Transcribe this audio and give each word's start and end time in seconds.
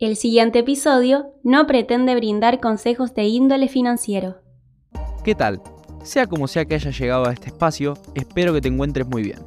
El 0.00 0.14
siguiente 0.14 0.60
episodio 0.60 1.34
no 1.42 1.66
pretende 1.66 2.14
brindar 2.14 2.60
consejos 2.60 3.16
de 3.16 3.24
índole 3.24 3.66
financiero. 3.66 4.36
¿Qué 5.24 5.34
tal? 5.34 5.60
Sea 6.04 6.28
como 6.28 6.46
sea 6.46 6.64
que 6.64 6.76
hayas 6.76 6.96
llegado 6.96 7.26
a 7.26 7.32
este 7.32 7.48
espacio, 7.48 7.94
espero 8.14 8.54
que 8.54 8.60
te 8.60 8.68
encuentres 8.68 9.08
muy 9.08 9.24
bien. 9.24 9.40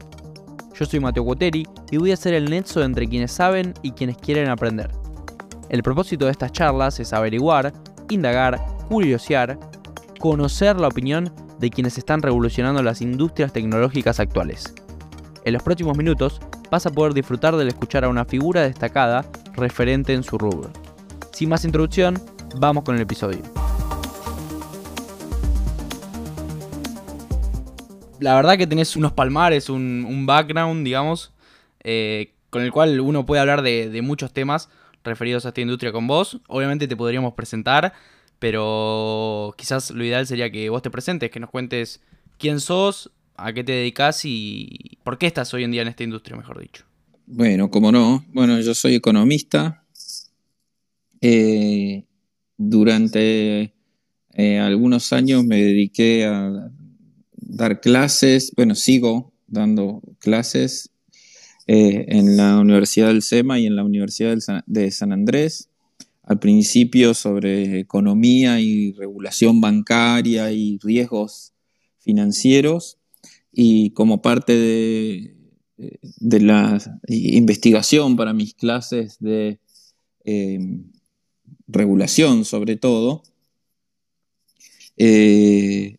Yo 0.78 0.86
soy 0.86 1.00
Mateo 1.00 1.24
Coteri 1.24 1.66
y 1.90 1.96
voy 1.96 2.12
a 2.12 2.18
ser 2.18 2.34
el 2.34 2.50
nexo 2.50 2.84
entre 2.84 3.08
quienes 3.08 3.32
saben 3.32 3.74
y 3.82 3.92
quienes 3.94 4.18
quieren 4.18 4.50
aprender. 4.50 4.92
El 5.70 5.84
propósito 5.84 6.26
de 6.26 6.32
estas 6.32 6.52
charlas 6.52 7.00
es 7.00 7.14
averiguar, 7.14 7.72
indagar, 8.10 8.60
curiosear, 8.90 9.58
conocer 10.20 10.76
la 10.76 10.90
opinión 10.90 11.32
de 11.60 11.70
quienes 11.70 11.98
están 11.98 12.22
revolucionando 12.22 12.84
las 12.84 13.02
industrias 13.02 13.54
tecnológicas 13.54 14.20
actuales. 14.20 14.74
En 15.46 15.54
los 15.54 15.64
próximos 15.64 15.98
minutos 15.98 16.42
vas 16.72 16.86
a 16.86 16.90
poder 16.90 17.14
disfrutar 17.14 17.58
del 17.58 17.68
escuchar 17.68 18.06
a 18.06 18.10
una 18.10 18.24
figura 18.24 18.62
destacada 18.62 19.26
referente 19.54 20.14
en 20.14 20.24
su 20.24 20.38
rubro. 20.38 20.72
Sin 21.34 21.50
más 21.50 21.66
introducción, 21.66 22.18
vamos 22.56 22.86
con 22.86 22.96
el 22.96 23.02
episodio. 23.02 23.42
La 28.20 28.36
verdad 28.36 28.58
que 28.58 28.68
tenés 28.68 28.96
unos 28.96 29.12
palmares, 29.12 29.70
un, 29.70 30.26
background, 30.26 30.86
digamos, 30.86 31.34
eh, 31.84 32.34
con 32.50 32.62
el 32.62 32.72
cual 32.72 33.02
uno 33.02 33.26
puede 33.26 33.42
hablar 33.42 33.64
de, 33.64 33.90
de 33.90 34.02
muchos 34.02 34.32
temas 34.32 34.70
referidos 35.04 35.46
a 35.46 35.50
esta 35.50 35.60
industria 35.60 35.92
con 35.92 36.08
vos. 36.08 36.40
Obviamente 36.48 36.88
te 36.88 36.96
podríamos 36.96 37.34
presentar, 37.34 37.92
pero 38.40 39.54
quizás 39.58 39.92
lo 39.92 40.06
ideal 40.06 40.26
sería 40.26 40.50
que 40.52 40.70
vos 40.70 40.82
te 40.82 40.90
presentes, 40.90 41.32
que 41.32 41.40
nos 41.42 41.50
cuentes 41.50 42.02
quién 42.38 42.62
sos, 42.62 43.12
a 43.46 43.54
qué 43.54 43.64
te 43.64 43.72
dedicas 43.74 44.22
y 44.26 44.98
por 45.04 45.18
qué 45.18 45.28
estás 45.28 45.54
hoy 45.54 45.64
en 45.64 45.72
día 45.72 45.82
en 45.82 45.88
esta 45.88 46.04
industria, 46.04 46.38
mejor 46.38 46.60
dicho. 46.62 46.86
Bueno, 47.26 47.70
como 47.70 47.92
no. 47.92 48.26
Bueno, 48.34 48.60
yo 48.60 48.74
soy 48.74 48.96
economista. 48.96 49.84
Eh, 51.22 52.06
durante 52.58 53.74
eh, 54.34 54.60
algunos 54.60 55.14
años 55.14 55.44
me 55.46 55.62
dediqué 55.62 56.26
a 56.26 56.72
dar 57.36 57.82
clases, 57.82 58.54
bueno, 58.56 58.76
sigo 58.76 59.34
dando 59.48 60.02
clases 60.20 60.90
eh, 61.68 62.06
en 62.10 62.38
la 62.38 62.60
Universidad 62.60 63.08
del 63.08 63.22
SEMA 63.22 63.60
y 63.60 63.66
en 63.66 63.76
la 63.76 63.84
Universidad 63.84 64.38
de 64.66 64.92
San 64.92 65.12
Andrés 65.12 65.70
al 66.24 66.40
principio 66.40 67.14
sobre 67.14 67.80
economía 67.80 68.62
y 68.62 68.94
regulación 68.94 69.60
bancaria 69.60 70.52
y 70.52 70.80
riesgos 70.82 71.54
financieros 72.00 73.01
y 73.52 73.92
como 73.92 74.22
parte 74.22 74.54
de, 74.54 75.36
la 76.40 76.80
investigación 77.08 78.16
para 78.16 78.34
mis 78.34 78.54
clases 78.54 79.18
de 79.20 79.60
em, 80.24 80.92
regulación 81.68 82.46
sobre 82.46 82.78
todo, 82.78 83.24
eh, 84.98 85.98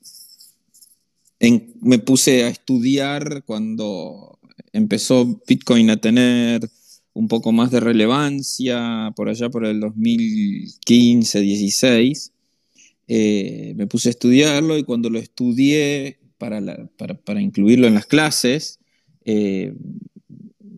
me 1.80 1.98
puse 1.98 2.44
a 2.44 2.48
estudiar 2.48 3.42
cuando 3.44 4.38
empezó 4.72 5.40
Bitcoin 5.46 5.90
a 5.90 5.96
tener 5.96 6.70
un 7.14 7.28
poco 7.28 7.52
más 7.52 7.70
de 7.70 7.80
relevancia 7.80 9.12
por 9.16 9.28
allá 9.28 9.50
por 9.50 9.66
el 9.66 9.80
2015-16. 9.80 12.32
Eh, 13.08 13.74
me 13.76 13.86
puse 13.86 14.08
a 14.08 14.10
estudiarlo 14.10 14.78
y 14.78 14.84
cuando 14.84 15.10
lo 15.10 15.18
estudié 15.18 16.18
para, 16.42 17.16
para, 17.24 17.40
incluirlo 17.40 17.86
en 17.86 17.94
las 17.94 18.06
clases, 18.06 18.80
eh, 19.24 19.74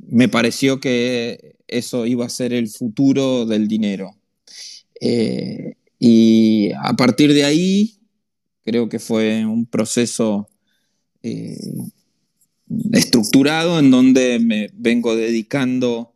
me 0.06 0.28
pareció 0.28 0.78
que 0.78 1.56
eso 1.66 2.04
iba 2.04 2.26
a 2.26 2.28
ser 2.28 2.52
el 2.52 2.68
futuro 2.68 3.46
del 3.46 3.66
dinero. 3.66 4.10
Eh, 5.00 5.76
y 5.98 6.70
a 6.82 6.92
partir 6.98 7.32
de 7.32 7.46
ahí, 7.46 7.94
creo 8.62 8.90
que 8.90 8.98
fue 8.98 9.46
un 9.46 9.64
proceso 9.64 10.50
estructurado 12.92 13.78
en 13.78 13.90
donde 13.90 14.38
me 14.40 14.68
vengo 14.74 15.16
dedicando 15.16 16.12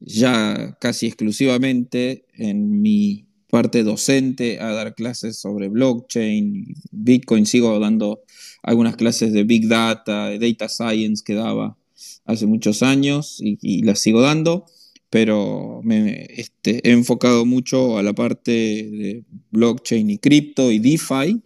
ya 0.00 0.78
casi 0.80 1.08
exclusivamente 1.08 2.24
en 2.32 2.80
mi 2.80 3.26
parte 3.50 3.84
docente 3.84 4.58
a 4.58 4.72
dar 4.72 4.96
clases 4.96 5.38
sobre 5.38 5.68
blockchain, 5.68 6.74
Bitcoin, 6.90 7.46
sigo 7.46 7.78
dando 7.78 8.22
algunas 8.64 8.96
clases 8.96 9.32
de 9.32 9.44
Big 9.44 9.68
Data, 9.68 10.30
de 10.30 10.38
Data 10.38 10.68
Science 10.68 11.22
que 11.24 11.34
daba 11.34 11.76
hace 12.24 12.46
muchos 12.46 12.82
años 12.82 13.38
y, 13.40 13.82
las 13.82 14.00
sigo 14.00 14.22
dando, 14.22 14.64
pero 15.10 15.80
me 15.84 16.26
este, 16.30 16.80
he 16.88 16.92
enfocado 16.92 17.44
mucho 17.44 17.98
a 17.98 18.02
la 18.02 18.14
parte 18.14 18.50
de 18.50 19.24
blockchain 19.50 20.10
y 20.10 20.18
cripto 20.18 20.72
y 20.72 20.78
DeFi. 20.78 21.40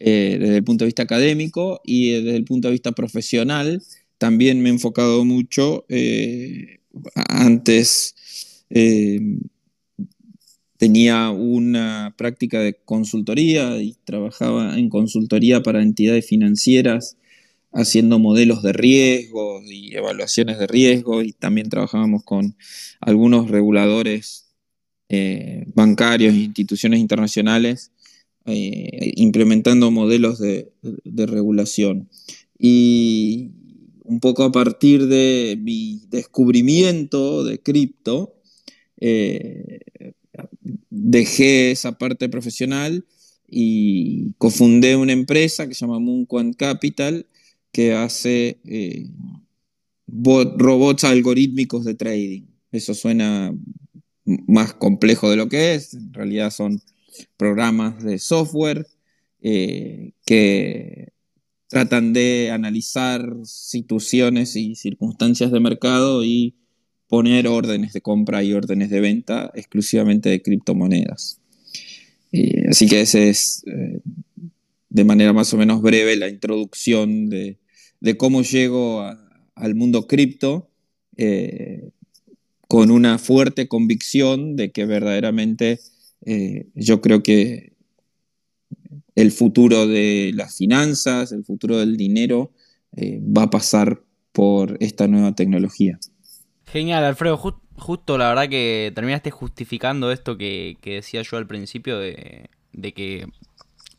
Eh, 0.00 0.36
desde 0.38 0.56
el 0.58 0.64
punto 0.64 0.84
de 0.84 0.88
vista 0.88 1.02
académico 1.02 1.80
y 1.84 2.10
desde 2.10 2.36
el 2.36 2.44
punto 2.44 2.68
de 2.68 2.72
vista 2.72 2.92
profesional, 2.92 3.82
también 4.18 4.60
me 4.60 4.68
he 4.68 4.72
enfocado 4.72 5.24
mucho 5.24 5.84
eh, 5.88 6.80
antes 7.14 8.14
eh, 8.70 9.20
tenía 10.78 11.30
una 11.30 12.14
práctica 12.16 12.60
de 12.60 12.74
consultoría 12.74 13.80
y 13.82 13.96
trabajaba 14.04 14.78
en 14.78 14.88
consultoría 14.88 15.62
para 15.62 15.82
entidades 15.82 16.26
financieras 16.26 17.16
haciendo 17.72 18.18
modelos 18.18 18.62
de 18.62 18.72
riesgo 18.72 19.60
y 19.62 19.94
evaluaciones 19.94 20.58
de 20.58 20.66
riesgo 20.66 21.22
y 21.22 21.32
también 21.32 21.68
trabajábamos 21.68 22.24
con 22.24 22.56
algunos 23.00 23.50
reguladores 23.50 24.46
eh, 25.10 25.64
bancarios 25.74 26.34
e 26.34 26.38
instituciones 26.38 27.00
internacionales 27.00 27.92
eh, 28.46 29.12
implementando 29.16 29.90
modelos 29.90 30.38
de, 30.38 30.72
de 30.82 31.26
regulación. 31.26 32.08
Y, 32.58 33.50
un 34.08 34.20
poco 34.20 34.42
a 34.42 34.50
partir 34.50 35.06
de 35.06 35.58
mi 35.60 36.00
descubrimiento 36.08 37.44
de 37.44 37.60
cripto, 37.60 38.34
eh, 39.00 39.80
dejé 41.00 41.70
esa 41.70 41.98
parte 41.98 42.28
profesional 42.28 43.04
y 43.48 44.32
cofundé 44.38 44.96
una 44.96 45.12
empresa 45.12 45.66
que 45.66 45.74
se 45.74 45.80
llama 45.80 45.98
Moonquant 45.98 46.56
Capital, 46.56 47.26
que 47.72 47.94
hace 47.94 48.60
eh, 48.64 49.08
robots 50.06 51.04
algorítmicos 51.04 51.84
de 51.84 51.94
trading. 51.94 52.42
Eso 52.72 52.94
suena 52.94 53.54
más 54.46 54.74
complejo 54.74 55.30
de 55.30 55.36
lo 55.36 55.48
que 55.48 55.74
es, 55.74 55.94
en 55.94 56.12
realidad 56.12 56.50
son 56.50 56.82
programas 57.36 58.02
de 58.02 58.18
software 58.18 58.86
eh, 59.40 60.12
que 60.26 61.12
tratan 61.68 62.12
de 62.12 62.50
analizar 62.50 63.34
situaciones 63.44 64.56
y 64.56 64.74
circunstancias 64.74 65.50
de 65.52 65.60
mercado 65.60 66.24
y 66.24 66.54
poner 67.08 67.48
órdenes 67.48 67.92
de 67.94 68.02
compra 68.02 68.44
y 68.44 68.52
órdenes 68.52 68.90
de 68.90 69.00
venta 69.00 69.50
exclusivamente 69.54 70.28
de 70.28 70.42
criptomonedas. 70.42 71.40
Eh, 72.32 72.66
así 72.68 72.86
que 72.86 73.00
ese 73.00 73.30
es, 73.30 73.62
eh, 73.66 74.00
de 74.90 75.04
manera 75.04 75.32
más 75.32 75.52
o 75.54 75.56
menos 75.56 75.80
breve, 75.80 76.16
la 76.16 76.28
introducción 76.28 77.30
de, 77.30 77.58
cómo 78.18 78.42
llego 78.42 79.02
al 79.54 79.74
mundo 79.74 80.06
cripto 80.06 80.70
eh, 81.16 81.90
con 82.68 82.90
una 82.90 83.18
fuerte 83.18 83.66
convicción 83.66 84.56
de 84.56 84.70
que 84.70 84.84
verdaderamente 84.84 85.80
yo 86.74 87.00
creo 87.00 87.22
que 87.22 87.72
el 89.14 89.32
futuro 89.32 89.86
de 89.86 90.32
las 90.34 90.56
finanzas, 90.56 91.32
el 91.32 91.44
futuro 91.44 91.78
del 91.78 91.96
dinero, 91.96 92.52
va 92.94 93.44
a 93.44 93.50
pasar 93.50 94.02
por 94.32 94.76
esta 94.80 95.08
nueva 95.08 95.34
tecnología. 95.34 95.98
Genial, 96.72 97.02
Alfredo. 97.04 97.38
justo 97.76 98.18
la 98.18 98.28
verdad 98.28 98.48
que 98.48 98.92
terminaste 98.94 99.30
justificando 99.30 100.12
esto 100.12 100.36
que, 100.36 100.76
decía 100.84 101.22
yo 101.22 101.38
al 101.38 101.46
principio 101.46 101.98
de, 101.98 102.50
que 102.94 103.26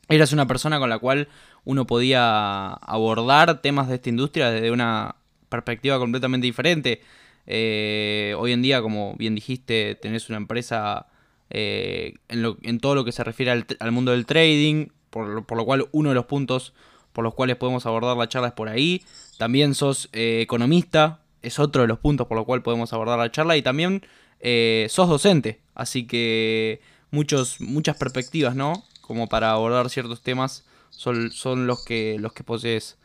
eras 0.07 0.33
una 0.33 0.45
persona 0.45 0.77
con 0.77 0.89
la 0.89 0.99
cual 0.99 1.29
uno 1.65 1.87
podía 1.87 2.69
abordar 2.73 3.61
temas 3.61 3.87
de 3.87 3.95
esta 3.95 4.09
industria 4.09 4.51
desde 4.51 4.71
una 4.71 5.15
perspectiva 5.49 5.97
completamente 5.97 6.45
diferente. 6.45 7.01
Eh, 7.47 8.35
hoy 8.37 8.51
en 8.51 8.61
día, 8.61 8.83
como 8.83 9.15
bien 9.15 9.33
dijiste, 9.33 9.95
tenés 9.95 10.29
una 10.29 10.37
empresa 10.37 11.07
eh, 11.49 12.15
en, 12.27 12.79
todo 12.79 12.93
lo 12.93 13.03
que 13.03 13.11
se 13.11 13.23
refiere 13.23 13.65
al 13.79 13.91
mundo 13.91 14.11
del 14.11 14.27
trading, 14.27 14.89
por, 15.09 15.27
lo 15.27 15.65
cual 15.65 15.87
uno 15.91 16.09
de 16.09 16.15
los 16.15 16.25
puntos 16.25 16.73
por 17.13 17.23
los 17.23 17.33
cuales 17.33 17.55
podemos 17.55 17.87
abordar 17.87 18.15
la 18.15 18.29
charla 18.29 18.49
es 18.49 18.53
por 18.53 18.69
ahí. 18.69 19.03
También 19.39 19.73
sos 19.73 20.09
eh, 20.13 20.41
economista, 20.41 21.18
es 21.41 21.59
otro 21.59 21.81
de 21.81 21.87
los 21.87 21.99
puntos 21.99 22.27
por 22.27 22.37
los 22.37 22.45
cuales 22.45 22.63
podemos 22.63 22.91
abordar 22.93 23.19
la 23.19 23.31
charla. 23.31 23.57
Y 23.57 23.61
también 23.61 24.05
eh, 24.39 24.87
sos 24.89 25.09
docente, 25.09 25.59
así 25.75 26.05
que 26.05 26.81
muchos, 27.11 27.59
muchas 27.61 27.97
perspectivas, 27.97 28.55
¿no? 28.55 28.85
Como 29.01 29.27
para 29.27 29.51
abordar 29.51 29.89
ciertos 29.89 30.21
temas 30.21 30.65
son, 30.89 31.31
son 31.31 31.67
los, 31.67 31.83
que, 31.83 32.17
los 32.19 32.33
que 32.33 32.43
posees. 32.43 32.97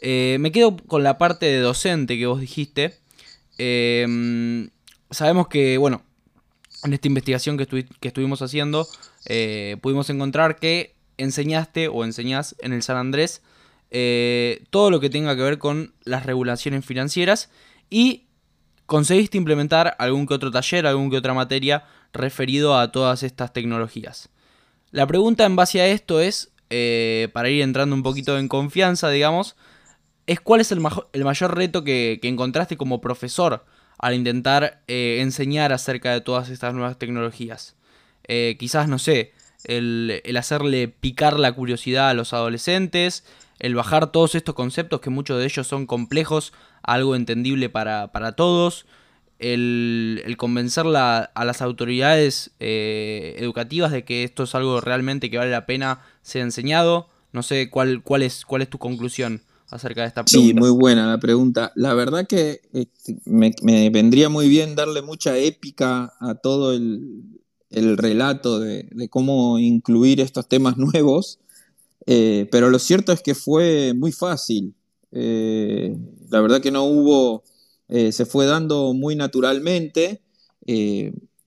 Eh, 0.00 0.36
me 0.40 0.52
quedo 0.52 0.76
con 0.76 1.02
la 1.02 1.18
parte 1.18 1.46
de 1.46 1.60
docente 1.60 2.18
que 2.18 2.26
vos 2.26 2.40
dijiste. 2.40 2.98
sabemos 5.10 5.48
que, 5.48 5.78
bueno, 5.78 6.02
en 6.82 6.92
esta 6.92 7.08
investigación 7.08 7.56
que, 7.56 7.86
estuvimos 8.00 8.42
haciendo, 8.42 8.86
eh, 9.26 9.76
pudimos 9.80 10.10
encontrar 10.10 10.56
que 10.56 10.94
enseñaste 11.16 11.88
o 11.88 12.04
enseñás 12.04 12.56
en 12.60 12.72
el 12.72 12.82
San 12.82 12.96
Andrés 12.96 13.42
eh, 13.94 14.64
todo 14.70 14.90
lo 14.90 15.00
que 15.00 15.10
tenga 15.10 15.36
que 15.36 15.42
ver 15.42 15.58
con 15.58 15.92
las 16.04 16.24
regulaciones 16.24 16.82
financieras 16.84 17.50
y 17.90 18.24
conseguiste 18.86 19.36
implementar 19.36 19.96
algún 19.98 20.26
que 20.26 20.32
otro 20.32 20.50
taller, 20.50 20.86
algún 20.86 21.10
que 21.10 21.18
otra 21.18 21.34
materia 21.34 21.84
referido 22.14 22.78
a 22.78 22.90
todas 22.90 23.22
estas 23.22 23.52
tecnologías. 23.52 24.30
La 24.92 25.06
pregunta 25.06 25.44
en 25.44 25.56
base 25.56 25.82
a 25.82 25.88
esto 25.88 26.20
es, 26.20 26.52
eh, 26.70 27.28
para 27.34 27.50
ir 27.50 27.60
entrando 27.60 27.94
un 27.94 28.02
poquito 28.02 28.38
en 28.38 28.48
confianza, 28.48 29.10
digamos, 29.10 29.56
es 30.26 30.40
cuál 30.40 30.62
es 30.62 30.72
el, 30.72 30.80
mayor 30.80 31.54
reto 31.54 31.84
que, 31.84 32.18
encontraste 32.22 32.78
como 32.78 33.02
profesor 33.02 33.66
al 33.98 34.14
intentar 34.14 34.82
eh, 34.88 35.18
enseñar 35.20 35.70
acerca 35.70 36.12
de 36.12 36.22
todas 36.22 36.48
estas 36.48 36.72
nuevas 36.72 36.98
tecnologías. 36.98 37.76
Quizás, 38.58 38.88
no 38.88 38.98
sé, 38.98 39.32
el, 39.64 40.36
hacerle 40.36 40.88
picar 40.88 41.38
la 41.38 41.52
curiosidad 41.52 42.08
a 42.08 42.14
los 42.14 42.32
adolescentes, 42.32 43.24
el 43.62 43.76
bajar 43.76 44.10
todos 44.10 44.34
estos 44.34 44.56
conceptos 44.56 45.00
que 45.00 45.08
muchos 45.08 45.38
de 45.38 45.44
ellos 45.44 45.68
son 45.68 45.86
complejos 45.86 46.52
algo 46.82 47.14
entendible 47.14 47.70
para, 47.70 48.32
todos, 48.36 48.86
el, 49.38 50.34
convencer 50.36 50.84
a 50.94 51.44
las 51.44 51.62
autoridades 51.62 52.50
eh, 52.58 53.36
educativas 53.38 53.92
de 53.92 54.04
que 54.04 54.24
esto 54.24 54.42
es 54.42 54.54
algo 54.56 54.80
realmente 54.80 55.30
que 55.30 55.38
vale 55.38 55.52
la 55.52 55.64
pena 55.64 56.00
ser 56.22 56.42
enseñado. 56.42 57.08
No 57.32 57.44
sé 57.44 57.70
cuál, 57.70 58.02
cuál, 58.02 58.22
es, 58.22 58.44
cuál 58.44 58.62
es 58.62 58.68
tu 58.68 58.78
conclusión 58.78 59.42
acerca 59.70 60.02
de 60.02 60.08
esta 60.08 60.24
pregunta. 60.24 60.48
Sí, 60.48 60.54
muy 60.54 60.70
buena 60.70 61.06
la 61.06 61.20
pregunta. 61.20 61.72
La 61.76 61.94
verdad 61.94 62.26
que 62.26 62.62
este, 62.72 63.16
me, 63.24 63.54
vendría 63.90 64.28
muy 64.28 64.48
bien 64.48 64.74
darle 64.74 65.02
mucha 65.02 65.38
épica 65.38 66.14
a 66.18 66.34
todo 66.34 66.72
el, 66.72 67.38
relato 67.70 68.58
de, 68.58 68.88
cómo 69.08 69.60
incluir 69.60 70.20
estos 70.20 70.48
temas 70.48 70.76
nuevos, 70.78 71.38
eh, 72.06 72.48
pero 72.50 72.70
lo 72.70 72.78
cierto 72.78 73.12
es 73.12 73.22
que 73.22 73.34
fue 73.34 73.94
muy 73.94 74.12
fácil. 74.12 74.74
Eh, 75.12 75.96
la 76.30 76.40
verdad 76.40 76.60
que 76.60 76.70
no 76.70 76.84
hubo, 76.84 77.44
eh, 77.88 78.12
se 78.12 78.26
fue 78.26 78.46
dando 78.46 78.94
muy 78.94 79.16
naturalmente. 79.16 80.22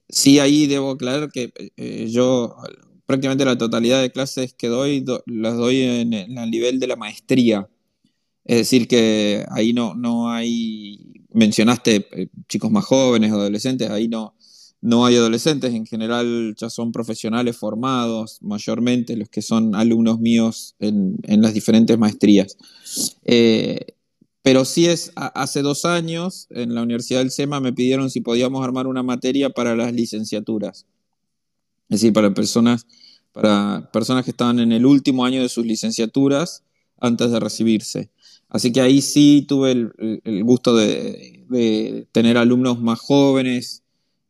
sí, 0.10 0.40
ahí 0.40 0.68
debo 0.68 0.92
aclarar 0.92 1.32
que 1.32 1.52
yo 2.10 2.56
prácticamente 3.06 3.46
la 3.46 3.58
totalidad 3.58 4.02
de 4.02 4.12
clases 4.12 4.54
que 4.54 4.68
doy 4.68 5.06
las 5.26 5.58
doy 5.58 5.82
en 5.82 6.14
el 6.14 6.52
nivel 6.52 6.80
de 6.80 6.88
la 6.88 6.96
maestría. 6.96 7.70
Es 8.46 8.58
decir, 8.58 8.88
que 8.88 9.46
ahí 9.52 9.74
no, 9.74 9.96
no 9.96 10.30
hay, 10.32 11.26
mencionaste 11.34 12.30
chicos 12.48 12.72
más 12.72 12.86
jóvenes, 12.86 13.32
adolescentes, 13.32 13.90
ahí 13.90 14.08
no, 14.08 14.36
no 14.86 15.04
hay 15.04 15.16
adolescentes, 15.16 15.74
en 15.74 15.88
general 15.88 16.54
ya 16.56 16.70
son 16.70 16.92
profesionales 16.92 17.58
formados, 17.58 18.38
mayormente 18.42 19.18
los 19.18 19.30
que 19.30 19.42
son 19.42 19.74
alumnos 19.74 20.20
míos 20.20 20.76
en, 20.78 21.18
las 21.28 21.56
diferentes 21.56 21.98
maestrías. 21.98 22.56
Eh, 23.24 23.80
pero 24.44 24.64
sí 24.64 24.86
es, 24.86 25.12
hace 25.16 25.64
dos 25.64 25.86
años 25.86 26.46
en 26.52 26.76
la 26.76 26.84
Universidad 26.84 27.22
del 27.22 27.32
SEMA 27.32 27.60
me 27.60 27.74
pidieron 27.74 28.12
si 28.12 28.22
podíamos 28.22 28.64
armar 28.64 28.86
una 28.86 29.02
materia 29.02 29.50
para 29.50 29.76
las 29.76 29.92
licenciaturas. 29.92 30.86
Es 31.90 32.02
decir, 32.02 32.14
para 32.14 32.32
personas, 32.36 32.86
para 33.32 33.90
personas 33.92 34.24
que 34.24 34.32
estaban 34.32 34.60
en 34.60 34.72
el 34.72 34.86
último 34.86 35.26
año 35.26 35.42
de 35.42 35.50
sus 35.50 35.66
licenciaturas 35.66 36.64
antes 37.00 37.32
de 37.32 37.40
recibirse. 37.40 38.12
Así 38.50 38.72
que 38.72 38.82
ahí 38.82 39.02
sí 39.02 39.46
tuve 39.48 39.72
el, 39.72 40.44
gusto 40.44 40.76
de, 40.76 42.08
tener 42.12 42.38
alumnos 42.38 42.80
más 42.80 43.00
jóvenes, 43.00 43.82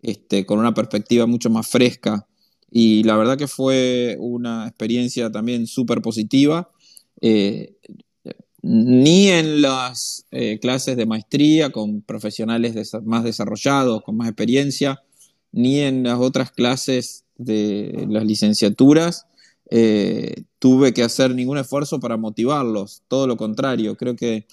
este, 0.05 0.45
con 0.45 0.59
una 0.59 0.73
perspectiva 0.73 1.25
mucho 1.25 1.49
más 1.49 1.67
fresca. 1.67 2.27
Y 2.71 3.03
la 3.03 3.15
verdad 3.17 3.37
que 3.37 3.47
fue 3.47 4.17
una 4.19 4.67
experiencia 4.67 5.31
también 5.31 5.67
súper 5.67 6.01
positiva. 6.01 6.69
Eh, 7.21 7.75
ni 8.61 9.27
en 9.27 9.61
las 9.61 10.25
eh, 10.31 10.57
clases 10.59 10.97
de 10.97 11.05
maestría 11.05 11.69
con 11.69 12.01
profesionales 12.01 12.95
más 13.03 13.23
desarrollados, 13.23 14.01
con 14.01 14.17
más 14.17 14.27
experiencia, 14.27 15.03
ni 15.51 15.81
en 15.81 16.01
las 16.01 16.19
otras 16.19 16.51
clases 16.51 17.25
de 17.37 18.07
las 18.09 18.25
licenciaturas, 18.25 19.27
eh, 19.69 20.33
tuve 20.57 20.93
que 20.93 21.03
hacer 21.03 21.35
ningún 21.35 21.59
esfuerzo 21.59 21.99
para 21.99 22.17
motivarlos, 22.17 23.03
todo 23.07 23.27
lo 23.27 23.37
contrario, 23.37 23.97
creo 23.97 24.15
que 24.15 24.47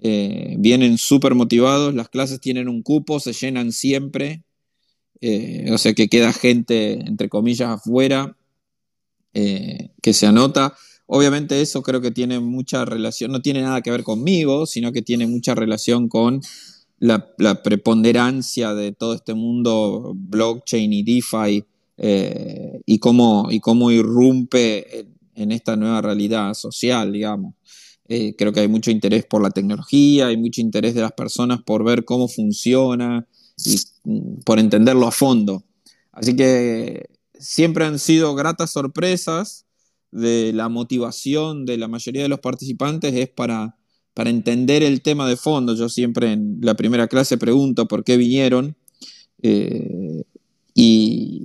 eh, 0.00 0.56
vienen 0.58 0.98
súper 0.98 1.34
motivados, 1.34 1.94
las 1.94 2.10
clases 2.10 2.40
tienen 2.40 2.68
un 2.68 2.82
cupo, 2.82 3.20
se 3.20 3.32
llenan 3.32 3.72
siempre, 3.72 4.42
eh, 5.20 5.70
o 5.72 5.78
sea 5.78 5.94
que 5.94 6.08
queda 6.08 6.32
gente, 6.32 6.92
entre 6.92 7.28
comillas, 7.28 7.70
afuera 7.70 8.36
que 9.32 10.14
se 10.14 10.26
anota. 10.26 10.74
Obviamente 11.04 11.60
eso 11.60 11.82
creo 11.82 12.00
que 12.00 12.10
tiene 12.10 12.40
mucha 12.40 12.86
relación, 12.86 13.30
no 13.30 13.42
tiene 13.42 13.60
nada 13.60 13.82
que 13.82 13.90
ver 13.90 14.02
conmigo, 14.02 14.64
sino 14.64 14.92
que 14.92 15.02
tiene 15.02 15.26
mucha 15.26 15.54
relación 15.54 16.08
con 16.08 16.40
la, 16.98 17.62
preponderancia 17.62 18.74
de 18.74 18.92
todo 18.92 19.14
este 19.14 19.34
mundo 19.34 20.12
blockchain 20.16 20.92
y 20.92 21.02
DeFi 21.02 21.64
eh, 21.98 22.80
y, 22.84 22.98
cómo, 22.98 23.48
y 23.50 23.60
cómo 23.60 23.90
irrumpe 23.90 25.06
en, 25.34 25.52
esta 25.52 25.76
nueva 25.76 26.00
realidad 26.00 26.54
social, 26.54 27.12
digamos. 27.12 27.54
Eh, 28.08 28.34
creo 28.36 28.52
que 28.52 28.60
hay 28.60 28.68
mucho 28.68 28.90
interés 28.90 29.24
por 29.26 29.42
la 29.42 29.50
tecnología, 29.50 30.28
hay 30.28 30.36
mucho 30.36 30.60
interés 30.60 30.94
de 30.94 31.02
las 31.02 31.12
personas 31.12 31.62
por 31.62 31.84
ver 31.84 32.04
cómo 32.04 32.28
funciona 32.28 33.26
mm, 34.04 34.40
por 34.44 34.58
entenderlo 34.58 35.06
a 35.06 35.12
fondo. 35.12 35.64
Así 36.12 36.34
que 36.36 37.08
siempre 37.38 37.84
han 37.84 37.98
sido 37.98 38.34
gratas 38.34 38.70
sorpresas 38.70 39.66
de 40.10 40.52
la 40.52 40.68
motivación 40.68 41.66
de 41.66 41.76
la 41.76 41.88
mayoría 41.88 42.22
de 42.22 42.28
los 42.28 42.40
participantes 42.40 43.14
es 43.14 43.28
para, 43.28 43.76
para 44.14 44.30
entender 44.30 44.82
el 44.82 45.02
tema 45.02 45.28
de 45.28 45.36
fondo. 45.36 45.74
Yo 45.74 45.88
siempre 45.88 46.32
en 46.32 46.58
la 46.62 46.74
primera 46.74 47.08
clase 47.08 47.36
pregunto 47.36 47.86
por 47.86 48.04
qué 48.04 48.16
vinieron 48.16 48.76
eh, 49.42 50.24
y 50.74 51.44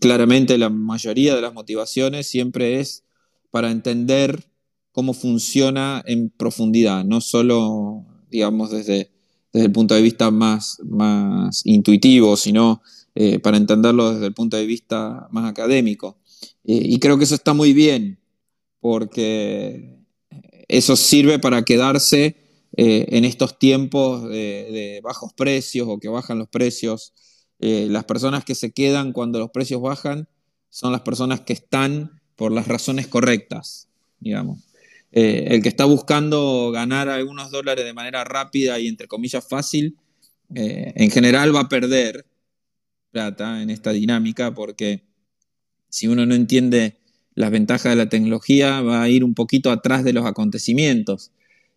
claramente 0.00 0.58
la 0.58 0.70
mayoría 0.70 1.34
de 1.34 1.42
las 1.42 1.52
motivaciones 1.52 2.26
siempre 2.26 2.80
es 2.80 3.04
para 3.50 3.70
entender 3.70 4.48
cómo 4.92 5.14
funciona 5.14 6.02
en 6.06 6.30
profundidad, 6.30 7.04
no 7.04 7.20
solo, 7.20 8.04
digamos, 8.30 8.70
desde, 8.70 9.12
desde 9.58 9.66
el 9.66 9.72
punto 9.72 9.94
de 9.96 10.02
vista 10.02 10.30
más, 10.30 10.78
más 10.84 11.62
intuitivo, 11.66 12.36
sino 12.36 12.80
eh, 13.16 13.40
para 13.40 13.56
entenderlo 13.56 14.12
desde 14.14 14.26
el 14.26 14.32
punto 14.32 14.56
de 14.56 14.64
vista 14.66 15.26
más 15.32 15.50
académico. 15.50 16.16
Eh, 16.64 16.80
y 16.84 17.00
creo 17.00 17.18
que 17.18 17.24
eso 17.24 17.34
está 17.34 17.54
muy 17.54 17.72
bien, 17.72 18.20
porque 18.78 19.98
eso 20.68 20.94
sirve 20.94 21.40
para 21.40 21.64
quedarse 21.64 22.36
eh, 22.76 23.06
en 23.08 23.24
estos 23.24 23.58
tiempos 23.58 24.28
de, 24.28 25.00
bajos 25.02 25.32
precios 25.32 25.88
o 25.88 25.98
que 25.98 26.08
bajan 26.08 26.38
los 26.38 26.48
precios 26.48 27.12
las 27.60 28.04
personas 28.04 28.44
que 28.44 28.54
se 28.54 28.70
quedan 28.70 29.12
cuando 29.12 29.40
los 29.40 29.50
precios 29.50 29.82
bajan 29.82 30.28
son 30.70 30.92
las 30.92 31.00
personas 31.00 31.40
que 31.40 31.54
están 31.54 32.20
por 32.36 32.52
las 32.52 32.68
razones 32.68 33.08
correctas, 33.08 33.88
digamos. 34.20 34.67
Eh, 35.10 35.46
el 35.48 35.62
que 35.62 35.70
está 35.70 35.86
buscando 35.86 36.70
ganar 36.70 37.08
algunos 37.08 37.50
dólares 37.50 37.84
de 37.84 37.94
manera 37.94 38.24
rápida 38.24 38.78
y 38.78 38.88
entre 38.88 39.08
comillas 39.08 39.46
fácil, 39.48 39.96
eh, 40.54 40.92
en 40.96 41.10
general 41.10 41.54
va 41.54 41.60
a 41.60 41.68
perder 41.68 42.26
plata 43.10 43.62
en 43.62 43.70
esta 43.70 43.92
dinámica 43.92 44.52
porque 44.54 45.04
si 45.88 46.08
uno 46.08 46.26
no 46.26 46.34
entiende 46.34 46.98
las 47.34 47.50
ventajas 47.50 47.92
de 47.92 47.96
la 47.96 48.08
tecnología, 48.08 48.82
va 48.82 49.02
a 49.02 49.08
ir 49.08 49.24
un 49.24 49.34
poquito 49.34 49.70
atrás 49.70 50.04
de 50.04 50.12
los 50.12 50.26
acontecimientos. 50.26 51.30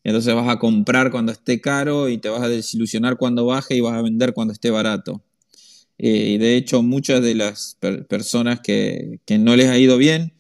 Entonces 0.04 0.34
vas 0.34 0.50
a 0.50 0.60
comprar 0.60 1.12
cuando 1.12 1.32
esté 1.32 1.62
caro 1.62 2.10
y 2.10 2.18
te 2.18 2.30
vas 2.30 2.42
a 2.42 2.50
desilusionar 2.50 3.18
cuando 3.18 3.46
baje 3.46 3.76
y 3.76 3.82
vas 3.82 3.94
a 3.94 4.02
vender 4.02 4.34
cuando 4.34 4.54
esté 4.54 4.72
barato. 4.72 5.22
Eh, 5.98 6.32
y 6.32 6.38
de 6.40 6.58
hecho, 6.58 6.82
muchas 6.82 7.22
de 7.22 7.36
las 7.36 7.78
personas 8.10 8.60
que, 8.62 9.20
no 9.40 9.56
les 9.56 9.70
ha 9.70 9.78
ido 9.78 9.98
bien 9.98 10.34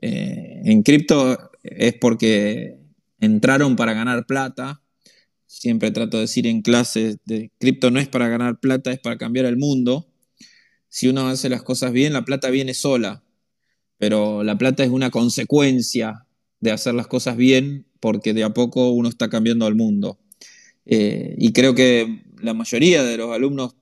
en 0.00 0.82
cripto 0.84 1.47
es 1.76 1.94
porque 1.94 2.78
entraron 3.20 3.76
para 3.76 3.92
ganar 3.92 4.26
plata. 4.26 4.82
Siempre 5.46 5.90
trato 5.90 6.18
de 6.18 6.22
decir 6.22 6.46
en 6.46 6.62
clases 6.62 7.18
de 7.24 7.50
cripto 7.58 7.90
no 7.90 8.00
es 8.00 8.08
para 8.08 8.28
ganar 8.28 8.60
plata, 8.60 8.92
es 8.92 9.00
para 9.00 9.16
cambiar 9.16 9.46
el 9.46 9.56
mundo. 9.56 10.08
Si 10.88 11.08
uno 11.08 11.28
hace 11.28 11.48
las 11.48 11.62
cosas 11.62 11.92
bien, 11.92 12.12
la 12.12 12.24
plata 12.24 12.50
viene 12.50 12.74
sola, 12.74 13.22
pero 13.98 14.42
la 14.42 14.56
plata 14.56 14.84
es 14.84 14.90
una 14.90 15.10
consecuencia 15.10 16.26
de 16.60 16.70
hacer 16.70 16.94
las 16.94 17.06
cosas 17.06 17.36
bien 17.36 17.86
porque 18.00 18.34
de 18.34 18.44
a 18.44 18.50
poco 18.50 18.90
uno 18.90 19.08
está 19.08 19.28
cambiando 19.28 19.66
al 19.66 19.74
mundo. 19.74 20.18
Eh, 20.86 21.34
y 21.38 21.52
creo 21.52 21.74
que 21.74 22.22
la 22.40 22.54
mayoría 22.54 23.02
de 23.02 23.16
los 23.16 23.32
alumnos 23.34 23.74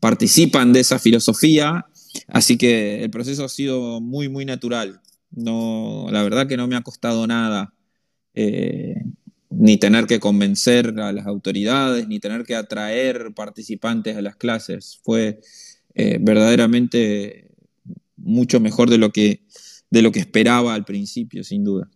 participan 0.00 0.72
de 0.72 0.80
esa 0.80 0.98
filosofía, 0.98 1.86
así 2.28 2.56
que 2.56 3.02
el 3.02 3.10
proceso 3.10 3.44
ha 3.44 3.48
sido 3.48 4.00
muy, 4.00 4.28
muy 4.28 4.44
natural. 4.44 5.00
No, 5.36 6.06
la 6.10 6.22
verdad 6.22 6.46
que 6.46 6.56
no 6.56 6.68
me 6.68 6.76
ha 6.76 6.82
costado 6.82 7.26
nada, 7.26 7.74
eh, 8.34 9.02
ni 9.50 9.76
tener 9.78 10.06
que 10.06 10.20
convencer 10.20 10.98
a 11.00 11.12
las 11.12 11.26
autoridades, 11.26 12.06
ni 12.06 12.20
tener 12.20 12.44
que 12.44 12.54
atraer 12.54 13.32
participantes 13.34 14.16
a 14.16 14.22
las 14.22 14.36
clases. 14.36 15.00
Fue 15.02 15.40
eh, 15.94 16.18
verdaderamente 16.20 17.48
mucho 18.16 18.60
mejor 18.60 18.90
de 18.90 18.98
lo, 18.98 19.10
que, 19.10 19.42
de 19.90 20.02
lo 20.02 20.12
que 20.12 20.20
esperaba 20.20 20.74
al 20.74 20.84
principio, 20.84 21.42
sin 21.42 21.64
duda. 21.64 21.88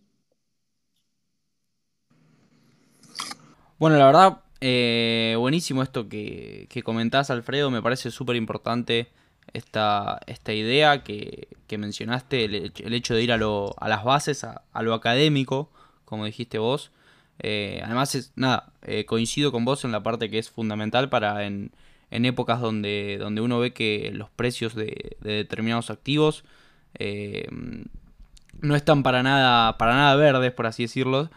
Bueno, 3.77 3.97
la 3.97 4.05
verdad, 4.05 4.41
eh, 4.59 5.35
buenísimo 5.37 5.81
esto 5.81 6.09
que, 6.09 6.67
que, 6.69 6.83
comentás, 6.83 7.29
Alfredo. 7.29 7.71
Me 7.71 7.81
parece 7.81 8.11
súper 8.11 8.35
importante 8.35 9.07
esta, 9.53 10.19
esta 10.27 10.53
idea 10.53 11.03
que, 11.03 11.47
mencionaste, 11.77 12.45
el, 12.45 12.93
hecho 12.93 13.15
de 13.15 13.23
ir 13.23 13.31
a, 13.31 13.37
lo, 13.37 13.75
a 13.79 13.87
las 13.87 14.03
bases, 14.03 14.43
a, 14.43 14.63
lo 14.81 14.93
académico, 14.93 15.69
como 16.05 16.25
dijiste 16.25 16.57
vos. 16.57 16.91
Eh, 17.39 17.81
además, 17.83 18.15
es, 18.15 18.33
nada, 18.35 18.73
eh, 18.81 19.05
coincido 19.05 19.51
con 19.51 19.65
vos 19.65 19.85
en 19.85 19.91
la 19.91 20.03
parte 20.03 20.29
que 20.29 20.39
es 20.39 20.49
fundamental 20.49 21.09
para 21.09 21.45
en, 21.45 21.71
en 22.11 22.25
épocas 22.25 22.59
donde, 22.59 23.17
donde 23.19 23.41
uno 23.41 23.59
ve 23.59 23.73
que 23.73 24.11
los 24.13 24.29
precios 24.29 24.75
de, 24.75 25.17
determinados 25.21 25.89
activos 25.89 26.43
no 28.61 28.75
están 28.75 29.03
para 29.03 29.23
nada, 29.23 29.77
para 29.77 29.93
nada 29.93 30.15
verdes, 30.15 30.51
por 30.51 30.65
así 30.65 30.83
decirlo 30.83 31.29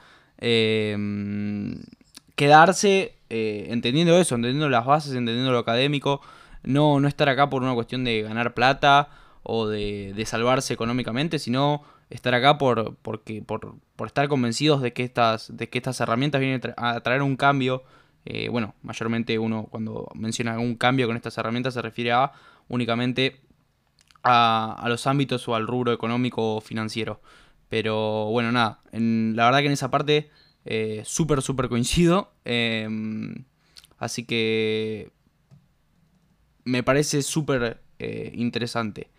quedarse 2.36 3.14
eh, 3.30 3.66
entendiendo 3.70 4.18
eso, 4.18 4.34
entendiendo 4.34 4.68
las 4.68 4.84
bases, 4.84 5.12
entendiendo 5.12 5.52
lo 5.52 5.58
académico, 5.58 6.20
no, 6.62 7.00
no 7.00 7.08
estar 7.08 7.28
acá 7.28 7.50
por 7.50 7.62
una 7.62 7.74
cuestión 7.74 8.04
de 8.04 8.22
ganar 8.22 8.54
plata 8.54 9.08
o 9.42 9.66
de, 9.68 10.22
salvarse 10.26 10.74
económicamente, 10.74 11.38
sino 11.38 11.82
estar 12.10 12.34
acá 12.34 12.58
por, 12.58 12.96
porque, 13.02 13.42
por, 13.42 13.76
estar 14.06 14.28
convencidos 14.28 14.82
de 14.82 14.92
que 14.92 15.04
estas, 15.04 15.56
de 15.56 15.68
que 15.68 15.78
estas 15.78 16.00
herramientas 16.00 16.40
vienen 16.40 16.60
a 16.76 17.00
traer 17.00 17.22
un 17.22 17.36
cambio. 17.36 17.82
Eh, 18.24 18.48
bueno, 18.48 18.74
mayormente 18.82 19.38
uno 19.38 19.66
cuando 19.70 20.08
menciona 20.14 20.58
un 20.58 20.76
cambio 20.76 21.08
con 21.08 21.16
estas 21.16 21.36
herramientas 21.38 21.74
se 21.74 21.82
refiere 21.82 22.12
a 22.12 22.32
únicamente 22.68 23.40
a, 24.22 24.76
a 24.78 24.88
los 24.88 25.08
ámbitos 25.08 25.48
o 25.48 25.56
al 25.56 25.66
rubro 25.66 25.92
económico 25.92 26.56
o 26.56 26.60
financiero. 26.60 27.20
Pero 27.68 28.26
bueno, 28.26 28.52
nada, 28.52 28.80
en, 28.92 29.34
la 29.34 29.46
verdad 29.46 29.60
que 29.60 29.66
en 29.66 29.72
esa 29.72 29.90
parte 29.90 30.30
eh, 30.64 31.02
súper, 31.04 31.42
súper 31.42 31.68
coincido. 31.68 32.32
Em, 32.44 33.44
así 33.98 34.24
que 34.24 35.10
me 36.64 36.82
parece 36.82 37.22
súper 37.22 37.80
eh, 37.98 38.32
interesante. 38.34 39.10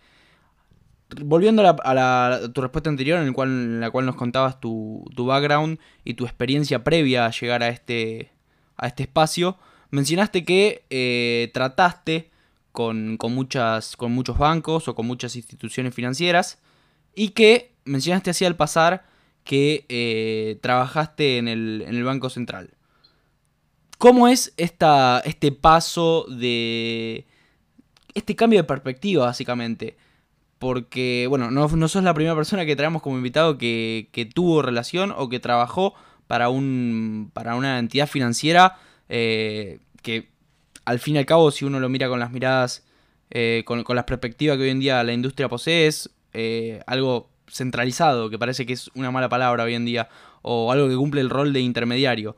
Volviendo 1.22 1.62
a, 1.66 2.40
tu 2.52 2.60
respuesta 2.60 2.90
anterior, 2.90 3.20
en, 3.20 3.28
el 3.28 3.32
cual, 3.32 3.48
en 3.48 3.80
la 3.80 3.90
cual 3.90 4.06
nos 4.06 4.16
contabas 4.16 4.60
tu, 4.60 5.04
background 5.16 5.78
y 6.04 6.14
tu 6.14 6.24
experiencia 6.24 6.82
previa 6.82 7.26
a 7.26 7.30
llegar 7.30 7.62
a 7.62 7.68
este, 7.68 8.32
a 8.76 8.88
este 8.88 9.04
espacio, 9.04 9.58
mencionaste 9.90 10.44
que 10.44 10.84
eh, 10.90 11.50
trataste 11.54 12.30
con, 12.72 13.16
muchas, 13.30 13.96
con 13.96 14.12
muchos 14.12 14.36
bancos 14.38 14.88
o 14.88 14.94
con 14.96 15.06
muchas 15.06 15.36
instituciones 15.36 15.94
financieras 15.94 16.58
y 17.14 17.28
que 17.28 17.72
mencionaste 17.84 18.30
así 18.30 18.44
al 18.44 18.56
pasar 18.56 19.06
que 19.44 19.84
eh, 19.88 20.58
trabajaste 20.60 21.38
en 21.38 21.48
el, 21.48 22.04
Banco 22.04 22.30
Central. 22.30 22.70
¿Cómo 23.98 24.26
es 24.26 24.52
esta, 24.56 25.22
este 25.24 25.52
paso 25.52 26.26
de... 26.28 27.26
este 28.14 28.36
cambio 28.36 28.60
de 28.60 28.64
perspectiva, 28.64 29.26
básicamente? 29.26 29.96
Porque, 30.58 31.26
bueno, 31.28 31.50
no, 31.50 31.68
no 31.68 31.88
sos 31.88 32.04
la 32.04 32.14
primera 32.14 32.34
persona 32.34 32.64
que 32.64 32.76
traemos 32.76 33.02
como 33.02 33.16
invitado 33.16 33.58
que, 33.58 34.30
tuvo 34.34 34.62
relación 34.62 35.12
o 35.16 35.28
que 35.28 35.40
trabajó 35.40 35.94
para, 36.26 36.48
un, 36.48 37.30
para 37.32 37.54
una 37.54 37.78
entidad 37.78 38.06
financiera 38.06 38.78
eh, 39.08 39.80
que, 40.02 40.30
al 40.84 40.98
fin 40.98 41.16
y 41.16 41.18
al 41.18 41.26
cabo, 41.26 41.50
si 41.50 41.64
uno 41.64 41.80
lo 41.80 41.88
mira 41.88 42.08
con 42.08 42.20
las 42.20 42.30
miradas, 42.30 42.84
eh, 43.30 43.62
con, 43.66 43.82
con, 43.84 43.96
las 43.96 44.04
perspectivas 44.04 44.56
que 44.56 44.64
hoy 44.64 44.70
en 44.70 44.80
día 44.80 45.02
la 45.04 45.12
industria 45.12 45.48
posee, 45.48 45.86
es 45.86 46.10
algo 46.86 47.30
centralizado, 47.48 48.30
que 48.30 48.38
parece 48.38 48.66
que 48.66 48.72
es 48.72 48.90
una 48.94 49.10
mala 49.10 49.28
palabra 49.28 49.64
hoy 49.64 49.74
en 49.74 49.84
día, 49.84 50.08
o 50.42 50.72
algo 50.72 50.88
que 50.88 50.96
cumple 50.96 51.20
el 51.20 51.30
rol 51.30 51.52
de 51.52 51.60
intermediario. 51.60 52.36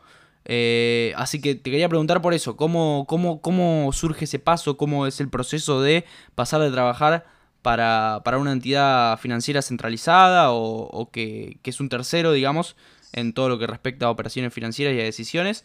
Eh, 0.48 1.12
así 1.16 1.40
que 1.40 1.56
te 1.56 1.70
quería 1.70 1.88
preguntar 1.88 2.22
por 2.22 2.32
eso, 2.32 2.56
¿cómo, 2.56 3.04
cómo, 3.08 3.40
cómo 3.40 3.92
surge 3.92 4.26
ese 4.26 4.38
paso? 4.38 4.76
¿Cómo 4.76 5.06
es 5.06 5.20
el 5.20 5.28
proceso 5.28 5.82
de 5.82 6.04
pasar 6.36 6.60
de 6.60 6.70
trabajar 6.70 7.26
para, 7.62 8.22
una 8.38 8.52
entidad 8.52 9.18
financiera 9.18 9.60
centralizada 9.60 10.52
o, 10.52 11.10
que, 11.10 11.58
es 11.64 11.80
un 11.80 11.88
tercero, 11.88 12.32
digamos, 12.32 12.76
en 13.12 13.32
todo 13.32 13.48
lo 13.48 13.58
que 13.58 13.66
respecta 13.66 14.06
a 14.06 14.10
operaciones 14.10 14.54
financieras 14.54 14.94
y 14.94 15.00
a 15.00 15.02
decisiones, 15.04 15.64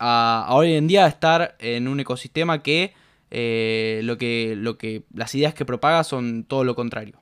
a, 0.00 0.48
hoy 0.50 0.72
en 0.72 0.88
día 0.88 1.06
estar 1.06 1.54
en 1.60 1.86
un 1.86 2.00
ecosistema 2.00 2.60
que, 2.60 2.92
eh, 3.30 4.00
lo 4.02 4.18
que, 4.18 4.54
lo 4.56 4.78
que 4.78 5.04
las 5.14 5.32
ideas 5.36 5.54
que 5.54 5.64
propaga 5.64 6.02
son 6.02 6.42
todo 6.42 6.64
lo 6.64 6.74
contrario? 6.74 7.20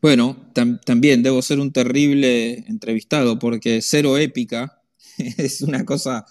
Bueno, 0.00 0.36
también 0.84 1.22
debo 1.22 1.40
ser 1.40 1.60
un 1.60 1.70
terrible 1.70 2.64
entrevistado 2.66 3.38
porque 3.38 3.80
cero 3.80 4.18
épica 4.18 4.81
es 5.38 5.62
una 5.62 5.84
cosa 5.84 6.24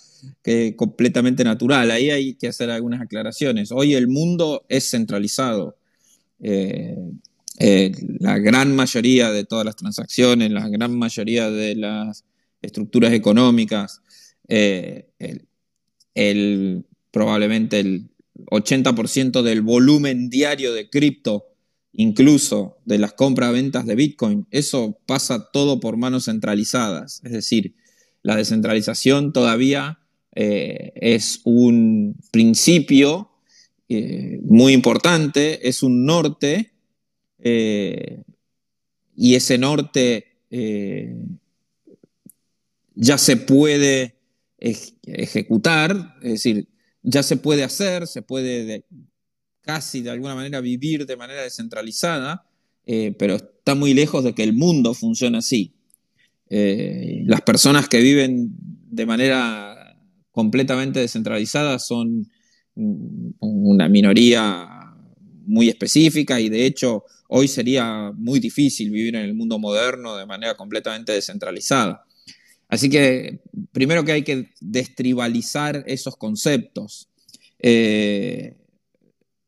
que 0.43 0.75
completamente 0.75 1.43
natural. 1.43 1.91
Ahí 1.91 2.09
hay 2.09 2.33
que 2.35 2.47
hacer 2.47 2.69
algunas 2.69 3.01
aclaraciones. 3.01 3.71
Hoy 3.71 3.93
el 3.93 4.07
mundo 4.07 4.65
es 4.69 4.89
centralizado. 4.89 5.77
Eh, 6.39 6.97
eh, 7.59 7.91
la 8.19 8.39
gran 8.39 8.75
mayoría 8.75 9.31
de 9.31 9.45
todas 9.45 9.65
las 9.65 9.75
transacciones, 9.75 10.51
la 10.51 10.67
gran 10.69 10.97
mayoría 10.97 11.49
de 11.49 11.75
las 11.75 12.25
estructuras 12.61 13.13
económicas, 13.13 14.01
eh, 14.47 15.07
probablemente 17.11 17.79
el 17.79 18.09
80% 18.49 19.43
del 19.43 19.61
volumen 19.61 20.29
diario 20.29 20.73
de 20.73 20.89
cripto 20.89 21.51
incluso 21.93 22.77
de 22.85 22.97
las 22.97 23.13
compras-ventas 23.13 23.85
de 23.85 23.95
Bitcoin, 23.95 24.47
eso 24.51 24.97
pasa 25.05 25.49
todo 25.51 25.79
por 25.79 25.97
manos 25.97 26.25
centralizadas. 26.25 27.21
Es 27.23 27.31
decir, 27.31 27.75
la 28.23 28.35
descentralización 28.35 29.33
todavía 29.33 29.99
eh, 30.33 30.93
es 30.95 31.41
un 31.43 32.15
principio 32.31 33.31
eh, 33.89 34.39
muy 34.43 34.73
importante, 34.73 35.67
es 35.67 35.83
un 35.83 36.05
norte, 36.05 36.71
eh, 37.39 38.23
y 39.15 39.35
ese 39.35 39.57
norte 39.57 40.27
ya 42.95 43.17
se 43.17 43.37
puede 43.37 44.15
ejecutar, 44.57 46.15
es 46.21 46.31
decir, 46.31 46.67
ya 47.03 47.23
se 47.23 47.37
puede 47.37 47.63
hacer, 47.63 48.05
se 48.07 48.21
puede 48.21 48.85
casi 49.61 50.01
de 50.01 50.11
alguna 50.11 50.35
manera 50.35 50.59
vivir 50.59 51.05
de 51.05 51.17
manera 51.17 51.41
descentralizada, 51.41 52.49
pero 52.85 53.35
está 53.35 53.75
muy 53.75 53.93
lejos 53.93 54.23
de 54.23 54.33
que 54.33 54.43
el 54.43 54.53
mundo 54.53 54.93
funcione 54.93 55.37
así. 55.37 55.73
Eh, 56.53 57.23
las 57.27 57.41
personas 57.43 57.87
que 57.87 58.01
viven 58.01 58.49
de 58.89 59.05
manera 59.05 59.95
completamente 60.31 60.99
descentralizada 60.99 61.79
son 61.79 62.29
una 62.75 63.87
minoría 63.87 64.67
muy 65.45 65.69
específica 65.69 66.41
y 66.41 66.49
de 66.49 66.65
hecho 66.65 67.05
hoy 67.29 67.47
sería 67.47 68.11
muy 68.17 68.41
difícil 68.41 68.91
vivir 68.91 69.15
en 69.15 69.21
el 69.21 69.33
mundo 69.33 69.59
moderno 69.59 70.17
de 70.17 70.25
manera 70.25 70.55
completamente 70.55 71.13
descentralizada. 71.13 72.03
Así 72.67 72.89
que 72.89 73.39
primero 73.71 74.03
que 74.03 74.11
hay 74.11 74.23
que 74.23 74.49
destribalizar 74.59 75.85
esos 75.87 76.17
conceptos. 76.17 77.07
Eh, 77.59 78.57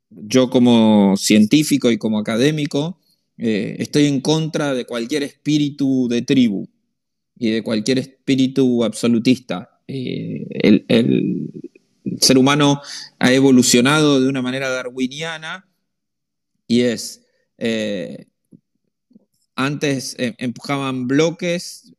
yo 0.10 0.50
como 0.50 1.18
científico 1.18 1.92
y 1.92 1.98
como 1.98 2.18
académico 2.18 2.98
eh, 3.38 3.76
estoy 3.80 4.06
en 4.06 4.22
contra 4.22 4.74
de 4.74 4.86
cualquier 4.86 5.24
espíritu 5.24 6.08
de 6.08 6.22
tribu 6.22 6.70
y 7.44 7.52
de 7.52 7.62
cualquier 7.62 8.00
espíritu 8.00 8.86
absolutista. 8.86 9.82
Eh, 9.86 10.48
el, 10.60 11.50
ser 12.22 12.38
humano 12.38 12.82
ha 13.20 13.34
evolucionado 13.34 14.22
de 14.22 14.30
una 14.30 14.42
manera 14.42 14.70
darwiniana 14.70 15.68
y 16.68 16.82
es, 16.82 17.26
eh, 17.58 18.28
antes 19.56 20.16
empujaban 20.18 21.08
bloques 21.08 21.92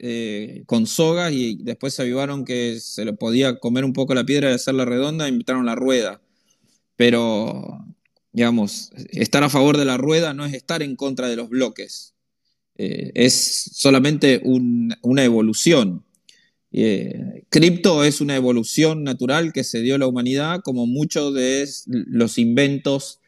con 0.66 0.86
sogas 0.86 1.32
y 1.32 1.58
después 1.62 1.92
se 1.92 2.02
avivaron 2.02 2.44
que 2.46 2.80
se 2.80 3.04
le 3.04 3.12
podía 3.12 3.58
comer 3.58 3.84
un 3.84 3.92
poco 3.92 4.14
la 4.14 4.24
piedra 4.24 4.50
y 4.50 4.54
hacerla 4.54 4.86
redonda 4.86 5.26
e 5.26 5.30
inventaron 5.30 5.66
la 5.66 5.74
rueda. 5.74 6.22
Pero 6.96 7.84
digamos, 8.32 8.92
estar 9.10 9.44
a 9.44 9.50
favor 9.50 9.76
de 9.76 9.84
la 9.84 9.98
rueda 9.98 10.32
no 10.32 10.46
es 10.46 10.54
estar 10.54 10.82
en 10.82 10.96
contra 10.96 11.28
de 11.28 11.36
los 11.36 11.50
bloques, 11.50 12.13
eh, 12.76 13.12
es 13.14 13.70
solamente 13.72 14.42
una 14.44 15.24
evolución. 15.24 16.04
Eh, 16.72 17.44
cripto 17.50 18.02
es 18.02 18.20
una 18.20 18.34
evolución 18.34 19.04
natural 19.04 19.52
que 19.52 19.62
se 19.62 19.80
dio 19.80 19.94
a 19.94 19.98
la 19.98 20.08
humanidad, 20.08 20.60
como 20.64 20.86
muchos 20.86 21.32
de 21.34 21.68
los 21.86 22.36
inventos 22.38 23.20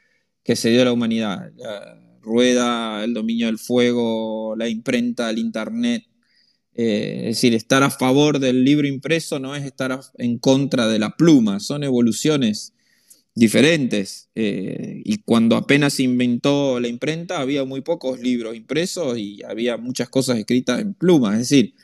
que 0.43 0.57
se 0.57 0.71
dio 0.71 0.83
a 0.83 0.87
la 0.87 0.93
humanidad. 0.93 1.53
La 1.57 2.01
rueda, 2.23 3.05
el 3.05 3.15
dominio 3.15 3.47
del 3.47 3.59
fuego, 3.59 4.57
la 4.57 4.69
imprenta, 4.69 5.31
el 5.31 5.39
internet. 5.39 6.05
Eh, 6.75 7.21
es 7.29 7.37
decir, 7.37 7.55
estar 7.55 7.83
a 7.83 7.91
favor 7.91 8.39
del 8.39 8.65
libro 8.65 8.87
impreso 8.87 9.39
no 9.39 9.55
es 9.55 9.65
estar 9.65 9.99
en 10.19 10.39
contra 10.39 10.89
de 10.89 10.99
la 10.99 11.17
pluma, 11.17 11.59
son 11.61 11.85
evoluciones 11.85 12.75
diferentes. 13.37 14.31
Eh, 14.35 15.03
y 15.05 15.19
cuando 15.19 15.57
apenas 15.57 15.93
se 15.93 16.03
inventó 16.03 16.81
la 16.81 16.89
imprenta, 16.89 17.39
había 17.39 17.65
muy 17.65 17.83
pocos 17.83 18.19
libros 18.19 18.57
impresos 18.57 19.19
y 19.19 19.43
había 19.45 19.77
muchas 19.77 20.09
cosas 20.09 20.39
escritas 20.39 20.81
en 20.81 20.95
pluma. 20.95 21.35
Es 21.35 21.51
decir, 21.51 21.75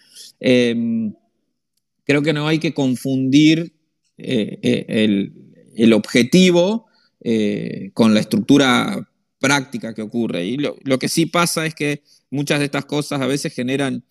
em, 0.40 1.14
creo 2.04 2.22
que 2.22 2.32
no 2.32 2.48
hay 2.48 2.58
que 2.58 2.72
confundir 2.72 3.74
eh, 4.16 4.58
eh, 4.62 5.28
el, 5.76 5.92
objetivo 5.92 6.86
con 7.94 8.14
la 8.14 8.20
estructura 8.20 9.08
práctica 9.38 9.94
que 9.94 10.02
ocurre. 10.02 10.46
Y 10.46 10.56
lo, 10.56 10.76
lo, 10.84 10.98
que 10.98 11.08
sí 11.08 11.26
pasa 11.26 11.66
es 11.66 11.74
que 11.74 12.02
muchas 12.30 12.58
de 12.60 12.64
estas 12.64 12.86
cosas 12.86 13.20
a 13.20 13.26
veces 13.26 13.54
generan 13.54 14.04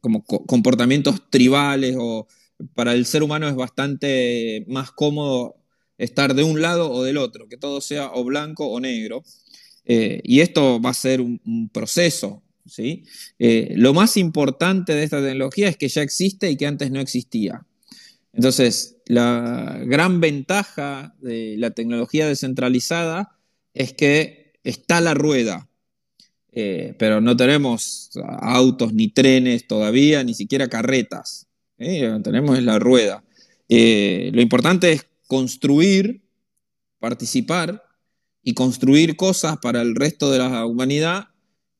como 0.00 0.22
comportamientos 0.24 1.30
tribales 1.30 1.96
o 1.98 2.28
para 2.74 2.92
el 2.92 3.06
ser 3.06 3.22
humano 3.22 3.48
es 3.48 3.56
bastante 3.56 4.64
más 4.68 4.92
cómodo 4.92 5.59
estar 6.00 6.34
de 6.34 6.42
un 6.42 6.60
lado 6.60 6.90
o 6.90 7.04
del 7.04 7.18
otro, 7.18 7.46
que 7.46 7.56
todo 7.56 7.80
sea 7.80 8.10
o 8.12 8.24
blanco 8.24 8.66
o 8.66 8.80
negro. 8.80 9.22
Eh, 9.84 10.20
y 10.24 10.40
esto 10.40 10.80
va 10.80 10.90
a 10.90 10.94
ser 10.94 11.20
un, 11.20 11.70
proceso. 11.72 12.42
¿sí? 12.66 13.04
Eh, 13.38 13.74
lo 13.76 13.92
más 13.92 14.16
importante 14.16 14.94
de 14.94 15.04
esta 15.04 15.22
tecnología 15.22 15.68
es 15.68 15.76
que 15.76 15.88
ya 15.88 16.02
existe 16.02 16.50
y 16.50 16.56
que 16.56 16.66
antes 16.66 16.90
no 16.90 17.00
existía. 17.00 17.66
Entonces, 18.32 18.96
la 19.06 19.80
gran 19.84 20.20
ventaja 20.20 21.14
de 21.20 21.56
la 21.58 21.70
tecnología 21.72 22.28
descentralizada 22.28 23.36
es 23.74 23.92
que 23.92 24.52
está 24.64 25.00
la 25.00 25.14
rueda, 25.14 25.68
eh, 26.52 26.94
pero 26.98 27.20
no 27.20 27.36
tenemos 27.36 28.10
autos 28.40 28.92
ni 28.92 29.08
trenes 29.08 29.66
todavía, 29.66 30.22
ni 30.24 30.34
siquiera 30.34 30.68
carretas. 30.68 31.48
tenemos 31.76 32.62
la 32.62 32.78
rueda. 32.78 33.24
lo 33.68 34.40
importante 34.40 34.92
es 34.92 35.09
construir, 35.30 36.24
participar 36.98 37.84
y 38.42 38.54
construir 38.54 39.14
cosas 39.14 39.58
para 39.62 39.80
el 39.80 39.94
resto 39.94 40.28
de 40.32 40.38
la 40.38 40.66
humanidad 40.66 41.28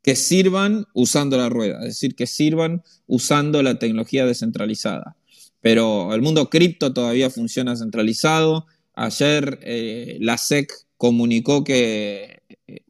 que 0.03 0.15
sirvan 0.15 0.87
usando 0.95 1.37
la 1.37 1.49
rueda, 1.49 1.81
es 1.81 1.87
decir, 1.87 2.15
que 2.15 2.29
sirvan 2.29 2.85
usando 3.09 3.61
la 3.65 3.77
tecnología 3.81 4.25
descentralizada. 4.25 5.17
Pero 5.61 6.15
el 6.15 6.23
mundo 6.23 6.49
cripto 6.49 6.93
todavía 6.95 7.29
funciona 7.29 7.77
centralizado. 7.77 8.67
Ayer 8.95 9.59
eh, 9.63 10.17
la 10.21 10.39
SEC 10.39 10.73
comunicó 10.97 11.65
que 11.65 12.43
eh, 12.69 12.85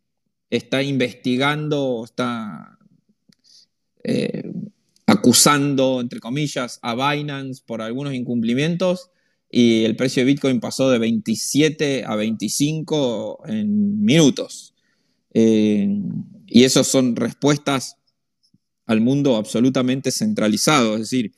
está 0.50 0.82
investigando, 0.82 2.02
está 2.04 2.78
eh, 4.04 4.52
acusando, 5.06 6.02
entre 6.02 6.20
comillas, 6.20 6.78
a 6.82 6.94
Binance 6.94 7.62
por 7.64 7.80
algunos 7.80 8.12
incumplimientos 8.12 9.10
y 9.50 9.84
el 9.84 9.96
precio 9.96 10.20
de 10.20 10.26
Bitcoin 10.26 10.60
pasó 10.60 10.90
de 10.90 10.98
27 10.98 12.04
a 12.06 12.14
25 12.14 13.42
en 13.46 14.04
minutos. 14.04 14.74
Eh, 15.34 15.88
y 16.46 16.64
esas 16.64 16.86
son 16.86 17.16
respuestas 17.16 17.96
al 18.86 19.00
mundo 19.00 19.36
absolutamente 19.36 20.12
centralizado. 20.12 20.94
Es 20.94 21.00
decir, 21.00 21.32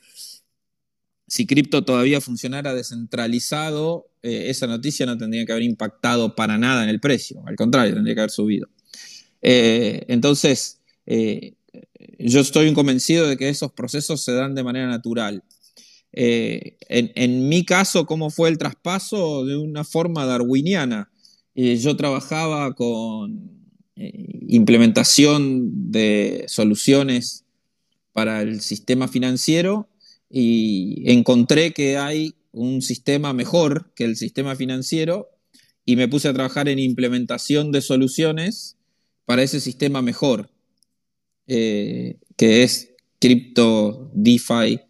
si 1.26 1.46
cripto 1.46 1.84
todavía 1.84 2.20
funcionara 2.20 2.74
descentralizado, 2.74 4.10
eh, 4.22 4.50
esa 4.50 4.66
noticia 4.66 5.06
no 5.06 5.16
tendría 5.16 5.46
que 5.46 5.52
haber 5.52 5.64
impactado 5.64 6.34
para 6.34 6.58
nada 6.58 6.82
en 6.82 6.90
el 6.90 7.00
precio. 7.00 7.42
Al 7.46 7.56
contrario, 7.56 7.94
tendría 7.94 8.14
que 8.14 8.20
haber 8.20 8.30
subido. 8.30 8.68
Eh, 9.40 10.04
entonces, 10.08 10.80
yo 12.18 12.40
estoy 12.40 12.72
convencido 12.74 13.26
de 13.26 13.38
que 13.38 13.48
esos 13.48 13.72
procesos 13.72 14.22
se 14.22 14.32
dan 14.32 14.54
de 14.54 14.62
manera 14.62 14.86
natural. 14.86 15.42
Eh, 16.12 16.76
en, 16.88 17.48
mi 17.48 17.64
caso, 17.64 18.06
¿cómo 18.06 18.30
fue 18.30 18.48
el 18.50 18.58
traspaso? 18.58 19.44
De 19.44 19.56
una 19.56 19.84
forma 19.84 20.26
darwiniana. 20.26 21.10
Eh, 21.54 21.76
yo 21.76 21.96
trabajaba 21.96 22.74
con 22.74 23.50
eh, 23.96 24.40
implementación 24.48 25.90
de 25.90 26.44
soluciones 26.48 27.44
para 28.12 28.42
el 28.42 28.60
sistema 28.60 29.08
financiero 29.08 29.88
y 30.28 31.10
encontré 31.10 31.72
que 31.72 31.96
hay 31.96 32.34
un 32.52 32.82
sistema 32.82 33.32
mejor 33.32 33.92
que 33.94 34.04
el 34.04 34.16
sistema 34.16 34.56
financiero 34.56 35.30
y 35.84 35.96
me 35.96 36.08
puse 36.08 36.28
a 36.28 36.34
trabajar 36.34 36.68
en 36.68 36.78
implementación 36.78 37.72
de 37.72 37.80
soluciones 37.80 38.76
para 39.24 39.42
ese 39.42 39.60
sistema 39.60 40.02
mejor, 40.02 40.50
que 41.46 42.18
es 42.36 42.94
cripto, 43.18 44.10
DeFi 44.14 44.80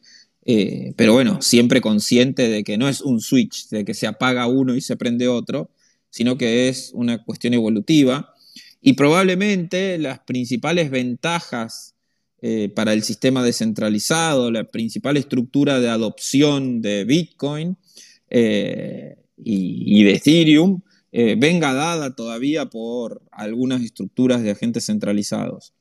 eh, 0.44 0.92
pero 0.96 1.12
bueno, 1.12 1.40
siempre 1.40 1.80
consciente 1.80 2.48
de 2.48 2.64
que 2.64 2.76
no 2.76 2.88
es 2.88 3.00
un 3.00 3.20
switch, 3.20 3.68
de 3.68 3.84
que 3.84 3.94
se 3.94 4.06
apaga 4.06 4.46
uno 4.46 4.74
y 4.74 4.80
se 4.80 4.96
prende 4.96 5.28
otro, 5.28 5.70
sino 6.10 6.36
que 6.36 6.68
es 6.68 6.90
una 6.94 7.24
cuestión 7.24 7.54
evolutiva. 7.54 8.34
Y 8.80 8.94
probablemente 8.94 9.98
las 9.98 10.20
principales 10.20 10.90
ventajas 10.90 11.94
eh, 12.40 12.68
para 12.74 12.92
el 12.92 13.04
sistema 13.04 13.44
descentralizado, 13.44 14.50
la 14.50 14.64
principal 14.64 15.16
estructura 15.16 15.78
de 15.78 15.88
adopción 15.88 16.82
de 16.82 17.04
Bitcoin 17.04 17.76
eh, 18.28 19.16
y, 19.36 20.02
de 20.02 20.14
Ethereum, 20.14 20.80
venga 21.12 21.74
dada 21.74 22.16
todavía 22.16 22.66
por 22.66 23.22
algunas 23.30 23.82
estructuras 23.82 24.42
de 24.42 24.52
agentes 24.52 24.86
centralizados. 24.86 25.74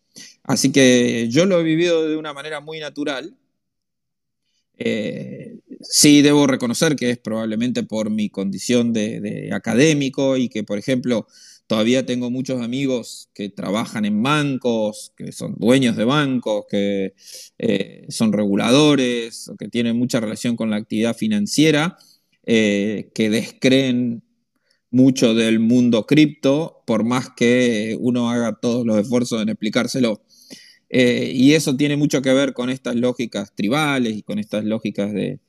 Así 0.43 0.73
que 0.73 1.29
yo 1.29 1.45
lo 1.45 1.59
he 1.59 1.63
vivido 1.63 2.07
de 2.07 2.17
una 2.17 2.33
manera 2.33 2.59
muy 2.59 2.79
natural 2.79 3.37
eh, 4.77 5.59
sí, 5.81 6.21
debo 6.21 6.47
reconocer 6.47 6.95
que 6.95 7.11
es 7.11 7.17
probablemente 7.17 7.83
por 7.83 8.09
mi 8.09 8.29
condición 8.29 8.93
de, 8.93 9.49
académico 9.53 10.37
y 10.37 10.49
que, 10.49 10.63
por 10.63 10.77
ejemplo, 10.77 11.27
todavía 11.67 12.05
tengo 12.05 12.29
muchos 12.29 12.61
amigos 12.61 13.29
que 13.33 13.49
trabajan 13.49 14.05
en 14.05 14.21
bancos, 14.23 15.13
que 15.15 15.31
son 15.31 15.55
dueños 15.57 15.95
de 15.95 16.05
bancos, 16.05 16.65
que 16.69 17.13
eh, 17.59 18.05
son 18.09 18.33
reguladores, 18.33 19.49
o 19.49 19.55
que 19.55 19.67
tienen 19.69 19.97
mucha 19.97 20.19
relación 20.19 20.55
con 20.55 20.69
la 20.69 20.77
actividad 20.77 21.15
financiera, 21.15 21.97
eh, 22.45 23.11
que 23.13 23.29
descreen 23.29 24.23
mucho 24.89 25.33
del 25.33 25.59
mundo 25.59 26.05
cripto, 26.05 26.83
por 26.85 27.03
más 27.05 27.29
que 27.35 27.97
uno 27.99 28.29
haga 28.29 28.59
todos 28.61 28.85
los 28.85 28.97
esfuerzos 28.99 29.41
en 29.41 29.49
explicárselo. 29.49 30.21
Eh, 30.93 31.31
y 31.33 31.53
eso 31.53 31.77
tiene 31.77 31.95
mucho 31.95 32.21
que 32.21 32.33
ver 32.33 32.53
con 32.53 32.69
estas 32.69 32.97
lógicas 32.97 33.55
tribales 33.55 34.17
y 34.17 34.23
con 34.23 34.39
estas 34.39 34.65
lógicas 34.65 35.13
de, 35.13 35.39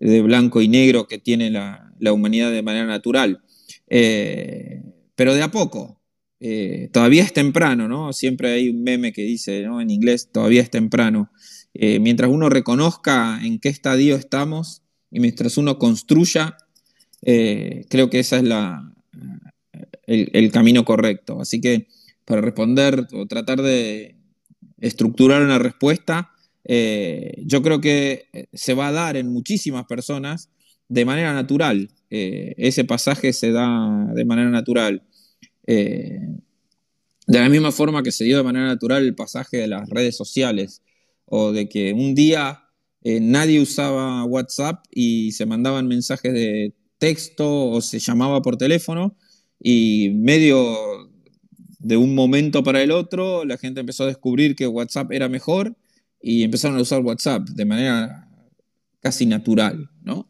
blanco 0.00 0.62
y 0.62 0.68
negro 0.68 1.06
que 1.06 1.18
tiene 1.18 1.50
la, 1.50 1.92
humanidad 2.10 2.50
de 2.50 2.62
manera 2.62 2.86
natural. 2.86 3.42
Eh, 3.88 4.82
pero 5.14 5.34
de 5.34 5.42
a 5.42 5.50
poco, 5.50 6.00
eh, 6.40 6.88
todavía 6.90 7.22
es 7.22 7.34
temprano, 7.34 7.86
¿no? 7.86 8.14
Siempre 8.14 8.50
hay 8.52 8.70
un 8.70 8.82
meme 8.82 9.12
que 9.12 9.22
dice, 9.22 9.62
¿no? 9.62 9.80
En 9.82 9.90
inglés, 9.90 10.30
todavía 10.32 10.62
es 10.62 10.70
temprano. 10.70 11.30
mientras 11.74 12.30
uno 12.30 12.48
reconozca 12.48 13.40
en 13.44 13.58
qué 13.60 13.68
estadio 13.68 14.16
estamos 14.16 14.82
y 15.10 15.20
mientras 15.20 15.58
uno 15.58 15.78
construya, 15.78 16.56
creo 17.20 18.10
que 18.10 18.20
ese 18.20 18.36
es 18.36 18.42
la, 18.44 18.94
el 20.06 20.50
camino 20.50 20.84
correcto. 20.84 21.40
Así 21.40 21.60
que 21.60 21.88
para 22.24 22.40
responder 22.40 23.06
o 23.12 23.26
tratar 23.26 23.62
de 23.62 24.17
estructurar 24.80 25.42
una 25.42 25.58
respuesta, 25.58 26.30
eh, 26.64 27.42
yo 27.46 27.62
creo 27.62 27.80
que 27.80 28.26
eh, 28.32 28.46
se 28.52 28.74
va 28.74 28.88
a 28.88 28.92
dar 28.92 29.16
en 29.16 29.32
muchísimas 29.32 29.86
personas 29.86 30.50
de 30.88 31.04
manera 31.04 31.32
natural. 31.32 31.90
Eh, 32.10 32.54
ese 32.58 32.84
pasaje 32.84 33.32
se 33.32 33.52
da 33.52 34.06
de 34.14 34.24
manera 34.24 34.50
natural. 34.50 35.02
de 35.66 37.38
la 37.40 37.48
misma 37.50 37.72
forma 37.72 38.02
que 38.02 38.10
se 38.12 38.24
dio 38.24 38.38
de 38.38 38.42
manera 38.42 38.66
natural 38.66 39.04
el 39.04 39.14
pasaje 39.14 39.58
de 39.58 39.68
las 39.68 39.88
redes 39.90 40.16
sociales, 40.16 40.82
o 41.26 41.52
de 41.52 41.68
que 41.68 41.92
un 41.92 42.14
día 42.14 42.64
nadie 43.04 43.60
usaba 43.60 44.24
WhatsApp 44.24 44.84
y 44.90 45.32
se 45.32 45.44
mandaban 45.44 45.86
mensajes 45.86 46.32
de 46.32 46.74
texto 46.98 47.70
o 47.70 47.80
se 47.82 47.98
llamaba 47.98 48.40
por 48.40 48.56
teléfono 48.56 49.14
y 49.60 50.10
medio 50.14 51.07
de 51.88 51.96
un 51.96 52.14
momento 52.14 52.62
para 52.62 52.82
el 52.82 52.90
otro, 52.90 53.46
la 53.46 53.56
gente 53.56 53.80
empezó 53.80 54.04
a 54.04 54.08
descubrir 54.08 54.54
que 54.54 54.66
WhatsApp 54.66 55.10
era 55.10 55.28
mejor 55.30 55.74
y 56.20 56.42
empezaron 56.42 56.76
a 56.76 56.82
usar 56.82 57.00
WhatsApp 57.00 57.48
de 57.48 57.64
manera 57.64 58.28
casi 59.00 59.24
natural, 59.24 59.88
¿no? 60.02 60.28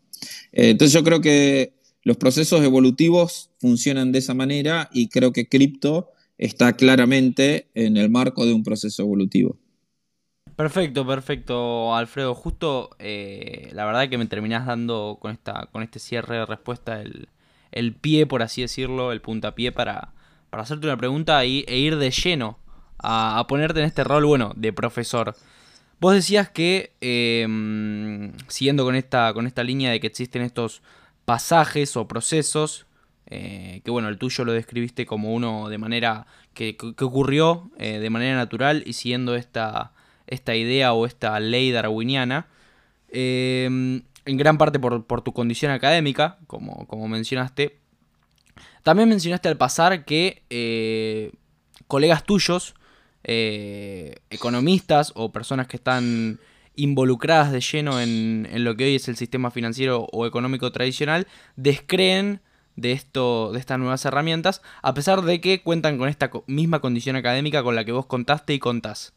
Eh, 0.52 0.70
entonces 0.70 0.92
yo 0.92 1.02
creo 1.02 1.20
que 1.20 1.74
los 2.04 2.16
procesos 2.16 2.62
evolutivos 2.62 3.50
funcionan 3.58 4.12
de 4.12 4.20
esa 4.20 4.34
manera 4.34 4.88
y 4.92 5.08
creo 5.08 5.32
que 5.32 5.48
cripto 5.48 6.12
está 6.38 6.74
claramente 6.74 7.66
en 7.74 7.96
el 7.96 8.08
marco 8.08 8.46
de 8.46 8.52
un 8.52 8.62
proceso 8.62 9.02
evolutivo. 9.02 9.58
Perfecto, 10.54 11.04
perfecto, 11.04 11.94
Alfredo. 11.96 12.36
Justo 12.36 12.90
eh, 13.00 13.70
la 13.72 13.84
verdad 13.84 14.08
que 14.08 14.18
me 14.18 14.26
terminás 14.26 14.64
dando 14.64 15.18
con, 15.20 15.32
esta, 15.32 15.68
con 15.72 15.82
este 15.82 15.98
cierre 15.98 16.36
de 16.36 16.46
respuesta 16.46 17.00
el, 17.00 17.28
el 17.72 17.94
pie, 17.94 18.26
por 18.26 18.42
así 18.42 18.62
decirlo, 18.62 19.10
el 19.10 19.20
puntapié 19.20 19.72
para, 19.72 20.14
para 20.50 20.62
hacerte 20.62 20.86
una 20.86 20.96
pregunta 20.96 21.44
e 21.44 21.78
ir 21.78 21.96
de 21.96 22.10
lleno 22.10 22.58
a, 22.98 23.44
ponerte 23.48 23.80
en 23.80 23.86
este 23.86 24.04
rol, 24.04 24.24
bueno, 24.24 24.52
de 24.56 24.72
profesor. 24.72 25.34
Vos 26.00 26.14
decías 26.14 26.48
que, 26.48 26.92
em, 27.00 28.32
siguiendo 28.48 28.84
con 28.84 28.94
esta, 28.94 29.32
con 29.34 29.46
esta 29.46 29.62
línea 29.62 29.90
de 29.90 30.00
que 30.00 30.06
existen 30.06 30.42
estos 30.42 30.82
pasajes 31.24 31.96
o 31.96 32.08
procesos, 32.08 32.86
que 33.26 33.82
bueno, 33.88 34.08
el 34.08 34.16
tuyo 34.16 34.46
lo 34.46 34.52
describiste 34.52 35.04
como 35.04 35.34
uno 35.34 35.68
de 35.68 35.76
manera 35.76 36.26
que, 36.54 36.78
ocurrió 37.02 37.70
de 37.76 38.08
manera 38.08 38.36
natural 38.36 38.82
y 38.86 38.94
siguiendo 38.94 39.34
esta, 39.34 39.92
esta 40.26 40.54
idea 40.54 40.94
o 40.94 41.04
esta 41.04 41.38
ley 41.38 41.70
darwiniana. 41.70 42.46
en 43.10 44.02
gran 44.24 44.56
parte 44.56 44.78
por, 44.78 45.22
tu 45.22 45.32
condición 45.34 45.72
académica, 45.72 46.38
como, 46.46 46.86
como 46.86 47.06
mencionaste. 47.08 47.76
También 48.88 49.10
mencionaste 49.10 49.50
al 49.50 49.58
pasar 49.58 50.06
que 50.06 51.30
colegas 51.88 52.24
tuyos 52.24 52.74
eh, 53.22 54.14
economistas 54.30 55.12
o 55.14 55.30
personas 55.30 55.66
que 55.66 55.76
están 55.76 56.40
involucradas 56.74 57.52
de 57.52 57.60
lleno 57.60 58.00
en, 58.00 58.48
lo 58.64 58.78
que 58.78 58.84
hoy 58.84 58.94
es 58.94 59.06
el 59.08 59.16
sistema 59.16 59.50
financiero 59.50 60.06
o 60.10 60.24
económico 60.24 60.72
tradicional, 60.72 61.26
descreen 61.56 62.40
de, 62.76 62.92
esto, 62.92 63.52
de 63.52 63.58
estas 63.58 63.78
nuevas 63.78 64.06
herramientas, 64.06 64.62
a 64.80 64.94
pesar 64.94 65.20
de 65.20 65.42
que 65.42 65.62
cuentan 65.62 65.98
con 65.98 66.08
esta 66.08 66.30
misma 66.46 66.80
condición 66.80 67.14
académica 67.14 67.62
con 67.62 67.74
la 67.74 67.84
que 67.84 67.92
vos 67.92 68.06
contaste 68.06 68.54
y 68.54 68.58
contás. 68.58 69.12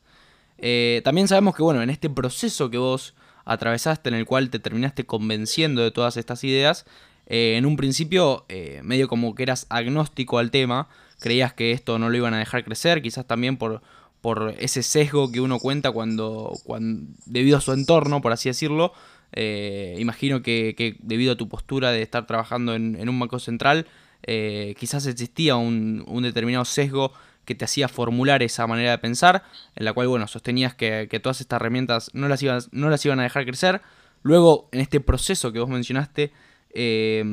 Eh, 0.58 1.00
también 1.06 1.30
sabemos 1.30 1.56
que, 1.56 1.64
bueno, 1.64 1.82
en 1.82 1.90
este 1.90 2.10
proceso 2.10 2.70
que 2.70 2.78
vos 2.78 3.16
atravesaste, 3.46 4.10
en 4.10 4.16
el 4.16 4.26
cual 4.26 4.50
te 4.50 4.60
terminaste 4.60 5.06
convenciendo 5.06 5.82
de 5.82 5.92
todas 5.92 6.18
estas 6.18 6.44
ideas, 6.44 6.86
eh, 7.28 7.56
en 7.58 7.66
un 7.66 7.78
principio, 7.78 8.46
medio 8.84 9.08
como 9.08 9.36
que 9.36 9.44
eras 9.44 9.66
agnóstico 9.70 10.38
al 10.38 10.52
tema, 10.52 10.88
creías 11.20 11.54
que 11.54 11.72
esto 11.72 12.00
no 12.00 12.10
lo 12.10 12.18
iban 12.18 12.34
a 12.34 12.40
dejar 12.40 12.64
crecer, 12.64 13.02
quizás 13.02 13.26
también 13.26 13.58
por, 13.58 13.82
por 14.22 14.56
ese 14.60 14.84
sesgo 14.84 15.32
que 15.32 15.42
uno 15.42 15.60
cuenta 15.60 15.92
cuando, 15.92 16.54
cuando 16.64 17.12
debido 17.26 17.58
a 17.58 17.62
su 17.62 17.74
entorno, 17.74 18.22
por 18.22 18.32
así 18.32 18.50
decirlo. 18.50 18.94
Eh, 19.34 19.96
imagino 20.00 20.42
que, 20.42 20.98
debido 21.02 21.34
a 21.34 21.36
tu 21.38 21.48
postura 21.48 21.92
de 21.92 22.02
estar 22.02 22.28
trabajando 22.28 22.76
en, 22.76 23.08
un 23.08 23.20
banco 23.20 23.40
central, 23.40 23.88
eh, 24.24 24.76
quizás 24.78 25.06
existía 25.06 25.56
un, 25.56 26.22
determinado 26.22 26.66
sesgo 26.66 27.14
que 27.46 27.56
te 27.56 27.66
hacía 27.66 27.88
formular 27.88 28.44
esa 28.44 28.68
manera 28.68 28.92
de 28.92 28.98
pensar, 29.00 29.44
en 29.76 29.86
la 29.86 29.94
cual, 29.94 30.08
bueno, 30.08 30.28
sostenías 30.28 30.76
que, 30.76 31.08
todas 31.22 31.42
estas 31.42 31.58
herramientas 31.58 32.12
no 32.14 32.28
las, 32.28 32.44
iban, 32.44 32.62
no 32.72 32.90
las 32.90 33.04
iban 33.06 33.20
a 33.20 33.24
dejar 33.24 33.46
crecer. 33.46 33.82
Luego, 34.24 34.70
en 34.72 34.82
este 34.82 35.00
proceso 35.00 35.52
que 35.52 35.60
vos 35.60 35.70
mencionaste, 35.70 36.32
eh, 36.74 37.24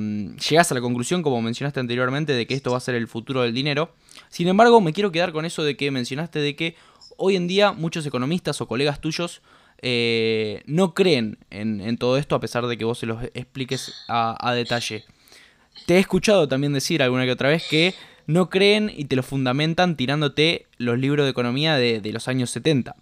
llegás 0.48 0.70
a 0.70 0.74
la 0.74 0.80
conclusión, 0.80 1.22
como 1.22 1.40
mencionaste 1.42 1.80
anteriormente, 1.80 2.32
de 2.32 2.46
que 2.46 2.54
esto 2.54 2.70
va 2.70 2.78
a 2.78 2.80
ser 2.80 2.94
el 2.94 3.08
futuro 3.08 3.42
del 3.42 3.54
dinero. 3.54 3.94
Sin 4.28 4.48
embargo, 4.48 4.80
me 4.80 4.92
quiero 4.92 5.12
quedar 5.12 5.32
con 5.32 5.44
eso 5.44 5.62
de 5.64 5.76
que 5.76 5.90
mencionaste 5.90 6.40
de 6.40 6.56
que 6.56 6.76
hoy 7.16 7.36
en 7.36 7.46
día 7.46 7.72
muchos 7.72 8.06
economistas 8.06 8.60
o 8.60 8.68
colegas 8.68 9.00
tuyos 9.00 9.42
eh, 9.80 10.62
no 10.66 10.94
creen 10.94 11.38
en, 11.50 11.96
todo 11.98 12.16
esto 12.16 12.34
a 12.34 12.40
pesar 12.40 12.66
de 12.66 12.76
que 12.76 12.84
vos 12.84 12.98
se 12.98 13.06
los 13.06 13.22
expliques 13.34 13.94
a, 14.08 14.52
detalle. 14.54 15.04
Te 15.86 15.96
he 15.96 15.98
escuchado 15.98 16.48
también 16.48 16.72
decir 16.72 17.02
alguna 17.02 17.24
que 17.24 17.32
otra 17.32 17.50
vez 17.50 17.64
que 17.68 17.94
no 18.26 18.50
creen 18.50 18.92
y 18.94 19.04
te 19.04 19.16
lo 19.16 19.22
fundamentan 19.22 19.96
tirándote 19.96 20.66
los 20.76 20.98
libros 20.98 21.24
de 21.24 21.30
economía 21.30 21.76
de, 21.76 22.00
de 22.00 22.12
los 22.12 22.28
años 22.28 22.50
70. 22.50 22.96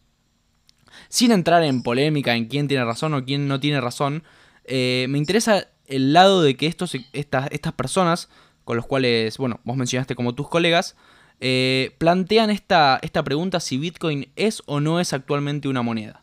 Sin 1.09 1.33
entrar 1.33 1.63
en 1.63 1.83
polémica 1.83 2.35
en 2.35 2.47
quién 2.47 2.69
tiene 2.69 2.85
razón 2.85 3.15
o 3.15 3.25
quién 3.25 3.49
no 3.49 3.59
tiene 3.59 3.81
razón, 3.81 4.23
eh, 4.67 5.07
me 5.09 5.19
interesa 5.19 5.69
el 5.89 6.13
lado 6.13 6.43
de 6.43 6.57
que 6.57 6.67
estos, 6.67 6.97
estas, 7.13 7.73
personas, 7.75 8.29
con 8.65 8.77
los 8.77 8.87
cuales, 8.87 9.39
bueno, 9.39 9.61
vos 9.65 9.77
mencionaste 9.77 10.15
como 10.15 10.35
tus 10.35 10.49
colegas, 10.49 10.97
eh, 11.41 11.95
plantean 11.99 12.51
esta, 12.51 12.99
esta 13.03 13.23
pregunta 13.23 13.61
si 13.61 13.79
Bitcoin 13.79 14.29
es 14.37 14.63
o 14.67 14.81
no 14.81 15.01
es 15.01 15.13
actualmente 15.13 15.69
una 15.69 15.83
moneda. 15.83 16.23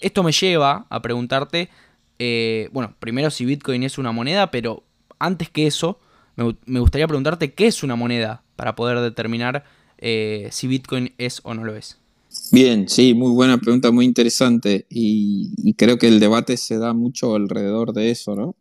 Esto 0.00 0.22
me 0.22 0.32
lleva 0.32 0.86
a 0.90 1.02
preguntarte, 1.02 1.70
eh, 2.18 2.68
bueno, 2.72 2.94
primero 2.98 3.30
si 3.30 3.44
Bitcoin 3.44 3.82
es 3.82 3.98
una 3.98 4.12
moneda, 4.12 4.50
pero 4.50 4.84
antes 5.18 5.48
que 5.48 5.66
eso, 5.66 6.00
me, 6.36 6.80
gustaría 6.80 7.06
preguntarte 7.06 7.54
qué 7.54 7.66
es 7.66 7.82
una 7.82 7.96
moneda 7.96 8.42
para 8.56 8.74
poder 8.74 9.00
determinar 9.00 9.64
si 10.50 10.66
Bitcoin 10.66 11.14
es 11.16 11.40
o 11.44 11.54
no 11.54 11.62
lo 11.62 11.76
es. 11.76 12.02
Bien, 12.50 12.88
sí, 12.88 13.14
muy 13.14 13.30
buena 13.32 13.58
pregunta, 13.58 13.90
muy 13.90 14.04
interesante 14.04 14.86
y, 14.88 15.74
creo 15.74 15.98
que 15.98 16.08
el 16.08 16.20
debate 16.20 16.56
se 16.56 16.78
da 16.78 16.92
mucho 16.92 17.34
alrededor 17.34 17.92
de 17.92 18.10
eso, 18.10 18.34
¿no? 18.34 18.56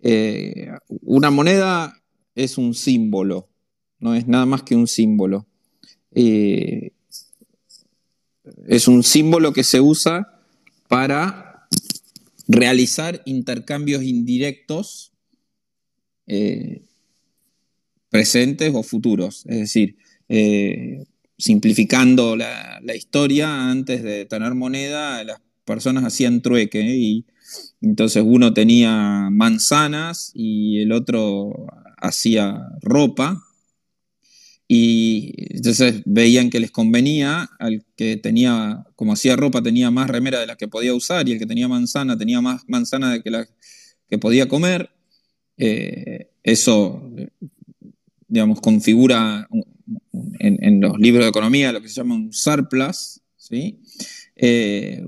Eh, 0.00 0.70
una 1.02 1.30
moneda 1.30 2.00
es 2.34 2.56
un 2.56 2.74
símbolo, 2.74 3.48
no 3.98 4.14
es 4.14 4.26
nada 4.26 4.46
más 4.46 4.62
que 4.62 4.76
un 4.76 4.86
símbolo. 4.86 5.46
Eh, 6.12 6.92
es 8.66 8.88
un 8.88 9.02
símbolo 9.02 9.52
que 9.52 9.64
se 9.64 9.80
usa 9.80 10.40
para 10.88 11.68
realizar 12.46 13.22
intercambios 13.26 14.02
indirectos 14.02 15.12
eh, 16.26 16.82
presentes 18.08 18.72
o 18.74 18.82
futuros. 18.82 19.44
Es 19.46 19.58
decir, 19.58 19.96
simplificando 21.36 22.36
la, 22.36 22.80
historia, 22.94 23.70
antes 23.70 24.02
de 24.02 24.24
tener 24.24 24.54
moneda, 24.54 25.22
las 25.24 25.40
personas 25.64 26.04
hacían 26.04 26.40
trueque 26.40 26.80
y 26.80 27.26
entonces 27.80 28.22
uno 28.26 28.52
tenía 28.54 29.28
manzanas 29.30 30.32
y 30.34 30.80
el 30.80 30.92
otro 30.92 31.66
hacía 31.96 32.60
ropa 32.80 33.42
y 34.70 35.32
entonces 35.56 36.02
veían 36.04 36.50
que 36.50 36.60
les 36.60 36.70
convenía, 36.70 37.48
al 37.58 37.86
que 37.96 38.18
tenía, 38.18 38.84
como 38.96 39.14
hacía 39.14 39.34
ropa, 39.34 39.62
tenía 39.62 39.90
más 39.90 40.10
remera 40.10 40.40
de 40.40 40.46
las 40.46 40.58
que 40.58 40.68
podía 40.68 40.92
usar 40.92 41.26
y 41.26 41.32
el 41.32 41.38
que 41.38 41.46
tenía 41.46 41.68
manzana 41.68 42.18
tenía 42.18 42.42
más 42.42 42.68
manzana 42.68 43.10
de 43.10 43.22
que 43.22 43.30
la 43.30 43.48
que 44.10 44.18
podía 44.18 44.46
comer. 44.46 44.90
Eh, 45.56 46.30
eso, 46.42 47.10
digamos, 48.28 48.60
configura 48.60 49.48
en, 50.38 50.80
los 50.80 50.98
libros 50.98 51.24
de 51.24 51.30
economía 51.30 51.72
lo 51.72 51.80
que 51.80 51.88
se 51.88 51.94
llama 51.94 52.14
un 52.14 52.32
surplus, 52.32 53.22
¿sí? 53.36 53.80
Eh, 54.36 55.02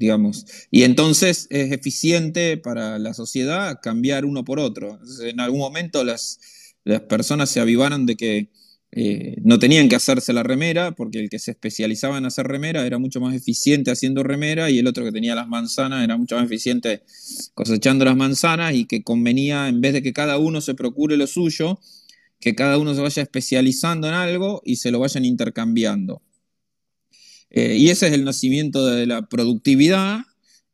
digamos, 0.00 0.46
y 0.70 0.84
entonces 0.84 1.46
es 1.50 1.72
eficiente 1.72 2.56
para 2.56 2.98
la 2.98 3.12
sociedad 3.12 3.80
cambiar 3.82 4.24
uno 4.24 4.44
por 4.44 4.58
otro. 4.58 4.98
en 5.22 5.40
algún 5.40 5.60
momento 5.60 6.04
las, 6.04 6.40
las 6.84 7.02
personas 7.02 7.50
se 7.50 7.60
avivaron 7.60 8.06
de 8.06 8.16
que 8.16 8.50
eh, 8.92 9.36
no 9.44 9.58
tenían 9.58 9.90
que 9.90 9.96
hacerse 9.96 10.32
la 10.32 10.42
remera, 10.42 10.92
porque 10.92 11.20
el 11.20 11.28
que 11.28 11.38
se 11.38 11.50
especializaba 11.50 12.16
en 12.16 12.24
hacer 12.24 12.46
remera 12.46 12.86
era 12.86 12.98
mucho 12.98 13.20
más 13.20 13.34
eficiente 13.34 13.90
haciendo 13.90 14.22
remera 14.22 14.70
y 14.70 14.78
el 14.78 14.86
otro 14.86 15.04
que 15.04 15.12
tenía 15.12 15.34
las 15.34 15.46
manzanas 15.46 16.02
era 16.02 16.16
mucho 16.16 16.36
más 16.36 16.46
eficiente 16.46 17.02
cosechando 17.54 18.06
las 18.06 18.16
manzanas 18.16 18.74
y 18.74 18.86
que 18.86 19.02
convenía, 19.04 19.68
en 19.68 19.82
vez 19.82 19.92
de 19.92 20.02
que 20.02 20.14
cada 20.14 20.38
uno 20.38 20.62
se 20.62 20.74
procure 20.74 21.18
lo 21.18 21.26
suyo, 21.26 21.78
que 22.40 22.54
cada 22.54 22.78
uno 22.78 22.94
se 22.94 23.02
vaya 23.02 23.22
especializando 23.22 24.08
en 24.08 24.14
algo 24.14 24.62
y 24.64 24.76
se 24.76 24.90
lo 24.90 24.98
vayan 24.98 25.26
intercambiando. 25.26 26.22
Eh, 27.50 27.76
y 27.76 27.90
ese 27.90 28.06
es 28.06 28.12
el 28.12 28.24
nacimiento 28.24 28.86
de 28.86 29.06
la 29.06 29.28
productividad 29.28 30.20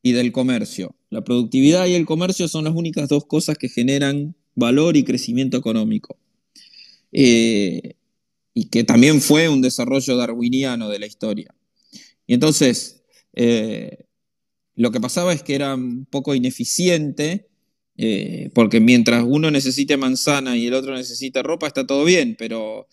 y 0.02 0.12
del 0.12 0.30
comercio. 0.30 0.94
La 1.10 1.24
productividad 1.24 1.86
y 1.86 1.94
el 1.94 2.04
comercio 2.04 2.48
son 2.48 2.64
las 2.64 2.74
únicas 2.74 3.08
dos 3.08 3.24
cosas 3.24 3.56
que 3.56 3.68
generan 3.68 4.36
valor 4.54 4.96
y 4.96 5.04
crecimiento 5.04 5.56
económico. 5.56 6.18
Eh, 7.12 7.94
y 8.52 8.66
que 8.66 8.84
también 8.84 9.20
fue 9.20 9.48
un 9.48 9.62
desarrollo 9.62 10.16
darwiniano 10.16 10.88
de 10.88 10.98
la 10.98 11.06
historia. 11.06 11.54
Y 12.26 12.34
entonces, 12.34 13.02
eh, 13.34 14.04
lo 14.74 14.90
que 14.90 15.00
pasaba 15.00 15.32
es 15.32 15.42
que 15.42 15.54
era 15.54 15.74
un 15.74 16.06
poco 16.06 16.34
ineficiente 16.34 17.48
porque 18.52 18.78
mientras 18.78 19.24
uno 19.26 19.50
necesite 19.50 19.96
manzana 19.96 20.54
y 20.54 20.66
el 20.66 20.74
otro 20.74 20.94
necesita 20.94 21.42
ropa, 21.42 21.66
está 21.66 21.86
todo 21.86 22.04
bien, 22.04 22.36
pero 22.38 22.86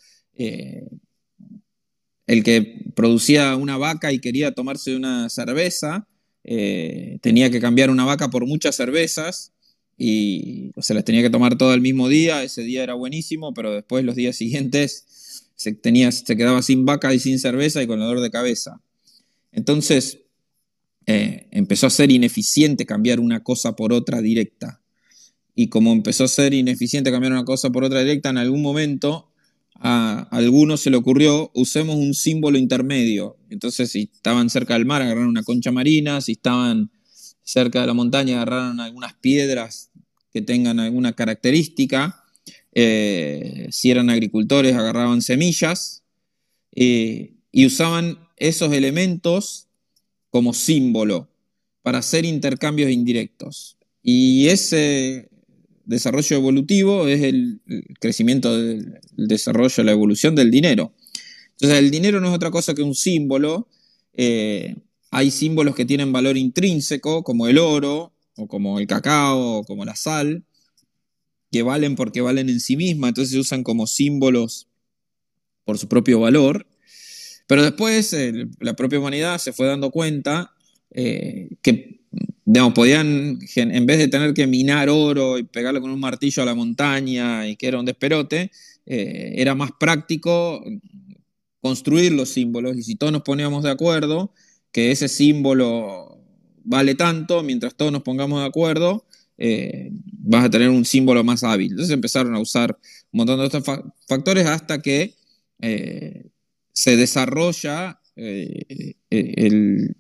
el 2.28 2.44
que 2.44 2.86
producía 2.96 3.56
una 3.56 3.78
vaca 3.78 4.12
y 4.12 4.20
quería 4.20 4.54
tomarse 4.54 4.96
una 4.96 5.30
cerveza, 5.30 6.08
eh, 6.44 7.20
tenía 7.22 7.50
que 7.50 7.60
cambiar 7.60 7.90
una 7.90 8.06
vaca 8.06 8.30
por 8.30 8.46
muchas 8.46 8.76
cervezas 8.76 9.52
y 9.98 10.72
se 10.80 10.94
las 10.94 11.06
tenía 11.06 11.22
que 11.22 11.30
tomar 11.30 11.58
todo 11.58 11.74
el 11.74 11.82
mismo 11.82 12.08
día, 12.10 12.44
ese 12.44 12.64
día 12.64 12.84
era 12.84 12.94
buenísimo, 12.94 13.54
pero 13.54 13.74
después 13.74 14.04
los 14.04 14.16
días 14.16 14.36
siguientes 14.36 15.50
se, 15.56 15.74
tenía, 15.74 16.12
se 16.12 16.36
quedaba 16.36 16.62
sin 16.62 16.86
vaca 16.86 17.14
y 17.14 17.20
sin 17.20 17.40
cerveza 17.40 17.82
y 17.84 17.88
con 17.88 18.00
dolor 18.00 18.22
de 18.22 18.32
cabeza. 18.32 18.82
Entonces, 19.52 20.20
empezó 21.06 21.88
a 21.88 21.90
ser 21.90 22.12
ineficiente 22.12 22.86
cambiar 22.86 23.20
una 23.20 23.44
cosa 23.44 23.76
por 23.76 23.94
otra 23.94 24.22
directa 24.22 24.82
y 25.56 25.68
como 25.68 25.92
empezó 25.92 26.24
a 26.24 26.28
ser 26.28 26.54
ineficiente 26.54 27.12
cambiar 27.12 27.34
una 27.34 27.46
cosa 27.46 27.70
por 27.70 27.84
otra 27.84 28.00
directa, 28.00 28.30
en 28.30 28.38
algún 28.38 28.62
momento 28.62 29.30
a 29.76 30.28
algunos 30.32 30.82
se 30.82 30.90
le 30.90 30.98
ocurrió, 30.98 31.52
usemos 31.54 31.96
un 31.96 32.14
símbolo 32.14 32.58
intermedio. 32.58 33.38
Entonces, 33.50 33.92
si 33.92 34.10
estaban 34.14 34.50
cerca 34.50 34.76
del 34.76 34.86
mar, 34.86 35.02
agarraron 35.02 35.30
una 35.30 35.44
concha 35.44 35.72
marina, 35.72 36.22
si 36.22 36.34
estaban 36.34 36.92
cerca 37.44 37.82
de 37.82 37.88
la 37.88 37.94
montaña, 37.94 38.36
agarraron 38.36 38.80
algunas 38.80 39.14
piedras 39.16 39.92
que 40.32 40.42
tengan 40.42 40.80
alguna 40.80 41.14
característica, 41.14 42.24
eh, 42.74 43.68
si 43.72 43.92
eran 43.92 44.10
agricultores, 44.10 44.76
agarraban 44.76 45.22
semillas 45.22 46.04
eh, 46.76 47.36
y 47.52 47.66
usaban 47.66 48.18
esos 48.38 48.74
elementos 48.74 49.68
como 50.30 50.54
símbolo 50.54 51.30
para 51.84 52.00
hacer 52.00 52.26
intercambios 52.26 52.90
indirectos. 52.90 53.78
Y 54.02 54.48
ese 54.48 55.30
desarrollo 55.86 56.38
evolutivo 56.38 57.08
es 57.08 57.22
el, 57.22 57.62
crecimiento 58.00 58.58
del 58.58 59.00
desarrollo, 59.12 59.84
la 59.84 59.92
evolución 59.92 60.36
del 60.36 60.52
dinero. 60.52 60.94
Entonces, 61.52 61.80
el 61.80 61.92
dinero 61.92 62.20
no 62.20 62.30
es 62.30 62.36
otra 62.36 62.52
cosa 62.52 62.74
que 62.74 62.84
un 62.84 62.96
símbolo. 62.96 63.68
Eh, 64.14 64.76
hay 65.12 65.32
símbolos 65.32 65.76
que 65.76 65.86
tienen 65.86 66.12
valor 66.12 66.38
intrínseco, 66.38 67.24
como 67.24 67.48
el 67.48 67.58
oro, 67.58 68.14
o 68.36 68.48
como 68.48 68.80
el 68.80 68.88
cacao, 68.88 69.60
o 69.60 69.64
como 69.64 69.86
la 69.86 69.96
sal, 69.96 70.44
que 71.52 71.62
valen 71.62 71.96
porque 71.96 72.22
valen 72.22 72.50
en 72.50 72.60
sí 72.60 72.76
misma, 72.76 73.10
entonces 73.10 73.32
se 73.32 73.40
usan 73.40 73.64
como 73.64 73.86
símbolos 73.86 74.68
por 75.66 75.78
su 75.78 75.88
propio 75.88 76.20
valor. 76.20 76.68
Pero 77.48 77.62
después 77.62 78.16
la 78.60 78.76
propia 78.76 79.00
humanidad 79.00 79.38
se 79.38 79.54
fue 79.54 79.68
dando 79.68 79.92
cuenta 79.92 80.54
eh, 80.92 81.50
que 81.62 82.03
podían, 82.74 83.40
en 83.56 83.86
vez 83.86 83.98
de 84.00 84.08
tener 84.08 84.34
que 84.34 84.48
minar 84.48 84.90
oro 84.90 85.38
y 85.38 85.44
pegarlo 85.44 85.82
con 85.82 85.92
un 85.92 86.00
martillo 86.00 86.44
a 86.44 86.46
la 86.46 86.56
montaña 86.56 87.48
y 87.48 87.56
que 87.56 87.68
era 87.68 87.80
un 87.80 87.86
desperote, 87.86 88.52
eh, 88.86 89.34
era 89.38 89.56
más 89.56 89.72
práctico 89.80 90.64
construir 91.62 92.12
los 92.12 92.30
símbolos 92.30 92.76
y 92.78 92.84
si 92.84 92.96
todos 92.96 93.14
nos 93.14 93.22
poníamos 93.22 93.64
de 93.64 93.72
acuerdo 93.72 94.34
que 94.72 94.92
ese 94.92 95.08
símbolo 95.08 96.20
vale 96.66 96.96
tanto, 96.96 97.44
mientras 97.44 97.76
todos 97.76 97.92
nos 97.92 98.04
pongamos 98.04 98.42
de 98.42 98.48
acuerdo, 98.48 99.06
eh, 99.38 99.92
vas 99.92 100.46
a 100.46 100.50
tener 100.50 100.70
un 100.70 100.86
símbolo 100.86 101.24
más 101.24 101.44
hábil. 101.44 101.72
Entonces 101.72 101.94
empezaron 101.94 102.36
a 102.36 102.40
usar 102.40 102.78
un 103.12 103.18
montón 103.18 103.40
de 103.40 103.46
estos 103.46 103.64
factores 104.08 104.46
hasta 104.48 104.82
que 104.82 105.16
eh, 105.62 106.28
se 106.74 106.98
desarrolla 106.98 108.00
el, 108.16 109.96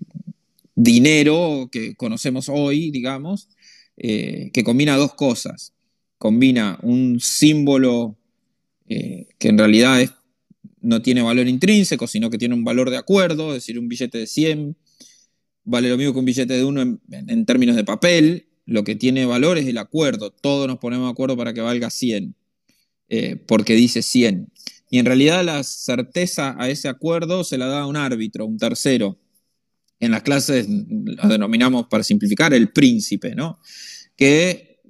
dinero 0.75 1.69
que 1.71 1.95
conocemos 1.95 2.49
hoy, 2.49 2.91
digamos, 2.91 3.49
eh, 3.97 4.49
que 4.53 4.63
combina 4.63 4.97
dos 4.97 5.13
cosas. 5.13 5.73
Combina 6.17 6.79
un 6.81 7.19
símbolo 7.19 8.17
eh, 8.87 9.27
que 9.39 9.49
en 9.49 9.57
realidad 9.57 10.09
no 10.81 11.01
tiene 11.01 11.21
valor 11.21 11.47
intrínseco, 11.47 12.07
sino 12.07 12.29
que 12.29 12.37
tiene 12.37 12.55
un 12.55 12.63
valor 12.63 12.89
de 12.89 12.97
acuerdo, 12.97 13.49
es 13.49 13.55
decir, 13.55 13.79
un 13.79 13.87
billete 13.87 14.17
de 14.17 14.27
100 14.27 14.75
vale 15.63 15.89
lo 15.89 15.97
mismo 15.97 16.13
que 16.13 16.19
un 16.19 16.25
billete 16.25 16.53
de 16.53 16.65
uno 16.65 16.81
en, 16.81 17.45
términos 17.45 17.75
de 17.75 17.83
papel, 17.83 18.47
lo 18.65 18.83
que 18.83 18.95
tiene 18.95 19.25
valor 19.25 19.57
es 19.57 19.67
el 19.67 19.77
acuerdo, 19.77 20.31
todos 20.31 20.67
nos 20.67 20.79
ponemos 20.79 21.07
de 21.07 21.11
acuerdo 21.11 21.37
para 21.37 21.53
que 21.53 21.61
valga 21.61 21.89
100, 21.89 22.35
eh, 23.09 23.35
porque 23.47 23.75
dice 23.75 24.01
100. 24.01 24.49
Y 24.89 24.99
en 24.99 25.05
realidad 25.05 25.43
la 25.43 25.63
certeza 25.63 26.55
a 26.59 26.69
ese 26.69 26.87
acuerdo 26.87 27.43
se 27.43 27.57
la 27.57 27.67
da 27.67 27.87
un 27.87 27.97
árbitro, 27.97 28.45
un 28.45 28.57
tercero, 28.57 29.17
en 30.03 30.11
las 30.11 30.23
clases 30.23 30.67
lo 30.69 31.27
denominamos, 31.29 31.87
para 31.87 32.03
simplificar, 32.03 32.53
el 32.53 32.71
príncipe, 32.71 33.35
¿no? 33.35 33.59
Que 34.15 34.81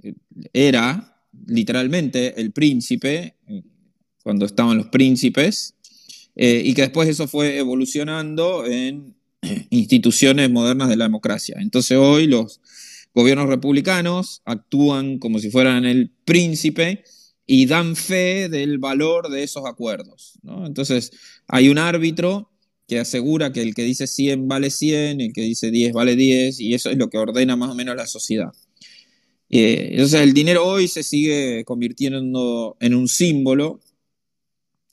era 0.54 1.21
literalmente 1.47 2.39
el 2.39 2.52
príncipe, 2.52 3.36
cuando 4.23 4.45
estaban 4.45 4.78
los 4.78 4.88
príncipes, 4.88 5.76
eh, 6.36 6.62
y 6.65 6.73
que 6.73 6.84
después 6.84 7.08
eso 7.10 7.28
fue 7.28 7.58
evolucionando 7.58 8.65
en 8.65 9.15
instituciones 9.69 10.49
modernas 10.49 10.89
de 10.89 10.95
la 10.95 11.06
democracia. 11.06 11.58
Entonces 11.60 11.97
hoy 11.97 12.28
los 12.28 12.62
gobiernos 13.13 13.47
republicanos 13.47 14.41
actúan 14.45 15.19
como 15.19 15.39
si 15.39 15.52
fueran 15.52 15.86
el 15.86 16.12
príncipe 16.26 17.04
y 17.45 17.65
dan 17.65 17.95
fe 17.95 18.49
del 18.49 18.80
valor 18.80 19.30
de 19.30 19.43
esos 19.43 19.65
acuerdos. 19.65 20.39
Entonces 20.65 21.12
hay 21.47 21.69
un 21.69 21.78
árbitro 21.78 22.53
asegura 22.99 23.51
que 23.51 23.62
el 23.62 23.73
que 23.73 23.84
dice 23.84 24.08
100 24.08 24.47
vale 24.47 24.69
100, 24.69 25.21
el 25.21 25.34
que 25.34 25.41
dice 25.41 25.71
10 25.71 25.93
vale 25.93 26.15
10, 26.15 26.60
y 26.60 26.73
eso 26.73 26.89
es 26.89 26.97
lo 26.97 27.10
que 27.10 27.17
ordena 27.17 27.56
más 27.56 27.71
o 27.71 27.75
menos 27.75 27.95
la 27.95 28.08
sociedad. 28.08 28.51
Eh, 29.49 29.89
entonces 29.91 30.21
el 30.21 30.34
dinero 30.34 30.65
hoy 30.65 30.88
se 30.88 31.03
sigue 31.03 31.63
convirtiendo 31.63 32.75
en 32.79 32.95
un 32.95 33.08
símbolo, 33.08 33.82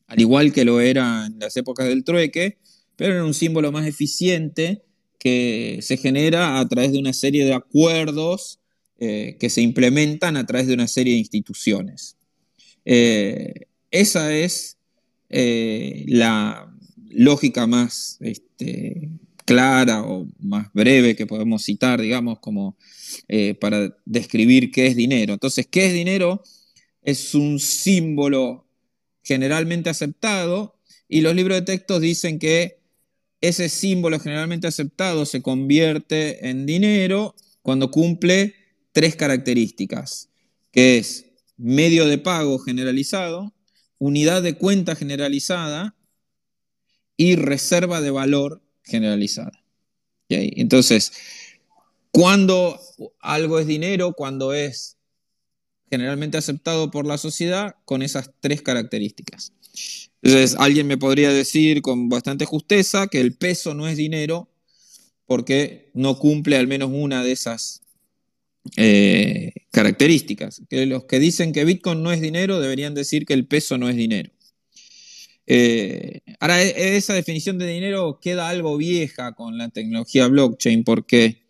al 0.07 0.21
igual 0.21 0.53
que 0.53 0.67
lo 0.67 0.81
era 0.81 1.27
en 1.27 1.39
las 1.39 1.57
épocas 1.57 1.89
del 1.89 2.05
trueque, 2.05 2.59
pero 2.97 3.17
en 3.17 3.23
un 3.23 3.33
símbolo 3.33 3.73
más 3.73 3.87
eficiente 3.87 4.83
que 5.19 5.79
se 5.83 5.97
genera 5.97 6.61
a 6.61 6.69
través 6.69 6.93
de 6.93 6.99
una 6.99 7.15
serie 7.15 7.45
de 7.47 7.55
acuerdos 7.55 8.61
eh, 8.99 9.37
que 9.41 9.49
se 9.49 9.63
implementan 9.63 10.37
a 10.37 10.45
través 10.45 10.67
de 10.67 10.75
una 10.75 10.89
serie 10.89 11.15
de 11.15 11.21
instituciones. 11.21 12.19
Eh, 12.85 13.67
esa 13.91 14.35
es 14.35 14.77
la, 15.31 16.70
lógica 17.11 17.67
más 17.67 18.17
este, 18.21 19.11
clara 19.45 20.03
o 20.03 20.29
más 20.39 20.73
breve 20.73 21.17
que 21.17 21.27
podemos 21.27 21.65
citar, 21.65 22.01
digamos, 22.01 22.39
como 22.39 22.77
eh, 23.29 23.55
para 23.55 23.97
describir 24.05 24.71
qué 24.71 24.87
es 24.87 24.97
dinero. 24.97 25.33
Entonces, 25.33 25.67
¿qué 25.67 25.87
es 25.87 25.93
dinero? 25.93 26.43
Es 27.03 27.35
un 27.35 27.59
símbolo 27.59 28.67
generalmente 29.23 29.91
aceptado 29.91 30.79
y 31.09 31.21
los 31.21 31.35
libros 31.35 31.59
de 31.59 31.67
textos 31.67 32.01
dicen 32.01 32.39
que 32.39 32.79
ese 33.41 33.69
símbolo 33.69 34.21
generalmente 34.21 34.69
aceptado 34.69 35.25
se 35.27 35.43
convierte 35.43 36.49
en 36.49 36.67
dinero 36.67 37.35
cuando 37.63 37.91
cumple 37.91 38.55
tres 38.93 39.17
características, 39.17 40.29
que 40.73 40.99
es 40.99 41.27
medio 41.57 42.07
de 42.07 42.19
pago 42.19 42.59
generalizado, 42.59 43.55
unidad 43.99 44.43
de 44.43 44.55
cuenta 44.55 44.95
generalizada 44.95 45.97
y 47.21 47.37
reserva 47.37 48.01
de 48.01 48.11
valor 48.11 48.63
generalizada. 48.83 49.63
Entonces, 50.31 51.13
cuando 52.11 52.81
algo 53.21 53.59
es 53.59 53.67
dinero, 53.67 54.15
cuando 54.15 54.55
es 54.55 54.97
generalmente 55.91 56.39
aceptado 56.39 56.91
por 56.91 57.07
la 57.07 57.19
sociedad, 57.19 57.75
con 57.85 58.01
esas 58.01 58.31
tres 58.41 58.63
características. 58.63 59.53
Entonces, 60.23 60.57
alguien 60.59 60.87
me 60.87 60.97
podría 60.97 61.31
decir 61.31 61.83
con 61.83 62.09
bastante 62.09 62.47
justeza 62.47 63.07
que 63.09 63.21
el 63.21 63.37
peso 63.37 63.75
no 63.75 63.87
es 63.87 63.99
dinero 63.99 64.49
porque 65.27 65.91
no 65.93 66.19
cumple 66.19 66.57
al 66.57 66.69
menos 66.69 66.89
una 66.91 67.23
de 67.23 67.33
esas 67.33 67.83
eh, 68.79 69.53
características. 69.73 70.63
Que 70.71 70.87
los 70.87 71.05
que 71.05 71.19
dicen 71.19 71.53
que 71.53 71.67
Bitcoin 71.67 72.03
no 72.03 72.13
es 72.13 72.23
dinero 72.23 72.61
deberían 72.61 72.95
decir 72.95 73.27
que 73.27 73.35
el 73.35 73.47
peso 73.47 73.77
no 73.77 73.91
es 73.91 73.97
dinero. 73.97 74.31
Eh, 75.47 76.21
ahora, 76.39 76.63
e, 76.63 76.97
esa 76.97 77.15
definición 77.15 77.59
de 77.59 77.67
dinero 77.67 78.21
queda 78.21 78.49
algo 78.49 78.77
vieja 78.77 79.33
con 79.33 79.59
la 79.59 79.69
tecnología 79.69 80.29
blockchain 80.29 80.85
porque 80.85 81.43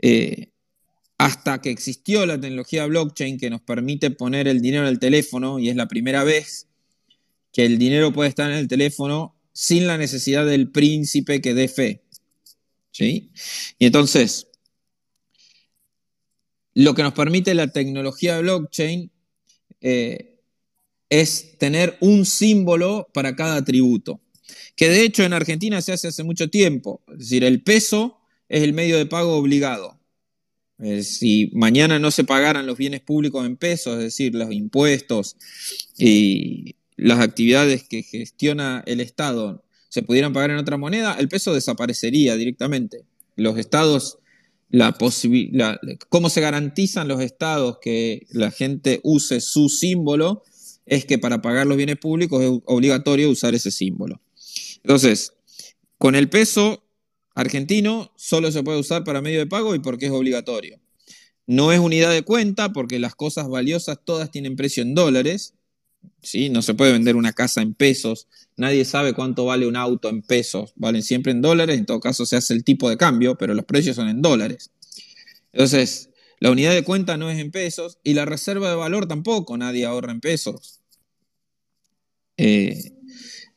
eh, 0.00 0.50
hasta 1.18 1.60
que 1.60 1.70
existió 1.70 2.26
la 2.26 2.40
tecnología 2.40 2.86
blockchain 2.86 3.38
que 3.38 3.50
nos 3.50 3.62
permite 3.62 4.10
poner 4.10 4.48
el 4.48 4.60
dinero 4.60 4.84
en 4.84 4.90
el 4.90 4.98
teléfono 4.98 5.58
y 5.58 5.70
es 5.70 5.76
la 5.76 5.88
primera 5.88 6.24
vez 6.24 6.68
que 7.52 7.64
el 7.64 7.78
dinero 7.78 8.12
puede 8.12 8.28
estar 8.28 8.50
en 8.50 8.58
el 8.58 8.68
teléfono 8.68 9.34
sin 9.52 9.86
la 9.86 9.96
necesidad 9.96 10.44
del 10.44 10.70
príncipe 10.70 11.40
que 11.40 11.54
dé 11.54 11.68
fe. 11.68 12.02
¿Sí? 12.90 13.30
Y 13.78 13.86
entonces, 13.86 14.48
lo 16.74 16.94
que 16.94 17.02
nos 17.02 17.14
permite 17.14 17.54
la 17.54 17.68
tecnología 17.68 18.38
blockchain 18.40 19.10
eh, 19.80 20.33
es 21.20 21.58
tener 21.58 21.96
un 22.00 22.26
símbolo 22.26 23.08
para 23.14 23.36
cada 23.36 23.56
atributo, 23.56 24.20
que 24.74 24.88
de 24.88 25.02
hecho 25.02 25.22
en 25.22 25.32
Argentina 25.32 25.80
se 25.80 25.92
hace 25.92 26.08
hace 26.08 26.24
mucho 26.24 26.50
tiempo. 26.50 27.02
Es 27.12 27.18
decir, 27.18 27.44
el 27.44 27.62
peso 27.62 28.18
es 28.48 28.62
el 28.62 28.72
medio 28.72 28.96
de 28.96 29.06
pago 29.06 29.36
obligado. 29.36 30.00
si 31.02 31.50
mañana 31.54 32.00
no 32.00 32.10
se 32.10 32.24
pagaran 32.24 32.66
los 32.66 32.76
bienes 32.76 33.00
públicos 33.00 33.46
en 33.46 33.56
pesos, 33.56 33.94
es 33.94 34.04
decir, 34.04 34.34
los 34.34 34.52
impuestos 34.52 35.36
y 35.96 36.74
las 36.96 37.20
actividades 37.20 37.84
que 37.84 38.02
gestiona 38.02 38.82
el 38.86 38.98
Estado 38.98 39.64
se 39.88 40.02
pudieran 40.02 40.32
pagar 40.32 40.50
en 40.50 40.56
otra 40.56 40.76
moneda, 40.76 41.16
el 41.20 41.28
peso 41.28 41.54
desaparecería 41.54 42.34
directamente. 42.34 43.04
Los 43.36 43.56
estados, 43.56 44.18
la 44.68 44.96
cómo 46.08 46.28
se 46.28 46.40
garantizan 46.40 47.06
los 47.06 47.20
estados 47.20 47.78
que 47.80 48.26
la 48.30 48.50
gente 48.50 48.98
use 49.04 49.40
su 49.40 49.68
símbolo 49.68 50.42
es 50.86 51.04
que 51.04 51.18
para 51.18 51.42
pagar 51.42 51.66
los 51.66 51.76
bienes 51.76 51.96
públicos 51.96 52.42
es 52.42 52.50
obligatorio 52.66 53.30
usar 53.30 53.54
ese 53.54 53.70
símbolo. 53.70 54.20
Entonces, 54.76 55.32
con 55.98 56.14
el 56.14 56.28
peso 56.28 56.84
argentino 57.34 58.12
solo 58.16 58.52
se 58.52 58.62
puede 58.62 58.78
usar 58.78 59.04
para 59.04 59.22
medio 59.22 59.38
de 59.38 59.46
pago 59.46 59.74
y 59.74 59.78
porque 59.78 60.06
es 60.06 60.12
obligatorio. 60.12 60.80
No 61.46 61.72
es 61.72 61.80
unidad 61.80 62.12
de 62.12 62.22
cuenta 62.22 62.72
porque 62.72 62.98
las 62.98 63.14
cosas 63.14 63.48
valiosas 63.48 63.98
todas 64.04 64.30
tienen 64.30 64.56
precio 64.56 64.82
en 64.82 64.94
dólares. 64.94 65.54
¿sí? 66.22 66.48
No 66.48 66.62
se 66.62 66.74
puede 66.74 66.92
vender 66.92 67.16
una 67.16 67.32
casa 67.32 67.60
en 67.60 67.74
pesos. 67.74 68.28
Nadie 68.56 68.84
sabe 68.84 69.12
cuánto 69.12 69.44
vale 69.44 69.66
un 69.66 69.76
auto 69.76 70.08
en 70.08 70.22
pesos. 70.22 70.72
Valen 70.76 71.02
siempre 71.02 71.32
en 71.32 71.42
dólares. 71.42 71.78
En 71.78 71.86
todo 71.86 72.00
caso 72.00 72.24
se 72.24 72.36
hace 72.36 72.54
el 72.54 72.64
tipo 72.64 72.88
de 72.88 72.96
cambio, 72.96 73.36
pero 73.36 73.54
los 73.54 73.64
precios 73.64 73.96
son 73.96 74.08
en 74.08 74.22
dólares. 74.22 74.70
Entonces, 75.52 76.10
la 76.40 76.50
unidad 76.50 76.72
de 76.72 76.84
cuenta 76.84 77.16
no 77.16 77.30
es 77.30 77.38
en 77.38 77.50
pesos 77.50 77.98
y 78.02 78.14
la 78.14 78.24
reserva 78.24 78.68
de 78.68 78.76
valor 78.76 79.06
tampoco, 79.06 79.56
nadie 79.56 79.86
ahorra 79.86 80.12
en 80.12 80.20
pesos. 80.20 80.80
Eh, 82.36 82.92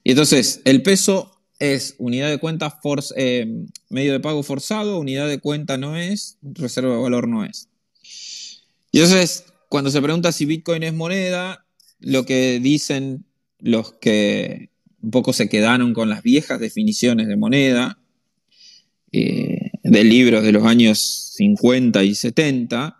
y 0.04 0.12
entonces, 0.12 0.62
el 0.66 0.84
peso 0.84 1.38
es 1.60 1.96
unidad 1.98 2.30
de 2.30 2.38
cuenta 2.38 2.80
eh, 3.16 3.48
medio 3.90 4.14
de 4.14 4.20
pago 4.20 4.44
forzado, 4.44 5.00
unidad 5.00 5.28
de 5.28 5.40
cuenta 5.40 5.78
no 5.78 5.98
es, 5.98 6.38
reserva 6.42 6.96
de 6.96 7.02
valor 7.02 7.28
no 7.28 7.44
es. 7.44 7.70
Y 8.92 9.00
entonces, 9.00 9.46
cuando 9.70 9.92
se 9.92 10.02
pregunta 10.02 10.32
si 10.32 10.46
Bitcoin 10.46 10.84
es 10.84 10.94
moneda, 10.94 11.66
lo 12.00 12.26
que 12.26 12.60
dicen 12.60 13.26
los 13.60 13.94
que 13.94 14.70
un 15.02 15.12
poco 15.12 15.34
se 15.34 15.50
quedaron 15.50 15.94
con 15.94 16.10
las 16.10 16.24
viejas 16.24 16.60
definiciones 16.60 17.28
de 17.28 17.38
moneda, 17.38 18.00
eh, 19.12 19.67
de 19.90 20.04
libros 20.04 20.44
de 20.44 20.52
los 20.52 20.66
años 20.66 21.32
50 21.36 22.04
y 22.04 22.16
70, 22.16 22.98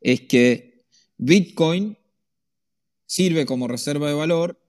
es 0.00 0.20
que 0.22 0.84
Bitcoin 1.16 1.96
sirve 3.06 3.46
como 3.46 3.68
reserva 3.68 4.08
de 4.08 4.14
valor, 4.14 4.60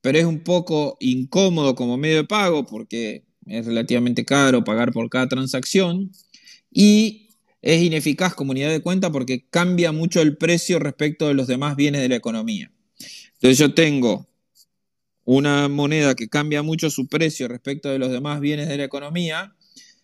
pero 0.00 0.18
es 0.18 0.24
un 0.24 0.40
poco 0.40 0.96
incómodo 1.00 1.74
como 1.74 1.96
medio 1.96 2.16
de 2.16 2.24
pago 2.24 2.66
porque 2.66 3.24
es 3.46 3.66
relativamente 3.66 4.24
caro 4.24 4.64
pagar 4.64 4.92
por 4.92 5.08
cada 5.10 5.28
transacción 5.28 6.12
y 6.70 7.28
es 7.62 7.82
ineficaz 7.82 8.34
como 8.34 8.52
unidad 8.52 8.70
de 8.70 8.80
cuenta 8.80 9.10
porque 9.10 9.46
cambia 9.48 9.92
mucho 9.92 10.22
el 10.22 10.36
precio 10.36 10.78
respecto 10.78 11.28
de 11.28 11.34
los 11.34 11.46
demás 11.46 11.76
bienes 11.76 12.00
de 12.00 12.08
la 12.08 12.16
economía. 12.16 12.70
Entonces 13.34 13.58
yo 13.58 13.74
tengo 13.74 14.28
una 15.24 15.68
moneda 15.68 16.14
que 16.14 16.28
cambia 16.28 16.62
mucho 16.62 16.90
su 16.90 17.08
precio 17.08 17.48
respecto 17.48 17.88
de 17.88 17.98
los 17.98 18.10
demás 18.10 18.40
bienes 18.40 18.68
de 18.68 18.76
la 18.76 18.84
economía. 18.84 19.54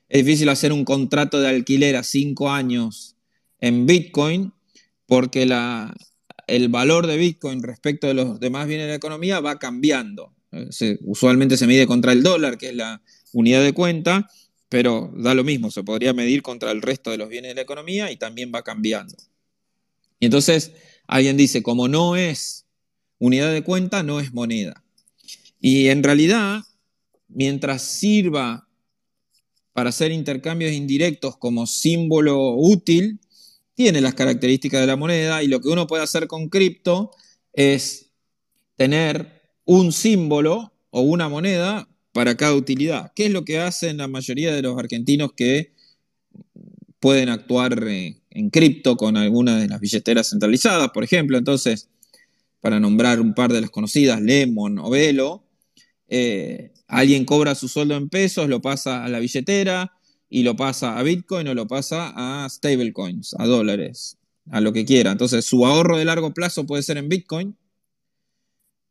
Es 0.08 0.24
difícil 0.24 0.48
hacer 0.48 0.72
un 0.72 0.84
contrato 0.84 1.40
de 1.40 1.48
alquiler 1.48 1.96
a 1.96 2.02
cinco 2.02 2.50
años 2.50 3.16
en 3.60 3.86
Bitcoin 3.86 4.52
porque 5.06 5.42
el 6.46 6.68
valor 6.68 7.06
de 7.06 7.16
Bitcoin 7.16 7.62
respecto 7.62 8.06
de 8.06 8.14
los 8.14 8.38
demás 8.40 8.66
bienes 8.66 8.86
de 8.86 8.90
la 8.90 8.96
economía 8.96 9.40
va 9.40 9.58
cambiando. 9.58 10.32
usualmente 11.02 11.56
se 11.56 11.66
mide 11.66 11.86
contra 11.86 12.12
el 12.12 12.22
dólar, 12.22 12.56
que 12.58 12.68
es 12.68 12.74
la 12.74 13.02
unidad 13.32 13.62
de 13.62 13.72
cuenta, 13.72 14.30
pero 14.68 15.12
da 15.16 15.34
lo 15.34 15.44
mismo, 15.44 15.70
se 15.70 15.82
podría 15.82 16.12
medir 16.12 16.42
contra 16.42 16.70
el 16.70 16.82
resto 16.82 17.10
de 17.10 17.18
los 17.18 17.28
bienes 17.28 17.50
de 17.50 17.56
la 17.56 17.62
economía 17.62 18.10
y 18.10 18.16
también 18.16 18.52
va 18.54 18.62
cambiando. 18.62 19.16
Y 20.18 20.26
entonces 20.26 20.72
alguien 21.06 21.36
dice, 21.36 21.62
como 21.62 21.88
no 21.88 22.16
es 22.16 22.66
unidad 23.18 23.52
de 23.52 23.62
cuenta, 23.62 24.02
no 24.02 24.18
es 24.20 24.32
moneda. 24.32 24.82
Y 25.60 25.88
en 25.88 26.02
realidad, 26.02 26.62
mientras 27.28 27.82
sirva 27.82 28.65
para 29.76 29.90
hacer 29.90 30.10
intercambios 30.10 30.72
indirectos 30.72 31.36
como 31.36 31.66
símbolo 31.66 32.54
útil, 32.54 33.20
tiene 33.74 34.00
las 34.00 34.14
características 34.14 34.80
de 34.80 34.86
la 34.86 34.96
moneda 34.96 35.42
y 35.42 35.48
lo 35.48 35.60
que 35.60 35.68
uno 35.68 35.86
puede 35.86 36.02
hacer 36.02 36.28
con 36.28 36.48
cripto 36.48 37.10
es 37.52 38.10
tener 38.76 39.42
un 39.66 39.92
símbolo 39.92 40.72
o 40.88 41.02
una 41.02 41.28
moneda 41.28 41.90
para 42.12 42.38
cada 42.38 42.54
utilidad. 42.54 43.12
¿Qué 43.14 43.26
es 43.26 43.32
lo 43.32 43.44
que 43.44 43.58
hacen 43.58 43.98
la 43.98 44.08
mayoría 44.08 44.54
de 44.54 44.62
los 44.62 44.78
argentinos 44.78 45.34
que 45.36 45.74
pueden 46.98 47.28
actuar 47.28 47.86
en 47.86 48.50
cripto 48.50 48.96
con 48.96 49.18
alguna 49.18 49.58
de 49.58 49.68
las 49.68 49.78
billeteras 49.78 50.30
centralizadas, 50.30 50.88
por 50.88 51.04
ejemplo? 51.04 51.36
Entonces, 51.36 51.90
para 52.62 52.80
nombrar 52.80 53.20
un 53.20 53.34
par 53.34 53.52
de 53.52 53.60
las 53.60 53.68
conocidas, 53.68 54.22
Lemon 54.22 54.78
o 54.78 54.88
Velo, 54.88 55.45
eh, 56.08 56.72
alguien 56.86 57.24
cobra 57.24 57.54
su 57.54 57.68
sueldo 57.68 57.96
en 57.96 58.08
pesos, 58.08 58.48
lo 58.48 58.60
pasa 58.60 59.04
a 59.04 59.08
la 59.08 59.18
billetera 59.18 59.92
y 60.28 60.42
lo 60.42 60.56
pasa 60.56 60.98
a 60.98 61.02
Bitcoin 61.02 61.48
o 61.48 61.54
lo 61.54 61.66
pasa 61.66 62.12
a 62.14 62.48
stablecoins, 62.48 63.34
a 63.38 63.46
dólares, 63.46 64.18
a 64.50 64.60
lo 64.60 64.72
que 64.72 64.84
quiera. 64.84 65.12
Entonces, 65.12 65.44
su 65.44 65.66
ahorro 65.66 65.96
de 65.96 66.04
largo 66.04 66.32
plazo 66.32 66.66
puede 66.66 66.82
ser 66.82 66.96
en 66.98 67.08
Bitcoin, 67.08 67.56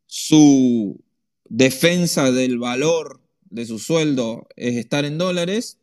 su 0.06 1.02
defensa 1.48 2.30
del 2.32 2.58
valor 2.58 3.20
de 3.50 3.66
su 3.66 3.78
sueldo 3.78 4.46
es 4.56 4.76
estar 4.76 5.04
en 5.04 5.18
dólares, 5.18 5.78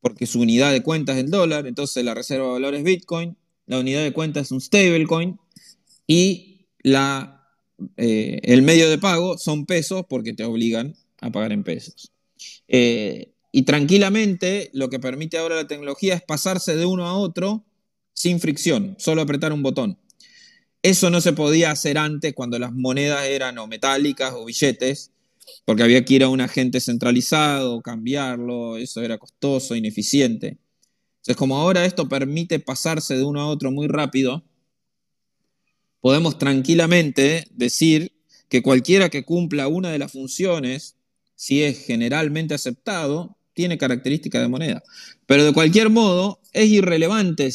porque 0.00 0.26
su 0.26 0.40
unidad 0.40 0.72
de 0.72 0.82
cuenta 0.82 1.12
es 1.12 1.18
el 1.18 1.30
dólar, 1.30 1.66
entonces 1.66 2.04
la 2.04 2.14
reserva 2.14 2.46
de 2.46 2.52
valor 2.52 2.74
es 2.74 2.84
Bitcoin, 2.84 3.36
la 3.66 3.80
unidad 3.80 4.02
de 4.02 4.12
cuenta 4.12 4.40
es 4.40 4.50
un 4.52 4.60
stablecoin 4.60 5.38
y 6.06 6.66
la, 6.82 7.37
eh, 7.96 8.40
el 8.42 8.62
medio 8.62 8.90
de 8.90 8.98
pago 8.98 9.38
son 9.38 9.66
pesos 9.66 10.04
porque 10.08 10.32
te 10.32 10.44
obligan 10.44 10.94
a 11.20 11.30
pagar 11.30 11.52
en 11.52 11.64
pesos. 11.64 12.12
Eh, 12.68 13.32
y 13.52 13.62
tranquilamente 13.62 14.70
lo 14.72 14.90
que 14.90 15.00
permite 15.00 15.38
ahora 15.38 15.56
la 15.56 15.66
tecnología 15.66 16.14
es 16.14 16.22
pasarse 16.22 16.76
de 16.76 16.86
uno 16.86 17.06
a 17.06 17.16
otro 17.16 17.64
sin 18.12 18.40
fricción, 18.40 18.96
solo 18.98 19.22
apretar 19.22 19.52
un 19.52 19.62
botón. 19.62 19.98
Eso 20.82 21.10
no 21.10 21.20
se 21.20 21.32
podía 21.32 21.70
hacer 21.70 21.98
antes 21.98 22.34
cuando 22.34 22.58
las 22.58 22.72
monedas 22.72 23.26
eran 23.26 23.58
o 23.58 23.66
metálicas 23.66 24.32
o 24.34 24.44
billetes, 24.44 25.12
porque 25.64 25.82
había 25.82 26.04
que 26.04 26.14
ir 26.14 26.24
a 26.24 26.28
un 26.28 26.40
agente 26.40 26.80
centralizado, 26.80 27.80
cambiarlo, 27.80 28.76
eso 28.76 29.02
era 29.02 29.18
costoso, 29.18 29.74
ineficiente. 29.74 30.58
Entonces, 31.18 31.36
como 31.36 31.56
ahora 31.56 31.84
esto 31.84 32.08
permite 32.08 32.60
pasarse 32.60 33.16
de 33.16 33.24
uno 33.24 33.40
a 33.40 33.46
otro 33.46 33.70
muy 33.70 33.88
rápido, 33.88 34.44
podemos 36.00 36.38
tranquilamente 36.38 37.46
decir 37.50 38.12
que 38.48 38.62
cualquiera 38.62 39.08
que 39.08 39.24
cumpla 39.24 39.68
una 39.68 39.90
de 39.90 39.98
las 39.98 40.12
funciones, 40.12 40.96
si 41.34 41.62
es 41.62 41.84
generalmente 41.84 42.54
aceptado, 42.54 43.36
tiene 43.52 43.78
características 43.78 44.42
de 44.42 44.48
moneda. 44.48 44.82
Pero 45.26 45.44
de 45.44 45.52
cualquier 45.52 45.90
modo, 45.90 46.40
es 46.52 46.68
irrelevante 46.68 47.50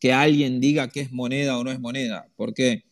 que 0.00 0.12
alguien 0.12 0.60
diga 0.60 0.88
que 0.88 1.00
es 1.00 1.12
moneda 1.12 1.58
o 1.58 1.64
no 1.64 1.70
es 1.70 1.78
moneda. 1.78 2.26
¿Por 2.36 2.54
qué? 2.54 2.84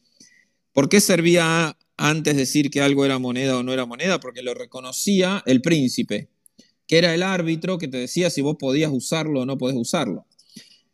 ¿Por 0.73 0.89
qué 0.89 1.01
servía 1.01 1.77
antes 1.97 2.37
decir 2.37 2.71
que 2.71 2.81
algo 2.81 3.05
era 3.05 3.19
moneda 3.19 3.59
o 3.59 3.63
no 3.63 3.73
era 3.73 3.87
moneda? 3.87 4.21
Porque 4.21 4.43
lo 4.43 4.55
reconocía 4.55 5.43
el 5.47 5.61
príncipe, 5.63 6.29
que 6.87 6.99
era 6.99 7.15
el 7.15 7.23
árbitro 7.23 7.79
que 7.79 7.89
te 7.89 7.97
decía 7.97 8.31
si 8.31 8.43
vos 8.43 8.57
podías 8.59 8.93
usarlo 8.93 9.41
o 9.41 9.47
no 9.47 9.59
podés 9.59 9.77
usarlo. 9.77 10.27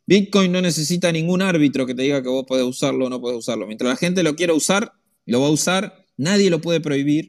Bitcoin 0.07 0.53
no 0.53 0.61
necesita 0.61 1.11
ningún 1.11 1.41
árbitro 1.41 1.85
que 1.85 1.93
te 1.93 2.03
diga 2.03 2.23
que 2.23 2.29
vos 2.29 2.45
podés 2.47 2.63
usarlo 2.63 3.05
o 3.05 3.09
no 3.09 3.19
podés 3.19 3.39
usarlo. 3.39 3.67
Mientras 3.67 3.89
la 3.89 3.97
gente 3.97 4.23
lo 4.23 4.37
quiera 4.37 4.53
usar, 4.53 4.93
lo 5.25 5.41
va 5.41 5.47
a 5.47 5.51
usar, 5.51 6.05
nadie 6.15 6.49
lo 6.49 6.61
puede 6.61 6.79
prohibir, 6.79 7.27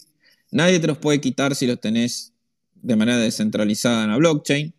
nadie 0.53 0.79
te 0.79 0.87
los 0.87 0.99
puede 0.99 1.21
quitar 1.21 1.57
si 1.57 1.67
los 1.67 1.81
tenés 1.81 2.33
de 2.77 2.95
manera 2.95 3.19
descentralizada 3.19 4.05
en 4.05 4.11
la 4.11 4.17
blockchain. 4.17 4.75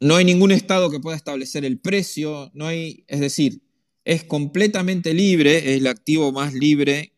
No 0.00 0.16
hay 0.16 0.26
ningún 0.26 0.52
estado 0.52 0.90
que 0.90 1.00
pueda 1.00 1.16
establecer 1.16 1.64
el 1.64 1.80
precio, 1.80 2.50
no 2.52 2.66
hay, 2.66 3.04
es 3.08 3.20
decir, 3.20 3.62
es 4.04 4.24
completamente 4.24 5.14
libre, 5.14 5.56
es 5.56 5.78
el 5.78 5.86
activo 5.86 6.30
más 6.30 6.52
libre 6.52 7.14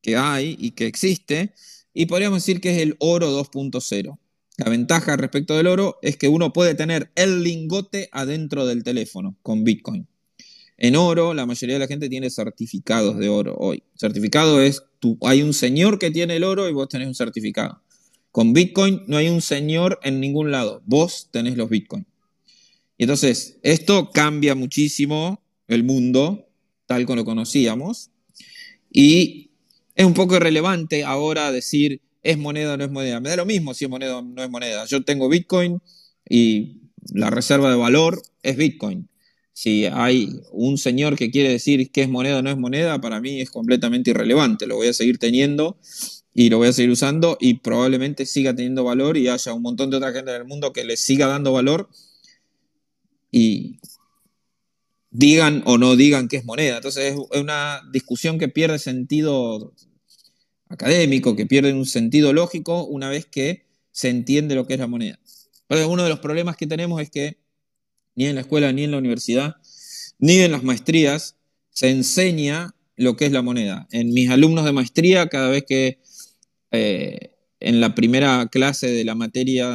que 0.00 0.16
hay 0.16 0.56
y 0.60 0.70
que 0.70 0.86
existe, 0.86 1.52
y 1.92 2.06
podríamos 2.06 2.38
decir 2.38 2.60
que 2.60 2.70
es 2.70 2.78
el 2.78 2.94
oro 3.00 3.36
2.0. 3.36 4.18
La 4.58 4.68
ventaja 4.68 5.16
respecto 5.16 5.56
del 5.56 5.66
oro 5.66 5.98
es 6.02 6.16
que 6.16 6.28
uno 6.28 6.52
puede 6.52 6.74
tener 6.74 7.10
el 7.14 7.42
lingote 7.42 8.08
adentro 8.12 8.66
del 8.66 8.82
teléfono 8.82 9.36
con 9.42 9.64
Bitcoin. 9.64 10.06
En 10.76 10.96
oro, 10.96 11.32
la 11.32 11.46
mayoría 11.46 11.76
de 11.76 11.80
la 11.80 11.86
gente 11.86 12.08
tiene 12.08 12.28
certificados 12.28 13.18
de 13.18 13.28
oro 13.28 13.54
hoy. 13.56 13.82
Certificado 13.94 14.60
es, 14.60 14.82
hay 15.22 15.42
un 15.42 15.54
señor 15.54 15.98
que 15.98 16.10
tiene 16.10 16.36
el 16.36 16.44
oro 16.44 16.68
y 16.68 16.72
vos 16.72 16.88
tenés 16.88 17.08
un 17.08 17.14
certificado. 17.14 17.82
Con 18.30 18.52
Bitcoin 18.52 19.02
no 19.06 19.16
hay 19.16 19.28
un 19.28 19.40
señor 19.40 19.98
en 20.02 20.20
ningún 20.20 20.50
lado, 20.50 20.82
vos 20.86 21.28
tenés 21.30 21.56
los 21.56 21.70
Bitcoin. 21.70 22.06
Y 22.98 23.04
entonces, 23.04 23.58
esto 23.62 24.10
cambia 24.10 24.54
muchísimo 24.54 25.42
el 25.68 25.84
mundo 25.84 26.48
tal 26.86 27.06
como 27.06 27.16
lo 27.16 27.24
conocíamos. 27.24 28.10
Y 28.90 29.50
es 29.94 30.04
un 30.04 30.14
poco 30.14 30.36
irrelevante 30.36 31.04
ahora 31.04 31.52
decir 31.52 32.00
es 32.22 32.38
moneda 32.38 32.74
o 32.74 32.76
no 32.76 32.84
es 32.84 32.90
moneda. 32.90 33.20
Me 33.20 33.30
da 33.30 33.36
lo 33.36 33.46
mismo 33.46 33.74
si 33.74 33.84
es 33.84 33.90
moneda 33.90 34.18
o 34.18 34.22
no 34.22 34.42
es 34.42 34.50
moneda. 34.50 34.84
Yo 34.86 35.04
tengo 35.04 35.28
Bitcoin 35.28 35.80
y 36.28 36.82
la 37.12 37.30
reserva 37.30 37.70
de 37.70 37.76
valor 37.76 38.22
es 38.42 38.56
Bitcoin. 38.56 39.08
Si 39.52 39.84
hay 39.86 40.40
un 40.52 40.78
señor 40.78 41.16
que 41.16 41.30
quiere 41.30 41.50
decir 41.50 41.90
que 41.90 42.02
es 42.02 42.08
moneda 42.08 42.38
o 42.38 42.42
no 42.42 42.50
es 42.50 42.56
moneda, 42.56 43.00
para 43.00 43.20
mí 43.20 43.40
es 43.40 43.50
completamente 43.50 44.10
irrelevante. 44.10 44.66
Lo 44.66 44.76
voy 44.76 44.88
a 44.88 44.92
seguir 44.94 45.18
teniendo 45.18 45.78
y 46.34 46.48
lo 46.48 46.58
voy 46.58 46.68
a 46.68 46.72
seguir 46.72 46.90
usando 46.90 47.36
y 47.38 47.54
probablemente 47.54 48.24
siga 48.24 48.54
teniendo 48.54 48.84
valor 48.84 49.16
y 49.18 49.28
haya 49.28 49.52
un 49.52 49.62
montón 49.62 49.90
de 49.90 49.98
otra 49.98 50.12
gente 50.12 50.30
en 50.30 50.38
el 50.38 50.46
mundo 50.46 50.72
que 50.72 50.84
le 50.84 50.96
siga 50.96 51.26
dando 51.26 51.52
valor 51.52 51.90
y 53.30 53.78
digan 55.10 55.62
o 55.66 55.76
no 55.76 55.96
digan 55.96 56.28
que 56.28 56.38
es 56.38 56.44
moneda. 56.44 56.76
Entonces 56.76 57.14
es 57.30 57.38
una 57.40 57.82
discusión 57.92 58.38
que 58.38 58.48
pierde 58.48 58.78
sentido 58.78 59.74
académico, 60.72 61.36
que 61.36 61.46
pierde 61.46 61.72
un 61.72 61.86
sentido 61.86 62.32
lógico 62.32 62.84
una 62.84 63.08
vez 63.08 63.26
que 63.26 63.66
se 63.90 64.08
entiende 64.08 64.54
lo 64.54 64.66
que 64.66 64.74
es 64.74 64.80
la 64.80 64.86
moneda. 64.86 65.18
Pero 65.66 65.88
uno 65.88 66.02
de 66.02 66.08
los 66.08 66.20
problemas 66.20 66.56
que 66.56 66.66
tenemos 66.66 67.00
es 67.00 67.10
que 67.10 67.38
ni 68.14 68.26
en 68.26 68.34
la 68.34 68.42
escuela, 68.42 68.72
ni 68.72 68.84
en 68.84 68.90
la 68.90 68.98
universidad, 68.98 69.56
ni 70.18 70.38
en 70.40 70.52
las 70.52 70.62
maestrías 70.62 71.36
se 71.70 71.90
enseña 71.90 72.74
lo 72.96 73.16
que 73.16 73.26
es 73.26 73.32
la 73.32 73.42
moneda. 73.42 73.88
En 73.90 74.12
mis 74.12 74.30
alumnos 74.30 74.64
de 74.64 74.72
maestría, 74.72 75.28
cada 75.28 75.48
vez 75.48 75.64
que 75.66 75.98
eh, 76.70 77.34
en 77.60 77.80
la 77.80 77.94
primera 77.94 78.48
clase 78.50 78.88
de 78.88 79.04
la 79.04 79.14
materia 79.14 79.68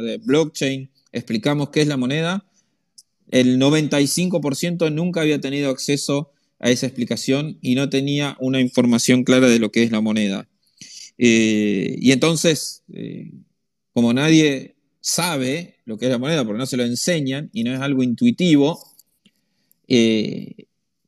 de 0.00 0.18
blockchain 0.18 0.90
explicamos 1.12 1.70
qué 1.70 1.82
es 1.82 1.88
la 1.88 1.96
moneda, 1.96 2.46
el 3.30 3.58
95% 3.58 4.92
nunca 4.92 5.20
había 5.20 5.40
tenido 5.40 5.70
acceso 5.70 6.33
a 6.58 6.70
esa 6.70 6.86
explicación 6.86 7.58
y 7.60 7.74
no 7.74 7.88
tenía 7.88 8.36
una 8.40 8.60
información 8.60 9.24
clara 9.24 9.48
de 9.48 9.58
lo 9.58 9.70
que 9.70 9.82
es 9.82 9.90
la 9.90 10.00
moneda. 10.00 10.48
Eh, 11.18 11.96
y 12.00 12.12
entonces, 12.12 12.82
eh, 12.92 13.32
como 13.92 14.12
nadie 14.12 14.76
sabe 15.00 15.76
lo 15.84 15.98
que 15.98 16.06
es 16.06 16.10
la 16.10 16.18
moneda, 16.18 16.44
porque 16.44 16.58
no 16.58 16.66
se 16.66 16.76
lo 16.76 16.84
enseñan 16.84 17.50
y 17.52 17.64
no 17.64 17.74
es 17.74 17.80
algo 17.80 18.02
intuitivo, 18.02 18.78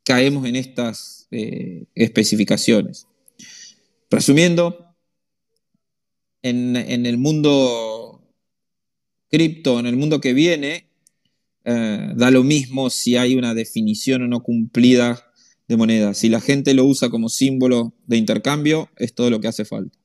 caemos 0.06 0.46
en 0.46 0.54
estas 0.54 1.26
eh, 1.32 1.86
especificaciones. 1.96 3.08
Resumiendo, 4.08 4.94
en, 6.42 6.76
el 6.76 7.18
mundo 7.18 8.22
cripto, 9.28 9.80
en 9.80 9.86
el 9.86 9.96
mundo 9.96 10.20
que 10.20 10.32
viene, 10.32 10.86
eh, 11.64 12.12
da 12.14 12.30
lo 12.30 12.44
mismo 12.44 12.88
si 12.88 13.16
hay 13.16 13.34
una 13.34 13.52
definición 13.52 14.22
o 14.22 14.28
no 14.28 14.44
cumplida 14.44 15.25
de 15.68 15.76
moneda. 15.76 16.14
Si 16.14 16.28
la 16.28 16.40
gente 16.40 16.74
lo 16.74 16.84
usa 16.84 17.10
como 17.10 17.28
símbolo 17.28 17.92
de 18.06 18.16
intercambio, 18.16 18.88
es 18.96 19.14
todo 19.14 19.30
lo 19.30 19.40
que 19.40 19.48
hace 19.48 19.64
falta. 19.64 19.98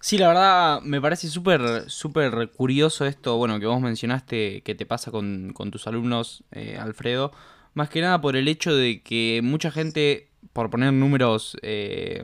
Sí, 0.00 0.18
la 0.18 0.28
verdad 0.28 0.82
me 0.82 1.00
parece 1.00 1.28
súper 1.28 1.90
súper 1.90 2.52
curioso 2.52 3.06
esto, 3.06 3.36
bueno, 3.38 3.58
que 3.58 3.66
vos 3.66 3.80
mencionaste 3.80 4.62
que 4.62 4.74
te 4.76 4.86
pasa 4.86 5.10
con, 5.10 5.52
tus 5.72 5.88
alumnos, 5.88 6.44
eh, 6.52 6.76
Alfredo, 6.78 7.32
más 7.74 7.90
que 7.90 8.00
nada 8.00 8.20
por 8.20 8.36
el 8.36 8.46
hecho 8.46 8.74
de 8.74 9.02
que 9.02 9.40
mucha 9.42 9.72
gente, 9.72 10.28
por 10.52 10.70
poner 10.70 10.92
números 10.92 11.56
eh, 11.62 12.22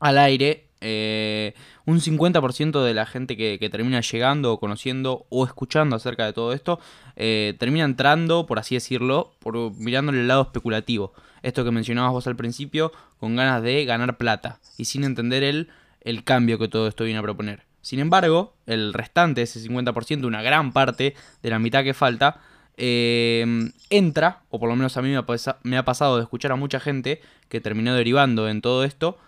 al 0.00 0.18
aire, 0.18 0.71
eh, 0.82 1.54
un 1.86 2.00
50% 2.00 2.82
de 2.82 2.94
la 2.94 3.06
gente 3.06 3.36
que, 3.36 3.70
termina 3.70 4.00
llegando 4.00 4.52
o 4.52 4.60
conociendo 4.60 5.26
o 5.30 5.44
escuchando 5.44 5.96
acerca 5.96 6.26
de 6.26 6.32
todo 6.32 6.52
esto, 6.52 6.80
termina 7.14 7.84
entrando, 7.84 8.46
por 8.46 8.58
así 8.58 8.74
decirlo, 8.74 9.32
por 9.38 9.72
mirándole 9.76 10.20
el 10.20 10.28
lado 10.28 10.42
especulativo. 10.42 11.12
Esto 11.42 11.64
que 11.64 11.70
mencionabas 11.70 12.12
vos 12.12 12.26
al 12.26 12.36
principio, 12.36 12.92
con 13.18 13.36
ganas 13.36 13.62
de 13.62 13.84
ganar 13.84 14.16
plata 14.16 14.60
y 14.76 14.84
sin 14.84 15.04
entender 15.04 15.42
el 15.42 15.68
el 16.04 16.24
cambio 16.24 16.58
que 16.58 16.68
todo 16.68 16.88
esto 16.88 17.04
viene 17.04 17.18
a 17.18 17.22
proponer. 17.22 17.62
Sin 17.80 17.98
embargo, 17.98 18.54
el 18.66 18.92
restante, 18.92 19.42
ese 19.42 19.60
50%, 19.60 20.24
una 20.24 20.42
gran 20.42 20.72
parte 20.72 21.14
de 21.42 21.50
la 21.50 21.58
mitad 21.58 21.82
que 21.82 21.94
falta, 21.94 22.40
eh, 22.76 23.44
entra, 23.90 24.42
o 24.50 24.60
por 24.60 24.68
lo 24.68 24.76
menos 24.76 24.96
a 24.96 25.02
mí 25.02 25.10
me 25.62 25.76
ha, 25.76 25.84
pasado 25.84 26.16
de 26.16 26.22
escuchar 26.22 26.52
a 26.52 26.56
mucha 26.56 26.80
gente 26.80 27.20
que 27.48 27.60
terminó 27.60 27.94
derivando 27.94 28.48
en 28.48 28.62
todo 28.62 28.84
esto, 28.84 29.18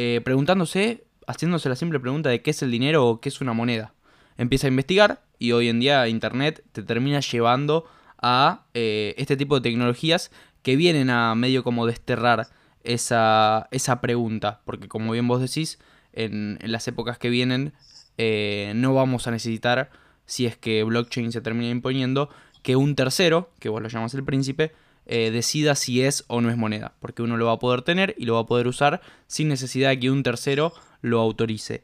eh, 0.00 0.20
preguntándose, 0.20 1.02
haciéndose 1.26 1.68
la 1.68 1.74
simple 1.74 1.98
pregunta 1.98 2.28
de 2.28 2.40
qué 2.40 2.52
es 2.52 2.62
el 2.62 2.70
dinero 2.70 3.04
o 3.04 3.20
qué 3.20 3.30
es 3.30 3.40
una 3.40 3.52
moneda. 3.52 3.94
Empieza 4.36 4.68
a 4.68 4.70
investigar 4.70 5.24
y 5.40 5.50
hoy 5.50 5.68
en 5.68 5.80
día 5.80 6.06
Internet 6.06 6.62
te 6.70 6.84
termina 6.84 7.18
llevando 7.18 7.84
a 8.16 8.66
eh, 8.74 9.16
este 9.18 9.36
tipo 9.36 9.56
de 9.56 9.68
tecnologías 9.68 10.30
que 10.62 10.76
vienen 10.76 11.10
a 11.10 11.34
medio 11.34 11.64
como 11.64 11.84
desterrar 11.84 12.46
esa, 12.84 13.66
esa 13.72 14.00
pregunta, 14.00 14.60
porque 14.64 14.86
como 14.86 15.10
bien 15.10 15.26
vos 15.26 15.40
decís, 15.40 15.80
en, 16.12 16.60
las 16.62 16.86
épocas 16.86 17.18
que 17.18 17.28
vienen 17.28 17.72
eh, 18.18 18.70
no 18.76 18.94
vamos 18.94 19.26
a 19.26 19.32
necesitar, 19.32 19.90
si 20.26 20.46
es 20.46 20.56
que 20.56 20.84
blockchain 20.84 21.32
se 21.32 21.40
termina 21.40 21.70
imponiendo, 21.70 22.30
que 22.62 22.76
un 22.76 22.94
tercero, 22.94 23.50
que 23.58 23.68
vos 23.68 23.82
lo 23.82 23.88
llamas 23.88 24.14
el 24.14 24.22
príncipe, 24.22 24.70
eh, 25.08 25.30
decida 25.30 25.74
si 25.74 26.02
es 26.02 26.24
o 26.28 26.40
no 26.40 26.50
es 26.50 26.56
moneda, 26.56 26.94
porque 27.00 27.22
uno 27.22 27.36
lo 27.36 27.46
va 27.46 27.52
a 27.52 27.58
poder 27.58 27.82
tener 27.82 28.14
y 28.18 28.26
lo 28.26 28.34
va 28.34 28.40
a 28.40 28.46
poder 28.46 28.68
usar 28.68 29.00
sin 29.26 29.48
necesidad 29.48 29.90
de 29.90 29.98
que 29.98 30.10
un 30.10 30.22
tercero 30.22 30.72
lo 31.02 31.20
autorice. 31.20 31.82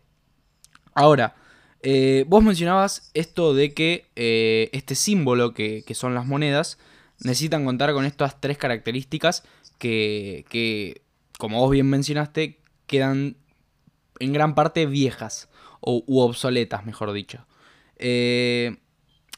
Ahora, 0.95 1.35
eh, 1.83 2.25
vos 2.29 2.43
mencionabas 2.45 3.11
esto 3.15 3.55
de 3.55 3.75
que 3.75 4.07
este 4.73 4.95
símbolo 4.95 5.53
que, 5.55 5.85
son 5.93 6.15
las 6.15 6.27
monedas 6.27 6.79
necesitan 7.21 7.65
contar 7.65 7.93
con 7.93 8.05
estas 8.05 8.41
tres 8.41 8.59
características 8.59 9.43
que, 9.79 11.03
como 11.39 11.61
vos 11.61 11.71
bien 11.71 11.89
mencionaste, 11.91 12.59
quedan 12.87 13.37
en 14.21 14.33
gran 14.33 14.55
parte 14.55 14.87
viejas 14.87 15.49
o, 15.81 16.05
u 16.07 16.21
obsoletas, 16.21 16.87
mejor 16.87 17.13
dicho. 17.13 17.47
Eh, 17.97 18.77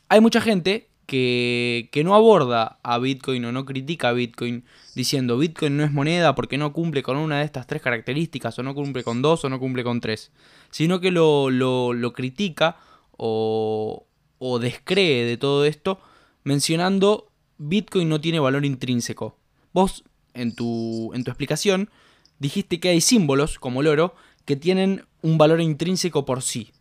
hay 0.08 0.20
mucha 0.20 0.40
gente 0.40 0.85
que, 1.06 1.88
que, 1.92 2.04
no 2.04 2.14
aborda 2.14 2.78
a 2.82 2.98
Bitcoin 2.98 3.44
o 3.44 3.52
no 3.52 3.64
critica 3.64 4.08
a 4.08 4.12
Bitcoin 4.12 4.64
diciendo 4.94 5.38
Bitcoin 5.38 5.76
no 5.76 5.84
es 5.84 5.92
moneda 5.92 6.34
porque 6.34 6.58
no 6.58 6.72
cumple 6.72 7.02
con 7.02 7.16
una 7.16 7.38
de 7.38 7.44
estas 7.44 7.66
tres 7.66 7.80
características 7.80 8.58
o 8.58 8.62
no 8.62 8.74
cumple 8.74 9.04
con 9.04 9.22
dos 9.22 9.44
o 9.44 9.48
no 9.48 9.58
cumple 9.58 9.84
con 9.84 10.00
tres, 10.00 10.32
sino 10.70 11.00
que 11.00 11.10
lo, 11.10 11.50
lo, 11.50 12.12
critica 12.12 12.76
o, 13.16 14.06
o 14.38 14.58
descree 14.58 15.24
de 15.24 15.36
todo 15.36 15.64
esto 15.64 16.00
mencionando 16.44 17.30
Bitcoin 17.58 18.08
no 18.08 18.20
tiene 18.20 18.40
valor 18.40 18.64
intrínseco. 18.64 19.38
Vos 19.72 20.04
en 20.34 20.54
tu, 20.54 21.12
en 21.14 21.24
tu 21.24 21.30
explicación 21.30 21.90
dijiste 22.38 22.80
que 22.80 22.90
hay 22.90 23.00
símbolos 23.00 23.58
como 23.58 23.80
el 23.80 23.88
oro 23.88 24.14
que 24.44 24.56
tienen 24.56 25.04
un 25.22 25.38
valor 25.38 25.60
intrínseco 25.60 26.24
por 26.24 26.42
sí. 26.42 26.72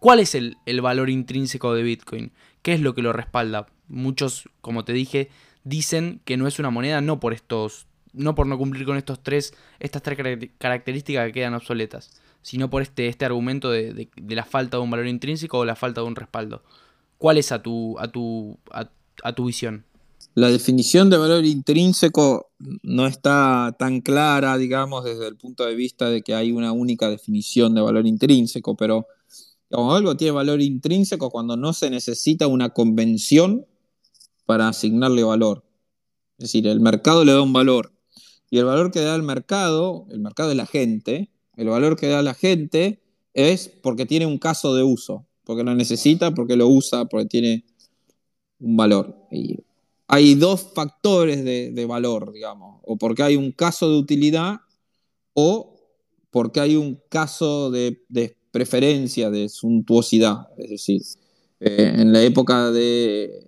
¿Cuál 0.00 0.18
es 0.18 0.34
el, 0.34 0.56
valor 0.80 1.10
intrínseco 1.10 1.74
de 1.74 1.82
Bitcoin? 1.82 2.32
¿Qué 2.62 2.72
es 2.72 2.80
lo 2.80 2.94
que 2.94 3.02
lo 3.02 3.12
respalda? 3.12 3.66
Muchos, 3.86 4.48
como 4.62 4.82
te 4.82 4.94
dije, 4.94 5.28
dicen 5.62 6.22
que 6.24 6.38
no 6.38 6.46
es 6.46 6.58
una 6.58 6.70
moneda 6.70 7.02
no 7.02 7.20
por 7.20 7.34
estos 7.34 7.86
no 8.12 8.34
por 8.34 8.48
no 8.48 8.58
cumplir 8.58 8.86
con 8.86 8.96
estos 8.96 9.22
tres 9.22 9.54
estas 9.78 10.02
tres 10.02 10.18
características 10.58 11.26
que 11.26 11.32
quedan 11.32 11.54
obsoletas, 11.54 12.10
sino 12.42 12.68
por 12.68 12.82
este, 12.82 13.06
este 13.06 13.24
argumento 13.24 13.70
de, 13.70 14.08
la 14.26 14.44
falta 14.44 14.78
de 14.78 14.82
un 14.82 14.90
valor 14.90 15.06
intrínseco 15.06 15.58
o 15.58 15.64
la 15.64 15.76
falta 15.76 16.00
de 16.00 16.08
un 16.08 16.16
respaldo. 16.16 16.64
¿Cuál 17.18 17.36
es 17.36 17.52
a 17.52 17.62
tu 17.62 17.98
a 17.98 18.08
tu 18.08 18.58
a 19.22 19.32
tu 19.34 19.44
visión? 19.44 19.84
La 20.34 20.48
definición 20.48 21.10
de 21.10 21.18
valor 21.18 21.44
intrínseco 21.44 22.50
no 22.82 23.06
está 23.06 23.76
tan 23.78 24.00
clara, 24.00 24.56
digamos, 24.56 25.04
desde 25.04 25.28
el 25.28 25.36
punto 25.36 25.66
de 25.66 25.74
vista 25.74 26.08
de 26.08 26.22
que 26.22 26.34
hay 26.34 26.52
una 26.52 26.72
única 26.72 27.10
definición 27.10 27.74
de 27.74 27.82
valor 27.82 28.06
intrínseco, 28.06 28.76
pero 28.76 29.06
algo 29.70 30.16
tiene 30.16 30.32
valor 30.32 30.60
intrínseco 30.60 31.30
cuando 31.30 31.56
no 31.56 31.72
se 31.72 31.90
necesita 31.90 32.46
una 32.46 32.70
convención 32.70 33.66
para 34.46 34.68
asignarle 34.68 35.22
valor. 35.22 35.64
Es 36.38 36.44
decir, 36.44 36.66
el 36.66 36.80
mercado 36.80 37.24
le 37.24 37.32
da 37.32 37.42
un 37.42 37.52
valor 37.52 37.92
y 38.50 38.58
el 38.58 38.64
valor 38.64 38.90
que 38.90 39.00
da 39.00 39.14
el 39.14 39.22
mercado, 39.22 40.06
el 40.10 40.18
mercado 40.18 40.50
es 40.50 40.56
la 40.56 40.66
gente, 40.66 41.30
el 41.56 41.68
valor 41.68 41.96
que 41.96 42.08
da 42.08 42.22
la 42.22 42.34
gente 42.34 43.00
es 43.32 43.68
porque 43.68 44.06
tiene 44.06 44.26
un 44.26 44.38
caso 44.38 44.74
de 44.74 44.82
uso, 44.82 45.26
porque 45.44 45.62
lo 45.62 45.74
necesita, 45.74 46.34
porque 46.34 46.56
lo 46.56 46.66
usa, 46.66 47.04
porque 47.04 47.26
tiene 47.26 47.64
un 48.58 48.76
valor. 48.76 49.28
Hay 50.08 50.34
dos 50.34 50.72
factores 50.74 51.44
de, 51.44 51.86
valor, 51.86 52.32
digamos, 52.32 52.80
o 52.84 52.96
porque 52.96 53.22
hay 53.22 53.36
un 53.36 53.52
caso 53.52 53.88
de 53.88 53.96
utilidad 53.96 54.60
o 55.32 55.76
porque 56.30 56.60
hay 56.60 56.74
un 56.74 57.00
caso 57.08 57.70
de, 57.70 58.02
preferencia, 58.50 59.30
de 59.30 59.48
suntuosidad. 59.48 60.48
Es 60.58 60.70
decir, 60.70 61.02
eh, 61.60 61.92
en 61.96 62.12
la 62.12 62.22
época 62.22 62.70
de, 62.70 63.46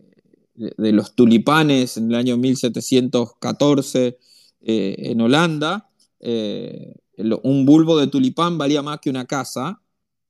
los 0.76 1.14
tulipanes, 1.14 1.96
en 1.96 2.09
el 2.11 2.14
año 2.14 2.36
1714, 2.36 4.18
eh, 4.61 4.94
en 4.98 5.20
Holanda, 5.20 5.88
eh, 6.20 6.94
un 7.42 7.66
bulbo 7.66 7.98
de 7.98 8.07
tulipán 8.07 8.59
valía 8.59 8.82
más 8.82 9.00
que 9.00 9.11
una 9.11 9.26
casa. 9.26 9.80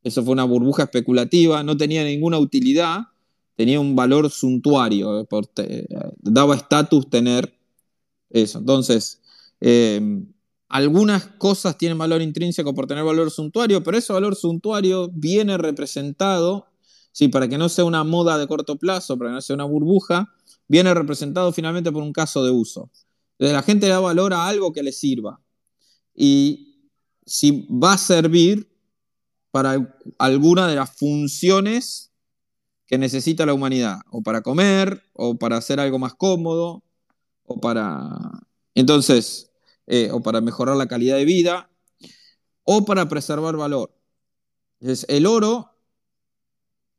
Eso 0.02 0.22
fue 0.24 0.32
una 0.32 0.44
burbuja 0.44 0.84
especulativa, 0.84 1.62
no 1.62 1.76
tenía 1.76 2.04
ninguna 2.04 2.38
utilidad, 2.38 3.00
tenía 3.56 3.78
un 3.78 3.94
valor 3.94 4.30
suntuario, 4.30 5.28
daba 6.18 6.56
estatus 6.56 7.08
tener 7.08 7.56
eso. 8.30 8.58
Entonces, 8.58 9.20
algunas 10.72 11.26
cosas 11.26 11.76
tienen 11.76 11.98
valor 11.98 12.22
intrínseco 12.22 12.74
por 12.74 12.86
tener 12.86 13.04
valor 13.04 13.30
suntuario, 13.30 13.82
pero 13.82 13.98
ese 13.98 14.10
valor 14.10 14.34
suntuario 14.34 15.10
viene 15.12 15.58
representado, 15.58 16.66
sí, 17.12 17.28
para 17.28 17.46
que 17.46 17.58
no 17.58 17.68
sea 17.68 17.84
una 17.84 18.04
moda 18.04 18.38
de 18.38 18.46
corto 18.46 18.76
plazo, 18.76 19.18
para 19.18 19.30
que 19.30 19.34
no 19.34 19.40
sea 19.42 19.54
una 19.54 19.66
burbuja, 19.66 20.32
viene 20.68 20.94
representado 20.94 21.52
finalmente 21.52 21.92
por 21.92 22.02
un 22.02 22.14
caso 22.14 22.42
de 22.42 22.52
uso. 22.52 22.90
Entonces, 23.32 23.52
la 23.52 23.62
gente 23.62 23.86
da 23.86 24.00
valor 24.00 24.32
a 24.32 24.46
algo 24.46 24.72
que 24.72 24.82
le 24.82 24.92
sirva. 24.92 25.42
Y 26.14 26.88
si 27.26 27.68
va 27.70 27.92
a 27.92 27.98
servir 27.98 28.72
para 29.50 29.94
alguna 30.16 30.68
de 30.68 30.76
las 30.76 30.96
funciones 30.96 32.12
que 32.86 32.96
necesita 32.96 33.44
la 33.44 33.52
humanidad, 33.52 33.98
o 34.10 34.22
para 34.22 34.40
comer, 34.40 35.02
o 35.12 35.36
para 35.36 35.58
hacer 35.58 35.80
algo 35.80 35.98
más 35.98 36.14
cómodo, 36.14 36.82
o 37.44 37.60
para... 37.60 38.08
Entonces, 38.74 39.51
eh, 39.86 40.10
o 40.12 40.20
para 40.22 40.40
mejorar 40.40 40.76
la 40.76 40.86
calidad 40.86 41.16
de 41.16 41.24
vida, 41.24 41.70
o 42.64 42.84
para 42.84 43.08
preservar 43.08 43.56
valor. 43.56 43.92
Entonces, 44.80 45.06
el 45.08 45.26
oro 45.26 45.70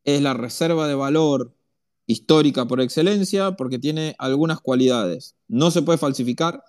es 0.04 0.22
la 0.22 0.34
reserva 0.34 0.88
de 0.88 0.96
valor 0.96 1.56
histórica 2.06 2.66
por 2.68 2.82
excelencia 2.82 3.56
porque 3.56 3.80
tiene 3.80 4.16
algunas 4.18 4.60
cualidades. 4.60 5.36
No 5.48 5.72
se 5.72 5.82
puede 5.82 5.98
falsificar, 5.98 6.64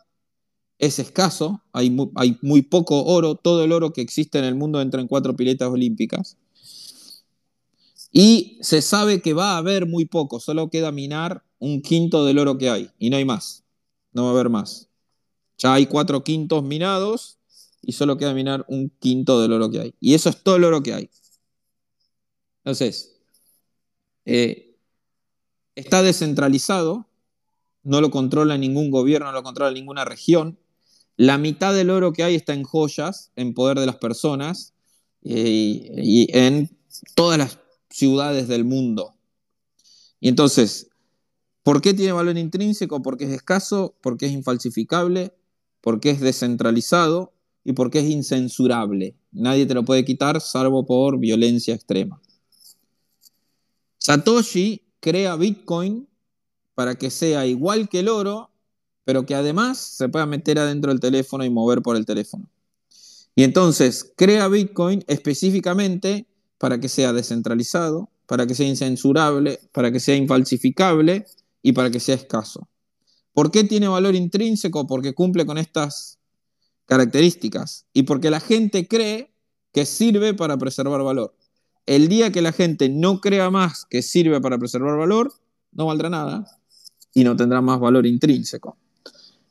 es 0.78 0.98
escaso, 0.98 1.62
hay 1.72 1.96
hay 2.16 2.38
muy 2.42 2.62
poco 2.62 3.04
oro, 3.04 3.34
todo 3.36 3.64
el 3.64 3.72
oro 3.72 3.92
que 3.92 4.00
existe 4.00 4.38
en 4.38 4.44
el 4.44 4.54
mundo 4.54 4.80
entra 4.80 5.00
en 5.00 5.08
cuatro 5.08 5.36
piletas 5.36 5.68
olímpicas. 5.68 6.36
Y 8.12 8.58
se 8.60 8.80
sabe 8.80 9.20
que 9.22 9.34
va 9.34 9.54
a 9.54 9.56
haber 9.58 9.86
muy 9.86 10.04
poco, 10.04 10.38
solo 10.38 10.70
queda 10.70 10.92
minar 10.92 11.44
un 11.58 11.82
quinto 11.82 12.24
del 12.24 12.38
oro 12.38 12.58
que 12.58 12.70
hay 12.70 12.90
y 12.98 13.10
no 13.10 13.16
hay 13.16 13.24
más, 13.24 13.64
no 14.12 14.24
va 14.24 14.28
a 14.28 14.32
haber 14.32 14.50
más. 14.50 14.88
Ya 15.58 15.74
hay 15.74 15.86
cuatro 15.86 16.24
quintos 16.24 16.62
minados 16.62 17.38
y 17.82 17.92
solo 17.92 18.16
queda 18.16 18.34
minar 18.34 18.64
un 18.68 18.90
quinto 18.98 19.40
del 19.40 19.52
oro 19.52 19.70
que 19.70 19.80
hay. 19.80 19.94
Y 20.00 20.14
eso 20.14 20.28
es 20.28 20.42
todo 20.42 20.56
el 20.56 20.64
oro 20.64 20.82
que 20.82 20.94
hay. 20.94 21.10
Entonces, 22.64 23.20
eh, 24.24 24.76
está 25.74 26.02
descentralizado, 26.02 27.08
no 27.82 28.00
lo 28.00 28.10
controla 28.10 28.56
ningún 28.56 28.90
gobierno, 28.90 29.26
no 29.26 29.32
lo 29.32 29.42
controla 29.42 29.72
ninguna 29.72 30.04
región. 30.04 30.58
La 31.16 31.38
mitad 31.38 31.74
del 31.74 31.90
oro 31.90 32.12
que 32.12 32.24
hay 32.24 32.34
está 32.34 32.54
en 32.54 32.62
joyas, 32.62 33.30
en 33.36 33.54
poder 33.54 33.78
de 33.78 33.86
las 33.86 33.96
personas 33.96 34.72
eh, 35.22 35.92
y 35.96 36.28
en 36.36 36.76
todas 37.14 37.38
las 37.38 37.58
ciudades 37.90 38.48
del 38.48 38.64
mundo. 38.64 39.14
Y 40.20 40.28
entonces, 40.28 40.88
¿por 41.62 41.82
qué 41.82 41.92
tiene 41.92 42.12
valor 42.12 42.38
intrínseco? 42.38 43.02
Porque 43.02 43.24
es 43.24 43.30
escaso, 43.30 43.94
porque 44.00 44.26
es 44.26 44.32
infalsificable, 44.32 45.34
porque 45.84 46.08
es 46.08 46.20
descentralizado 46.20 47.34
y 47.62 47.74
porque 47.74 47.98
es 47.98 48.06
incensurable. 48.06 49.14
Nadie 49.32 49.66
te 49.66 49.74
lo 49.74 49.84
puede 49.84 50.02
quitar 50.02 50.40
salvo 50.40 50.86
por 50.86 51.18
violencia 51.18 51.74
extrema. 51.74 52.22
Satoshi 53.98 54.80
crea 54.98 55.36
Bitcoin 55.36 56.08
para 56.74 56.94
que 56.94 57.10
sea 57.10 57.44
igual 57.44 57.90
que 57.90 58.00
el 58.00 58.08
oro, 58.08 58.50
pero 59.04 59.26
que 59.26 59.34
además 59.34 59.76
se 59.76 60.08
pueda 60.08 60.24
meter 60.24 60.58
adentro 60.58 60.90
del 60.90 61.00
teléfono 61.00 61.44
y 61.44 61.50
mover 61.50 61.82
por 61.82 61.96
el 61.96 62.06
teléfono. 62.06 62.48
Y 63.36 63.42
entonces 63.42 64.10
crea 64.16 64.48
Bitcoin 64.48 65.04
específicamente 65.06 66.26
para 66.56 66.80
que 66.80 66.88
sea 66.88 67.12
descentralizado, 67.12 68.08
para 68.24 68.46
que 68.46 68.54
sea 68.54 68.66
incensurable, 68.66 69.60
para 69.70 69.92
que 69.92 70.00
sea 70.00 70.16
infalsificable 70.16 71.26
y 71.60 71.72
para 71.72 71.90
que 71.90 72.00
sea 72.00 72.14
escaso. 72.14 72.66
¿Por 73.34 73.50
qué 73.50 73.64
tiene 73.64 73.88
valor 73.88 74.14
intrínseco? 74.14 74.86
Porque 74.86 75.12
cumple 75.12 75.44
con 75.44 75.58
estas 75.58 76.18
características 76.86 77.86
y 77.92 78.04
porque 78.04 78.30
la 78.30 78.40
gente 78.40 78.86
cree 78.86 79.34
que 79.72 79.84
sirve 79.84 80.34
para 80.34 80.56
preservar 80.56 81.02
valor. 81.02 81.36
El 81.84 82.08
día 82.08 82.30
que 82.30 82.40
la 82.40 82.52
gente 82.52 82.88
no 82.88 83.20
crea 83.20 83.50
más 83.50 83.84
que 83.86 84.02
sirve 84.02 84.40
para 84.40 84.56
preservar 84.56 84.96
valor, 84.96 85.32
no 85.72 85.86
valdrá 85.86 86.08
nada 86.08 86.46
y 87.12 87.24
no 87.24 87.36
tendrá 87.36 87.60
más 87.60 87.80
valor 87.80 88.06
intrínseco. 88.06 88.78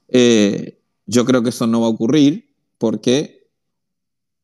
Eh, 0.08 0.80
yo 1.06 1.26
creo 1.26 1.44
que 1.44 1.50
eso 1.50 1.68
no 1.68 1.82
va 1.82 1.88
a 1.88 1.90
ocurrir 1.90 2.56
porque, 2.78 3.50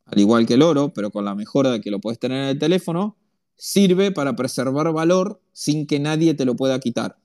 al 0.05 0.19
igual 0.19 0.45
que 0.45 0.55
el 0.55 0.61
oro, 0.61 0.93
pero 0.93 1.11
con 1.11 1.23
la 1.23 1.33
mejora 1.33 1.71
de 1.71 1.81
que 1.81 1.91
lo 1.91 1.99
puedes 1.99 2.19
tener 2.19 2.43
en 2.43 2.49
el 2.49 2.59
teléfono, 2.59 3.15
sirve 3.55 4.11
para 4.11 4.35
preservar 4.35 4.91
valor 4.91 5.41
sin 5.53 5.87
que 5.87 5.99
nadie 5.99 6.33
te 6.33 6.45
lo 6.45 6.55
pueda 6.55 6.79
quitar. 6.79 7.18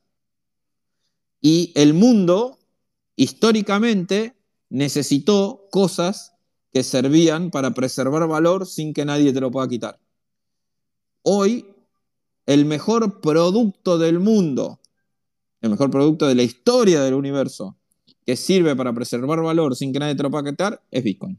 Y 1.47 1.73
el 1.75 1.93
mundo, 1.93 2.59
históricamente, 3.17 4.35
necesitó 4.71 5.69
cosas 5.71 6.33
que 6.73 6.83
servían 6.83 7.51
para 7.51 7.75
preservar 7.75 8.27
valor 8.27 8.67
sin 8.67 8.95
que 8.95 9.05
nadie 9.05 9.31
te 9.31 9.43
lo 9.43 9.51
pueda 9.51 9.69
quitar. 9.69 10.01
Hoy, 11.21 11.67
el 12.47 12.65
mejor 12.65 13.21
producto 13.21 13.99
del 13.99 14.21
mundo, 14.21 14.81
el 15.61 15.69
mejor 15.69 15.91
producto 15.91 16.27
de 16.27 16.35
la 16.35 16.45
historia 16.45 17.03
del 17.03 17.13
universo, 17.13 17.77
que 18.25 18.37
sirve 18.37 18.75
para 18.75 18.95
preservar 18.95 19.43
valor 19.43 19.77
sin 19.77 19.93
que 19.93 19.99
nadie 19.99 20.15
te 20.15 20.23
lo 20.23 20.31
pueda 20.31 20.51
quitar, 20.51 20.83
es 20.91 21.05
Bitcoin. 21.05 21.39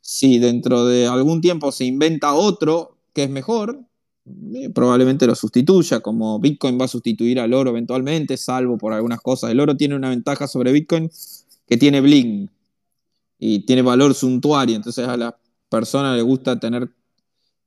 Si 0.00 0.40
dentro 0.40 0.86
de 0.86 1.06
algún 1.06 1.40
tiempo 1.40 1.70
se 1.70 1.84
inventa 1.84 2.34
otro 2.34 2.98
que 3.12 3.22
es 3.22 3.30
mejor, 3.30 3.78
eh, 4.26 4.70
probablemente 4.70 5.26
lo 5.26 5.34
sustituya, 5.34 6.00
como 6.00 6.38
Bitcoin 6.38 6.80
va 6.80 6.86
a 6.86 6.88
sustituir 6.88 7.38
al 7.40 7.52
oro 7.52 7.70
eventualmente, 7.70 8.36
salvo 8.36 8.78
por 8.78 8.92
algunas 8.92 9.20
cosas. 9.20 9.50
El 9.50 9.60
oro 9.60 9.76
tiene 9.76 9.94
una 9.96 10.10
ventaja 10.10 10.46
sobre 10.48 10.72
Bitcoin 10.72 11.10
que 11.66 11.76
tiene 11.76 12.00
bling 12.00 12.50
y 13.38 13.60
tiene 13.66 13.82
valor 13.82 14.14
suntuario, 14.14 14.76
entonces 14.76 15.06
a 15.06 15.16
la 15.16 15.36
persona 15.68 16.16
le 16.16 16.22
gusta 16.22 16.58
tener, 16.58 16.88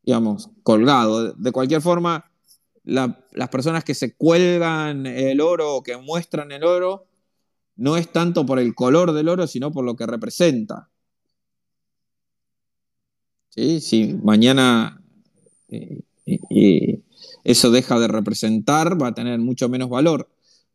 digamos, 0.03 0.49
colgado. 0.63 1.33
De 1.33 1.51
cualquier 1.51 1.81
forma, 1.81 2.31
las 2.83 3.49
personas 3.51 3.83
que 3.83 3.93
se 3.93 4.15
cuelgan 4.15 5.05
el 5.05 5.41
oro 5.41 5.75
o 5.75 5.83
que 5.83 5.97
muestran 5.97 6.51
el 6.51 6.63
oro, 6.63 7.05
no 7.75 7.97
es 7.97 8.11
tanto 8.11 8.45
por 8.45 8.59
el 8.59 8.73
color 8.73 9.11
del 9.11 9.29
oro, 9.29 9.45
sino 9.45 9.71
por 9.71 9.85
lo 9.85 9.95
que 9.95 10.07
representa. 10.07 10.89
¿Sí? 13.49 13.81
Si 13.81 14.13
mañana 14.23 15.01
eh, 15.69 16.01
eso 17.43 17.71
deja 17.71 17.99
de 17.99 18.07
representar, 18.07 19.01
va 19.01 19.07
a 19.07 19.13
tener 19.13 19.39
mucho 19.39 19.69
menos 19.69 19.89
valor. 19.89 20.29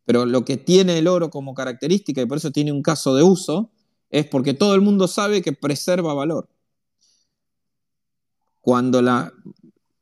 Pero 0.04 0.26
lo 0.26 0.44
que 0.44 0.56
tiene 0.56 0.98
el 0.98 1.06
oro 1.06 1.30
como 1.30 1.54
característica, 1.54 2.22
y 2.22 2.26
por 2.26 2.38
eso 2.38 2.50
tiene 2.50 2.72
un 2.72 2.82
caso 2.82 3.14
de 3.14 3.22
uso, 3.22 3.70
es 4.10 4.26
porque 4.26 4.54
todo 4.54 4.74
el 4.74 4.80
mundo 4.80 5.08
sabe 5.08 5.42
que 5.42 5.52
preserva 5.52 6.14
valor. 6.14 6.48
Cuando 8.60 9.02
la 9.02 9.32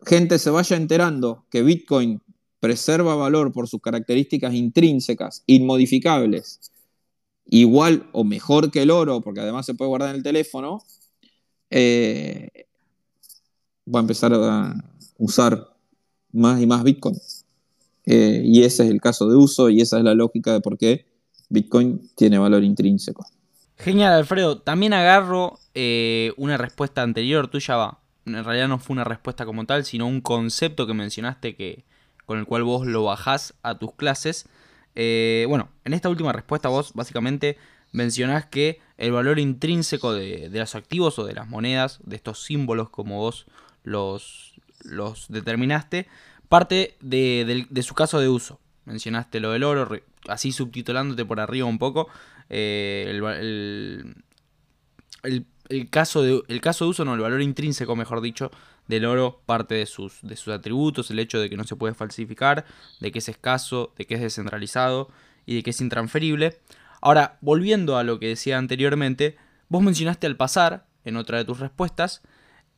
gente 0.05 0.39
se 0.39 0.51
vaya 0.51 0.77
enterando 0.77 1.47
que 1.51 1.63
Bitcoin 1.63 2.21
preserva 2.61 3.15
valor 3.15 3.53
por 3.53 3.69
sus 3.69 3.81
características 3.81 4.55
intrínsecas, 4.55 5.43
inmodificables, 5.47 6.61
igual 7.47 8.09
o 8.13 8.25
mejor 8.25 8.71
que 8.71 8.83
el 8.83 8.91
oro, 8.91 9.21
porque 9.21 9.41
además 9.41 9.67
se 9.67 9.75
puede 9.75 9.89
guardar 9.89 10.11
en 10.11 10.17
el 10.17 10.23
teléfono, 10.23 10.83
eh, 11.71 12.67
va 13.93 14.01
a 14.01 14.03
empezar 14.03 14.33
a 14.35 14.75
usar 15.19 15.70
más 16.33 16.61
y 16.61 16.67
más 16.67 16.83
Bitcoin. 16.83 17.17
Eh, 18.07 18.43
y 18.45 18.63
ese 18.63 18.85
es 18.85 18.91
el 18.91 19.01
caso 19.01 19.29
de 19.29 19.37
uso 19.37 19.69
y 19.71 19.81
esa 19.81 19.99
es 19.99 20.05
la 20.05 20.15
lógica 20.15 20.53
de 20.53 20.61
por 20.61 20.79
qué 20.79 21.07
Bitcoin 21.49 22.11
tiene 22.17 22.39
valor 22.39 22.65
intrínseco. 22.65 23.27
Genial, 23.77 24.13
Alfredo. 24.13 24.59
También 24.59 24.93
agarro 24.93 25.59
eh, 25.75 26.33
una 26.37 26.57
respuesta 26.57 27.03
anterior 27.03 27.49
tuya, 27.49 27.77
va. 27.77 28.01
En 28.27 28.45
realidad 28.45 28.69
no 28.69 28.79
fue 28.79 28.95
una 28.95 29.05
respuesta 29.05 29.47
como 29.47 29.65
tal, 29.65 29.85
sino 29.85 30.07
un 30.07 30.21
concepto 30.21 30.87
que 30.87 30.95
mencionaste 30.95 31.57
que, 31.57 31.85
con 32.27 32.39
el 32.39 32.47
cual 32.47 32.63
vos 32.63 32.87
lo 32.87 33.05
bajás 33.05 33.55
a 33.63 33.79
tus 33.79 33.95
clases. 33.95 34.47
Eh, 34.95 35.47
bueno, 35.49 35.71
en 35.85 35.95
esta 35.95 36.09
última 36.09 36.33
respuesta 36.33 36.69
vos 36.69 36.93
básicamente 36.95 37.57
mencionás 37.93 38.47
que 38.47 38.81
el 38.99 39.13
valor 39.13 39.39
intrínseco 39.39 40.13
de, 40.13 40.49
de, 40.51 40.59
los 40.59 40.75
activos 40.75 41.19
o 41.19 41.25
de 41.25 41.35
las 41.35 41.49
monedas, 41.49 42.01
de 42.05 42.17
estos 42.17 42.45
símbolos 42.45 42.91
como 42.91 43.19
vos 43.19 43.47
los, 43.83 44.50
los 44.85 45.27
determinaste, 45.29 46.07
parte 46.49 46.97
de, 47.01 47.67
su 47.83 47.95
caso 47.95 48.21
de 48.21 48.29
uso. 48.29 48.61
Mencionaste 48.85 49.41
lo 49.41 49.53
del 49.53 49.65
oro, 49.65 49.89
así 50.29 50.53
subtitulándote 50.53 51.25
por 51.25 51.41
arriba 51.41 51.67
un 51.67 51.79
poco. 51.79 52.09
Eh, 52.49 53.21
el, 55.23 55.91
caso 55.91 56.23
de, 56.23 56.43
el 56.49 56.61
caso 56.61 56.85
de 56.85 56.91
uso, 56.91 57.05
no, 57.05 57.15
el 57.15 57.21
valor 57.21 57.43
intrínseco, 57.43 57.95
mejor 57.95 58.21
dicho, 58.21 58.51
del 58.89 59.05
oro 59.05 59.41
parte 59.47 59.77
de 59.77 59.87
sus, 59.87 60.19
de 60.23 60.37
sus 60.37 60.53
atributos, 60.53 61.11
el 61.11 61.21
hecho 61.21 61.39
de 61.39 61.49
que 61.49 61.57
no 61.57 61.65
se 61.65 61.77
puede 61.77 61.95
falsificar, 61.95 62.67
de 62.99 63.13
que 63.13 63.21
es 63.21 63.29
escaso, 63.29 63.95
de 63.97 64.07
que 64.07 64.15
es 64.15 64.21
descentralizado 64.21 65.09
y 65.47 65.55
de 65.55 65.63
que 65.63 65.71
es 65.71 65.81
intransferible. 65.81 66.59
Ahora, 67.01 67.39
volviendo 67.41 67.97
a 67.97 68.05
lo 68.05 68.19
que 68.19 68.27
decía 68.27 68.59
anteriormente, 68.59 69.37
vos 69.69 69.83
mencionaste 69.83 70.27
al 70.27 70.37
pasar, 70.37 70.87
en 71.05 71.17
otra 71.17 71.39
de 71.39 71.45
tus 71.45 71.61
respuestas, 71.61 72.23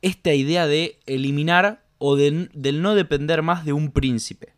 esta 0.02 0.34
idea 0.34 0.66
de 0.66 1.00
eliminar 1.06 1.82
o 2.04 2.16
del 2.16 2.82
no 2.82 2.96
depender 2.96 3.42
más 3.42 3.64
de 3.64 3.72
un 3.72 3.92
príncipe. 3.92 4.54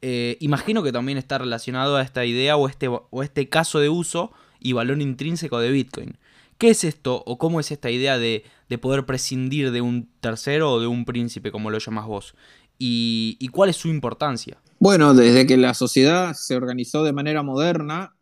Eh, 0.00 0.38
imagino 0.40 0.82
que 0.82 0.90
también 0.90 1.18
está 1.18 1.36
relacionado 1.36 1.96
a 1.96 2.02
esta 2.02 2.24
idea 2.24 2.56
o 2.56 2.66
este, 2.66 2.88
o 2.88 3.22
este 3.22 3.50
caso 3.50 3.78
de 3.78 3.90
uso 3.90 4.32
y 4.58 4.72
valor 4.72 5.02
intrínseco 5.02 5.60
de 5.60 5.70
Bitcoin. 5.70 6.16
¿Qué 6.56 6.70
es 6.70 6.84
esto 6.84 7.22
o 7.26 7.36
cómo 7.36 7.60
es 7.60 7.70
esta 7.70 7.90
idea 7.90 8.18
de, 8.18 8.44
poder 8.80 9.04
prescindir 9.04 9.70
de 9.70 9.82
un 9.82 10.08
tercero 10.20 10.72
o 10.72 10.80
de 10.80 10.86
un 10.86 11.04
príncipe, 11.04 11.52
como 11.52 11.70
lo 11.70 11.78
llamas 11.78 12.06
vos? 12.06 12.34
¿Y, 12.78 13.36
¿Y 13.38 13.48
cuál 13.48 13.68
es 13.68 13.76
su 13.76 13.88
importancia? 13.88 14.56
Bueno, 14.78 15.12
desde 15.12 15.46
que 15.46 15.58
la 15.58 15.74
sociedad 15.74 16.32
se 16.32 16.56
organizó 16.56 17.04
de 17.04 17.12
manera 17.12 17.42
moderna, 17.42 18.14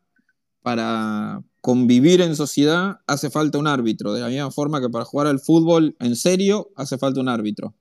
para 0.63 1.43
convivir 1.61 2.21
en 2.21 2.37
sociedad 2.37 2.99
hace 3.07 3.31
falta 3.31 3.59
un 3.59 3.67
árbitro, 3.67 4.13
de 4.13 4.21
la 4.21 4.29
misma 4.29 4.51
forma 4.51 4.81
que 4.81 4.89
para 4.89 5.05
jugar 5.05 5.27
al 5.27 5.41
fútbol 5.41 5.97
en 6.01 6.17
serio 6.17 6.71
hace 6.77 6.99
falta 6.99 7.21
un 7.21 7.29
árbitro. 7.29 7.75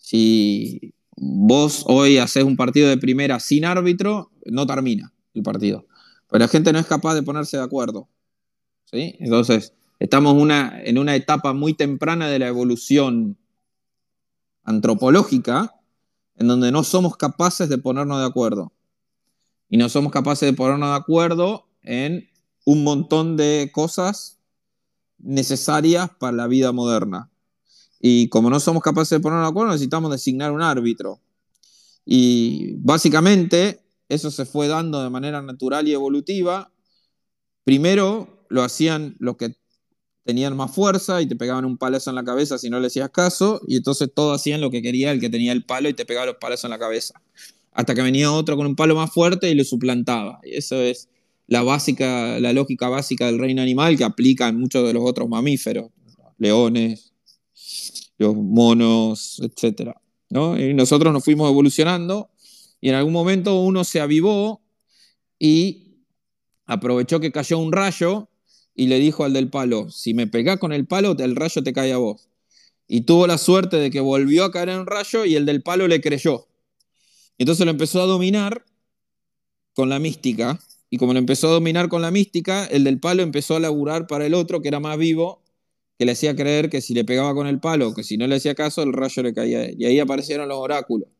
Si 0.00 0.94
vos 1.16 1.84
hoy 1.86 2.18
haces 2.18 2.42
un 2.42 2.56
partido 2.56 2.88
de 2.88 2.96
primera 2.96 3.38
sin 3.38 3.64
árbitro, 3.64 4.32
no 4.46 4.66
termina 4.66 5.12
el 5.34 5.42
partido. 5.42 5.86
Pero 6.28 6.40
la 6.40 6.48
gente 6.48 6.72
no 6.72 6.78
es 6.78 6.86
capaz 6.86 7.14
de 7.14 7.22
ponerse 7.22 7.58
de 7.58 7.62
acuerdo. 7.62 8.08
¿sí? 8.86 9.14
Entonces, 9.20 9.74
estamos 10.00 10.36
en 10.40 10.98
una 10.98 11.14
etapa 11.14 11.52
muy 11.52 11.74
temprana 11.74 12.28
de 12.28 12.38
la 12.38 12.48
evolución 12.48 13.36
antropológica 14.64 15.76
en 16.36 16.48
donde 16.48 16.72
no 16.72 16.82
somos 16.82 17.16
capaces 17.16 17.68
de 17.68 17.78
ponernos 17.78 18.18
de 18.18 18.26
acuerdo. 18.26 18.72
Y 19.68 19.76
no 19.76 19.88
somos 19.88 20.10
capaces 20.10 20.50
de 20.50 20.56
ponernos 20.56 20.88
de 20.90 20.96
acuerdo 20.96 21.66
en 21.82 22.28
un 22.64 22.82
montón 22.82 23.36
de 23.36 23.70
cosas 23.72 24.40
necesarias 25.18 26.10
para 26.18 26.36
la 26.36 26.46
vida 26.46 26.72
moderna. 26.72 27.30
Y 28.00 28.28
como 28.28 28.48
no 28.50 28.58
somos 28.60 28.82
capaces 28.82 29.10
de 29.10 29.20
ponernos 29.20 29.46
de 29.46 29.50
acuerdo, 29.50 29.72
necesitamos 29.72 30.10
designar 30.10 30.52
un 30.52 30.62
árbitro. 30.62 31.20
Y 32.04 32.74
básicamente 32.78 33.80
eso 34.08 34.30
se 34.30 34.46
fue 34.46 34.68
dando 34.68 35.02
de 35.02 35.10
manera 35.10 35.42
natural 35.42 35.86
y 35.86 35.92
evolutiva. 35.92 36.72
Primero 37.64 38.46
lo 38.48 38.62
hacían 38.62 39.16
los 39.18 39.36
que 39.36 39.54
tenían 40.24 40.56
más 40.56 40.74
fuerza 40.74 41.22
y 41.22 41.26
te 41.26 41.36
pegaban 41.36 41.64
un 41.64 41.78
palazo 41.78 42.10
en 42.10 42.16
la 42.16 42.24
cabeza 42.24 42.58
si 42.58 42.70
no 42.70 42.80
le 42.80 42.88
hacías 42.88 43.10
caso, 43.10 43.60
y 43.66 43.76
entonces 43.76 44.10
todos 44.14 44.40
hacían 44.40 44.60
lo 44.60 44.70
que 44.70 44.82
quería 44.82 45.12
el 45.12 45.20
que 45.20 45.30
tenía 45.30 45.52
el 45.52 45.64
palo 45.64 45.88
y 45.88 45.94
te 45.94 46.04
pegaba 46.04 46.26
los 46.26 46.36
palos 46.36 46.64
en 46.64 46.70
la 46.70 46.78
cabeza. 46.78 47.20
hasta 47.72 47.94
que 47.94 48.02
venía 48.02 48.32
otro 48.32 48.56
con 48.56 48.66
un 48.66 48.76
palo 48.76 48.94
más 48.96 49.12
fuerte 49.12 49.50
y 49.50 49.54
lo 49.54 49.64
suplantaba. 49.64 50.40
Y 50.42 50.56
eso 50.56 50.76
es 50.76 51.08
la 51.46 51.62
básica, 51.62 52.40
la 52.40 52.52
lógica 52.52 52.88
básica 52.88 53.26
del 53.26 53.38
reino 53.38 53.62
animal 53.62 53.96
que 53.96 54.04
aplica 54.04 54.48
en 54.48 54.58
muchos 54.58 54.86
de 54.86 54.92
los 54.92 55.02
otros 55.04 55.28
mamíferos, 55.28 55.90
leones, 56.38 57.09
los 58.20 58.36
monos, 58.36 59.40
etc. 59.42 59.92
¿no? 60.28 60.60
Y 60.60 60.74
nosotros 60.74 61.12
nos 61.12 61.24
fuimos 61.24 61.50
evolucionando 61.50 62.30
y 62.80 62.90
en 62.90 62.94
algún 62.94 63.14
momento 63.14 63.58
uno 63.60 63.82
se 63.82 64.00
avivó 64.00 64.62
y 65.38 66.04
aprovechó 66.66 67.18
que 67.18 67.32
cayó 67.32 67.58
un 67.58 67.72
rayo 67.72 68.28
y 68.74 68.88
le 68.88 68.98
dijo 68.98 69.24
al 69.24 69.32
del 69.32 69.48
palo, 69.48 69.90
si 69.90 70.12
me 70.12 70.26
pegás 70.26 70.58
con 70.58 70.72
el 70.72 70.86
palo, 70.86 71.16
el 71.18 71.34
rayo 71.34 71.62
te 71.62 71.72
cae 71.72 71.92
a 71.92 71.96
vos. 71.96 72.28
Y 72.86 73.02
tuvo 73.02 73.26
la 73.26 73.38
suerte 73.38 73.78
de 73.78 73.90
que 73.90 74.00
volvió 74.00 74.44
a 74.44 74.52
caer 74.52 74.68
en 74.68 74.80
un 74.80 74.86
rayo 74.86 75.24
y 75.24 75.36
el 75.36 75.46
del 75.46 75.62
palo 75.62 75.88
le 75.88 76.02
creyó. 76.02 76.46
Entonces 77.38 77.64
lo 77.64 77.70
empezó 77.70 78.02
a 78.02 78.06
dominar 78.06 78.66
con 79.74 79.88
la 79.88 79.98
mística. 79.98 80.60
Y 80.90 80.98
como 80.98 81.14
lo 81.14 81.18
empezó 81.18 81.48
a 81.48 81.52
dominar 81.52 81.88
con 81.88 82.02
la 82.02 82.10
mística, 82.10 82.66
el 82.66 82.84
del 82.84 83.00
palo 83.00 83.22
empezó 83.22 83.56
a 83.56 83.60
laburar 83.60 84.06
para 84.06 84.26
el 84.26 84.34
otro, 84.34 84.60
que 84.60 84.68
era 84.68 84.80
más 84.80 84.98
vivo, 84.98 85.39
que 86.00 86.06
le 86.06 86.12
hacía 86.12 86.34
creer 86.34 86.70
que 86.70 86.80
si 86.80 86.94
le 86.94 87.04
pegaba 87.04 87.34
con 87.34 87.46
el 87.46 87.60
palo, 87.60 87.92
que 87.92 88.02
si 88.02 88.16
no 88.16 88.26
le 88.26 88.36
hacía 88.36 88.54
caso, 88.54 88.82
el 88.82 88.94
rayo 88.94 89.22
le 89.22 89.34
caía. 89.34 89.70
Y 89.70 89.84
ahí 89.84 89.98
aparecieron 89.98 90.48
los 90.48 90.56
oráculos, 90.56 91.10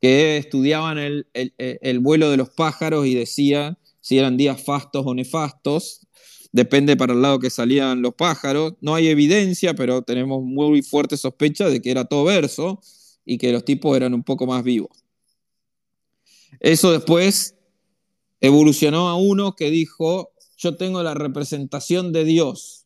que 0.00 0.36
estudiaban 0.36 0.96
el, 0.96 1.26
el 1.34 1.98
vuelo 1.98 2.30
de 2.30 2.36
los 2.36 2.50
pájaros 2.50 3.04
y 3.08 3.16
decían 3.16 3.78
si 4.00 4.16
eran 4.16 4.36
días 4.36 4.62
fastos 4.62 5.02
o 5.04 5.12
nefastos, 5.12 6.06
depende 6.52 6.96
para 6.96 7.14
el 7.14 7.20
lado 7.20 7.40
que 7.40 7.50
salían 7.50 8.00
los 8.00 8.14
pájaros. 8.14 8.74
No 8.80 8.94
hay 8.94 9.08
evidencia, 9.08 9.74
pero 9.74 10.02
tenemos 10.02 10.40
muy 10.40 10.82
fuerte 10.82 11.16
sospecha 11.16 11.68
de 11.68 11.82
que 11.82 11.90
era 11.90 12.04
todo 12.04 12.22
verso 12.22 12.80
y 13.24 13.38
que 13.38 13.50
los 13.50 13.64
tipos 13.64 13.96
eran 13.96 14.14
un 14.14 14.22
poco 14.22 14.46
más 14.46 14.62
vivos. 14.62 15.02
Eso 16.60 16.92
después 16.92 17.56
evolucionó 18.40 19.08
a 19.08 19.16
uno 19.16 19.56
que 19.56 19.68
dijo, 19.68 20.30
yo 20.56 20.76
tengo 20.76 21.02
la 21.02 21.14
representación 21.14 22.12
de 22.12 22.24
Dios. 22.24 22.85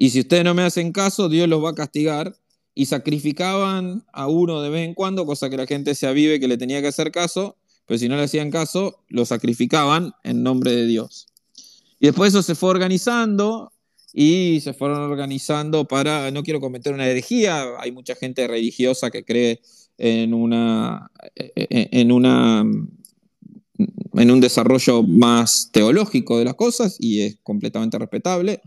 Y 0.00 0.10
si 0.10 0.20
ustedes 0.20 0.44
no 0.44 0.54
me 0.54 0.62
hacen 0.62 0.92
caso, 0.92 1.28
Dios 1.28 1.48
los 1.48 1.62
va 1.62 1.70
a 1.70 1.74
castigar. 1.74 2.34
Y 2.74 2.86
sacrificaban 2.86 4.04
a 4.12 4.28
uno 4.28 4.62
de 4.62 4.70
vez 4.70 4.86
en 4.86 4.94
cuando, 4.94 5.26
cosa 5.26 5.50
que 5.50 5.56
la 5.56 5.66
gente 5.66 5.96
se 5.96 6.06
avive 6.06 6.38
que 6.38 6.46
le 6.46 6.56
tenía 6.56 6.80
que 6.80 6.86
hacer 6.86 7.10
caso, 7.10 7.56
pero 7.84 7.98
si 7.98 8.08
no 8.08 8.14
le 8.14 8.22
hacían 8.22 8.52
caso, 8.52 9.02
lo 9.08 9.26
sacrificaban 9.26 10.12
en 10.22 10.44
nombre 10.44 10.70
de 10.70 10.86
Dios. 10.86 11.26
Y 11.98 12.06
después 12.06 12.28
eso 12.28 12.44
se 12.44 12.54
fue 12.54 12.70
organizando 12.70 13.72
y 14.12 14.60
se 14.62 14.74
fueron 14.74 15.00
organizando 15.00 15.88
para, 15.88 16.30
no 16.30 16.44
quiero 16.44 16.60
cometer 16.60 16.94
una 16.94 17.08
herejía, 17.08 17.64
hay 17.80 17.90
mucha 17.90 18.14
gente 18.14 18.46
religiosa 18.46 19.10
que 19.10 19.24
cree 19.24 19.60
en 19.96 20.32
una, 20.32 21.10
en 21.34 22.12
una, 22.12 22.64
en 24.14 24.30
un 24.30 24.40
desarrollo 24.40 25.02
más 25.02 25.70
teológico 25.72 26.38
de 26.38 26.44
las 26.44 26.54
cosas 26.54 26.96
y 27.00 27.22
es 27.22 27.38
completamente 27.42 27.98
respetable 27.98 28.60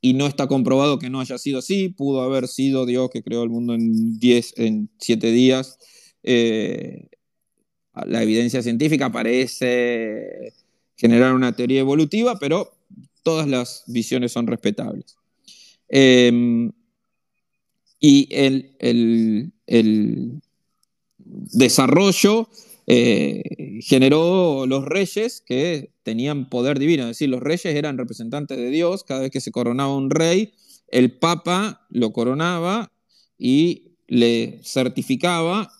y 0.00 0.14
no 0.14 0.26
está 0.26 0.46
comprobado 0.46 0.98
que 0.98 1.10
no 1.10 1.20
haya 1.20 1.38
sido 1.38 1.58
así, 1.58 1.88
pudo 1.88 2.22
haber 2.22 2.48
sido 2.48 2.86
Dios 2.86 3.10
que 3.10 3.22
creó 3.22 3.42
el 3.42 3.50
mundo 3.50 3.74
en 3.74 4.18
10, 4.18 4.54
en 4.56 4.90
7 4.98 5.30
días. 5.32 5.78
Eh, 6.22 7.08
la 8.06 8.22
evidencia 8.22 8.62
científica 8.62 9.10
parece 9.10 10.52
generar 10.96 11.34
una 11.34 11.54
teoría 11.54 11.80
evolutiva, 11.80 12.38
pero 12.38 12.72
todas 13.22 13.48
las 13.48 13.84
visiones 13.86 14.32
son 14.32 14.46
respetables. 14.46 15.16
Em, 15.88 16.72
y 18.00 18.28
el, 18.30 19.52
desarrollo 21.50 22.48
eh, 22.90 23.42
generó 23.82 24.64
los 24.66 24.86
reyes 24.86 25.42
que 25.44 25.92
tenían 26.04 26.48
poder 26.48 26.78
divino, 26.78 27.02
es 27.02 27.08
decir, 27.10 27.28
los 27.28 27.42
reyes 27.42 27.66
eran 27.66 27.98
representantes 27.98 28.56
de 28.56 28.70
Dios, 28.70 29.04
cada 29.04 29.20
vez 29.20 29.30
que 29.30 29.42
se 29.42 29.52
coronaba 29.52 29.94
un 29.94 30.08
rey, 30.08 30.54
el 30.88 31.12
papa 31.18 31.86
lo 31.90 32.12
coronaba 32.14 32.90
y 33.36 33.98
le 34.06 34.60
certificaba, 34.64 35.70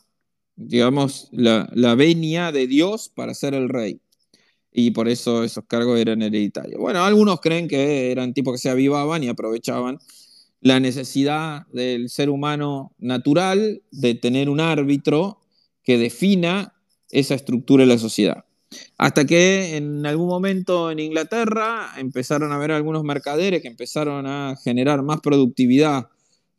digamos, 0.56 1.28
la, 1.32 1.70
la 1.72 1.94
venia 1.94 2.52
de 2.52 2.66
Dios 2.66 3.10
para 3.14 3.32
ser 3.32 3.54
el 3.54 3.70
rey. 3.70 4.02
Y 4.70 4.90
por 4.90 5.08
eso 5.08 5.44
esos 5.44 5.64
cargos 5.64 5.98
eran 5.98 6.20
hereditarios. 6.20 6.78
Bueno, 6.78 7.02
algunos 7.02 7.40
creen 7.40 7.68
que 7.68 8.12
eran 8.12 8.34
tipos 8.34 8.52
que 8.52 8.58
se 8.58 8.68
avivaban 8.68 9.24
y 9.24 9.28
aprovechaban 9.28 9.98
la 10.60 10.78
necesidad 10.78 11.66
del 11.68 12.10
ser 12.10 12.28
humano 12.28 12.92
natural 12.98 13.80
de 13.92 14.14
tener 14.14 14.50
un 14.50 14.60
árbitro 14.60 15.40
que 15.82 15.96
defina 15.96 16.74
esa 17.10 17.34
estructura 17.34 17.84
de 17.84 17.88
la 17.88 17.98
sociedad. 17.98 18.44
Hasta 18.98 19.24
que 19.24 19.76
en 19.76 20.04
algún 20.04 20.28
momento 20.28 20.90
en 20.90 20.98
Inglaterra 20.98 21.92
empezaron 21.96 22.52
a 22.52 22.56
haber 22.56 22.72
algunos 22.72 23.02
mercaderes 23.02 23.62
que 23.62 23.68
empezaron 23.68 24.26
a 24.26 24.56
generar 24.62 25.02
más 25.02 25.20
productividad 25.20 26.08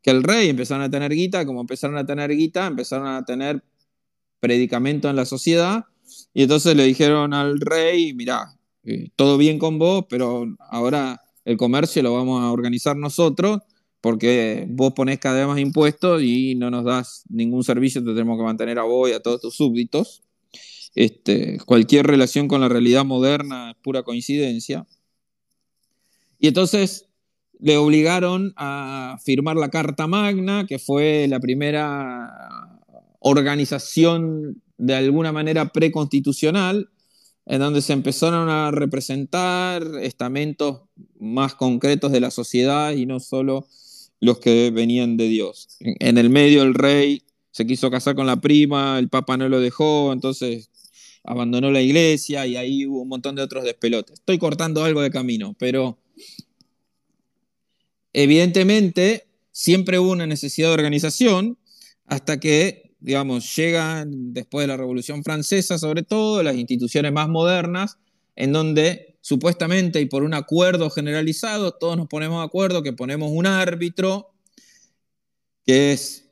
que 0.01 0.11
el 0.11 0.23
rey, 0.23 0.49
empezaron 0.49 0.83
a 0.83 0.89
tener 0.89 1.11
guita, 1.11 1.45
como 1.45 1.61
empezaron 1.61 1.97
a 1.97 2.05
tener 2.05 2.31
guita, 2.31 2.65
empezaron 2.67 3.07
a 3.07 3.23
tener 3.25 3.63
predicamento 4.39 5.09
en 5.09 5.15
la 5.15 5.25
sociedad 5.25 5.85
y 6.33 6.43
entonces 6.43 6.75
le 6.75 6.85
dijeron 6.85 7.33
al 7.33 7.59
rey, 7.59 8.13
mira, 8.13 8.57
eh, 8.83 9.09
todo 9.15 9.37
bien 9.37 9.59
con 9.59 9.77
vos, 9.77 10.05
pero 10.09 10.45
ahora 10.69 11.21
el 11.45 11.57
comercio 11.57 12.01
lo 12.01 12.13
vamos 12.13 12.41
a 12.41 12.51
organizar 12.51 12.95
nosotros 12.95 13.59
porque 14.01 14.65
vos 14.69 14.93
ponés 14.93 15.19
cada 15.19 15.39
vez 15.39 15.47
más 15.47 15.59
impuestos 15.59 16.21
y 16.23 16.55
no 16.55 16.71
nos 16.71 16.85
das 16.85 17.23
ningún 17.29 17.63
servicio, 17.63 18.01
te 18.01 18.11
tenemos 18.11 18.37
que 18.37 18.45
mantener 18.45 18.79
a 18.79 18.83
vos 18.83 19.09
y 19.09 19.13
a 19.13 19.19
todos 19.19 19.41
tus 19.41 19.55
súbditos. 19.55 20.23
Este, 20.99 21.59
cualquier 21.65 22.05
relación 22.07 22.49
con 22.49 22.59
la 22.59 22.67
realidad 22.67 23.05
moderna 23.05 23.71
es 23.71 23.77
pura 23.77 24.03
coincidencia. 24.03 24.85
Y 26.39 26.49
entonces 26.49 27.05
le 27.57 27.77
obligaron 27.77 28.51
a 28.57 29.17
firmar 29.23 29.55
la 29.55 29.69
Carta 29.69 30.07
Magna, 30.07 30.65
que 30.67 30.77
fue 30.77 31.25
la 31.29 31.39
primera 31.39 32.29
organización 33.19 34.61
de 34.77 34.95
alguna 34.95 35.31
manera 35.31 35.71
preconstitucional, 35.71 36.89
en 37.45 37.59
donde 37.59 37.81
se 37.81 37.93
empezaron 37.93 38.49
a 38.49 38.69
representar 38.71 39.87
estamentos 40.01 40.81
más 41.17 41.55
concretos 41.55 42.11
de 42.11 42.19
la 42.19 42.29
sociedad 42.29 42.91
y 42.91 43.05
no 43.05 43.21
solo 43.21 43.65
los 44.19 44.39
que 44.39 44.69
venían 44.69 45.15
de 45.15 45.29
Dios. 45.29 45.77
En 45.79 46.17
el 46.17 46.29
medio 46.29 46.61
el 46.61 46.73
rey 46.73 47.23
se 47.51 47.65
quiso 47.65 47.89
casar 47.89 48.15
con 48.15 48.27
la 48.27 48.41
prima, 48.41 48.99
el 48.99 49.07
papa 49.07 49.37
no 49.37 49.47
lo 49.47 49.61
dejó, 49.61 50.11
entonces 50.11 50.68
abandonó 51.23 51.71
la 51.71 51.81
iglesia 51.81 52.45
y 52.47 52.55
ahí 52.55 52.85
hubo 52.85 53.01
un 53.01 53.09
montón 53.09 53.35
de 53.35 53.41
otros 53.41 53.63
despelotes. 53.63 54.19
Estoy 54.19 54.37
cortando 54.37 54.83
algo 54.83 55.01
de 55.01 55.11
camino, 55.11 55.55
pero 55.59 55.97
evidentemente 58.13 59.27
siempre 59.51 59.99
hubo 59.99 60.11
una 60.11 60.27
necesidad 60.27 60.69
de 60.69 60.73
organización 60.73 61.57
hasta 62.05 62.39
que 62.39 62.89
digamos, 62.99 63.55
llegan 63.55 64.33
después 64.33 64.63
de 64.63 64.67
la 64.67 64.77
Revolución 64.77 65.23
Francesa, 65.23 65.77
sobre 65.77 66.03
todo, 66.03 66.43
las 66.43 66.55
instituciones 66.55 67.11
más 67.11 67.29
modernas, 67.29 67.97
en 68.35 68.51
donde 68.51 69.17
supuestamente 69.21 70.01
y 70.01 70.05
por 70.05 70.23
un 70.23 70.33
acuerdo 70.33 70.89
generalizado, 70.89 71.73
todos 71.73 71.97
nos 71.97 72.07
ponemos 72.07 72.39
de 72.39 72.45
acuerdo 72.45 72.83
que 72.83 72.93
ponemos 72.93 73.29
un 73.31 73.45
árbitro, 73.45 74.33
que 75.65 75.91
es 75.91 76.29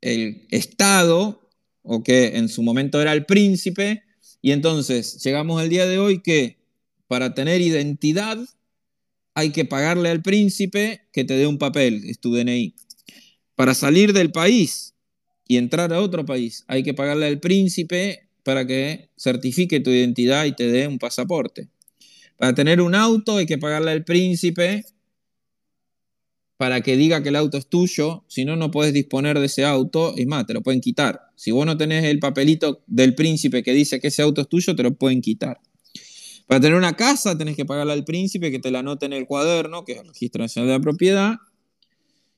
el 0.00 0.46
Estado, 0.50 1.40
o 1.82 2.02
que 2.02 2.36
en 2.36 2.48
su 2.48 2.62
momento 2.62 3.00
era 3.00 3.12
el 3.12 3.26
príncipe, 3.26 4.02
y 4.42 4.50
entonces 4.50 5.22
llegamos 5.22 5.62
al 5.62 5.68
día 5.68 5.86
de 5.86 5.98
hoy 5.98 6.20
que 6.20 6.58
para 7.06 7.32
tener 7.32 7.60
identidad 7.60 8.38
hay 9.34 9.50
que 9.50 9.64
pagarle 9.64 10.10
al 10.10 10.20
príncipe 10.20 11.08
que 11.12 11.24
te 11.24 11.34
dé 11.34 11.46
un 11.46 11.58
papel, 11.58 12.02
es 12.04 12.18
tu 12.18 12.34
DNI. 12.34 12.74
Para 13.54 13.74
salir 13.74 14.12
del 14.12 14.32
país 14.32 14.94
y 15.46 15.56
entrar 15.56 15.92
a 15.92 16.00
otro 16.00 16.26
país, 16.26 16.64
hay 16.66 16.82
que 16.82 16.92
pagarle 16.92 17.26
al 17.26 17.38
príncipe 17.38 18.28
para 18.42 18.66
que 18.66 19.10
certifique 19.16 19.80
tu 19.80 19.90
identidad 19.90 20.44
y 20.44 20.52
te 20.52 20.70
dé 20.70 20.88
un 20.88 20.98
pasaporte. 20.98 21.68
Para 22.36 22.54
tener 22.54 22.80
un 22.80 22.94
auto 22.94 23.36
hay 23.36 23.46
que 23.46 23.58
pagarle 23.58 23.92
al 23.92 24.04
príncipe 24.04 24.84
para 26.56 26.80
que 26.80 26.96
diga 26.96 27.22
que 27.22 27.30
el 27.30 27.36
auto 27.36 27.58
es 27.58 27.66
tuyo, 27.66 28.24
si 28.28 28.44
no, 28.44 28.56
no 28.56 28.70
puedes 28.70 28.92
disponer 28.92 29.38
de 29.38 29.46
ese 29.46 29.64
auto, 29.64 30.14
y 30.16 30.26
más, 30.26 30.46
te 30.46 30.54
lo 30.54 30.62
pueden 30.62 30.80
quitar. 30.80 31.31
Si 31.42 31.50
vos 31.50 31.66
no 31.66 31.76
tenés 31.76 32.04
el 32.04 32.20
papelito 32.20 32.84
del 32.86 33.16
príncipe 33.16 33.64
que 33.64 33.72
dice 33.72 33.98
que 33.98 34.06
ese 34.06 34.22
auto 34.22 34.42
es 34.42 34.48
tuyo, 34.48 34.76
te 34.76 34.84
lo 34.84 34.94
pueden 34.94 35.20
quitar. 35.20 35.60
Para 36.46 36.60
tener 36.60 36.78
una 36.78 36.94
casa 36.94 37.36
tenés 37.36 37.56
que 37.56 37.64
pagarle 37.64 37.94
al 37.94 38.04
príncipe 38.04 38.52
que 38.52 38.60
te 38.60 38.70
la 38.70 38.78
anote 38.78 39.06
en 39.06 39.12
el 39.12 39.26
cuaderno, 39.26 39.84
que 39.84 39.94
es 39.94 39.98
el 39.98 40.06
Registro 40.06 40.40
Nacional 40.40 40.68
de 40.68 40.74
la 40.74 40.80
Propiedad, 40.80 41.34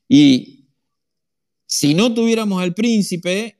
y 0.09 0.65
si 1.67 1.93
no 1.93 2.15
tuviéramos 2.15 2.63
al 2.63 2.73
príncipe, 2.73 3.59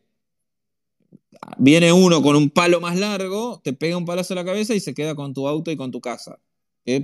viene 1.59 1.93
uno 1.93 2.23
con 2.23 2.37
un 2.37 2.49
palo 2.49 2.81
más 2.81 2.97
largo, 2.97 3.61
te 3.63 3.75
pega 3.75 3.99
un 3.99 4.07
palazo 4.07 4.33
a 4.33 4.37
la 4.37 4.47
cabeza 4.47 4.75
y 4.75 4.81
se 4.81 4.95
queda 4.95 5.15
con 5.15 5.35
tu 5.35 5.47
auto 5.47 5.71
y 5.71 5.77
con 5.77 5.91
tu 5.91 6.01
casa. 6.01 6.41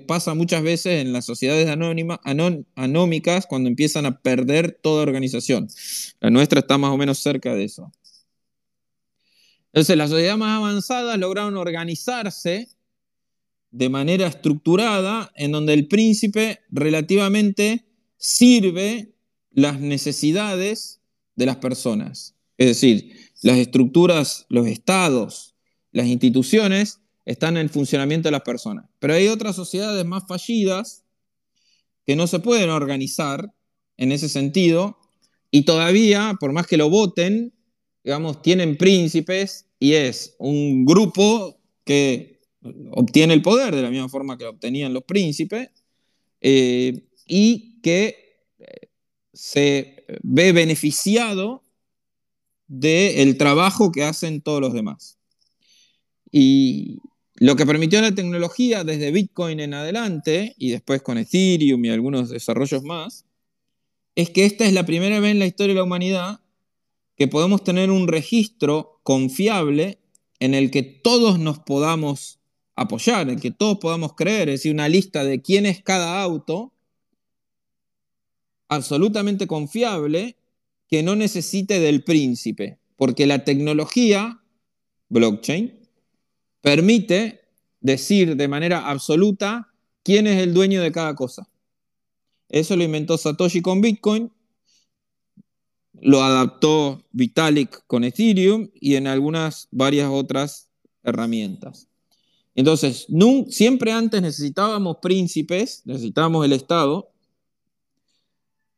Pasa 0.07 0.33
muchas 0.33 0.63
veces 0.63 1.03
en 1.03 1.13
las 1.13 1.27
sociedades 1.27 1.69
anómicas 1.69 3.47
cuando 3.47 3.69
empiezan 3.69 4.07
a 4.07 4.23
perder 4.23 4.79
toda 4.83 5.03
organización. 5.03 5.69
La 6.21 6.31
nuestra 6.31 6.61
está 6.61 6.79
más 6.79 6.91
o 6.91 6.97
menos 6.97 7.19
cerca 7.19 7.55
de 7.55 7.65
eso. 7.65 7.93
Entonces, 9.73 9.97
las 9.97 10.11
sociedades 10.11 10.39
más 10.39 10.59
avanzadas 10.59 11.19
lograron 11.19 11.57
organizarse 11.57 12.69
de 13.71 13.89
manera 13.89 14.27
estructurada 14.27 15.31
en 15.37 15.53
donde 15.53 15.75
el 15.75 15.87
príncipe 15.87 16.61
relativamente 16.71 17.85
sirve 18.17 19.15
las 19.51 19.81
necesidades 19.81 21.01
de 21.37 21.47
las 21.47 21.57
personas. 21.57 22.35
Es 22.59 22.67
decir, 22.67 23.17
las 23.43 23.59
estructuras, 23.59 24.47
los 24.49 24.67
estados, 24.67 25.55
las 25.93 26.07
instituciones 26.07 27.01
están 27.25 27.57
en 27.57 27.63
el 27.63 27.71
funcionamiento 27.71 28.29
de 28.29 28.33
las 28.33 28.43
personas. 28.43 28.87
Pero 28.99 29.15
hay 29.15 29.29
otras 29.29 29.57
sociedades 29.57 30.05
más 30.05 30.25
fallidas 30.27 31.05
que 32.07 32.17
no 32.17 32.27
se 32.27 32.41
pueden 32.41 32.71
organizar 32.71 33.55
en 33.97 34.13
ese 34.13 34.29
sentido 34.29 34.99
y 35.51 35.63
todavía, 35.63 36.37
por 36.41 36.53
más 36.53 36.67
que 36.67 36.77
lo 36.77 36.91
voten, 36.91 37.53
digamos, 38.05 38.43
tienen 38.43 38.77
príncipes 38.77 39.67
y 39.79 39.95
es 39.95 40.35
un 40.39 40.85
grupo 40.85 41.59
que 41.85 42.41
obtiene 42.93 43.35
el 43.35 43.43
poder 43.43 43.75
de 43.75 43.83
la 43.83 43.91
misma 43.91 44.09
forma 44.09 44.39
que 44.39 44.47
obtenían 44.47 44.93
los 44.93 45.05
príncipes 45.05 45.71
eh, 46.41 47.05
y 47.27 47.81
que 47.81 48.45
eh, 48.59 48.89
se 49.33 50.05
ve 50.23 50.53
beneficiado 50.53 51.65
del 52.67 53.37
trabajo 53.37 53.91
que 53.91 54.05
hacen 54.05 54.43
todos 54.43 54.61
los 54.61 54.73
demás. 54.73 55.19
Y 56.31 56.99
lo 57.35 57.57
que 57.57 57.67
permitió 57.67 58.01
la 58.01 58.15
tecnología 58.15 58.85
desde 58.85 59.11
Bitcoin 59.11 59.61
en 59.61 59.75
adelante, 59.75 60.55
y 60.57 60.71
después 60.71 61.03
con 61.03 61.19
Ethereum 61.19 61.85
y 61.85 61.89
algunos 61.89 62.29
desarrollos 62.29 62.85
más, 62.85 63.25
es 64.15 64.31
que 64.31 64.45
esta 64.45 64.67
es 64.67 64.73
la 64.73 64.87
primera 64.87 65.19
vez 65.21 65.33
en 65.33 65.39
la 65.39 65.47
historia 65.47 65.75
de 65.75 65.79
la 65.79 65.85
humanidad 65.85 66.40
que 67.21 67.29
podemos 67.29 67.63
tener 67.63 67.91
un 67.91 68.09
registro 68.09 68.99
confiable 69.03 69.99
en 70.39 70.55
el 70.55 70.71
que 70.71 70.83
todos 70.83 71.39
nos 71.39 71.59
podamos 71.59 72.41
apoyar, 72.77 73.29
en 73.29 73.35
el 73.35 73.41
que 73.43 73.51
todos 73.51 73.77
podamos 73.77 74.15
creer, 74.15 74.49
es 74.49 74.61
decir, 74.61 74.73
una 74.73 74.89
lista 74.89 75.23
de 75.23 75.43
quién 75.43 75.67
es 75.67 75.83
cada 75.83 76.23
auto, 76.23 76.73
absolutamente 78.71 79.47
confiable 79.47 80.39
que 80.89 81.03
no 81.03 81.15
necesite 81.15 81.79
del 81.79 82.05
príncipe, 82.05 82.79
porque 82.97 83.27
la 83.27 83.45
tecnología, 83.45 84.43
blockchain, 85.11 85.79
permite 86.63 87.43
decir 87.83 88.35
de 88.35 88.49
manera 88.49 88.89
absoluta 88.89 89.75
quién 90.03 90.27
es 90.27 90.41
el 90.41 90.55
dueño 90.55 90.81
de 90.81 90.91
cada 90.91 91.15
cosa. 91.15 91.51
Eso 92.49 92.77
lo 92.77 92.85
inventó 92.85 93.19
Satoshi 93.19 93.61
con 93.61 93.83
Bitcoin, 93.83 94.33
lo 96.01 96.23
adaptó 96.23 97.05
Vitalik 97.13 97.87
con 97.87 98.05
Ethereum 98.05 98.69
y 98.75 98.97
en 98.97 99.07
algunas 99.07 99.69
varias 99.71 100.09
otras 100.11 100.71
herramientas. 101.03 101.89
Entonces, 102.55 103.07
siempre 103.49 103.93
antes 103.93 104.21
necesitábamos 104.21 104.97
príncipes, 105.01 105.83
necesitábamos 105.85 106.45
el 106.45 106.53
Estado, 106.53 107.11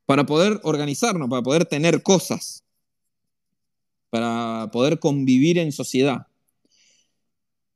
para 0.04 0.26
poder 0.26 0.60
organizarnos, 0.62 1.30
para 1.30 1.42
poder 1.42 1.64
tener 1.64 2.02
cosas, 2.02 2.64
para 4.10 4.68
poder 4.72 4.98
convivir 4.98 5.58
en 5.58 5.72
sociedad. 5.72 6.26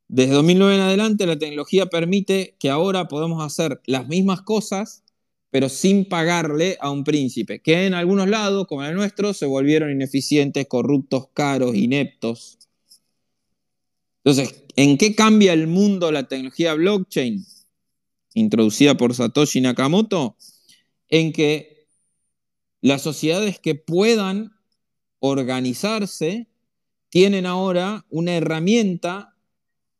Desde 0.07 0.33
2009 0.33 0.75
en 0.75 0.81
adelante 0.81 1.25
la 1.25 1.39
tecnología 1.39 1.87
permite 1.87 2.55
que 2.59 2.69
ahora 2.69 3.07
podemos 3.07 3.43
hacer 3.43 3.81
las 3.85 4.07
mismas 4.07 4.41
cosas, 4.41 5.03
pero 5.49 5.69
sin 5.69 6.05
pagarle 6.05 6.77
a 6.81 6.91
un 6.91 7.03
príncipe, 7.03 7.61
que 7.61 7.85
en 7.85 7.93
algunos 7.93 8.27
lados, 8.27 8.67
como 8.67 8.83
en 8.83 8.91
el 8.91 8.95
nuestro, 8.95 9.33
se 9.33 9.45
volvieron 9.45 9.91
ineficientes, 9.91 10.67
corruptos, 10.67 11.29
caros, 11.33 11.75
ineptos. 11.75 12.57
Entonces, 14.23 14.63
¿en 14.75 14.97
qué 14.97 15.15
cambia 15.15 15.53
el 15.53 15.67
mundo 15.67 16.11
la 16.11 16.27
tecnología 16.27 16.73
blockchain, 16.73 17.45
introducida 18.33 18.97
por 18.97 19.13
Satoshi 19.13 19.61
Nakamoto? 19.61 20.35
En 21.07 21.31
que 21.31 21.87
las 22.81 23.01
sociedades 23.01 23.59
que 23.59 23.75
puedan 23.75 24.53
organizarse 25.19 26.47
tienen 27.09 27.45
ahora 27.45 28.05
una 28.09 28.35
herramienta 28.35 29.33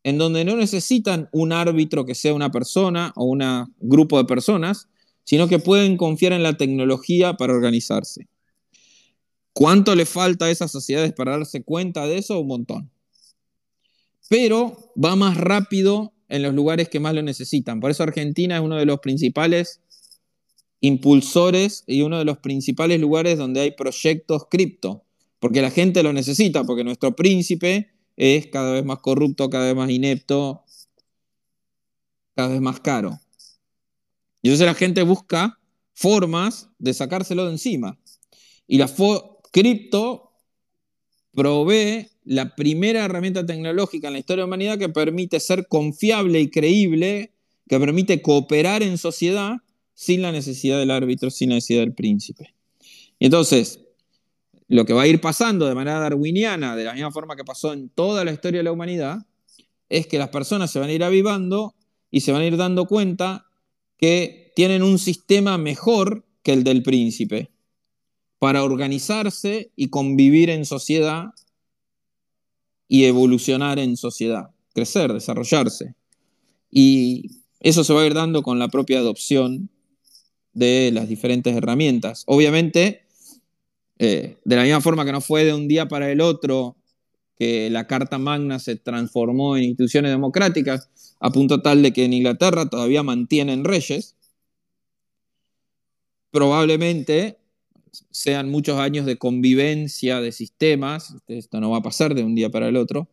en 0.03 0.17
donde 0.17 0.45
no 0.45 0.55
necesitan 0.57 1.29
un 1.31 1.53
árbitro 1.53 2.05
que 2.05 2.15
sea 2.15 2.33
una 2.33 2.51
persona 2.51 3.13
o 3.15 3.25
un 3.25 3.41
grupo 3.79 4.17
de 4.17 4.25
personas, 4.25 4.89
sino 5.27 5.49
que 5.49 5.59
pueden 5.59 5.97
confiar 5.97 6.31
en 6.31 6.41
la 6.41 6.55
tecnología 6.55 7.33
para 7.33 7.51
organizarse. 7.51 8.29
¿Cuánto 9.51 9.93
le 9.93 10.05
falta 10.05 10.45
a 10.45 10.49
esas 10.49 10.71
sociedades 10.71 11.11
para 11.11 11.33
darse 11.33 11.63
cuenta 11.63 12.07
de 12.07 12.17
eso? 12.17 12.39
Un 12.39 12.47
montón. 12.47 12.91
Pero 14.29 14.93
va 14.95 15.17
más 15.17 15.35
rápido 15.35 16.13
en 16.29 16.43
los 16.43 16.53
lugares 16.53 16.87
que 16.87 17.01
más 17.01 17.13
lo 17.13 17.21
necesitan. 17.23 17.81
Por 17.81 17.91
eso 17.91 18.03
Argentina 18.03 18.55
es 18.55 18.61
uno 18.61 18.77
de 18.77 18.85
los 18.85 18.99
principales 18.99 19.81
impulsores 20.79 21.83
y 21.87 22.03
uno 22.03 22.19
de 22.19 22.25
los 22.25 22.37
principales 22.37 23.01
lugares 23.01 23.37
donde 23.37 23.59
hay 23.59 23.71
proyectos 23.71 24.43
cripto, 24.49 25.03
porque 25.39 25.61
la 25.61 25.71
gente 25.71 26.03
lo 26.03 26.13
necesita, 26.13 26.63
porque 26.63 26.85
nuestro 26.85 27.17
príncipe 27.17 27.89
es 28.15 28.47
cada 28.47 28.71
vez 28.71 28.85
más 28.85 28.99
corrupto, 28.99 29.49
cada 29.49 29.65
vez 29.65 29.75
más 29.75 29.89
inepto, 29.89 30.63
cada 32.33 32.47
vez 32.47 32.61
más 32.61 32.79
caro. 32.79 33.19
Y 34.41 34.49
entonces 34.49 34.65
la 34.65 34.73
gente 34.73 35.03
busca 35.03 35.59
formas 35.93 36.69
de 36.77 36.93
sacárselo 36.93 37.45
de 37.45 37.51
encima. 37.51 37.97
Y 38.67 38.77
la 38.77 38.89
cripto 39.51 40.31
provee 41.33 42.07
la 42.23 42.55
primera 42.55 43.05
herramienta 43.05 43.45
tecnológica 43.45 44.07
en 44.07 44.13
la 44.13 44.19
historia 44.19 44.41
de 44.41 44.47
la 44.47 44.47
humanidad 44.47 44.77
que 44.77 44.89
permite 44.89 45.39
ser 45.39 45.67
confiable 45.67 46.41
y 46.41 46.49
creíble, 46.49 47.31
que 47.67 47.79
permite 47.79 48.21
cooperar 48.21 48.83
en 48.83 48.97
sociedad 48.97 49.57
sin 49.93 50.21
la 50.21 50.31
necesidad 50.31 50.77
del 50.77 50.91
árbitro, 50.91 51.31
sin 51.31 51.49
la 51.49 51.55
necesidad 51.55 51.81
del 51.81 51.93
príncipe. 51.93 52.53
Y 53.17 53.25
entonces, 53.25 53.79
lo 54.67 54.85
que 54.85 54.93
va 54.93 55.03
a 55.03 55.07
ir 55.07 55.19
pasando 55.21 55.65
de 55.65 55.73
manera 55.73 55.99
darwiniana, 55.99 56.75
de 56.75 56.83
la 56.83 56.93
misma 56.93 57.11
forma 57.11 57.35
que 57.35 57.43
pasó 57.43 57.73
en 57.73 57.89
toda 57.89 58.23
la 58.23 58.31
historia 58.31 58.59
de 58.59 58.65
la 58.65 58.71
humanidad, 58.71 59.25
es 59.89 60.05
que 60.05 60.19
las 60.19 60.29
personas 60.29 60.69
se 60.69 60.79
van 60.79 60.89
a 60.89 60.93
ir 60.93 61.03
avivando 61.03 61.73
y 62.11 62.21
se 62.21 62.31
van 62.31 62.41
a 62.41 62.45
ir 62.45 62.57
dando 62.57 62.85
cuenta 62.85 63.46
que 63.97 64.51
tienen 64.55 64.83
un 64.83 64.99
sistema 64.99 65.57
mejor 65.57 66.25
que 66.43 66.53
el 66.53 66.63
del 66.63 66.83
príncipe 66.83 67.51
para 68.39 68.63
organizarse 68.63 69.71
y 69.75 69.89
convivir 69.89 70.49
en 70.49 70.65
sociedad 70.65 71.31
y 72.87 73.05
evolucionar 73.05 73.79
en 73.79 73.97
sociedad, 73.97 74.51
crecer, 74.73 75.11
desarrollarse. 75.11 75.95
Y 76.71 77.41
eso 77.59 77.83
se 77.83 77.93
va 77.93 78.01
a 78.01 78.05
ir 78.05 78.13
dando 78.13 78.43
con 78.43 78.59
la 78.59 78.69
propia 78.69 78.99
adopción 78.99 79.69
de 80.53 80.91
las 80.93 81.09
diferentes 81.09 81.55
herramientas. 81.55 82.23
Obviamente, 82.27 83.03
eh, 83.99 84.37
de 84.43 84.55
la 84.55 84.63
misma 84.63 84.81
forma 84.81 85.05
que 85.05 85.11
no 85.11 85.21
fue 85.21 85.43
de 85.43 85.53
un 85.53 85.67
día 85.67 85.87
para 85.87 86.11
el 86.11 86.21
otro 86.21 86.77
que 87.37 87.69
la 87.69 87.87
Carta 87.87 88.17
Magna 88.17 88.59
se 88.59 88.75
transformó 88.75 89.57
en 89.57 89.63
instituciones 89.63 90.11
democráticas, 90.11 90.89
a 91.19 91.31
punto 91.31 91.61
tal 91.61 91.83
de 91.83 91.93
que 91.93 92.05
en 92.05 92.13
Inglaterra 92.13 92.69
todavía 92.69 93.03
mantienen 93.03 93.63
reyes, 93.63 94.15
probablemente 96.31 97.37
sean 98.11 98.49
muchos 98.49 98.79
años 98.79 99.05
de 99.05 99.17
convivencia 99.17 100.21
de 100.21 100.31
sistemas, 100.31 101.15
esto 101.27 101.59
no 101.59 101.71
va 101.71 101.77
a 101.77 101.81
pasar 101.81 102.15
de 102.15 102.23
un 102.23 102.35
día 102.35 102.49
para 102.49 102.67
el 102.67 102.75
otro, 102.75 103.07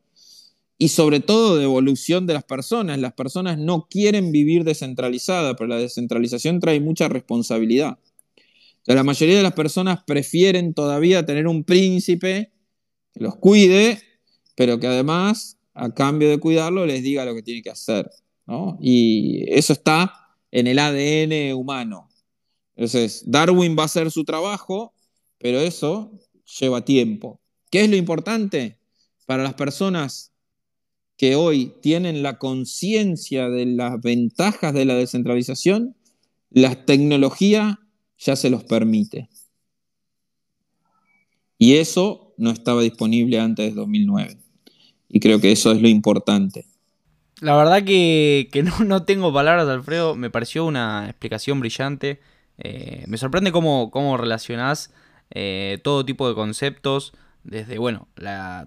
y 0.78 0.88
sobre 0.88 1.20
todo 1.20 1.56
de 1.56 1.64
evolución 1.64 2.26
de 2.26 2.34
las 2.34 2.44
personas. 2.44 2.98
Las 2.98 3.12
personas 3.12 3.58
no 3.58 3.86
quieren 3.88 4.32
vivir 4.32 4.64
descentralizadas, 4.64 5.54
pero 5.56 5.68
la 5.68 5.76
descentralización 5.76 6.60
trae 6.60 6.80
mucha 6.80 7.08
responsabilidad. 7.08 7.98
la 8.86 9.04
mayoría 9.04 9.36
de 9.36 9.42
las 9.42 9.54
personas 9.54 10.02
prefieren 10.04 10.74
todavía 10.74 11.24
tener 11.24 11.46
un 11.46 11.64
príncipe 11.64 12.52
que 13.12 13.20
los 13.20 13.36
cuide, 13.36 13.98
pero 14.54 14.78
que 14.78 14.86
además, 14.86 15.58
a 15.74 15.92
cambio 15.92 16.28
de 16.30 16.38
cuidarlo, 16.38 16.86
les 16.86 17.02
diga 17.02 17.24
lo 17.24 17.34
que 17.34 17.42
tiene 17.42 17.62
que 17.62 17.70
hacer. 17.70 18.10
Y 18.80 19.44
eso 19.48 19.72
está 19.72 20.12
en 20.50 20.66
el 20.66 20.78
ADN 20.78 21.54
humano. 21.54 22.08
Entonces, 22.76 23.24
Darwin 23.26 23.76
va 23.78 23.82
a 23.82 23.86
hacer 23.86 24.10
su 24.10 24.24
trabajo, 24.24 24.92
pero 25.38 25.60
eso 25.60 26.12
lleva 26.60 26.84
tiempo. 26.84 27.40
¿Qué 27.70 27.82
es 27.82 27.90
lo 27.90 27.96
importante? 27.96 28.78
Para 29.26 29.42
las 29.42 29.54
personas 29.54 30.32
que 31.16 31.36
hoy 31.36 31.72
tienen 31.80 32.22
la 32.22 32.38
conciencia 32.38 33.48
de 33.48 33.66
las 33.66 34.00
ventajas 34.00 34.74
de 34.74 34.84
la 34.84 34.94
descentralización, 34.94 35.96
la 36.50 36.84
tecnología 36.84 37.80
ya 38.18 38.36
se 38.36 38.50
los 38.50 38.64
permite. 38.64 39.28
Y 41.58 41.74
eso 41.74 42.34
no 42.36 42.50
estaba 42.50 42.82
disponible 42.82 43.38
antes 43.40 43.70
de 43.70 43.74
2009. 43.74 44.43
Y 45.14 45.20
creo 45.20 45.40
que 45.40 45.52
eso 45.52 45.70
es 45.70 45.80
lo 45.80 45.86
importante. 45.86 46.66
La 47.40 47.54
verdad 47.56 47.84
que, 47.84 48.48
no, 48.84 49.04
tengo 49.04 49.32
palabras, 49.32 49.68
Alfredo. 49.68 50.16
Me 50.16 50.28
pareció 50.28 50.64
una 50.64 51.06
explicación 51.08 51.60
brillante. 51.60 52.20
Eh, 52.58 53.04
me 53.06 53.16
sorprende 53.16 53.52
cómo, 53.52 53.92
cómo 53.92 54.16
relacionás 54.16 54.92
eh, 55.30 55.78
todo 55.84 56.04
tipo 56.04 56.28
de 56.28 56.34
conceptos, 56.34 57.12
desde, 57.44 57.78
bueno, 57.78 58.08
la 58.16 58.66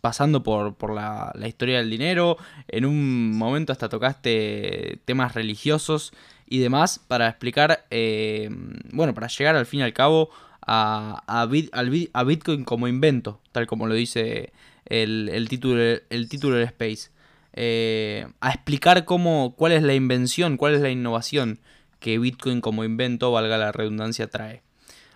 pasando 0.00 0.44
por, 0.44 0.94
la, 0.94 1.32
historia 1.48 1.78
del 1.78 1.90
dinero, 1.90 2.36
en 2.68 2.84
un 2.84 3.36
momento 3.36 3.72
hasta 3.72 3.88
tocaste 3.88 5.00
temas 5.04 5.34
religiosos 5.34 6.12
y 6.46 6.58
demás 6.58 7.00
para 7.00 7.28
explicar, 7.28 7.86
eh, 7.90 8.48
bueno, 8.92 9.12
para 9.12 9.26
llegar 9.26 9.56
al 9.56 9.66
fin 9.66 9.80
y 9.80 9.82
al 9.82 9.92
cabo 9.92 10.30
a, 10.64 11.24
a, 11.26 12.24
Bitcoin 12.24 12.64
como 12.64 12.86
invento, 12.86 13.40
tal 13.50 13.66
como 13.66 13.88
lo 13.88 13.94
dice 13.94 14.52
el, 14.90 15.46
título, 15.48 15.80
el 16.10 16.28
título 16.28 16.56
del 16.56 16.66
Space. 16.66 17.10
Eh, 17.54 18.26
a 18.40 18.50
explicar 18.50 19.04
cómo, 19.04 19.54
cuál 19.56 19.72
es 19.72 19.82
la 19.82 19.94
invención, 19.94 20.56
cuál 20.56 20.74
es 20.74 20.80
la 20.80 20.90
innovación 20.90 21.58
que 21.98 22.18
Bitcoin 22.18 22.60
como 22.60 22.84
invento, 22.84 23.32
valga 23.32 23.58
la 23.58 23.72
redundancia, 23.72 24.28
trae. 24.28 24.62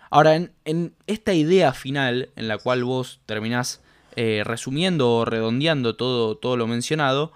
Ahora, 0.09 0.35
en, 0.35 0.93
esta 1.07 1.33
idea 1.33 1.73
final, 1.73 2.29
en 2.35 2.47
la 2.47 2.57
cual 2.57 2.83
vos 2.83 3.19
terminás 3.25 3.81
eh, 4.15 4.43
resumiendo 4.45 5.11
o 5.11 5.25
redondeando 5.25 5.95
todo, 5.95 6.37
todo 6.37 6.57
lo 6.57 6.67
mencionado, 6.67 7.33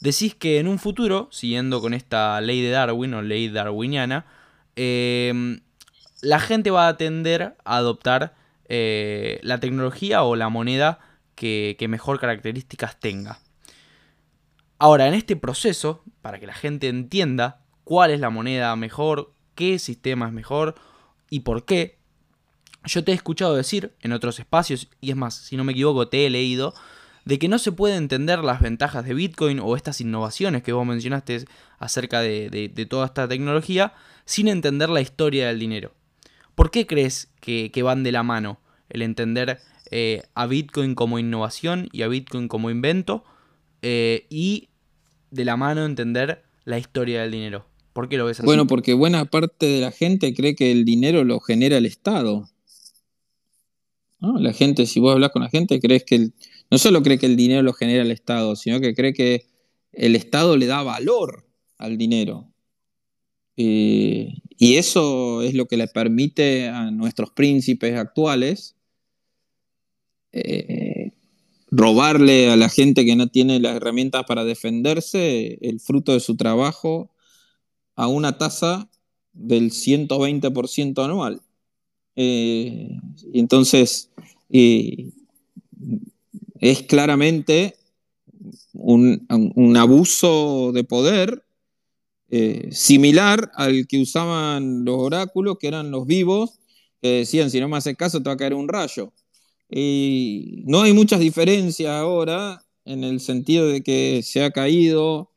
decís 0.00 0.34
que 0.34 0.58
en 0.58 0.68
un 0.68 0.78
futuro, 0.78 1.28
siguiendo 1.30 1.80
con 1.80 1.94
esta 1.94 2.40
ley 2.40 2.60
de 2.62 2.70
Darwin 2.70 3.14
o 3.14 3.22
ley 3.22 3.48
darwiniana, 3.48 4.26
em, 4.76 5.60
la 6.20 6.38
gente 6.38 6.70
va 6.70 6.88
a 6.88 6.96
tender 6.96 7.56
a 7.64 7.76
adoptar 7.76 8.34
eh, 8.68 9.40
la 9.42 9.58
tecnología 9.58 10.22
o 10.22 10.36
la 10.36 10.48
moneda 10.48 10.98
que, 11.42 11.88
mejor 11.88 12.20
características 12.20 13.00
tenga. 13.00 13.40
Ahora, 14.78 15.08
en 15.08 15.14
este 15.14 15.36
proceso, 15.36 16.04
para 16.20 16.38
que 16.38 16.46
la 16.46 16.54
gente 16.54 16.88
entienda 16.88 17.62
cuál 17.84 18.10
es 18.10 18.20
la 18.20 18.30
moneda 18.30 18.74
mejor, 18.76 19.32
qué 19.54 19.78
sistema 19.78 20.26
es 20.26 20.32
mejor 20.32 20.76
y 21.30 21.40
por 21.40 21.64
qué, 21.64 21.98
yo 22.84 23.02
te 23.02 23.12
he 23.12 23.14
escuchado 23.14 23.54
decir 23.54 23.94
en 24.00 24.12
otros 24.12 24.38
espacios, 24.38 24.88
y 25.00 25.10
es 25.10 25.16
más, 25.16 25.34
si 25.34 25.56
no 25.56 25.64
me 25.64 25.72
equivoco, 25.72 26.08
te 26.08 26.26
he 26.26 26.30
leído, 26.30 26.74
de 27.24 27.38
que 27.38 27.48
no 27.48 27.58
se 27.58 27.72
puede 27.72 27.96
entender 27.96 28.40
las 28.40 28.60
ventajas 28.60 29.04
de 29.04 29.14
Bitcoin 29.14 29.60
o 29.60 29.76
estas 29.76 30.00
innovaciones 30.00 30.62
que 30.62 30.72
vos 30.72 30.86
mencionaste 30.86 31.44
acerca 31.78 32.20
de, 32.20 32.86
toda 32.88 33.06
esta 33.06 33.28
tecnología 33.28 33.94
sin 34.24 34.48
entender 34.48 34.90
la 34.90 35.00
historia 35.00 35.48
del 35.48 35.58
dinero. 35.58 35.94
¿Por 36.54 36.70
qué 36.70 36.86
crees 36.86 37.30
que, 37.40 37.70
van 37.82 38.02
de 38.02 38.12
la 38.12 38.22
mano 38.22 38.60
el 38.88 39.02
entender 39.02 39.60
eh, 39.92 40.22
a 40.34 40.46
Bitcoin 40.46 40.94
como 40.94 41.18
innovación 41.18 41.88
y 41.92 42.00
a 42.00 42.08
Bitcoin 42.08 42.48
como 42.48 42.70
invento 42.70 43.24
eh, 43.82 44.26
y 44.30 44.70
de 45.30 45.44
la 45.44 45.58
mano 45.58 45.84
entender 45.84 46.42
la 46.64 46.78
historia 46.78 47.20
del 47.20 47.30
dinero? 47.30 47.66
¿Por 47.92 48.08
qué 48.08 48.16
lo 48.16 48.24
ves 48.24 48.40
así? 48.40 48.46
Bueno, 48.46 48.66
porque 48.66 48.94
buena 48.94 49.26
parte 49.26 49.66
de 49.66 49.82
la 49.82 49.90
gente 49.90 50.32
cree 50.32 50.54
que 50.54 50.72
el 50.72 50.86
dinero 50.86 51.24
lo 51.24 51.40
genera 51.40 51.76
el 51.76 51.84
Estado. 51.84 52.48
La 54.18 54.52
gente, 54.52 54.86
si 54.86 54.98
vos 54.98 55.12
hablas 55.12 55.30
con 55.30 55.42
la 55.42 55.50
gente, 55.50 55.78
crees 55.78 56.04
que 56.04 56.30
no 56.70 56.78
solo 56.78 57.02
cree 57.02 57.18
que 57.18 57.26
el 57.26 57.36
dinero 57.36 57.60
lo 57.60 57.74
genera 57.74 58.02
el 58.02 58.12
Estado, 58.12 58.56
sino 58.56 58.80
que 58.80 58.94
cree 58.94 59.12
que 59.12 59.46
el 59.92 60.16
Estado 60.16 60.56
le 60.56 60.66
da 60.66 60.82
valor 60.82 61.44
al 61.76 61.98
dinero. 61.98 62.48
Eh, 63.58 64.38
y 64.56 64.76
eso 64.76 65.42
es 65.42 65.52
lo 65.52 65.66
que 65.66 65.76
le 65.76 65.86
permite 65.86 66.68
a 66.68 66.90
nuestros 66.90 67.30
príncipes 67.30 67.98
actuales 67.98 68.76
eh, 70.32 71.12
robarle 71.70 72.50
a 72.50 72.56
la 72.56 72.68
gente 72.68 73.04
que 73.04 73.16
no 73.16 73.28
tiene 73.28 73.60
las 73.60 73.76
herramientas 73.76 74.24
para 74.26 74.44
defenderse 74.44 75.58
el 75.62 75.80
fruto 75.80 76.12
de 76.12 76.20
su 76.20 76.36
trabajo 76.36 77.10
a 77.96 78.08
una 78.08 78.38
tasa 78.38 78.88
del 79.32 79.70
120% 79.70 81.04
anual. 81.04 81.40
Eh, 82.16 82.98
entonces, 83.32 84.10
es 86.60 86.82
claramente 86.88 87.76
un, 88.72 89.76
abuso 89.76 90.72
de 90.72 90.84
poder 90.84 91.44
eh, 92.30 92.68
similar 92.72 93.50
al 93.54 93.86
que 93.86 94.00
usaban 94.00 94.84
los 94.84 94.96
oráculos, 94.98 95.58
que 95.58 95.68
eran 95.68 95.90
los 95.90 96.06
vivos, 96.06 96.60
que 97.00 97.18
decían, 97.18 97.50
si 97.50 97.60
no 97.60 97.68
me 97.68 97.76
haces 97.76 97.96
caso, 97.96 98.22
te 98.22 98.28
va 98.28 98.34
a 98.34 98.36
caer 98.36 98.54
un 98.54 98.68
rayo. 98.68 99.12
Y 99.74 100.64
no 100.66 100.82
hay 100.82 100.92
muchas 100.92 101.18
diferencias 101.18 101.90
ahora 101.90 102.62
en 102.84 103.04
el 103.04 103.20
sentido 103.20 103.68
de 103.68 103.82
que 103.82 104.20
se 104.22 104.44
ha 104.44 104.50
caído. 104.50 105.30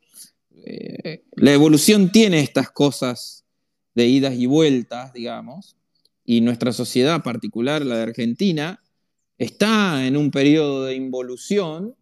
Eh, 0.66 1.24
la 1.36 1.52
evolución 1.54 2.12
tiene 2.12 2.40
estas 2.40 2.70
cosas 2.70 3.46
de 3.94 4.06
idas 4.06 4.34
y 4.34 4.44
vueltas, 4.44 5.14
digamos, 5.14 5.76
y 6.22 6.42
nuestra 6.42 6.72
sociedad 6.72 7.22
particular, 7.22 7.86
la 7.86 7.96
de 7.96 8.02
Argentina, 8.02 8.82
está 9.38 10.06
en 10.06 10.18
un 10.18 10.30
periodo 10.30 10.84
de 10.84 10.96
involución 10.96 11.96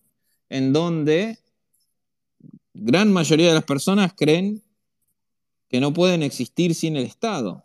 en 0.48 0.72
donde 0.72 1.38
gran 2.72 3.12
mayoría 3.12 3.48
de 3.48 3.54
las 3.54 3.64
personas 3.64 4.12
creen 4.16 4.60
que 5.68 5.78
no 5.78 5.92
pueden 5.92 6.24
existir 6.24 6.74
sin 6.74 6.96
el 6.96 7.04
Estado. 7.04 7.62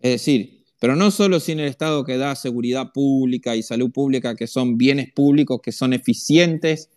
Es 0.00 0.12
decir, 0.12 0.57
pero 0.78 0.94
no 0.94 1.10
solo 1.10 1.40
sin 1.40 1.58
el 1.60 1.68
Estado 1.68 2.04
que 2.04 2.16
da 2.16 2.34
seguridad 2.36 2.92
pública 2.92 3.56
y 3.56 3.62
salud 3.62 3.90
pública, 3.90 4.36
que 4.36 4.46
son 4.46 4.78
bienes 4.78 5.12
públicos, 5.12 5.60
que 5.62 5.72
son 5.72 5.92
eficientes, 5.92 6.90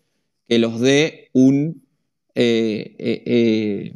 que 0.48 0.60
los 0.60 0.80
dé 0.80 1.32
eh, 1.34 1.74
eh, 2.36 3.24
eh, 3.26 3.96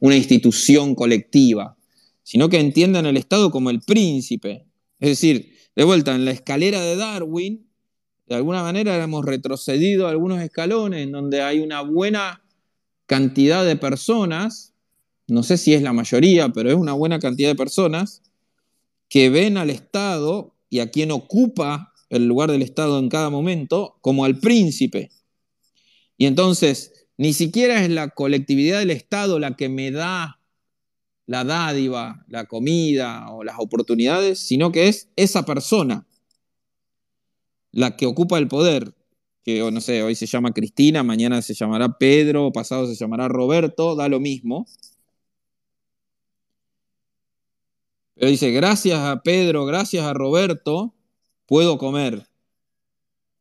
una 0.00 0.16
institución 0.16 0.94
colectiva, 0.94 1.76
sino 2.22 2.48
que 2.48 2.58
entiendan 2.58 3.06
el 3.06 3.16
Estado 3.16 3.50
como 3.50 3.70
el 3.70 3.80
príncipe. 3.80 4.64
Es 4.98 5.10
decir, 5.10 5.52
de 5.76 5.84
vuelta, 5.84 6.14
en 6.14 6.24
la 6.24 6.30
escalera 6.30 6.80
de 6.80 6.96
Darwin, 6.96 7.66
de 8.26 8.36
alguna 8.36 8.62
manera 8.62 9.02
hemos 9.02 9.24
retrocedido 9.24 10.08
algunos 10.08 10.40
escalones 10.40 11.02
en 11.02 11.12
donde 11.12 11.42
hay 11.42 11.60
una 11.60 11.82
buena 11.82 12.42
cantidad 13.06 13.64
de 13.64 13.76
personas, 13.76 14.72
no 15.26 15.42
sé 15.42 15.58
si 15.58 15.74
es 15.74 15.82
la 15.82 15.92
mayoría, 15.92 16.48
pero 16.48 16.70
es 16.70 16.76
una 16.76 16.94
buena 16.94 17.18
cantidad 17.18 17.50
de 17.50 17.56
personas, 17.56 18.22
que 19.12 19.28
ven 19.28 19.58
al 19.58 19.68
Estado 19.68 20.54
y 20.70 20.78
a 20.78 20.90
quien 20.90 21.10
ocupa 21.10 21.92
el 22.08 22.24
lugar 22.26 22.50
del 22.50 22.62
Estado 22.62 22.98
en 22.98 23.10
cada 23.10 23.28
momento 23.28 23.98
como 24.00 24.24
al 24.24 24.38
príncipe. 24.38 25.10
Y 26.16 26.24
entonces, 26.24 27.08
ni 27.18 27.34
siquiera 27.34 27.84
es 27.84 27.90
la 27.90 28.08
colectividad 28.08 28.78
del 28.78 28.90
Estado 28.90 29.38
la 29.38 29.54
que 29.54 29.68
me 29.68 29.90
da 29.90 30.40
la 31.26 31.44
dádiva, 31.44 32.24
la 32.26 32.46
comida 32.46 33.30
o 33.30 33.44
las 33.44 33.56
oportunidades, 33.58 34.38
sino 34.38 34.72
que 34.72 34.88
es 34.88 35.10
esa 35.16 35.44
persona 35.44 36.06
la 37.70 37.98
que 37.98 38.06
ocupa 38.06 38.38
el 38.38 38.48
poder, 38.48 38.94
que 39.44 39.70
no 39.70 39.82
sé, 39.82 40.02
hoy 40.02 40.14
se 40.14 40.24
llama 40.24 40.54
Cristina, 40.54 41.02
mañana 41.02 41.42
se 41.42 41.52
llamará 41.52 41.98
Pedro, 41.98 42.50
pasado 42.50 42.86
se 42.86 42.94
llamará 42.94 43.28
Roberto, 43.28 43.94
da 43.94 44.08
lo 44.08 44.20
mismo. 44.20 44.66
Pero 48.14 48.30
dice, 48.30 48.50
gracias 48.50 48.98
a 48.98 49.22
Pedro, 49.22 49.64
gracias 49.64 50.04
a 50.04 50.14
Roberto, 50.14 50.94
puedo 51.46 51.78
comer. 51.78 52.26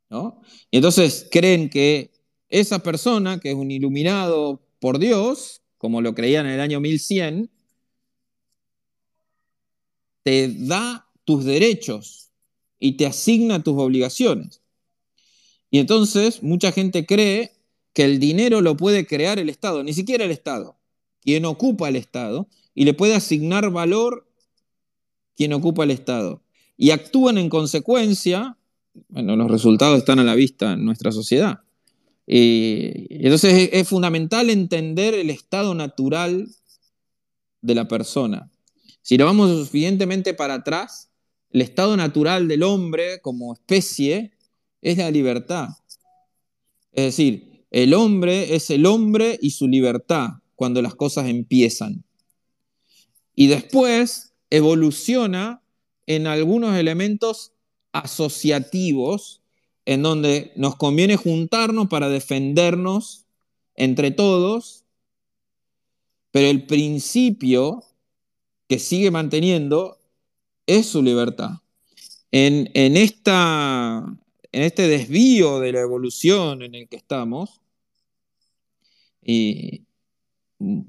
¿No? 0.09 0.41
Y 0.69 0.77
entonces 0.77 1.27
creen 1.31 1.69
que 1.69 2.11
esa 2.49 2.79
persona, 2.79 3.39
que 3.39 3.49
es 3.49 3.55
un 3.55 3.71
iluminado 3.71 4.61
por 4.79 4.99
Dios, 4.99 5.61
como 5.77 6.01
lo 6.01 6.13
creían 6.13 6.45
en 6.45 6.53
el 6.53 6.59
año 6.59 6.79
1100, 6.79 7.49
te 10.23 10.53
da 10.53 11.07
tus 11.23 11.45
derechos 11.45 12.31
y 12.79 12.97
te 12.97 13.05
asigna 13.05 13.63
tus 13.63 13.77
obligaciones. 13.77 14.61
Y 15.69 15.79
entonces 15.79 16.43
mucha 16.43 16.71
gente 16.71 17.05
cree 17.05 17.53
que 17.93 18.03
el 18.03 18.19
dinero 18.19 18.61
lo 18.61 18.75
puede 18.77 19.05
crear 19.05 19.39
el 19.39 19.49
Estado, 19.49 19.83
ni 19.83 19.93
siquiera 19.93 20.25
el 20.25 20.31
Estado, 20.31 20.77
quien 21.21 21.45
ocupa 21.45 21.89
el 21.89 21.95
Estado, 21.95 22.47
y 22.73 22.85
le 22.85 22.93
puede 22.93 23.15
asignar 23.15 23.69
valor 23.69 24.27
quien 25.41 25.53
ocupa 25.53 25.85
el 25.85 25.89
Estado. 25.89 26.43
Y 26.77 26.91
actúan 26.91 27.39
en 27.39 27.49
consecuencia, 27.49 28.57
bueno, 29.09 29.35
los 29.35 29.49
resultados 29.49 29.97
están 29.97 30.19
a 30.19 30.23
la 30.23 30.35
vista 30.35 30.73
en 30.73 30.85
nuestra 30.85 31.11
sociedad. 31.11 31.61
Y 32.27 33.07
entonces 33.09 33.71
es 33.73 33.87
fundamental 33.87 34.51
entender 34.51 35.15
el 35.15 35.31
estado 35.31 35.73
natural 35.73 36.47
de 37.63 37.73
la 37.73 37.87
persona. 37.87 38.51
Si 39.01 39.17
lo 39.17 39.25
vamos 39.25 39.49
suficientemente 39.49 40.35
para 40.35 40.53
atrás, 40.53 41.09
el 41.49 41.61
estado 41.61 41.97
natural 41.97 42.47
del 42.47 42.61
hombre 42.61 43.19
como 43.21 43.53
especie 43.53 44.33
es 44.83 44.99
la 44.99 45.09
libertad. 45.09 45.69
Es 46.91 47.05
decir, 47.05 47.65
el 47.71 47.95
hombre 47.95 48.53
es 48.53 48.69
el 48.69 48.85
hombre 48.85 49.39
y 49.41 49.49
su 49.49 49.67
libertad 49.67 50.33
cuando 50.55 50.83
las 50.83 50.93
cosas 50.93 51.27
empiezan. 51.27 52.03
Y 53.33 53.47
después 53.47 54.30
evoluciona 54.51 55.63
en 56.05 56.27
algunos 56.27 56.75
elementos 56.75 57.53
asociativos 57.93 59.41
en 59.85 60.03
donde 60.03 60.51
nos 60.55 60.75
conviene 60.75 61.15
juntarnos 61.15 61.87
para 61.87 62.09
defendernos 62.09 63.25
entre 63.75 64.11
todos, 64.11 64.85
pero 66.29 66.47
el 66.47 66.67
principio 66.67 67.83
que 68.67 68.77
sigue 68.77 69.09
manteniendo 69.09 69.97
es 70.67 70.85
su 70.85 71.01
libertad. 71.01 71.49
En, 72.31 72.69
esta, 72.73 74.05
en 74.51 74.63
este 74.63 74.87
desvío 74.87 75.59
de 75.59 75.73
la 75.73 75.81
evolución 75.81 76.61
en 76.61 76.75
el 76.75 76.87
que 76.87 76.95
estamos, 76.95 77.59
y 79.23 79.81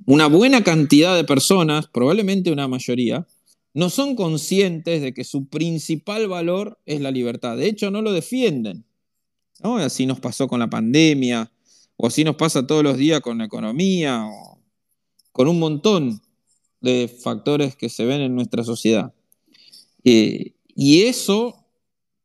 una 0.07 0.27
buena 0.27 0.63
cantidad 0.63 1.17
de 1.17 1.25
personas, 1.25 1.89
probablemente 1.89 2.53
una 2.53 2.69
mayoría, 2.69 3.27
no 3.75 3.91
son 3.91 4.17
conscientes 4.17 5.01
de 5.01 5.15
que 5.15 5.25
su 5.25 5.47
principal 5.47 6.29
valor 6.29 6.79
es 6.87 7.01
la 7.01 7.11
libertad. 7.11 7.57
De 7.57 7.67
hecho, 7.67 7.91
no 7.91 8.03
lo 8.03 8.13
defienden. 8.13 8.85
Así 9.63 10.07
nos 10.07 10.21
pasó 10.21 10.49
con 10.49 10.61
la 10.61 10.69
pandemia, 10.69 11.53
o 11.97 12.07
así 12.07 12.25
nos 12.25 12.37
pasa 12.37 12.67
todos 12.67 12.83
los 12.83 12.97
días 12.97 13.21
con 13.21 13.39
la 13.39 13.45
economía, 13.45 14.27
con 15.31 15.49
un 15.49 15.59
montón 15.59 16.21
de 16.81 17.09
factores 17.09 17.77
que 17.77 17.89
se 17.89 18.05
ven 18.05 18.21
en 18.21 18.35
nuestra 18.35 18.65
sociedad. 18.65 19.15
Eh, 20.05 20.55
y 20.75 21.03
eso 21.03 21.65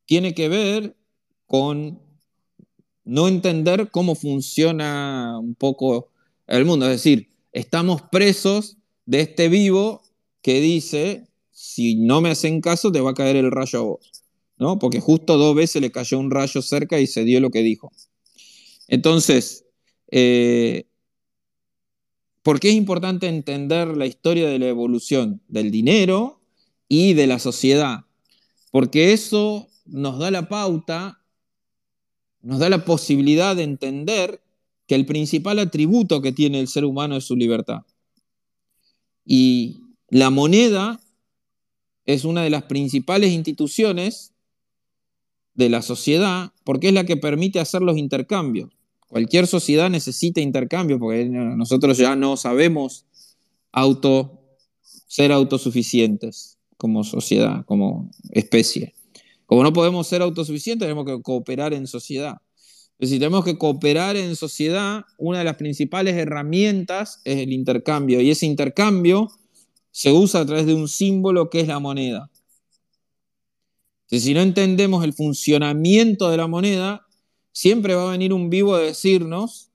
tiene 0.05 0.33
que 0.33 0.49
ver 0.49 0.97
con 1.45 2.01
no 3.03 3.27
entender 3.27 3.89
cómo 3.91 4.15
funciona 4.15 5.37
un 5.39 5.55
poco 5.55 6.09
el 6.47 6.65
mundo. 6.65 6.85
Es 6.87 6.93
decir, 6.93 7.29
estamos 7.51 8.01
presos 8.01 8.77
de 9.05 9.21
este 9.21 9.47
vivo 9.47 10.01
que 10.41 10.59
dice, 10.59 11.26
si 11.77 11.93
no 11.95 12.21
me 12.21 12.31
hacen 12.31 12.59
caso, 12.59 12.91
te 12.91 13.01
va 13.01 13.11
a 13.11 13.13
caer 13.13 13.35
el 13.35 13.51
rayo 13.51 13.77
a 13.77 13.81
vos. 13.83 14.11
¿no? 14.57 14.79
Porque 14.79 14.99
justo 14.99 15.37
dos 15.37 15.55
veces 15.55 15.79
le 15.79 15.91
cayó 15.91 16.17
un 16.17 16.31
rayo 16.31 16.63
cerca 16.63 16.99
y 16.99 17.05
se 17.05 17.23
dio 17.23 17.39
lo 17.39 17.51
que 17.51 17.61
dijo. 17.61 17.91
Entonces, 18.87 19.63
eh, 20.09 20.87
¿por 22.41 22.59
qué 22.59 22.69
es 22.69 22.73
importante 22.73 23.27
entender 23.27 23.95
la 23.95 24.07
historia 24.07 24.49
de 24.49 24.57
la 24.57 24.67
evolución 24.69 25.43
del 25.49 25.69
dinero 25.69 26.41
y 26.87 27.13
de 27.13 27.27
la 27.27 27.37
sociedad? 27.37 28.05
Porque 28.71 29.13
eso 29.13 29.67
nos 29.85 30.17
da 30.17 30.31
la 30.31 30.49
pauta, 30.49 31.21
nos 32.41 32.57
da 32.57 32.69
la 32.69 32.85
posibilidad 32.85 33.55
de 33.55 33.61
entender 33.61 34.41
que 34.87 34.95
el 34.95 35.05
principal 35.05 35.59
atributo 35.59 36.23
que 36.23 36.31
tiene 36.31 36.59
el 36.59 36.69
ser 36.69 36.85
humano 36.85 37.17
es 37.17 37.25
su 37.25 37.35
libertad. 37.35 37.83
Y 39.23 39.81
la 40.09 40.31
moneda 40.31 40.99
es 42.07 42.25
una 42.25 42.41
de 42.41 42.49
las 42.49 42.63
principales 42.63 43.33
instituciones 43.33 44.33
de 45.53 45.69
la 45.69 45.81
sociedad 45.81 46.53
porque 46.63 46.87
es 46.87 46.93
la 46.93 47.05
que 47.05 47.17
permite 47.17 47.59
hacer 47.59 47.81
los 47.81 47.97
intercambios. 47.97 48.71
Cualquier 49.07 49.45
sociedad 49.45 49.89
necesita 49.89 50.41
intercambios 50.41 50.99
porque 50.99 51.25
nosotros 51.25 51.97
ya 51.97 52.15
no 52.15 52.37
sabemos 52.37 53.05
auto, 53.71 54.41
ser 54.81 55.31
autosuficientes 55.31 56.57
como 56.77 57.03
sociedad, 57.03 57.65
como 57.65 58.09
especie. 58.31 58.95
Como 59.45 59.63
no 59.63 59.73
podemos 59.73 60.07
ser 60.07 60.21
autosuficientes, 60.21 60.85
tenemos 60.85 61.05
que 61.05 61.21
cooperar 61.21 61.73
en 61.73 61.87
sociedad. 61.87 62.37
Si 62.99 63.19
tenemos 63.19 63.45
que 63.45 63.57
cooperar 63.57 64.15
en 64.15 64.35
sociedad, 64.35 65.05
una 65.17 65.39
de 65.39 65.45
las 65.45 65.55
principales 65.55 66.15
herramientas 66.15 67.21
es 67.25 67.37
el 67.37 67.53
intercambio. 67.53 68.21
Y 68.21 68.31
ese 68.31 68.45
intercambio 68.45 69.29
se 69.97 70.11
usa 70.11 70.41
a 70.41 70.45
través 70.45 70.67
de 70.67 70.75
un 70.75 70.87
símbolo 70.87 71.49
que 71.49 71.59
es 71.59 71.67
la 71.67 71.79
moneda. 71.79 72.29
si 74.05 74.31
no 74.35 74.41
entendemos 74.41 75.03
el 75.03 75.11
funcionamiento 75.11 76.29
de 76.29 76.37
la 76.37 76.45
moneda, 76.45 77.07
siempre 77.51 77.95
va 77.95 78.07
a 78.07 78.11
venir 78.11 78.31
un 78.31 78.51
vivo 78.51 78.75
a 78.75 78.79
decirnos, 78.79 79.71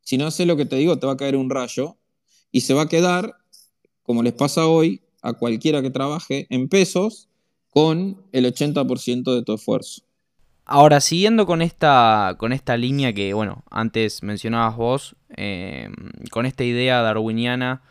si 0.00 0.16
no 0.16 0.26
haces 0.26 0.46
lo 0.46 0.56
que 0.56 0.64
te 0.64 0.76
digo, 0.76 0.98
te 0.98 1.06
va 1.06 1.12
a 1.12 1.16
caer 1.18 1.36
un 1.36 1.50
rayo. 1.50 1.98
Y 2.50 2.62
se 2.62 2.72
va 2.72 2.84
a 2.84 2.88
quedar, 2.88 3.36
como 4.02 4.22
les 4.22 4.32
pasa 4.32 4.66
hoy, 4.66 5.02
a 5.20 5.34
cualquiera 5.34 5.82
que 5.82 5.90
trabaje 5.90 6.46
en 6.48 6.70
pesos, 6.70 7.28
con 7.68 8.22
el 8.32 8.46
80% 8.46 9.34
de 9.34 9.42
tu 9.42 9.52
esfuerzo. 9.52 10.00
Ahora, 10.64 11.02
siguiendo 11.02 11.44
con 11.44 11.60
esta, 11.60 12.36
con 12.38 12.54
esta 12.54 12.78
línea 12.78 13.12
que, 13.12 13.34
bueno, 13.34 13.64
antes 13.70 14.22
mencionabas 14.22 14.78
vos, 14.78 15.16
em, 15.36 15.92
con 16.30 16.46
esta 16.46 16.64
idea 16.64 17.02
darwiniana, 17.02 17.82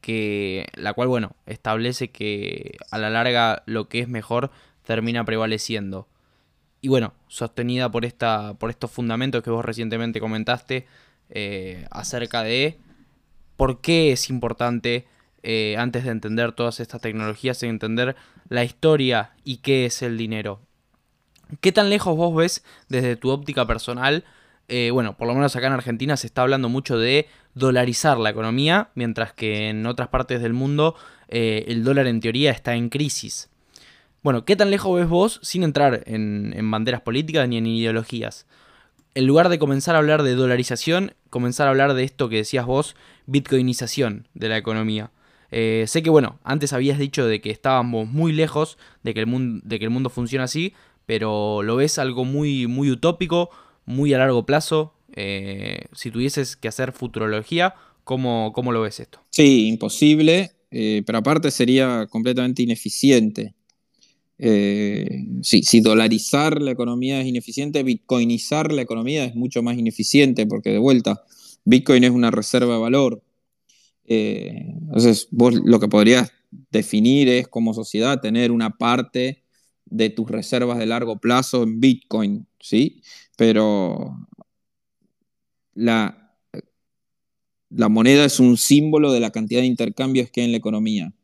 que, 0.00 0.66
la 0.74 0.92
cual, 0.92 1.08
bueno, 1.08 1.36
establece 1.46 2.10
que 2.10 2.76
a 2.90 2.98
la 2.98 3.10
larga 3.10 3.62
lo 3.66 3.88
que 3.88 4.00
es 4.00 4.08
mejor 4.08 4.50
termina 4.84 5.24
prevaleciendo. 5.24 6.08
Y 6.80 6.88
bueno, 6.88 7.12
sostenida 7.26 7.90
por, 7.90 8.04
esta, 8.04 8.54
por 8.54 8.70
estos 8.70 8.90
fundamentos 8.90 9.42
que 9.42 9.50
vos 9.50 9.64
recientemente 9.64 10.20
comentaste 10.20 10.86
eh, 11.30 11.86
acerca 11.90 12.42
de 12.42 12.78
por 13.56 13.80
qué 13.80 14.12
es 14.12 14.30
importante, 14.30 15.06
eh, 15.42 15.76
antes 15.76 16.04
de 16.04 16.10
entender 16.10 16.52
todas 16.52 16.80
estas 16.80 17.00
tecnologías, 17.00 17.62
entender 17.62 18.16
la 18.48 18.64
historia 18.64 19.32
y 19.44 19.58
qué 19.58 19.86
es 19.86 20.02
el 20.02 20.16
dinero. 20.16 20.60
¿Qué 21.60 21.72
tan 21.72 21.90
lejos 21.90 22.16
vos 22.16 22.34
ves 22.34 22.64
desde 22.88 23.16
tu 23.16 23.30
óptica 23.30 23.66
personal? 23.66 24.24
Eh, 24.68 24.90
bueno, 24.92 25.16
por 25.16 25.26
lo 25.26 25.34
menos 25.34 25.56
acá 25.56 25.66
en 25.66 25.72
Argentina 25.72 26.16
se 26.18 26.26
está 26.26 26.42
hablando 26.42 26.68
mucho 26.68 26.98
de 26.98 27.26
dolarizar 27.54 28.18
la 28.18 28.30
economía, 28.30 28.90
mientras 28.94 29.32
que 29.32 29.70
en 29.70 29.86
otras 29.86 30.08
partes 30.08 30.42
del 30.42 30.52
mundo 30.52 30.94
eh, 31.28 31.64
el 31.68 31.84
dólar 31.84 32.06
en 32.06 32.20
teoría 32.20 32.50
está 32.50 32.74
en 32.74 32.90
crisis. 32.90 33.48
Bueno, 34.22 34.44
¿qué 34.44 34.56
tan 34.56 34.70
lejos 34.70 34.94
ves 34.98 35.08
vos 35.08 35.40
sin 35.42 35.62
entrar 35.62 36.02
en, 36.06 36.70
banderas 36.70 37.00
políticas 37.00 37.48
ni 37.48 37.56
en 37.56 37.66
ideologías? 37.66 38.46
En 39.14 39.26
lugar 39.26 39.48
de 39.48 39.58
comenzar 39.58 39.94
a 39.94 39.98
hablar 39.98 40.22
de 40.22 40.34
dolarización, 40.34 41.14
comenzar 41.30 41.66
a 41.66 41.70
hablar 41.70 41.94
de 41.94 42.04
esto 42.04 42.28
que 42.28 42.36
decías 42.36 42.66
vos, 42.66 42.94
bitcoinización 43.26 44.28
de 44.34 44.50
la 44.50 44.58
economía. 44.58 45.12
Eh, 45.50 45.84
sé 45.86 46.02
que, 46.02 46.10
bueno, 46.10 46.38
antes 46.44 46.74
habías 46.74 46.98
dicho 46.98 47.26
de 47.26 47.40
que 47.40 47.50
estábamos 47.50 48.06
muy 48.06 48.32
lejos 48.32 48.76
de 49.02 49.14
que 49.14 49.20
el 49.20 49.26
mundo, 49.26 49.62
de 49.64 49.78
que 49.78 49.86
el 49.86 49.90
mundo 49.90 50.10
funcione 50.10 50.44
así, 50.44 50.74
pero 51.06 51.62
lo 51.62 51.76
ves 51.76 51.98
algo 51.98 52.26
muy, 52.26 52.66
muy 52.66 52.90
utópico, 52.90 53.50
muy 53.88 54.12
a 54.12 54.18
largo 54.18 54.46
plazo. 54.46 54.94
Eh, 55.16 55.86
si 55.92 56.10
tuvieses 56.10 56.56
que 56.56 56.68
hacer 56.68 56.92
futurología, 56.92 57.74
¿cómo, 58.04 58.52
cómo 58.54 58.70
lo 58.70 58.82
ves 58.82 59.00
esto? 59.00 59.20
Sí, 59.30 59.66
imposible, 59.66 60.52
eh, 60.70 61.02
pero 61.04 61.18
aparte 61.18 61.50
sería 61.50 62.06
completamente 62.08 62.62
ineficiente. 62.62 63.54
Eh, 64.40 65.24
si 65.42 65.80
dolarizar 65.80 66.62
la 66.62 66.70
economía 66.70 67.20
es 67.20 67.26
ineficiente, 67.26 67.82
bitcoinizar 67.82 68.70
la 68.72 68.82
economía 68.82 69.24
es 69.24 69.34
mucho 69.34 69.62
más 69.62 69.76
ineficiente, 69.76 70.46
porque 70.46 70.70
de 70.70 70.78
vuelta, 70.78 71.24
Bitcoin 71.64 72.04
es 72.04 72.10
una 72.10 72.30
reserva 72.30 72.74
de 72.74 72.80
valor. 72.80 73.22
entonces, 74.04 75.28
vos 75.32 75.54
lo 75.64 75.80
que 75.80 75.88
podrías 75.88 76.30
definir 76.70 77.28
es 77.28 77.48
como 77.48 77.74
sociedad 77.74 78.20
tener 78.20 78.52
una 78.52 78.78
parte 78.78 79.42
de 79.86 80.10
tus 80.10 80.30
reservas 80.30 80.78
de 80.78 80.86
largo 80.86 81.18
plazo 81.18 81.62
en 81.62 81.80
Bitcoin, 81.80 82.46
¿sí? 82.60 83.02
Pero 83.38 84.16
la, 85.74 86.34
la 87.70 87.88
moneda 87.88 88.24
es 88.24 88.40
un 88.40 88.56
símbolo 88.56 89.12
de 89.12 89.20
la 89.20 89.30
cantidad 89.30 89.60
de 89.60 89.68
intercambios 89.68 90.28
que 90.28 90.40
hay 90.40 90.46
en 90.46 90.50
la 90.50 90.58
economía. 90.58 91.14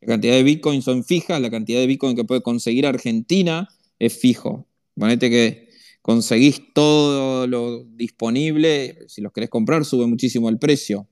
La 0.00 0.06
cantidad 0.06 0.34
de 0.34 0.44
Bitcoin 0.44 0.80
son 0.80 1.02
fijas, 1.02 1.40
la 1.40 1.50
cantidad 1.50 1.80
de 1.80 1.88
Bitcoin 1.88 2.14
que 2.14 2.22
puede 2.22 2.40
conseguir 2.40 2.86
Argentina 2.86 3.68
es 3.98 4.16
fijo. 4.16 4.68
Ponete 4.94 5.28
que 5.28 5.68
conseguís 6.02 6.72
todo 6.72 7.48
lo 7.48 7.82
disponible, 7.82 8.98
si 9.08 9.20
los 9.20 9.32
querés 9.32 9.50
comprar 9.50 9.84
sube 9.84 10.06
muchísimo 10.06 10.48
el 10.48 10.60
precio. 10.60 11.08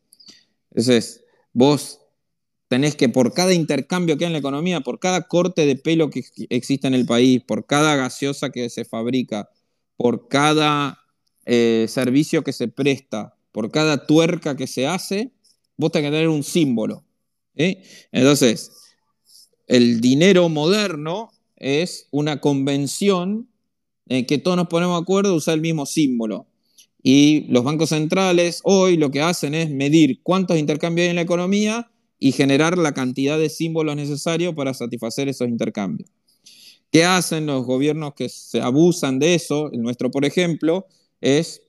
Entonces, 0.70 1.24
vos 1.52 1.98
tenés 2.68 2.94
que 2.94 3.08
por 3.08 3.34
cada 3.34 3.54
intercambio 3.54 4.16
que 4.16 4.24
hay 4.24 4.28
en 4.28 4.34
la 4.34 4.38
economía, 4.38 4.82
por 4.82 5.00
cada 5.00 5.22
corte 5.22 5.66
de 5.66 5.74
pelo 5.74 6.10
que 6.10 6.22
existe 6.48 6.86
en 6.86 6.94
el 6.94 7.06
país, 7.06 7.42
por 7.42 7.66
cada 7.66 7.96
gaseosa 7.96 8.50
que 8.50 8.70
se 8.70 8.84
fabrica, 8.84 9.48
por 9.96 10.28
cada 10.28 10.98
eh, 11.46 11.86
servicio 11.88 12.42
que 12.42 12.52
se 12.52 12.68
presta, 12.68 13.36
por 13.52 13.70
cada 13.70 14.06
tuerca 14.06 14.56
que 14.56 14.66
se 14.66 14.86
hace, 14.86 15.32
vos 15.76 15.92
tenés 15.92 16.10
que 16.10 16.16
tener 16.16 16.28
un 16.28 16.42
símbolo. 16.42 17.04
Entonces, 17.56 18.72
el 19.66 20.00
dinero 20.00 20.48
moderno 20.48 21.30
es 21.56 22.08
una 22.10 22.40
convención 22.40 23.48
en 24.08 24.26
que 24.26 24.38
todos 24.38 24.56
nos 24.56 24.68
ponemos 24.68 24.98
de 24.98 25.02
acuerdo 25.02 25.32
a 25.32 25.36
usar 25.36 25.54
el 25.54 25.60
mismo 25.60 25.86
símbolo. 25.86 26.46
Y 27.02 27.46
los 27.48 27.64
bancos 27.64 27.90
centrales 27.90 28.60
hoy 28.64 28.96
lo 28.96 29.10
que 29.10 29.20
hacen 29.20 29.54
es 29.54 29.70
medir 29.70 30.20
cuántos 30.22 30.58
intercambios 30.58 31.04
hay 31.04 31.10
en 31.10 31.16
la 31.16 31.22
economía 31.22 31.90
y 32.18 32.32
generar 32.32 32.78
la 32.78 32.94
cantidad 32.94 33.38
de 33.38 33.50
símbolos 33.50 33.96
necesarios 33.96 34.54
para 34.54 34.72
satisfacer 34.72 35.28
esos 35.28 35.48
intercambios. 35.48 36.10
¿Qué 36.94 37.04
hacen 37.04 37.46
los 37.46 37.66
gobiernos 37.66 38.14
que 38.14 38.28
se 38.28 38.60
abusan 38.60 39.18
de 39.18 39.34
eso? 39.34 39.68
El 39.72 39.82
nuestro, 39.82 40.12
por 40.12 40.24
ejemplo, 40.24 40.86
es 41.20 41.60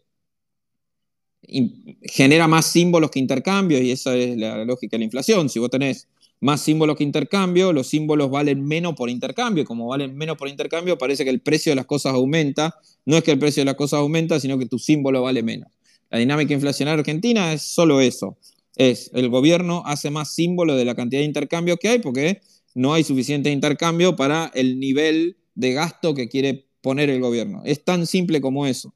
genera 2.04 2.48
más 2.48 2.68
símbolos 2.68 3.10
que 3.10 3.18
intercambios 3.18 3.82
y 3.82 3.90
esa 3.90 4.16
es 4.16 4.38
la 4.38 4.64
lógica 4.66 4.92
de 4.92 5.00
la 5.00 5.06
inflación. 5.06 5.50
Si 5.50 5.58
vos 5.58 5.72
tenés 5.72 6.08
más 6.42 6.62
símbolos 6.62 6.96
que 6.96 7.04
intercambio, 7.04 7.74
los 7.74 7.88
símbolos 7.88 8.30
valen 8.30 8.64
menos 8.64 8.94
por 8.94 9.10
intercambio. 9.10 9.66
Como 9.66 9.88
valen 9.88 10.16
menos 10.16 10.38
por 10.38 10.48
intercambio, 10.48 10.96
parece 10.96 11.24
que 11.24 11.32
el 11.32 11.42
precio 11.42 11.72
de 11.72 11.78
las 11.78 11.88
cosas 11.88 12.14
aumenta. 12.14 12.76
No 13.04 13.18
es 13.18 13.24
que 13.24 13.32
el 13.32 13.40
precio 13.40 13.62
de 13.62 13.66
las 13.66 13.76
cosas 13.76 14.02
aumenta, 14.02 14.40
sino 14.40 14.60
que 14.60 14.68
tu 14.68 14.78
símbolo 14.78 15.24
vale 15.24 15.42
menos. 15.42 15.72
La 16.12 16.20
dinámica 16.20 16.54
inflacionaria 16.54 17.00
argentina 17.00 17.52
es 17.52 17.64
solo 17.64 18.00
eso 18.00 18.38
es 18.76 19.10
el 19.14 19.30
gobierno 19.30 19.84
hace 19.86 20.10
más 20.10 20.34
símbolo 20.34 20.76
de 20.76 20.86
la 20.86 20.96
cantidad 20.96 21.22
de 21.22 21.26
intercambio 21.26 21.78
que 21.78 21.90
hay 21.90 22.00
porque 22.00 22.42
no 22.76 22.94
hay 22.94 23.04
suficiente 23.04 23.50
intercambio 23.50 24.16
para 24.16 24.52
el 24.54 24.80
nivel 24.80 25.38
de 25.56 25.74
gasto 25.74 26.14
que 26.14 26.30
quiere 26.30 26.68
poner 26.82 27.10
el 27.10 27.22
gobierno. 27.22 27.64
Es 27.66 27.84
tan 27.84 28.06
simple 28.06 28.42
como 28.42 28.68
eso. 28.68 28.94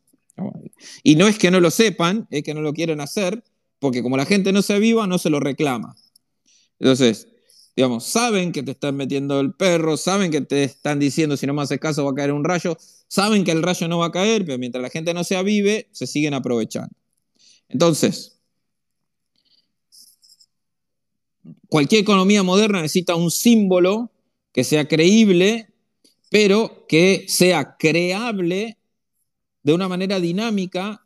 Y 1.04 1.16
no 1.16 1.28
es 1.28 1.40
que 1.40 1.50
no 1.50 1.60
lo 1.60 1.72
sepan, 1.72 2.28
es 2.30 2.44
que 2.44 2.54
no 2.54 2.62
lo 2.62 2.74
quieren 2.74 3.02
hacer, 3.02 3.44
porque 3.80 4.04
como 4.04 4.18
la 4.18 4.26
gente 4.26 4.54
no 4.54 4.62
se 4.62 4.74
aviva, 4.74 5.08
no 5.08 5.18
se 5.18 5.30
lo 5.30 5.40
reclama. 5.40 5.96
Entonces, 6.80 7.28
digamos, 7.76 8.06
saben 8.06 8.52
que 8.52 8.64
te 8.64 8.72
están 8.72 8.96
metiendo 8.96 9.40
el 9.40 9.54
perro, 9.54 9.98
saben 9.98 10.32
que 10.32 10.42
te 10.42 10.64
están 10.64 11.00
diciendo 11.00 11.38
si 11.38 11.48
no 11.48 11.54
me 11.54 11.62
haces 11.62 11.80
caso 11.80 12.06
va 12.06 12.12
a 12.12 12.16
caer 12.16 12.32
un 12.32 12.44
rayo, 12.44 12.78
saben 13.08 13.44
que 13.44 13.52
el 13.52 13.64
rayo 13.64 13.88
no 13.88 14.00
va 14.00 14.08
a 14.08 14.12
caer, 14.12 14.46
pero 14.46 14.58
mientras 14.58 14.82
la 14.82 14.90
gente 14.90 15.14
no 15.14 15.24
se 15.24 15.36
avive, 15.36 15.88
se 15.92 16.08
siguen 16.08 16.34
aprovechando. 16.34 16.94
Entonces, 17.70 18.39
cualquier 21.70 22.02
economía 22.02 22.44
moderna 22.44 22.82
necesita 22.82 23.16
un 23.16 23.32
símbolo 23.32 24.12
que 24.52 24.64
sea 24.64 24.88
creíble, 24.88 25.70
pero 26.30 26.86
que 26.88 27.26
sea 27.28 27.78
creable 27.78 28.78
de 29.64 29.74
una 29.74 29.88
manera 29.88 30.20
dinámica 30.20 31.06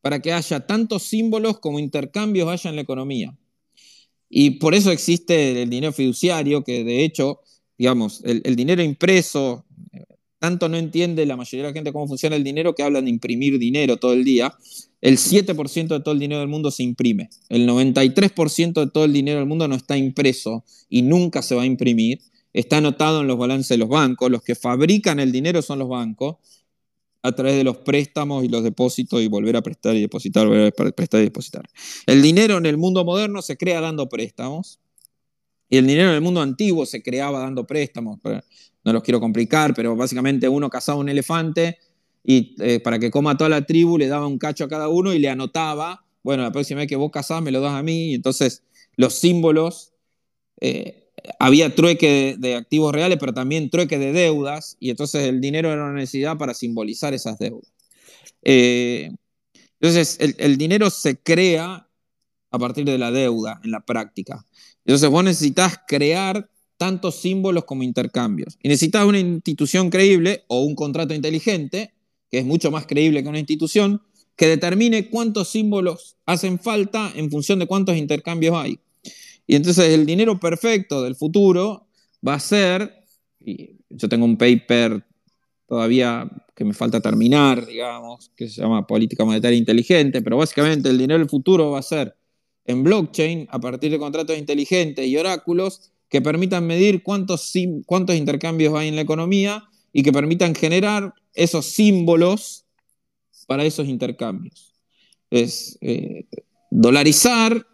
para 0.00 0.20
que 0.20 0.32
haya 0.32 0.66
tantos 0.66 1.02
símbolos 1.02 1.58
como 1.58 1.78
intercambios 1.78 2.48
haya 2.48 2.70
en 2.70 2.76
la 2.76 2.82
economía. 2.82 3.36
Y 4.28 4.50
por 4.52 4.74
eso 4.74 4.90
existe 4.90 5.62
el 5.62 5.70
dinero 5.70 5.92
fiduciario, 5.92 6.62
que 6.64 6.84
de 6.84 7.04
hecho, 7.04 7.40
digamos, 7.78 8.22
el, 8.24 8.56
dinero 8.56 8.82
impreso, 8.82 9.64
tanto 10.38 10.68
no 10.68 10.76
entiende 10.76 11.24
la 11.24 11.36
mayoría 11.36 11.64
de 11.64 11.70
la 11.70 11.74
gente 11.74 11.92
cómo 11.92 12.08
funciona 12.08 12.36
el 12.36 12.44
dinero 12.44 12.74
que 12.74 12.82
hablan 12.82 13.04
de 13.04 13.10
imprimir 13.10 13.58
dinero 13.58 13.96
todo 13.96 14.12
el 14.12 14.24
día. 14.24 14.54
El 15.04 15.18
7% 15.18 15.88
de 15.88 16.00
todo 16.00 16.14
el 16.14 16.18
dinero 16.18 16.40
del 16.40 16.48
mundo 16.48 16.70
se 16.70 16.82
imprime. 16.82 17.28
El 17.50 17.68
93% 17.68 18.72
de 18.72 18.90
todo 18.90 19.04
el 19.04 19.12
dinero 19.12 19.38
del 19.38 19.46
mundo 19.46 19.68
no 19.68 19.74
está 19.74 19.98
impreso 19.98 20.64
y 20.88 21.02
nunca 21.02 21.42
se 21.42 21.54
va 21.54 21.60
a 21.60 21.66
imprimir. 21.66 22.22
Está 22.54 22.78
anotado 22.78 23.20
en 23.20 23.26
los 23.26 23.36
balances 23.36 23.68
de 23.68 23.76
los 23.76 23.90
bancos. 23.90 24.30
Los 24.30 24.42
que 24.42 24.54
fabrican 24.54 25.20
el 25.20 25.30
dinero 25.30 25.60
son 25.60 25.78
los 25.80 25.90
bancos 25.90 26.36
a 27.22 27.32
través 27.32 27.54
de 27.54 27.64
los 27.64 27.76
préstamos 27.76 28.44
y 28.44 28.48
los 28.48 28.64
depósitos 28.64 29.20
y 29.20 29.28
volver 29.28 29.58
a 29.58 29.62
prestar 29.62 29.94
y 29.94 30.00
depositar, 30.00 30.46
volver 30.46 30.72
a 30.74 30.90
prestar 30.92 31.20
y 31.20 31.24
depositar. 31.24 31.68
El 32.06 32.22
dinero 32.22 32.56
en 32.56 32.64
el 32.64 32.78
mundo 32.78 33.04
moderno 33.04 33.42
se 33.42 33.58
crea 33.58 33.82
dando 33.82 34.08
préstamos 34.08 34.80
y 35.68 35.76
el 35.76 35.86
dinero 35.86 36.08
en 36.08 36.14
el 36.14 36.22
mundo 36.22 36.40
antiguo 36.40 36.86
se 36.86 37.02
creaba 37.02 37.40
dando 37.40 37.66
préstamos. 37.66 38.20
No 38.82 38.92
los 38.94 39.02
quiero 39.02 39.20
complicar, 39.20 39.74
pero 39.74 39.94
básicamente 39.96 40.48
uno 40.48 40.70
cazaba 40.70 40.98
un 40.98 41.10
elefante 41.10 41.76
y 42.24 42.56
eh, 42.60 42.80
para 42.80 42.98
que 42.98 43.10
coma 43.10 43.36
toda 43.36 43.50
la 43.50 43.66
tribu 43.66 43.98
le 43.98 44.08
daba 44.08 44.26
un 44.26 44.38
cacho 44.38 44.64
a 44.64 44.68
cada 44.68 44.88
uno 44.88 45.12
y 45.12 45.18
le 45.18 45.28
anotaba, 45.28 46.04
bueno, 46.22 46.42
la 46.42 46.50
próxima 46.50 46.80
vez 46.80 46.88
que 46.88 46.96
vos 46.96 47.10
cazás 47.10 47.42
me 47.42 47.52
lo 47.52 47.60
das 47.60 47.74
a 47.74 47.82
mí. 47.82 48.10
Y 48.10 48.14
entonces 48.14 48.62
los 48.96 49.14
símbolos 49.14 49.92
eh, 50.60 51.10
había 51.38 51.74
trueque 51.74 52.36
de, 52.38 52.56
activos 52.56 52.94
reales, 52.94 53.18
pero 53.20 53.34
también 53.34 53.70
trueque 53.70 53.98
de 53.98 54.12
deudas, 54.12 54.76
y 54.80 54.90
entonces 54.90 55.24
el 55.24 55.40
dinero 55.40 55.72
era 55.72 55.84
una 55.84 55.94
necesidad 55.94 56.36
para 56.38 56.54
simbolizar 56.54 57.14
esas 57.14 57.38
deudas. 57.38 57.72
Eh, 58.42 59.10
entonces, 59.80 60.18
el, 60.38 60.56
dinero 60.56 60.88
se 60.88 61.18
crea 61.18 61.88
a 62.50 62.58
partir 62.58 62.86
de 62.86 62.96
la 62.96 63.10
deuda 63.10 63.60
en 63.64 63.70
la 63.70 63.80
práctica. 63.80 64.46
Entonces, 64.86 65.10
vos 65.10 65.22
necesitas 65.22 65.80
crear 65.86 66.48
tantos 66.78 67.16
símbolos 67.16 67.64
como 67.64 67.82
intercambios. 67.82 68.56
Y 68.62 68.68
necesitas 68.68 69.04
una 69.04 69.18
institución 69.18 69.90
creíble 69.90 70.44
o 70.48 70.62
un 70.62 70.74
contrato 70.74 71.12
inteligente, 71.12 71.93
que 72.34 72.40
es 72.40 72.44
mucho 72.44 72.72
más 72.72 72.84
creíble 72.84 73.22
que 73.22 73.28
una 73.28 73.38
institución, 73.38 74.02
que 74.34 74.48
determine 74.48 75.08
cuántos 75.08 75.50
símbolos 75.50 76.16
hacen 76.26 76.58
falta 76.58 77.12
en 77.14 77.30
función 77.30 77.60
de 77.60 77.68
cuántos 77.68 77.96
intercambios 77.96 78.56
hay. 78.56 78.80
Y 79.46 79.54
entonces 79.54 79.94
el 79.94 80.04
dinero 80.04 80.40
perfecto 80.40 81.04
del 81.04 81.14
futuro 81.14 81.86
va 82.26 82.34
a 82.34 82.40
ser, 82.40 82.92
y 83.38 83.76
yo 83.88 84.08
tengo 84.08 84.24
un 84.24 84.36
paper 84.36 85.04
todavía 85.68 86.28
que 86.56 86.64
me 86.64 86.74
falta 86.74 87.00
terminar, 87.00 87.64
digamos, 87.66 88.32
que 88.34 88.48
se 88.48 88.62
llama 88.62 88.84
Política 88.84 89.24
Monetaria 89.24 89.56
Inteligente, 89.56 90.20
pero 90.20 90.36
básicamente 90.36 90.88
el 90.88 90.98
dinero 90.98 91.20
del 91.20 91.28
futuro 91.28 91.70
va 91.70 91.78
a 91.78 91.82
ser 91.82 92.16
en 92.64 92.82
blockchain 92.82 93.46
a 93.48 93.60
partir 93.60 93.92
de 93.92 93.98
contratos 94.00 94.36
inteligentes 94.36 95.06
y 95.06 95.16
oráculos 95.16 95.92
que 96.08 96.20
permitan 96.20 96.66
medir 96.66 97.04
cuántos, 97.04 97.52
cuántos 97.86 98.16
intercambios 98.16 98.74
hay 98.74 98.88
en 98.88 98.96
la 98.96 99.02
economía 99.02 99.68
y 99.94 100.02
que 100.02 100.12
permitan 100.12 100.54
generar 100.54 101.14
esos 101.32 101.64
símbolos 101.64 102.66
para 103.46 103.64
esos 103.64 103.88
intercambios. 103.88 104.74
Es 105.30 105.78
eh, 105.80 106.26
dolarizar 106.70 107.66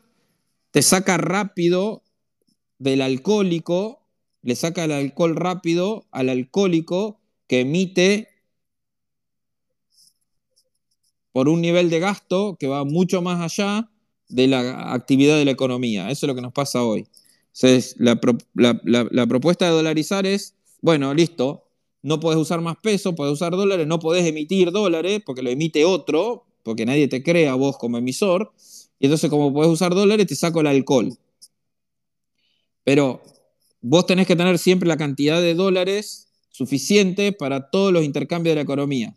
te 0.70 0.82
saca 0.82 1.16
rápido 1.16 2.04
del 2.78 3.02
alcohólico, 3.02 4.06
le 4.42 4.54
saca 4.54 4.84
el 4.84 4.92
alcohol 4.92 5.34
rápido 5.34 6.06
al 6.12 6.28
alcohólico 6.28 7.20
que 7.46 7.60
emite 7.60 8.28
por 11.32 11.48
un 11.48 11.60
nivel 11.60 11.90
de 11.90 12.00
gasto 12.00 12.56
que 12.58 12.68
va 12.68 12.84
mucho 12.84 13.22
más 13.22 13.40
allá 13.40 13.90
de 14.28 14.46
la 14.46 14.92
actividad 14.92 15.36
de 15.36 15.44
la 15.44 15.50
economía. 15.50 16.10
Eso 16.10 16.26
es 16.26 16.28
lo 16.28 16.34
que 16.34 16.42
nos 16.42 16.52
pasa 16.52 16.84
hoy. 16.84 17.06
La, 17.96 18.20
la 18.84 19.26
propuesta 19.26 19.66
de 19.66 19.72
dolarizar 19.72 20.26
es, 20.26 20.54
bueno, 20.80 21.12
listo, 21.14 21.69
no 22.02 22.20
puedes 22.20 22.40
usar 22.40 22.60
más 22.60 22.76
peso, 22.82 23.14
puedes 23.14 23.34
usar 23.34 23.52
dólares, 23.52 23.86
no 23.86 23.98
puedes 23.98 24.24
emitir 24.26 24.70
dólares 24.70 25.20
porque 25.24 25.42
lo 25.42 25.50
emite 25.50 25.84
otro, 25.84 26.44
porque 26.62 26.86
nadie 26.86 27.08
te 27.08 27.22
crea 27.22 27.54
vos 27.54 27.76
como 27.76 27.98
emisor. 27.98 28.52
Y 28.98 29.06
entonces, 29.06 29.30
como 29.30 29.52
puedes 29.52 29.72
usar 29.72 29.94
dólares, 29.94 30.26
te 30.26 30.36
saco 30.36 30.60
el 30.60 30.66
alcohol. 30.66 31.16
Pero 32.84 33.22
vos 33.80 34.06
tenés 34.06 34.26
que 34.26 34.36
tener 34.36 34.58
siempre 34.58 34.88
la 34.88 34.96
cantidad 34.96 35.40
de 35.40 35.54
dólares 35.54 36.28
suficiente 36.50 37.32
para 37.32 37.70
todos 37.70 37.92
los 37.92 38.04
intercambios 38.04 38.52
de 38.52 38.56
la 38.56 38.62
economía. 38.62 39.16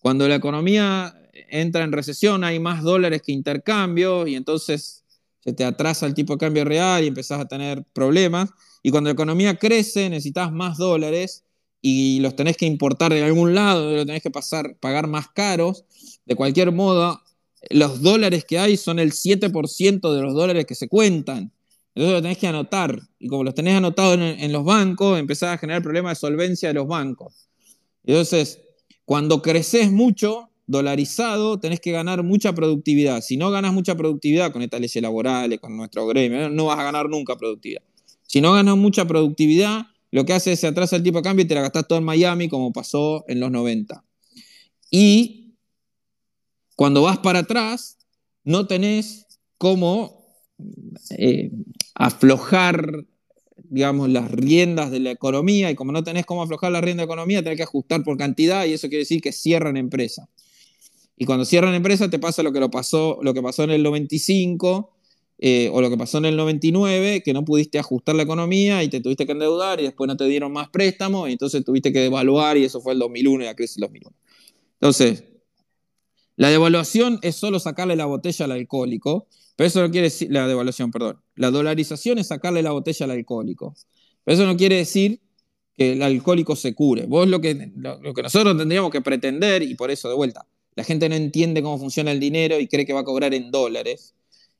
Cuando 0.00 0.28
la 0.28 0.36
economía 0.36 1.14
entra 1.50 1.84
en 1.84 1.92
recesión, 1.92 2.44
hay 2.44 2.60
más 2.60 2.82
dólares 2.82 3.22
que 3.24 3.32
intercambios 3.32 4.28
y 4.28 4.34
entonces 4.34 5.04
se 5.40 5.52
te 5.52 5.64
atrasa 5.64 6.06
el 6.06 6.14
tipo 6.14 6.34
de 6.34 6.38
cambio 6.38 6.64
real 6.64 7.04
y 7.04 7.08
empezás 7.08 7.40
a 7.40 7.48
tener 7.48 7.84
problemas. 7.92 8.50
Y 8.82 8.90
cuando 8.90 9.08
la 9.08 9.14
economía 9.14 9.56
crece, 9.56 10.08
necesitas 10.08 10.52
más 10.52 10.78
dólares 10.78 11.44
y 11.80 12.20
los 12.20 12.34
tenés 12.36 12.56
que 12.56 12.66
importar 12.66 13.12
de 13.12 13.22
algún 13.22 13.54
lado, 13.54 13.94
los 13.94 14.06
tenés 14.06 14.22
que 14.22 14.30
pasar, 14.30 14.76
pagar 14.80 15.06
más 15.06 15.28
caros. 15.28 15.84
De 16.26 16.34
cualquier 16.34 16.72
modo, 16.72 17.22
los 17.70 18.02
dólares 18.02 18.44
que 18.44 18.58
hay 18.58 18.76
son 18.76 18.98
el 18.98 19.12
7% 19.12 20.14
de 20.14 20.22
los 20.22 20.34
dólares 20.34 20.66
que 20.66 20.74
se 20.74 20.88
cuentan. 20.88 21.52
Entonces 21.94 22.14
lo 22.14 22.22
tenés 22.22 22.38
que 22.38 22.46
anotar. 22.46 23.00
Y 23.18 23.28
como 23.28 23.44
los 23.44 23.54
tenés 23.54 23.74
anotados 23.74 24.18
en, 24.18 24.52
los 24.52 24.64
bancos, 24.64 25.18
empezás 25.18 25.54
a 25.54 25.58
generar 25.58 25.82
problemas 25.82 26.12
de 26.12 26.20
solvencia 26.20 26.68
de 26.68 26.74
los 26.74 26.86
bancos. 26.86 27.48
Entonces, 28.04 28.60
cuando 29.04 29.42
creces 29.42 29.90
mucho, 29.90 30.50
dolarizado, 30.66 31.58
tenés 31.58 31.80
que 31.80 31.92
ganar 31.92 32.22
mucha 32.22 32.54
productividad. 32.54 33.22
Si 33.22 33.36
no 33.36 33.50
ganas 33.50 33.72
mucha 33.72 33.96
productividad 33.96 34.52
con 34.52 34.62
estas 34.62 34.80
leyes 34.80 35.02
laborales, 35.02 35.58
con 35.60 35.76
nuestro 35.76 36.06
gremio, 36.06 36.50
no 36.50 36.66
vas 36.66 36.78
a 36.78 36.84
ganar 36.84 37.08
nunca 37.08 37.36
productividad. 37.36 37.82
Si 38.22 38.40
no 38.40 38.52
ganas 38.52 38.76
mucha 38.76 39.06
productividad, 39.06 39.86
lo 40.10 40.24
que 40.24 40.32
hace 40.32 40.52
es 40.52 40.60
se 40.60 40.66
atrasa 40.66 40.96
el 40.96 41.02
tipo 41.02 41.18
de 41.18 41.22
cambio 41.22 41.44
y 41.44 41.48
te 41.48 41.54
la 41.54 41.62
gastás 41.62 41.86
todo 41.86 41.98
en 41.98 42.04
Miami, 42.04 42.48
como 42.48 42.72
pasó 42.72 43.24
en 43.28 43.40
los 43.40 43.50
90. 43.50 44.04
Y 44.90 45.54
cuando 46.76 47.02
vas 47.02 47.18
para 47.18 47.40
atrás, 47.40 47.98
no 48.44 48.66
tenés 48.66 49.26
cómo 49.58 50.24
eh, 51.10 51.50
aflojar, 51.94 53.04
digamos, 53.56 54.08
las 54.08 54.30
riendas 54.30 54.90
de 54.90 55.00
la 55.00 55.10
economía, 55.10 55.70
y 55.70 55.74
como 55.74 55.92
no 55.92 56.04
tenés 56.04 56.24
cómo 56.24 56.42
aflojar 56.42 56.72
la 56.72 56.80
rienda 56.80 57.02
de 57.02 57.06
economía, 57.06 57.42
tenés 57.42 57.58
que 57.58 57.64
ajustar 57.64 58.02
por 58.02 58.16
cantidad, 58.16 58.64
y 58.64 58.72
eso 58.72 58.88
quiere 58.88 59.00
decir 59.00 59.20
que 59.20 59.32
cierran 59.32 59.76
empresa. 59.76 60.28
Y 61.16 61.26
cuando 61.26 61.44
cierran 61.44 61.74
empresa 61.74 62.08
te 62.08 62.18
pasa 62.18 62.42
lo 62.42 62.52
que, 62.52 62.60
lo 62.60 62.70
pasó, 62.70 63.18
lo 63.22 63.34
que 63.34 63.42
pasó 63.42 63.64
en 63.64 63.70
el 63.70 63.82
95 63.82 64.97
eh, 65.38 65.70
o 65.72 65.80
lo 65.80 65.88
que 65.88 65.96
pasó 65.96 66.18
en 66.18 66.24
el 66.26 66.36
99, 66.36 67.22
que 67.22 67.32
no 67.32 67.44
pudiste 67.44 67.78
ajustar 67.78 68.16
la 68.16 68.24
economía 68.24 68.82
y 68.82 68.88
te 68.88 69.00
tuviste 69.00 69.24
que 69.24 69.32
endeudar 69.32 69.80
y 69.80 69.84
después 69.84 70.08
no 70.08 70.16
te 70.16 70.24
dieron 70.24 70.52
más 70.52 70.68
préstamos 70.68 71.28
y 71.28 71.32
entonces 71.32 71.64
tuviste 71.64 71.92
que 71.92 72.00
devaluar 72.00 72.56
y 72.56 72.64
eso 72.64 72.80
fue 72.80 72.92
el 72.92 72.98
2001 72.98 73.44
y 73.44 73.46
la 73.46 73.54
crisis 73.54 73.76
del 73.76 73.82
2001. 73.82 74.16
Entonces, 74.80 75.24
la 76.36 76.50
devaluación 76.50 77.18
es 77.22 77.36
solo 77.36 77.58
sacarle 77.58 77.96
la 77.96 78.06
botella 78.06 78.44
al 78.44 78.52
alcohólico, 78.52 79.26
pero 79.56 79.66
eso 79.66 79.80
no 79.80 79.90
quiere 79.90 80.04
decir, 80.04 80.28
la 80.30 80.46
devaluación, 80.46 80.92
perdón, 80.92 81.20
la 81.34 81.50
dolarización 81.50 82.18
es 82.18 82.28
sacarle 82.28 82.62
la 82.62 82.70
botella 82.70 83.04
al 83.04 83.10
alcohólico, 83.10 83.74
pero 84.22 84.36
eso 84.36 84.46
no 84.46 84.56
quiere 84.56 84.76
decir 84.76 85.20
que 85.76 85.92
el 85.94 86.02
alcohólico 86.02 86.54
se 86.54 86.74
cure. 86.74 87.06
Vos 87.06 87.26
lo 87.26 87.40
que, 87.40 87.72
lo, 87.76 88.14
que 88.14 88.22
nosotros 88.22 88.56
tendríamos 88.56 88.92
que 88.92 89.00
pretender, 89.00 89.62
y 89.62 89.74
por 89.74 89.90
eso 89.90 90.08
de 90.08 90.14
vuelta, 90.14 90.46
la 90.76 90.84
gente 90.84 91.08
no 91.08 91.16
entiende 91.16 91.60
cómo 91.60 91.76
funciona 91.76 92.12
el 92.12 92.20
dinero 92.20 92.60
y 92.60 92.68
cree 92.68 92.86
que 92.86 92.92
va 92.92 93.00
a 93.00 93.04
cobrar 93.04 93.34
en 93.34 93.50
dólares, 93.50 94.14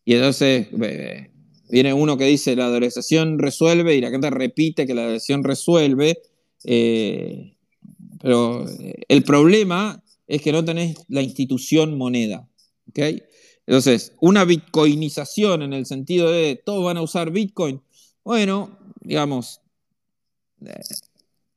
y 0.09 0.15
entonces 0.15 0.69
eh, 0.81 1.31
viene 1.69 1.93
uno 1.93 2.17
que 2.17 2.25
dice 2.25 2.57
la 2.57 2.69
dolarización 2.69 3.39
resuelve 3.39 3.95
y 3.95 4.01
la 4.01 4.09
gente 4.09 4.31
repite 4.31 4.87
que 4.87 4.95
la 4.95 5.03
dolarización 5.03 5.45
resuelve, 5.45 6.23
eh, 6.65 7.55
pero 8.23 8.65
el 9.07 9.23
problema 9.23 10.03
es 10.27 10.41
que 10.41 10.51
no 10.51 10.65
tenés 10.65 10.97
la 11.09 11.21
institución 11.21 11.99
moneda. 11.99 12.49
¿okay? 12.89 13.23
Entonces, 13.67 14.15
una 14.23 14.47
bitcoinización 14.47 15.61
en 15.61 15.75
el 15.75 15.85
sentido 15.85 16.31
de 16.31 16.59
todos 16.65 16.83
van 16.83 16.97
a 16.97 17.03
usar 17.03 17.31
Bitcoin. 17.31 17.83
Bueno, 18.25 18.79
digamos, 19.03 19.61
eh, 20.65 20.81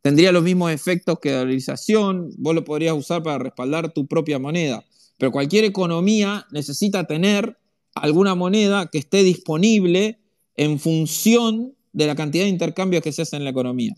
tendría 0.02 0.34
los 0.34 0.44
mismos 0.44 0.73
efectos 0.73 1.19
que 1.22 1.32
la 1.32 1.38
dolarización, 1.38 2.32
vos 2.38 2.53
lo 2.53 2.65
podrías 2.65 2.98
usar 2.98 3.23
para 3.23 3.38
respaldar 3.38 3.94
tu 3.94 4.07
propia 4.07 4.40
moneda, 4.40 4.84
pero 5.18 5.32
cualquier 5.32 5.64
economía 5.64 6.48
necesita 6.52 7.06
tener 7.06 7.60
alguna 7.95 8.35
moneda 8.35 8.88
que 8.88 8.97
esté 8.97 9.23
disponible 9.23 10.19
en 10.55 10.80
función 10.80 11.76
de 11.93 12.07
la 12.07 12.15
cantidad 12.15 12.45
de 12.45 12.49
intercambios 12.49 13.03
que 13.03 13.11
se 13.11 13.23
hace 13.23 13.35
en 13.35 13.43
la 13.43 13.49
economía. 13.49 13.95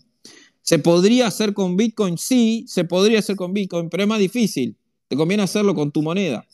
¿Se 0.62 0.78
podría 0.78 1.26
hacer 1.26 1.52
con 1.52 1.76
Bitcoin? 1.76 2.16
Sí, 2.18 2.64
se 2.66 2.84
podría 2.84 3.18
hacer 3.18 3.36
con 3.36 3.52
Bitcoin, 3.52 3.90
pero 3.90 4.02
es 4.02 4.08
más 4.08 4.18
difícil. 4.18 4.76
Te 5.08 5.16
conviene 5.16 5.42
hacerlo 5.42 5.74
con 5.74 5.92
tu 5.92 6.02
moneda. 6.02 6.46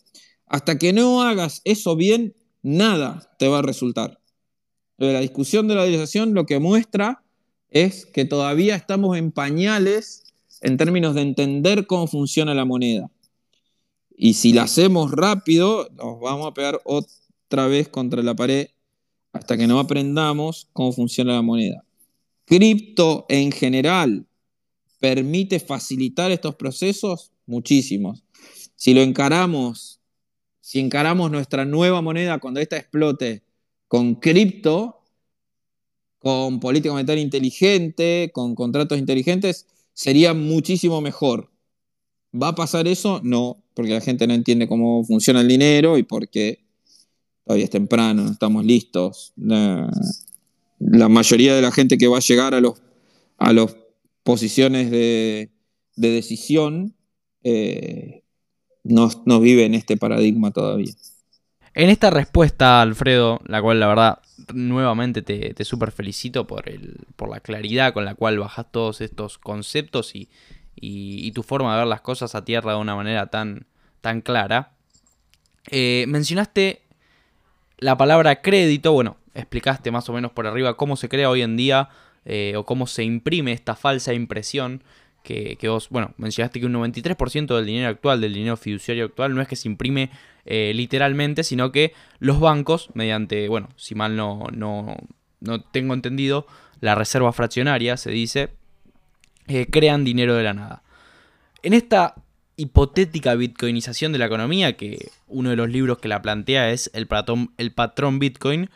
Hasta 0.46 0.78
que 0.78 0.92
no 0.92 1.22
hagas 1.22 1.62
eso 1.64 1.94
bien, 1.94 2.34
nada 2.62 3.34
te 3.38 3.46
va 3.48 3.60
a 3.60 3.62
resultar. 3.62 4.20
La 4.98 5.20
discusión 5.20 5.68
de 5.68 5.74
la 5.74 5.82
dolarización 5.82 6.34
lo 6.34 6.44
que 6.44 6.58
muestra 6.58 7.22
es 7.70 8.04
que 8.04 8.24
todavía 8.24 8.74
estamos 8.74 9.16
en 9.16 9.30
pañales 9.30 10.24
en 10.60 10.76
términos 10.76 11.14
de 11.14 11.22
entender 11.22 11.86
cómo 11.86 12.06
funciona 12.06 12.52
la 12.52 12.64
moneda. 12.64 13.10
Y 14.14 14.34
si 14.34 14.52
la 14.52 14.64
hacemos 14.64 15.12
rápido, 15.12 15.88
nos 15.96 16.20
vamos 16.20 16.46
a 16.48 16.52
pegar 16.52 16.80
otra 17.50 17.66
vez 17.66 17.88
contra 17.88 18.22
la 18.22 18.36
pared 18.36 18.68
hasta 19.32 19.56
que 19.56 19.66
no 19.66 19.80
aprendamos 19.80 20.68
cómo 20.72 20.92
funciona 20.92 21.34
la 21.34 21.42
moneda. 21.42 21.84
Cripto 22.44 23.26
en 23.28 23.50
general 23.50 24.24
permite 25.00 25.58
facilitar 25.58 26.30
estos 26.30 26.54
procesos 26.54 27.32
muchísimos. 27.46 28.22
Si 28.76 28.94
lo 28.94 29.00
encaramos, 29.00 30.00
si 30.60 30.78
encaramos 30.78 31.32
nuestra 31.32 31.64
nueva 31.64 32.00
moneda 32.00 32.38
cuando 32.38 32.60
esta 32.60 32.76
explote 32.76 33.42
con 33.88 34.14
cripto, 34.14 35.00
con 36.20 36.60
política 36.60 36.92
monetaria 36.92 37.22
inteligente, 37.22 38.30
con 38.32 38.54
contratos 38.54 38.96
inteligentes, 38.96 39.66
sería 39.92 40.34
muchísimo 40.34 41.00
mejor. 41.00 41.50
¿Va 42.32 42.48
a 42.48 42.54
pasar 42.54 42.86
eso? 42.86 43.20
No, 43.24 43.60
porque 43.74 43.90
la 43.90 44.00
gente 44.00 44.28
no 44.28 44.34
entiende 44.34 44.68
cómo 44.68 45.02
funciona 45.02 45.40
el 45.40 45.48
dinero 45.48 45.98
y 45.98 46.04
porque 46.04 46.69
todavía 47.44 47.64
es 47.64 47.70
temprano, 47.70 48.24
no 48.24 48.30
estamos 48.32 48.64
listos. 48.64 49.32
La, 49.36 49.88
mayoría 51.08 51.54
de 51.54 51.62
la 51.62 51.72
gente 51.72 51.98
que 51.98 52.08
va 52.08 52.18
a 52.18 52.20
llegar 52.20 52.54
a 52.54 52.60
las 52.60 52.72
a 53.38 53.52
los 53.52 53.74
posiciones 54.22 54.90
de, 54.90 55.50
decisión 55.96 56.94
eh, 57.42 58.22
no, 58.84 59.10
no 59.26 59.40
vive 59.40 59.64
en 59.64 59.74
este 59.74 59.96
paradigma 59.96 60.50
todavía. 60.50 60.92
En 61.74 61.88
esta 61.88 62.10
respuesta, 62.10 62.82
Alfredo, 62.82 63.40
la 63.46 63.62
cual 63.62 63.80
la 63.80 63.86
verdad 63.86 64.18
nuevamente 64.52 65.22
te, 65.22 65.54
te 65.54 65.64
super 65.64 65.92
felicito 65.92 66.46
por, 66.46 66.68
el, 66.68 66.96
por 67.16 67.30
la 67.30 67.40
claridad 67.40 67.92
con 67.92 68.04
la 68.04 68.14
cual 68.14 68.38
bajas 68.38 68.66
todos 68.72 69.00
estos 69.00 69.38
conceptos 69.38 70.14
y, 70.14 70.28
y, 70.74 71.30
tu 71.32 71.42
forma 71.42 71.72
de 71.72 71.78
ver 71.80 71.86
las 71.86 72.00
cosas 72.00 72.34
a 72.34 72.44
tierra 72.44 72.72
de 72.72 72.78
una 72.78 72.96
manera 72.96 73.28
tan, 73.28 73.66
tan 74.00 74.20
clara. 74.20 74.72
Eh, 75.70 76.04
mencionaste 76.08 76.82
la 77.80 77.96
palabra 77.96 78.42
crédito, 78.42 78.92
bueno, 78.92 79.16
explicaste 79.34 79.90
más 79.90 80.08
o 80.08 80.12
menos 80.12 80.32
por 80.32 80.46
arriba 80.46 80.76
cómo 80.76 80.96
se 80.96 81.08
crea 81.08 81.30
hoy 81.30 81.42
en 81.42 81.56
día 81.56 81.88
eh, 82.24 82.54
o 82.56 82.64
cómo 82.64 82.86
se 82.86 83.02
imprime 83.02 83.52
esta 83.52 83.74
falsa 83.74 84.12
impresión 84.12 84.82
que, 85.22 85.58
vos, 85.68 85.88
bueno, 85.90 86.14
mencionaste 86.16 86.60
que 86.60 86.66
un 86.66 86.72
93% 86.72 87.54
del 87.54 87.66
dinero 87.66 87.88
actual, 87.88 88.20
del 88.20 88.32
dinero 88.32 88.56
fiduciario 88.56 89.04
actual, 89.04 89.34
no 89.34 89.42
es 89.42 89.48
que 89.48 89.56
se 89.56 89.68
imprime 89.68 90.10
eh, 90.46 90.72
literalmente, 90.74 91.44
sino 91.44 91.72
que 91.72 91.92
los 92.18 92.40
bancos, 92.40 92.88
mediante, 92.94 93.48
bueno, 93.48 93.68
si 93.76 93.94
mal 93.94 94.16
no, 94.16 94.44
no, 94.52 94.96
no 95.40 95.60
tengo 95.60 95.94
entendido, 95.94 96.46
la 96.80 96.94
reserva 96.94 97.32
fraccionaria, 97.32 97.96
se 97.96 98.10
dice, 98.10 98.50
eh, 99.46 99.66
crean 99.70 100.04
dinero 100.04 100.34
de 100.34 100.42
la 100.42 100.54
nada. 100.54 100.82
En 101.62 101.74
esta 101.74 102.14
hipotética 102.56 103.34
bitcoinización 103.34 104.12
de 104.12 104.18
la 104.18 104.26
economía, 104.26 104.76
que 104.76 105.10
uno 105.30 105.50
de 105.50 105.56
los 105.56 105.68
libros 105.68 105.98
que 105.98 106.08
la 106.08 106.22
plantea 106.22 106.70
es 106.70 106.90
El 106.94 107.06
patrón, 107.06 108.18
Bitcoin, 108.18 108.70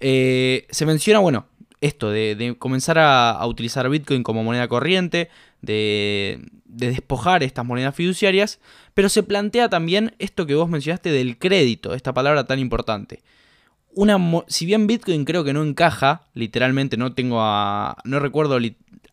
eh, 0.00 0.66
se 0.70 0.86
menciona, 0.86 1.20
bueno, 1.20 1.46
esto 1.80 2.10
de, 2.10 2.56
comenzar 2.58 2.98
a, 2.98 3.44
utilizar 3.46 3.88
Bitcoin 3.88 4.22
como 4.22 4.42
moneda 4.42 4.68
corriente, 4.68 5.28
de, 5.62 6.40
despojar 6.64 7.42
estas 7.42 7.64
monedas 7.64 7.94
fiduciarias, 7.94 8.60
pero 8.94 9.08
se 9.08 9.22
plantea 9.22 9.68
también 9.68 10.14
esto 10.18 10.46
que 10.46 10.54
vos 10.54 10.68
mencionaste 10.68 11.10
del 11.10 11.38
crédito, 11.38 11.94
esta 11.94 12.12
palabra 12.12 12.46
tan 12.46 12.58
importante. 12.58 13.22
Una, 13.94 14.18
si 14.46 14.66
bien 14.66 14.86
Bitcoin 14.86 15.24
creo 15.24 15.44
que 15.44 15.52
no 15.52 15.62
encaja, 15.62 16.22
literalmente 16.34 16.96
no 16.96 17.14
tengo 17.14 17.40
a, 17.40 17.96
no 18.04 18.20
recuerdo 18.20 18.58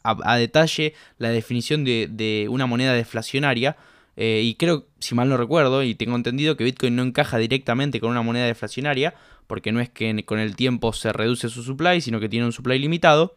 a, 0.04 0.38
detalle 0.38 0.94
la 1.18 1.30
definición 1.30 1.84
de, 1.84 2.48
una 2.50 2.66
moneda 2.66 2.94
deflacionaria, 2.94 3.78
eh, 4.18 4.42
y 4.44 4.56
creo, 4.56 4.88
si 5.00 5.16
mal 5.16 5.30
no 5.30 5.38
recuerdo, 5.38 5.84
y 5.84 5.96
tengo 5.96 6.16
entendido 6.16 6.58
que 6.58 6.64
Bitcoin 6.64 6.96
no 6.96 7.04
encaja 7.04 7.38
directamente 7.38 8.00
con 8.00 8.12
una 8.12 8.22
moneda 8.22 8.46
deflacionaria, 8.46 9.14
porque 9.48 9.72
no 9.72 9.80
es 9.82 9.90
que 9.90 10.24
con 10.26 10.40
el 10.40 10.56
tiempo 10.56 10.94
se 10.94 11.14
reduce 11.14 11.50
su 11.50 11.64
supply, 11.64 12.02
sino 12.02 12.20
que 12.20 12.30
tiene 12.30 12.46
un 12.46 12.52
supply 12.52 12.80
limitado. 12.80 13.36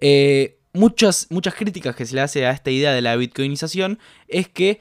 Eh, 0.00 0.58
muchas, 0.72 1.26
muchas 1.30 1.54
críticas 1.54 1.96
que 1.96 2.06
se 2.06 2.14
le 2.14 2.20
hace 2.20 2.46
a 2.46 2.50
esta 2.50 2.70
idea 2.70 2.92
de 2.92 3.02
la 3.02 3.16
bitcoinización 3.16 3.98
es 4.28 4.48
que 4.48 4.80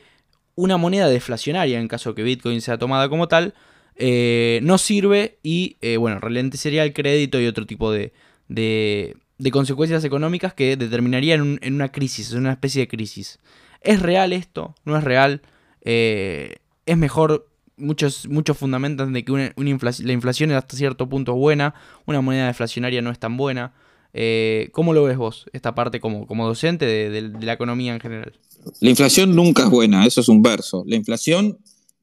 una 0.56 0.78
moneda 0.78 1.08
deflacionaria, 1.08 1.80
en 1.80 1.88
caso 1.88 2.16
que 2.16 2.24
Bitcoin 2.24 2.62
sea 2.62 2.78
tomada 2.78 3.10
como 3.10 3.28
tal, 3.28 3.54
eh, 3.96 4.60
no 4.64 4.78
sirve 4.78 5.38
y, 5.44 5.78
eh, 5.82 5.98
bueno, 5.98 6.20
realmente 6.20 6.58
el 6.80 6.94
crédito 6.94 7.40
y 7.40 7.48
otro 7.48 7.66
tipo 7.66 7.92
de, 7.92 8.12
de, 8.48 9.16
consecuencias 9.52 10.04
económicas 10.04 10.54
que 10.54 10.76
determinarían 10.76 11.60
en, 11.62 11.74
una 11.74 11.92
crisis, 11.92 12.32
en 12.32 12.40
una 12.40 12.54
especie 12.54 12.82
de 12.82 12.88
crisis. 12.88 13.40
¿Es 13.88 14.02
real 14.02 14.34
esto? 14.34 14.76
¿No 14.86 14.98
es 14.98 15.04
real? 15.04 15.42
es 15.82 16.98
mejor 16.98 17.48
muchos, 17.78 18.28
muchos 18.28 18.58
fundamentan 18.58 19.14
de 19.14 19.24
que 19.24 19.32
una, 19.32 19.54
la 19.56 20.12
inflación 20.12 20.52
hasta 20.52 20.76
cierto 20.76 21.08
punto 21.08 21.36
buena, 21.36 21.74
una 22.06 22.22
moneda 22.22 22.48
deflacionaria 22.48 23.02
no 23.02 23.12
es 23.12 23.20
tan 23.20 23.38
buena. 23.38 23.74
Eh, 24.14 24.70
¿Cómo 24.74 24.94
lo 24.94 25.04
ves 25.04 25.18
vos, 25.18 25.46
esta 25.54 25.76
parte 25.76 26.00
como, 26.00 26.28
como 26.28 26.48
docente 26.48 26.86
de, 26.86 27.22
la 27.22 27.54
economía 27.54 27.94
en 27.94 28.00
general? 28.00 28.34
La 28.82 28.90
inflación 28.90 29.36
nunca 29.36 29.64
es 29.64 29.70
buena, 29.70 30.06
eso 30.06 30.22
es 30.22 30.28
un 30.28 30.42
verso. 30.42 30.84
La 30.88 30.96
inflación, 30.96 31.60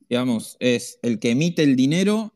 digamos, 0.09 0.57
es 0.61 0.99
el 1.03 1.19
que 1.19 1.33
emite 1.33 1.63
el 1.63 1.77
dinero, 1.77 2.33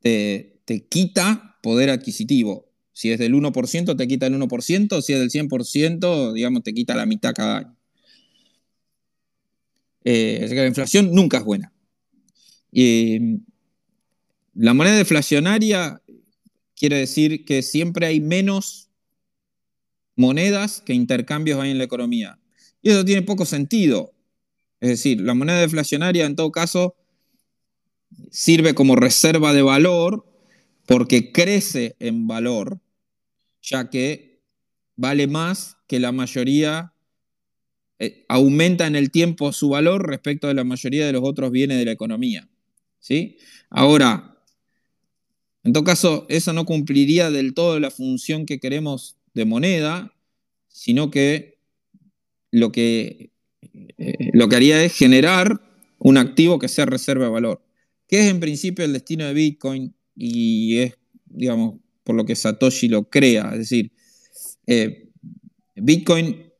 te, 0.00 0.60
te 0.64 0.86
quita 0.86 1.58
poder 1.62 1.90
adquisitivo. 1.90 2.65
Si 2.96 3.12
es 3.12 3.18
del 3.18 3.34
1%, 3.34 3.94
te 3.94 4.08
quita 4.08 4.26
el 4.26 4.40
1%, 4.40 5.02
si 5.02 5.12
es 5.12 5.18
del 5.18 5.28
100%, 5.28 6.32
digamos, 6.32 6.62
te 6.62 6.72
quita 6.72 6.96
la 6.96 7.04
mitad 7.04 7.34
cada 7.34 7.58
año. 7.58 7.76
Eh, 10.02 10.48
la 10.50 10.66
inflación 10.66 11.12
nunca 11.12 11.36
es 11.36 11.44
buena. 11.44 11.74
Y 12.72 13.18
la 14.54 14.72
moneda 14.72 14.96
deflacionaria 14.96 16.00
quiere 16.74 16.96
decir 16.96 17.44
que 17.44 17.60
siempre 17.60 18.06
hay 18.06 18.22
menos 18.22 18.88
monedas 20.14 20.80
que 20.80 20.94
intercambios 20.94 21.60
hay 21.60 21.72
en 21.72 21.78
la 21.78 21.84
economía. 21.84 22.38
Y 22.80 22.88
eso 22.88 23.04
tiene 23.04 23.20
poco 23.20 23.44
sentido. 23.44 24.14
Es 24.80 24.88
decir, 24.88 25.20
la 25.20 25.34
moneda 25.34 25.60
deflacionaria 25.60 26.24
en 26.24 26.34
todo 26.34 26.50
caso 26.50 26.96
sirve 28.30 28.74
como 28.74 28.96
reserva 28.96 29.52
de 29.52 29.60
valor 29.60 30.24
porque 30.86 31.30
crece 31.30 31.94
en 31.98 32.26
valor, 32.26 32.80
ya 33.66 33.90
que 33.90 34.40
vale 34.96 35.26
más 35.26 35.76
que 35.86 36.00
la 36.00 36.12
mayoría 36.12 36.94
eh, 37.98 38.24
aumenta 38.28 38.86
en 38.86 38.96
el 38.96 39.10
tiempo 39.10 39.52
su 39.52 39.70
valor 39.70 40.06
respecto 40.06 40.46
de 40.46 40.54
la 40.54 40.64
mayoría 40.64 41.04
de 41.04 41.12
los 41.12 41.22
otros 41.24 41.50
bienes 41.50 41.78
de 41.78 41.84
la 41.84 41.92
economía. 41.92 42.48
¿sí? 43.00 43.36
Ahora, 43.68 44.38
en 45.64 45.72
todo 45.72 45.84
caso, 45.84 46.26
eso 46.28 46.52
no 46.52 46.64
cumpliría 46.64 47.30
del 47.30 47.52
todo 47.52 47.80
la 47.80 47.90
función 47.90 48.46
que 48.46 48.60
queremos 48.60 49.16
de 49.34 49.44
moneda, 49.44 50.14
sino 50.68 51.10
que 51.10 51.58
lo 52.52 52.70
que, 52.70 53.32
eh, 53.98 54.30
lo 54.32 54.48
que 54.48 54.56
haría 54.56 54.82
es 54.84 54.94
generar 54.94 55.60
un 55.98 56.18
activo 56.18 56.58
que 56.58 56.68
sea 56.68 56.86
reserva 56.86 57.24
de 57.24 57.30
valor, 57.32 57.64
que 58.06 58.20
es 58.20 58.30
en 58.30 58.38
principio 58.40 58.84
el 58.84 58.92
destino 58.92 59.26
de 59.26 59.34
Bitcoin 59.34 59.94
y 60.14 60.78
es, 60.78 60.98
digamos, 61.24 61.80
por 62.06 62.14
lo 62.14 62.24
que 62.24 62.36
Satoshi 62.36 62.88
lo 62.88 63.10
crea. 63.10 63.50
Es 63.52 63.58
decir, 63.58 63.92
eh, 64.66 65.10
Bitcoin 65.74 66.52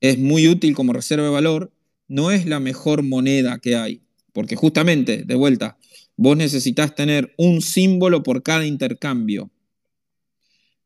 es 0.00 0.18
muy 0.18 0.48
útil 0.48 0.74
como 0.74 0.92
reserva 0.92 1.24
de 1.24 1.30
valor, 1.30 1.72
no 2.06 2.30
es 2.30 2.46
la 2.46 2.60
mejor 2.60 3.02
moneda 3.02 3.58
que 3.58 3.74
hay, 3.74 4.02
porque 4.32 4.54
justamente, 4.54 5.24
de 5.24 5.34
vuelta, 5.34 5.76
vos 6.16 6.36
necesitas 6.36 6.94
tener 6.94 7.34
un 7.36 7.60
símbolo 7.60 8.22
por 8.22 8.42
cada 8.42 8.64
intercambio. 8.64 9.50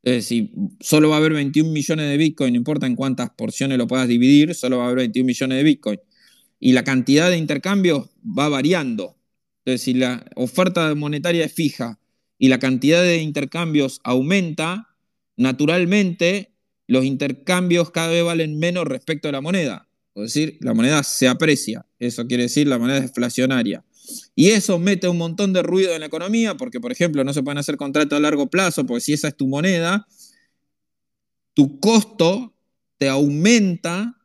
Es 0.03 0.15
decir, 0.15 0.53
solo 0.81 1.11
va 1.11 1.17
a 1.17 1.19
haber 1.19 1.35
21 1.35 1.71
millones 1.71 2.09
de 2.09 2.17
Bitcoin, 2.17 2.55
no 2.55 2.59
importa 2.59 2.87
en 2.87 2.97
cuántas 2.97 3.31
porciones 3.31 3.77
lo 3.77 3.87
puedas 3.87 4.09
dividir, 4.09 4.55
solo 4.55 4.79
va 4.79 4.85
a 4.85 4.87
haber 4.87 4.99
21 4.99 5.27
millones 5.27 5.59
de 5.59 5.65
Bitcoin. 5.65 6.01
Y 6.61 6.73
la 6.73 6.85
cantidad 6.85 7.29
de 7.29 7.37
intercambios 7.37 8.09
va 8.27 8.49
variando. 8.49 9.17
Entonces, 9.59 9.83
si 9.83 9.95
la 9.95 10.25
oferta 10.37 10.95
monetaria 10.95 11.45
es 11.45 11.53
fija 11.53 11.99
y 12.39 12.49
la 12.49 12.59
cantidad 12.59 13.03
de 13.03 13.19
intercambios 13.19 14.01
aumenta, 14.05 14.89
naturalmente 15.37 16.53
los 16.87 17.05
intercambios 17.05 17.91
cada 17.91 18.09
vez 18.09 18.25
valen 18.25 18.59
menos 18.59 18.85
respecto 18.85 19.29
a 19.29 19.33
la 19.33 19.41
moneda. 19.41 19.89
Es 20.15 20.35
decir, 20.35 20.59
la 20.61 20.73
moneda 20.73 21.03
se 21.03 21.29
aprecia. 21.29 21.85
Eso 21.99 22.27
quiere 22.27 22.45
decir 22.45 22.67
la 22.67 22.79
moneda 22.79 22.99
es 22.99 23.03
deflacionaria. 23.03 23.85
Y 24.35 24.51
eso 24.51 24.79
mete 24.79 25.09
un 25.09 25.19
montón 25.19 25.53
de 25.53 25.63
ruido 25.63 25.93
en 25.93 26.01
la 26.01 26.07
economía, 26.07 26.57
porque, 26.57 26.81
por 26.81 26.93
ejemplo, 26.93 27.25
no 27.25 27.33
se 27.33 27.43
pueden 27.43 27.59
hacer 27.59 27.77
contratos 27.77 28.17
a 28.17 28.21
largo 28.21 28.49
plazo, 28.49 28.87
porque 28.87 29.01
si 29.01 29.13
esa 29.13 29.29
es 29.29 29.37
tu 29.37 29.49
moneda, 29.49 30.07
tu 31.55 31.81
costo 31.81 32.55
te 32.99 33.09
aumenta 33.09 34.17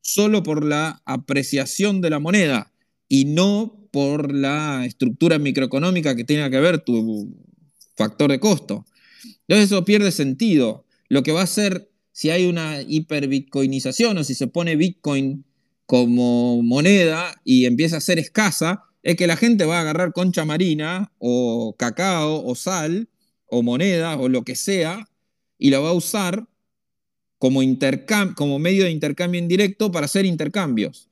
solo 0.00 0.42
por 0.42 0.64
la 0.64 1.02
apreciación 1.04 2.00
de 2.00 2.10
la 2.10 2.18
moneda 2.18 2.72
y 3.08 3.24
no 3.24 3.77
por 3.90 4.34
la 4.34 4.84
estructura 4.86 5.38
microeconómica 5.38 6.14
que 6.14 6.24
tiene 6.24 6.50
que 6.50 6.60
ver 6.60 6.80
tu 6.80 7.34
factor 7.96 8.30
de 8.30 8.40
costo. 8.40 8.84
Entonces 9.46 9.72
eso 9.72 9.84
pierde 9.84 10.12
sentido. 10.12 10.84
Lo 11.08 11.22
que 11.22 11.32
va 11.32 11.40
a 11.40 11.44
hacer 11.44 11.88
si 12.18 12.30
hay 12.30 12.46
una 12.46 12.82
hiperbitcoinización 12.82 14.18
o 14.18 14.24
si 14.24 14.34
se 14.34 14.48
pone 14.48 14.74
Bitcoin 14.74 15.44
como 15.86 16.60
moneda 16.64 17.40
y 17.44 17.64
empieza 17.64 17.98
a 17.98 18.00
ser 18.00 18.18
escasa, 18.18 18.82
es 19.04 19.14
que 19.14 19.28
la 19.28 19.36
gente 19.36 19.64
va 19.64 19.78
a 19.78 19.82
agarrar 19.82 20.12
concha 20.12 20.44
marina 20.44 21.12
o 21.18 21.76
cacao 21.78 22.44
o 22.44 22.56
sal 22.56 23.08
o 23.46 23.62
moneda 23.62 24.16
o 24.16 24.28
lo 24.28 24.42
que 24.42 24.56
sea 24.56 25.08
y 25.58 25.70
la 25.70 25.78
va 25.78 25.90
a 25.90 25.92
usar 25.92 26.48
como, 27.38 27.60
como 28.34 28.58
medio 28.58 28.82
de 28.82 28.90
intercambio 28.90 29.40
indirecto 29.40 29.92
para 29.92 30.06
hacer 30.06 30.26
intercambios. 30.26 31.08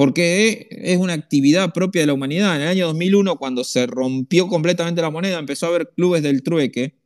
Porque 0.00 0.66
es 0.70 0.96
una 0.96 1.12
actividad 1.12 1.74
propia 1.74 2.00
de 2.00 2.06
la 2.06 2.14
humanidad. 2.14 2.56
En 2.56 2.62
el 2.62 2.68
año 2.68 2.86
2001, 2.86 3.36
cuando 3.36 3.64
se 3.64 3.86
rompió 3.86 4.48
completamente 4.48 5.02
la 5.02 5.10
moneda, 5.10 5.38
empezó 5.38 5.66
a 5.66 5.68
haber 5.68 5.90
clubes 5.94 6.22
del 6.22 6.42
trueque 6.42 6.96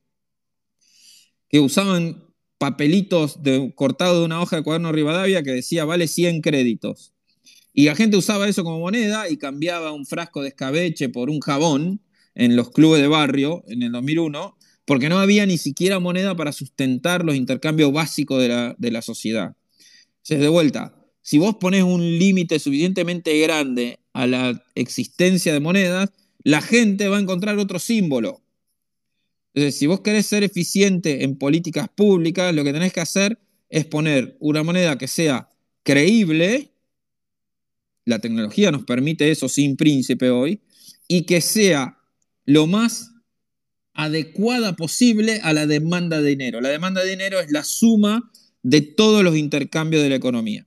que 1.49 1.59
usaban 1.59 2.23
papelitos 2.57 3.41
cortados 3.75 4.21
de 4.21 4.25
una 4.27 4.41
hoja 4.41 4.55
de 4.55 4.62
cuaderno 4.62 4.93
Rivadavia 4.93 5.43
que 5.43 5.51
decía 5.51 5.85
vale 5.85 6.07
100 6.07 6.41
créditos. 6.41 7.12
Y 7.73 7.87
la 7.87 7.97
gente 7.97 8.16
usaba 8.16 8.47
eso 8.47 8.62
como 8.62 8.79
moneda 8.79 9.29
y 9.29 9.39
cambiaba 9.39 9.91
un 9.91 10.07
frasco 10.07 10.43
de 10.43 10.51
escabeche 10.51 11.09
por 11.09 11.31
un 11.31 11.41
jabón 11.41 12.01
en 12.37 12.55
los 12.55 12.71
clubes 12.71 13.03
de 13.03 13.09
barrio 13.09 13.65
en 13.66 13.83
el 13.83 13.91
2001, 13.91 14.57
porque 14.85 15.09
no 15.09 15.19
había 15.19 15.47
ni 15.47 15.59
siquiera 15.59 15.99
moneda 15.99 16.37
para 16.37 16.53
sustentar 16.53 17.25
los 17.25 17.35
intercambios 17.35 17.93
básicos 17.93 18.41
de 18.41 18.51
la, 18.51 18.77
de 18.79 18.93
la 18.93 19.03
sociedad. 19.03 19.57
Entonces, 20.19 20.39
de 20.39 20.49
vuelta, 20.49 21.03
si 21.24 21.38
vos 21.38 21.56
pones 21.56 21.82
un 21.82 22.02
límite 22.18 22.59
suficientemente 22.59 23.36
grande 23.40 23.98
a 24.12 24.26
la 24.26 24.62
existencia 24.74 25.52
de 25.52 25.60
monedas, 25.60 26.10
la 26.42 26.60
gente 26.60 27.09
va 27.09 27.16
a 27.16 27.20
encontrar 27.20 27.59
otro 27.59 27.78
símbolo. 27.78 28.42
Entonces, 29.55 29.78
si 29.78 29.86
vos 29.86 30.02
querés 30.02 30.26
ser 30.26 30.44
eficiente 30.44 31.24
en 31.24 31.36
políticas 31.36 31.88
públicas, 31.88 32.55
lo 32.55 32.62
que 32.62 32.72
tenés 32.72 32.92
que 32.92 33.01
hacer 33.01 33.38
es 33.70 33.86
poner 33.86 34.36
una 34.38 34.62
moneda 34.62 34.98
que 34.98 35.09
sea 35.09 35.48
creíble 35.82 36.74
la 38.05 38.18
tecnología 38.18 38.70
nos 38.70 38.84
permite 38.84 39.30
eso 39.30 39.48
sin 39.48 39.76
príncipe 39.76 40.30
hoy, 40.30 40.60
y 41.09 41.22
que 41.22 41.40
sea 41.40 41.98
lo 42.44 42.66
más 42.66 43.12
adecuada 43.94 44.76
posible 44.76 45.40
a 45.42 45.52
la 45.52 45.66
demanda 45.66 46.20
de 46.20 46.30
dinero. 46.30 46.60
La 46.60 46.68
demanda 46.68 47.02
de 47.02 47.10
dinero 47.10 47.40
es 47.40 47.51
la 47.51 47.64
suma 47.64 48.30
de 48.62 48.80
todos 48.80 49.22
los 49.22 49.36
intercambios 49.36 50.02
de 50.02 50.09
la 50.09 50.16
economía. 50.16 50.66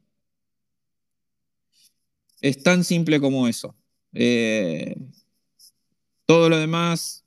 Es 2.41 2.61
tan 2.61 2.83
simple 2.83 3.19
como 3.19 3.47
eso. 3.47 3.75
Eh, 4.13 4.95
todo 6.25 6.49
lo 6.49 6.57
demás, 6.57 7.23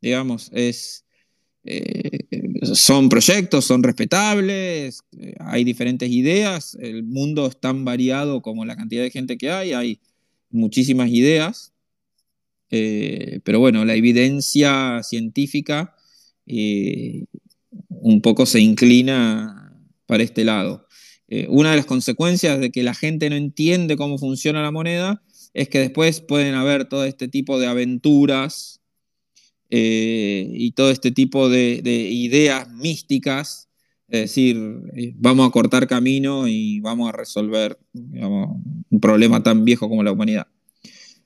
digamos, 0.00 0.50
es, 0.52 1.04
eh, 1.64 2.18
son 2.74 3.08
proyectos, 3.08 3.64
son 3.64 3.82
respetables, 3.82 5.02
eh, 5.18 5.34
hay 5.40 5.64
diferentes 5.64 6.10
ideas, 6.10 6.76
el 6.80 7.02
mundo 7.04 7.46
es 7.46 7.58
tan 7.58 7.84
variado 7.84 8.42
como 8.42 8.64
la 8.64 8.76
cantidad 8.76 9.02
de 9.02 9.10
gente 9.10 9.38
que 9.38 9.50
hay, 9.50 9.72
hay 9.72 10.00
muchísimas 10.50 11.10
ideas, 11.10 11.72
pero 13.44 13.60
bueno, 13.60 13.84
la 13.84 13.94
evidencia 13.94 15.00
científica 15.04 15.94
un 17.88 18.20
poco 18.20 18.46
se 18.46 18.60
inclina 18.60 19.72
para 20.06 20.24
este 20.24 20.44
lado. 20.44 20.83
Una 21.48 21.70
de 21.70 21.76
las 21.76 21.86
consecuencias 21.86 22.60
de 22.60 22.70
que 22.70 22.82
la 22.82 22.94
gente 22.94 23.30
no 23.30 23.36
entiende 23.36 23.96
cómo 23.96 24.18
funciona 24.18 24.62
la 24.62 24.70
moneda 24.70 25.22
es 25.54 25.68
que 25.68 25.78
después 25.78 26.20
pueden 26.20 26.54
haber 26.54 26.86
todo 26.88 27.04
este 27.04 27.28
tipo 27.28 27.58
de 27.58 27.68
aventuras 27.68 28.80
eh, 29.70 30.48
y 30.52 30.72
todo 30.72 30.90
este 30.90 31.10
tipo 31.10 31.48
de, 31.48 31.80
ideas 31.84 32.68
místicas, 32.70 33.68
es 34.08 34.20
decir, 34.20 34.56
eh, 34.94 35.12
vamos 35.16 35.48
a 35.48 35.50
cortar 35.50 35.86
camino 35.86 36.46
y 36.48 36.80
vamos 36.80 37.08
a 37.08 37.12
resolver 37.12 37.78
un 37.92 39.00
problema 39.00 39.42
tan 39.42 39.64
viejo 39.64 39.88
como 39.88 40.02
la 40.02 40.12
humanidad. 40.12 40.46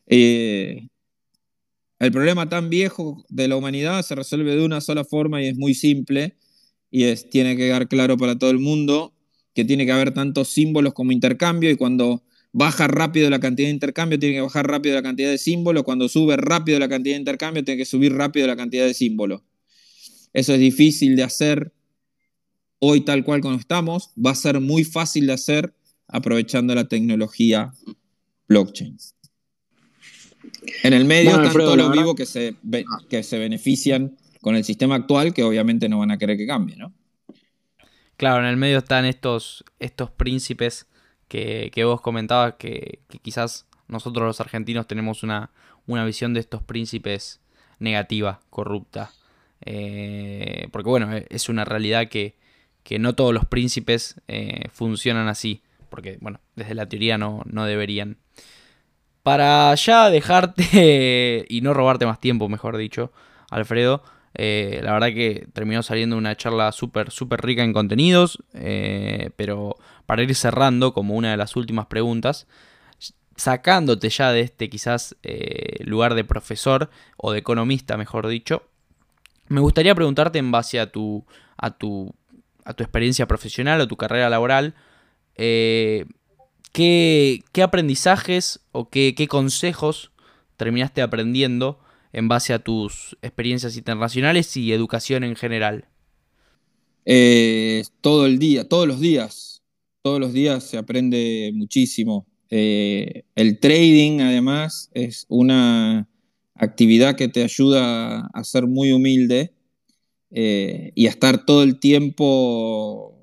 Eh, 0.06 0.88
el 1.98 2.12
problema 2.12 2.48
tan 2.48 2.70
viejo 2.70 3.24
de 3.28 3.48
la 3.48 3.56
humanidad 3.56 4.02
se 4.02 4.14
resuelve 4.14 4.54
de 4.54 4.64
una 4.64 4.80
sola 4.80 5.04
forma 5.04 5.42
y 5.42 5.48
es 5.48 5.56
muy 5.56 5.74
simple 5.74 6.36
y 6.90 7.12
tiene 7.30 7.56
que 7.56 7.64
quedar 7.64 7.88
claro 7.88 8.16
para 8.16 8.38
todo 8.38 8.50
el 8.50 8.60
mundo 8.60 9.12
que 9.58 9.64
tiene 9.64 9.84
que 9.84 9.90
haber 9.90 10.14
tantos 10.14 10.50
símbolos 10.50 10.94
como 10.94 11.10
intercambio 11.10 11.68
y 11.68 11.74
cuando 11.74 12.22
baja 12.52 12.86
rápido 12.86 13.28
la 13.28 13.40
cantidad 13.40 13.66
de 13.66 13.72
intercambio, 13.72 14.16
tiene 14.16 14.36
que 14.36 14.40
bajar 14.40 14.68
rápido 14.68 14.94
la 14.94 15.02
cantidad 15.02 15.30
de 15.30 15.36
símbolos. 15.36 15.82
Cuando 15.82 16.08
sube 16.08 16.36
rápido 16.36 16.78
la 16.78 16.88
cantidad 16.88 17.16
de 17.16 17.18
intercambio, 17.18 17.64
tiene 17.64 17.76
que 17.76 17.84
subir 17.84 18.14
rápido 18.14 18.46
la 18.46 18.54
cantidad 18.54 18.86
de 18.86 18.94
símbolos. 18.94 19.42
Eso 20.32 20.54
es 20.54 20.60
difícil 20.60 21.16
de 21.16 21.24
hacer 21.24 21.72
hoy 22.78 23.00
tal 23.00 23.24
cual 23.24 23.40
como 23.40 23.56
estamos. 23.56 24.10
Va 24.16 24.30
a 24.30 24.36
ser 24.36 24.60
muy 24.60 24.84
fácil 24.84 25.26
de 25.26 25.32
hacer 25.32 25.74
aprovechando 26.06 26.72
la 26.76 26.86
tecnología 26.86 27.72
blockchain. 28.46 28.96
En 30.84 30.92
el 30.92 31.04
medio 31.04 31.30
están 31.30 31.52
todos 31.52 31.76
los 31.76 31.90
vivos 31.90 32.14
que 32.14 32.26
se, 32.26 32.54
que 33.10 33.24
se 33.24 33.40
benefician 33.40 34.16
con 34.40 34.54
el 34.54 34.62
sistema 34.62 34.94
actual, 34.94 35.34
que 35.34 35.42
obviamente 35.42 35.88
no 35.88 35.98
van 35.98 36.12
a 36.12 36.18
querer 36.18 36.36
que 36.36 36.46
cambie, 36.46 36.76
¿no? 36.76 36.94
Claro, 38.18 38.40
en 38.40 38.46
el 38.46 38.56
medio 38.56 38.78
están 38.78 39.04
estos, 39.04 39.64
estos 39.78 40.10
príncipes 40.10 40.88
que, 41.28 41.70
vos 41.84 42.00
comentabas 42.00 42.54
que, 42.58 42.98
quizás 43.22 43.68
nosotros 43.86 44.26
los 44.26 44.40
argentinos 44.40 44.88
tenemos 44.88 45.22
una, 45.22 45.52
visión 45.86 46.34
de 46.34 46.40
estos 46.40 46.60
príncipes 46.64 47.40
negativa, 47.78 48.40
corrupta. 48.50 49.12
Eh, 49.64 50.66
porque 50.72 50.90
bueno, 50.90 51.16
e, 51.16 51.26
es 51.30 51.48
una 51.48 51.64
realidad 51.64 52.08
que, 52.08 52.34
no 52.98 53.14
todos 53.14 53.32
los 53.32 53.46
príncipes 53.46 54.20
eh, 54.26 54.64
funcionan 54.72 55.28
así. 55.28 55.62
Porque 55.88 56.18
bueno, 56.20 56.40
desde 56.56 56.74
la 56.74 56.88
teoría 56.88 57.18
no, 57.18 57.42
no 57.46 57.66
deberían. 57.66 58.18
Para 59.22 59.72
ya 59.76 60.10
dejarte 60.10 61.46
y 61.48 61.60
no 61.60 61.72
robarte 61.72 62.04
más 62.04 62.18
tiempo, 62.18 62.48
mejor 62.48 62.78
dicho, 62.78 63.12
Alfredo, 63.48 64.02
eh, 64.34 64.80
la 64.82 64.92
verdad 64.92 65.08
que 65.08 65.48
terminó 65.52 65.82
saliendo 65.82 66.16
una 66.16 66.36
charla 66.36 66.72
súper, 66.72 67.10
súper 67.10 67.40
rica 67.42 67.64
en 67.64 67.72
contenidos, 67.72 68.38
eh, 68.54 69.30
pero 69.36 69.76
para 70.06 70.22
ir 70.22 70.34
cerrando 70.34 70.92
como 70.92 71.14
una 71.14 71.30
de 71.30 71.36
las 71.36 71.56
últimas 71.56 71.86
preguntas, 71.86 72.46
sacándote 73.36 74.08
ya 74.10 74.32
de 74.32 74.40
este 74.40 74.68
quizás 74.68 75.16
eh, 75.22 75.82
lugar 75.84 76.14
de 76.14 76.24
profesor 76.24 76.90
o 77.16 77.32
de 77.32 77.38
economista, 77.38 77.96
mejor 77.96 78.28
dicho, 78.28 78.62
me 79.48 79.60
gustaría 79.60 79.94
preguntarte 79.94 80.38
en 80.38 80.50
base 80.50 80.80
a 80.80 80.90
tu, 80.90 81.24
a 81.56 81.70
tu, 81.70 82.14
a 82.64 82.74
tu 82.74 82.82
experiencia 82.82 83.26
profesional 83.26 83.80
o 83.80 83.88
tu 83.88 83.96
carrera 83.96 84.28
laboral, 84.28 84.74
¿qué, 85.36 86.04
¿qué, 86.72 87.62
aprendizajes 87.62 88.60
o 88.72 88.90
qué, 88.90 89.14
qué 89.16 89.28
consejos 89.28 90.10
terminaste 90.56 91.00
aprendiendo 91.00 91.80
en 92.18 92.26
base 92.26 92.52
a 92.52 92.58
tus 92.58 93.16
experiencias 93.22 93.76
internacionales 93.76 94.56
y 94.56 94.72
educación 94.72 95.22
en 95.22 95.36
general? 95.36 95.86
Eh, 97.04 97.84
todo 98.00 98.26
el 98.26 98.40
día, 98.40 98.68
todos 98.68 98.88
los 98.88 99.00
días, 99.00 99.62
todos 100.02 100.18
los 100.18 100.32
días 100.32 100.64
se 100.64 100.78
aprende 100.78 101.52
muchísimo. 101.54 102.26
Eh, 102.50 103.22
el 103.36 103.60
trading, 103.60 104.20
además, 104.20 104.90
es 104.94 105.26
una 105.28 106.08
actividad 106.54 107.14
que 107.14 107.28
te 107.28 107.44
ayuda 107.44 108.26
a 108.34 108.44
ser 108.44 108.66
muy 108.66 108.90
humilde 108.90 109.54
eh, 110.32 110.90
y 110.96 111.06
a 111.06 111.10
estar 111.10 111.46
todo 111.46 111.62
el 111.62 111.78
tiempo 111.78 113.14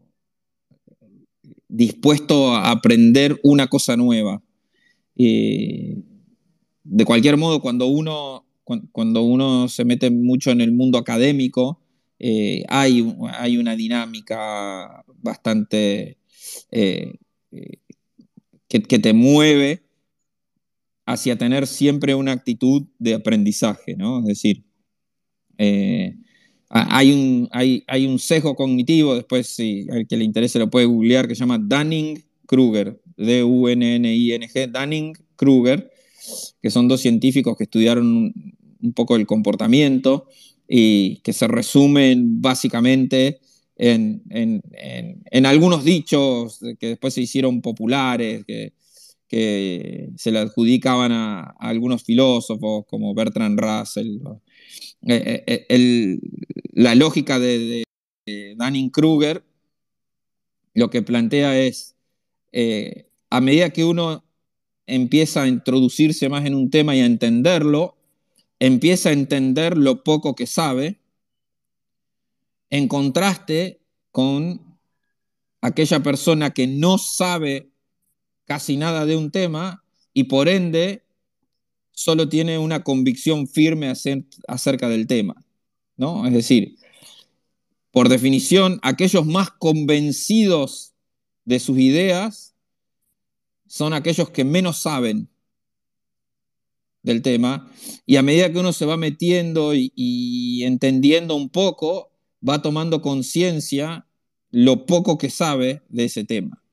dispuesto 1.68 2.56
a 2.56 2.72
aprender 2.72 3.40
una 3.44 3.68
cosa 3.68 3.98
nueva. 3.98 4.42
de 5.16 7.06
cualquier 7.06 7.36
modo, 7.36 7.62
cuando 7.62 7.88
uno 7.88 8.45
cuando 8.92 9.22
uno 9.22 9.68
se 9.70 9.86
mete 9.86 10.10
mucho 10.10 10.52
en 10.52 10.62
el 10.62 10.72
mundo 10.72 10.98
académico, 10.98 11.80
eh, 12.20 12.64
hay, 12.70 13.02
una 13.02 13.76
dinámica 13.76 15.04
bastante 15.22 16.18
eh, 16.72 17.14
eh, 17.52 17.78
que, 18.68 19.00
te 19.00 19.14
mueve 19.14 19.84
hacia 21.06 21.38
tener 21.38 21.68
siempre 21.68 22.16
una 22.16 22.32
actitud 22.32 22.88
de 23.00 23.16
aprendizaje, 23.16 23.96
¿no? 23.96 24.20
Es 24.22 24.26
decir, 24.26 24.64
hay 26.70 27.12
un, 27.12 27.50
hay, 27.52 27.84
hay 27.88 28.06
un 28.08 28.20
sesgo 28.20 28.56
cognitivo, 28.56 29.16
después 29.16 29.48
si 29.48 29.88
al 29.92 30.08
que 30.08 30.18
le 30.18 30.26
interese 30.26 30.60
lo 30.60 30.70
puede 30.70 30.86
googlear, 30.86 31.28
que 31.28 31.36
se 31.36 31.42
llama 31.42 31.60
Dunning-Kruger, 31.60 33.00
D-U-N-N-I-N-G, 33.18 34.68
Dunning-Kruger, 34.68 35.92
que 36.62 36.70
son 36.70 36.88
dos 36.88 37.02
científicos 37.02 37.58
que 37.58 37.66
estudiaron 37.66 38.34
un, 38.82 38.94
poco 38.94 39.16
el 39.16 39.26
comportamiento 39.26 40.28
y 40.68 41.18
que 41.18 41.34
se 41.34 41.48
resumen 41.48 42.42
básicamente 42.42 43.40
en, 43.78 44.24
en, 44.30 44.62
en, 44.72 45.46
algunos 45.46 45.84
dichos 45.84 46.60
que 46.80 46.90
después 46.90 47.14
se 47.14 47.22
hicieron 47.22 47.62
populares, 47.62 48.46
que, 48.46 48.74
que 49.28 50.10
se 50.18 50.32
le 50.32 50.40
adjudicaban 50.40 51.12
a, 51.12 51.56
algunos 51.60 52.04
filósofos 52.04 52.86
como 52.88 53.14
Bertrand 53.14 53.60
Russell, 53.60 54.20
eh, 55.08 55.44
eh, 55.48 55.66
eh, 55.70 56.20
la 56.74 56.96
lógica 56.96 57.40
de, 57.40 57.84
Dunning-Kruger 58.26 59.44
lo 60.74 60.90
que 60.90 61.04
plantea 61.04 61.60
es, 61.60 61.96
a 63.30 63.40
medida 63.40 63.70
que 63.70 63.86
uno 63.86 64.25
empieza 64.88 65.44
a 65.44 65.48
introducirse 65.48 66.30
más 66.30 66.46
en 66.46 66.56
un 66.56 66.70
tema 66.70 66.96
y 66.96 67.02
a 67.02 67.06
entenderlo, 67.06 67.98
empieza 68.60 69.10
a 69.10 69.14
entender 69.14 69.78
lo 69.78 70.04
poco 70.04 70.36
que 70.36 70.48
sabe, 70.48 71.00
en 72.70 72.88
contraste 72.88 73.80
con 74.12 74.62
aquella 75.62 76.02
persona 76.02 76.52
que 76.52 76.68
no 76.68 76.98
sabe 76.98 77.70
casi 78.46 78.78
nada 78.78 79.06
de 79.06 79.16
un 79.16 79.32
tema 79.32 79.84
y 80.14 80.26
por 80.26 80.48
ende 80.48 81.04
solo 81.92 82.30
tiene 82.30 82.58
una 82.58 82.84
convicción 82.84 83.48
firme 83.48 83.92
acerca 84.48 84.90
del 84.90 85.08
tema. 85.08 85.46
¿no? 85.98 86.26
Es 86.28 86.34
decir, 86.34 86.78
por 87.92 88.10
definición, 88.10 88.80
aquellos 88.82 89.26
más 89.26 89.52
convencidos 89.52 90.94
de 91.46 91.60
sus 91.60 91.78
ideas 91.80 92.55
son 93.68 93.94
aquellos 93.94 94.30
que 94.30 94.44
menos 94.44 94.78
saben 94.78 95.30
del 97.04 97.22
tema 97.22 97.72
y 98.06 98.16
a 98.16 98.24
medida 98.24 98.52
que 98.52 98.60
uno 98.60 98.74
se 98.74 98.86
va 98.86 98.98
metiendo 98.98 99.74
y, 99.76 100.64
entendiendo 100.64 101.36
un 101.36 101.50
poco, 101.50 102.12
va 102.48 102.62
tomando 102.62 103.02
conciencia 103.02 104.08
lo 104.52 104.86
poco 104.86 105.18
que 105.18 105.30
sabe 105.30 105.82
de 105.90 106.06
ese 106.06 106.24
tema. 106.24 106.64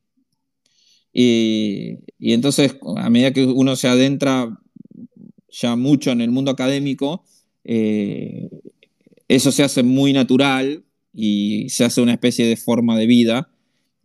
Y, 1.12 1.98
entonces, 2.18 2.76
a 2.96 3.10
medida 3.10 3.32
que 3.32 3.44
uno 3.44 3.76
se 3.76 3.88
adentra 3.88 4.58
ya 5.50 5.76
mucho 5.76 6.10
en 6.10 6.22
el 6.22 6.30
mundo 6.30 6.50
académico, 6.50 7.24
eh, 7.64 8.48
eso 9.28 9.52
se 9.52 9.62
hace 9.62 9.82
muy 9.82 10.12
natural 10.14 10.84
y 11.12 11.68
se 11.68 11.84
hace 11.84 12.00
una 12.00 12.12
especie 12.12 12.46
de 12.46 12.56
forma 12.56 12.98
de 12.98 13.06
vida 13.06 13.50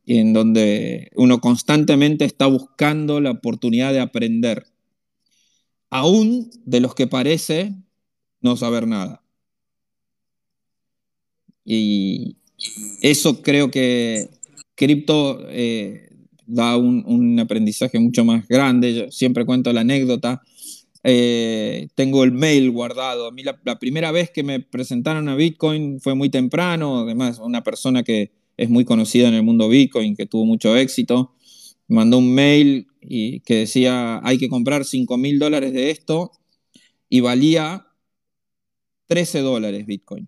en 0.08 0.34
donde 0.34 1.12
uno 1.16 1.40
constantemente 1.40 2.26
está 2.26 2.48
buscando 2.48 3.20
la 3.20 3.32
oportunidad 3.32 3.92
de 3.94 4.00
aprender, 4.00 4.66
aún 5.90 6.50
de 6.66 6.80
los 6.80 6.96
que 6.96 7.08
parece 7.08 7.74
no 8.42 8.56
saber 8.56 8.88
nada. 8.88 9.22
Y 11.66 12.38
eso 13.02 13.42
creo 13.42 13.70
que 13.70 14.30
cripto 14.76 15.46
eh, 15.50 16.10
da 16.46 16.78
un, 16.78 17.04
un, 17.06 17.40
aprendizaje 17.40 18.00
mucho 18.00 18.24
más 18.24 18.48
grande. 18.48 18.94
Yo 18.94 19.12
siempre 19.12 19.46
cuento 19.46 19.74
la 19.74 19.82
anécdota 19.82 20.42
eh, 21.10 21.88
tengo 21.96 22.26
el 22.26 22.34
mail 22.34 22.70
guardado. 22.72 23.28
A 23.28 23.32
mí 23.32 23.42
la, 23.42 23.80
primera 23.80 24.12
vez 24.12 24.30
que 24.30 24.44
me 24.44 24.60
presentaron 24.60 25.30
a 25.30 25.36
Bitcoin 25.36 26.02
fue 26.02 26.16
muy 26.16 26.30
temprano, 26.30 27.00
además 27.00 27.40
una 27.40 27.64
persona 27.64 28.04
que 28.04 28.32
es 28.58 28.70
muy 28.70 28.86
conocida 28.86 29.28
en 29.28 29.36
el 29.36 29.44
mundo 29.44 29.70
Bitcoin, 29.70 30.16
que 30.16 30.26
tuvo 30.26 30.46
mucho 30.46 30.76
éxito, 30.76 31.34
mandó 31.88 32.18
un 32.18 32.34
mail 32.34 32.88
y 33.02 33.40
que 33.42 33.56
decía 33.56 34.20
hay 34.24 34.38
que 34.38 34.50
comprar 34.50 34.84
5 34.84 35.18
mil 35.18 35.40
dólares 35.40 35.74
de 35.74 35.92
esto 35.92 36.32
y 37.10 37.22
valía 37.22 37.88
13 39.08 39.40
dólares 39.40 39.86
Bitcoin. 39.86 40.28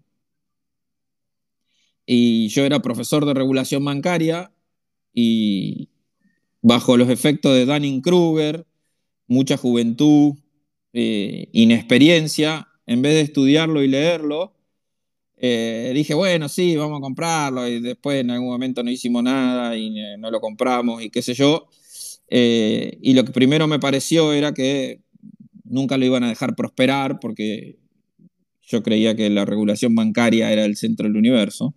Y 2.06 2.48
yo 2.48 2.64
era 2.64 2.82
profesor 2.82 3.26
de 3.26 3.34
regulación 3.34 3.84
bancaria 3.86 4.52
y 5.14 5.90
bajo 6.62 6.98
los 6.98 7.10
efectos 7.10 7.54
de 7.54 7.66
Dunning-Kruger, 7.66 8.66
mucha 9.28 9.58
juventud, 9.58 10.34
eh, 10.94 11.50
inexperiencia, 11.52 12.68
en 12.88 13.02
vez 13.04 13.14
de 13.14 13.22
estudiarlo 13.22 13.84
y 13.84 13.88
leerlo, 13.88 14.54
eh, 15.40 15.92
dije, 15.96 16.14
bueno, 16.14 16.50
sí, 16.50 16.76
vamos 16.76 17.00
a 17.00 17.02
comprarlo, 17.02 17.68
y 17.68 17.80
después 17.80 18.22
en 18.22 18.32
algún 18.32 18.50
momento 18.50 18.84
no 18.84 18.92
hicimos 18.92 19.24
nada 19.24 19.76
y 19.78 19.98
eh, 20.00 20.18
no 20.18 20.30
lo 20.32 20.42
compramos 20.42 21.02
y 21.02 21.10
qué 21.10 21.22
sé 21.22 21.34
yo. 21.34 21.68
y 22.30 23.14
lo 23.14 23.26
que 23.26 23.32
primero 23.32 23.68
me 23.68 23.80
pareció 23.80 24.34
era 24.34 24.54
que 24.54 25.02
nunca 25.64 25.98
lo 25.98 26.06
iban 26.06 26.24
a 26.24 26.30
dejar 26.30 26.56
prosperar 26.56 27.20
porque 27.20 27.78
yo 28.62 28.84
creía 28.84 29.16
que 29.16 29.30
la 29.30 29.46
regulación 29.46 29.96
bancaria 29.96 30.52
era 30.52 30.66
el 30.66 30.76
centro 30.78 31.08
del 31.08 31.18
universo. 31.18 31.74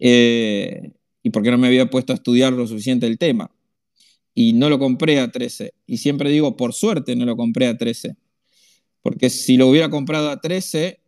y 0.00 1.30
porque 1.30 1.50
no 1.50 1.58
me 1.58 1.66
había 1.68 1.90
puesto 1.90 2.12
a 2.12 2.16
estudiar 2.16 2.52
lo 2.52 2.66
suficiente 2.66 3.06
el 3.06 3.18
tema 3.18 3.50
y 4.40 4.52
no 4.52 4.70
lo 4.70 4.78
compré 4.78 5.18
a 5.18 5.32
13. 5.32 5.74
Y 5.84 5.96
siempre 5.96 6.30
digo, 6.30 6.56
por 6.56 6.72
suerte 6.72 7.16
no 7.16 7.24
lo 7.24 7.36
compré 7.36 7.66
a 7.66 7.76
13. 7.76 8.14
Porque 9.02 9.30
si 9.30 9.56
lo 9.56 9.66
hubiera 9.66 9.90
comprado 9.90 10.30
a 10.30 10.40
13, 10.40 11.00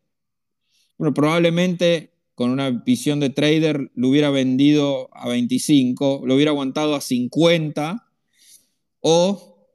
bueno, 1.00 1.14
probablemente 1.14 2.12
con 2.34 2.50
una 2.50 2.68
visión 2.68 3.20
de 3.20 3.30
trader 3.30 3.90
lo 3.94 4.08
hubiera 4.08 4.28
vendido 4.28 5.08
a 5.14 5.30
25, 5.30 6.20
lo 6.26 6.34
hubiera 6.34 6.50
aguantado 6.50 6.94
a 6.94 7.00
50 7.00 8.06
o 9.00 9.66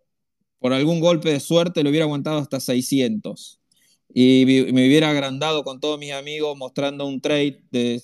por 0.59 0.71
algún 0.71 0.99
golpe 0.99 1.31
de 1.31 1.39
suerte 1.39 1.81
lo 1.81 1.89
hubiera 1.89 2.05
aguantado 2.05 2.37
hasta 2.37 2.59
600. 2.59 3.59
Y 4.13 4.69
me 4.71 4.85
hubiera 4.85 5.09
agrandado 5.09 5.63
con 5.63 5.79
todos 5.79 5.97
mis 5.97 6.11
amigos 6.11 6.55
mostrando 6.59 7.07
un 7.07 7.19
trade 7.19 7.59
de, 7.71 8.03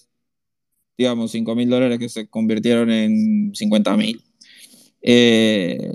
digamos, 0.98 1.30
5 1.30 1.54
mil 1.54 1.70
dólares 1.70 2.00
que 2.00 2.10
se 2.10 2.28
convirtieron 2.28 2.90
en 2.90 3.52
50 3.54 3.98
mil. 3.98 4.20
Eh, 5.04 5.92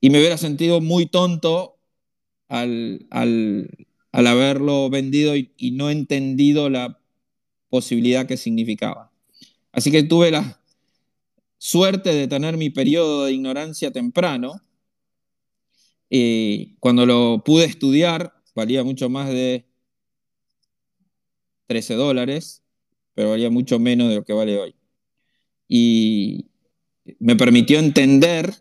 y 0.00 0.08
me 0.08 0.20
hubiera 0.20 0.38
sentido 0.38 0.80
muy 0.80 1.04
tonto 1.04 1.76
al, 2.48 3.06
haberlo 4.12 4.90
vendido 4.90 5.34
y, 5.36 5.70
no 5.72 5.90
entendido 5.90 6.70
la 6.70 7.00
posibilidad 7.68 8.26
que 8.26 8.36
significaba. 8.36 9.10
Así 9.72 9.90
que 9.90 10.02
tuve 10.02 10.30
la 10.30 10.60
suerte 11.58 12.12
de 12.12 12.28
tener 12.28 12.56
mi 12.56 12.70
periodo 12.70 13.24
de 13.24 13.32
ignorancia 13.32 13.90
temprano. 13.90 14.60
Y 16.10 16.76
cuando 16.76 17.06
lo 17.06 17.42
pude 17.44 17.64
estudiar, 17.64 18.34
valía 18.54 18.84
mucho 18.84 19.08
más 19.08 19.28
de 19.30 19.66
13 21.66 21.94
dólares, 21.94 22.62
pero 23.14 23.30
valía 23.30 23.50
mucho 23.50 23.78
menos 23.78 24.10
de 24.10 24.16
lo 24.16 24.24
que 24.24 24.34
vale 24.34 24.58
hoy. 24.58 24.74
Y, 25.68 26.52
me 27.18 27.36
permitió 27.36 27.78
entender 27.78 28.54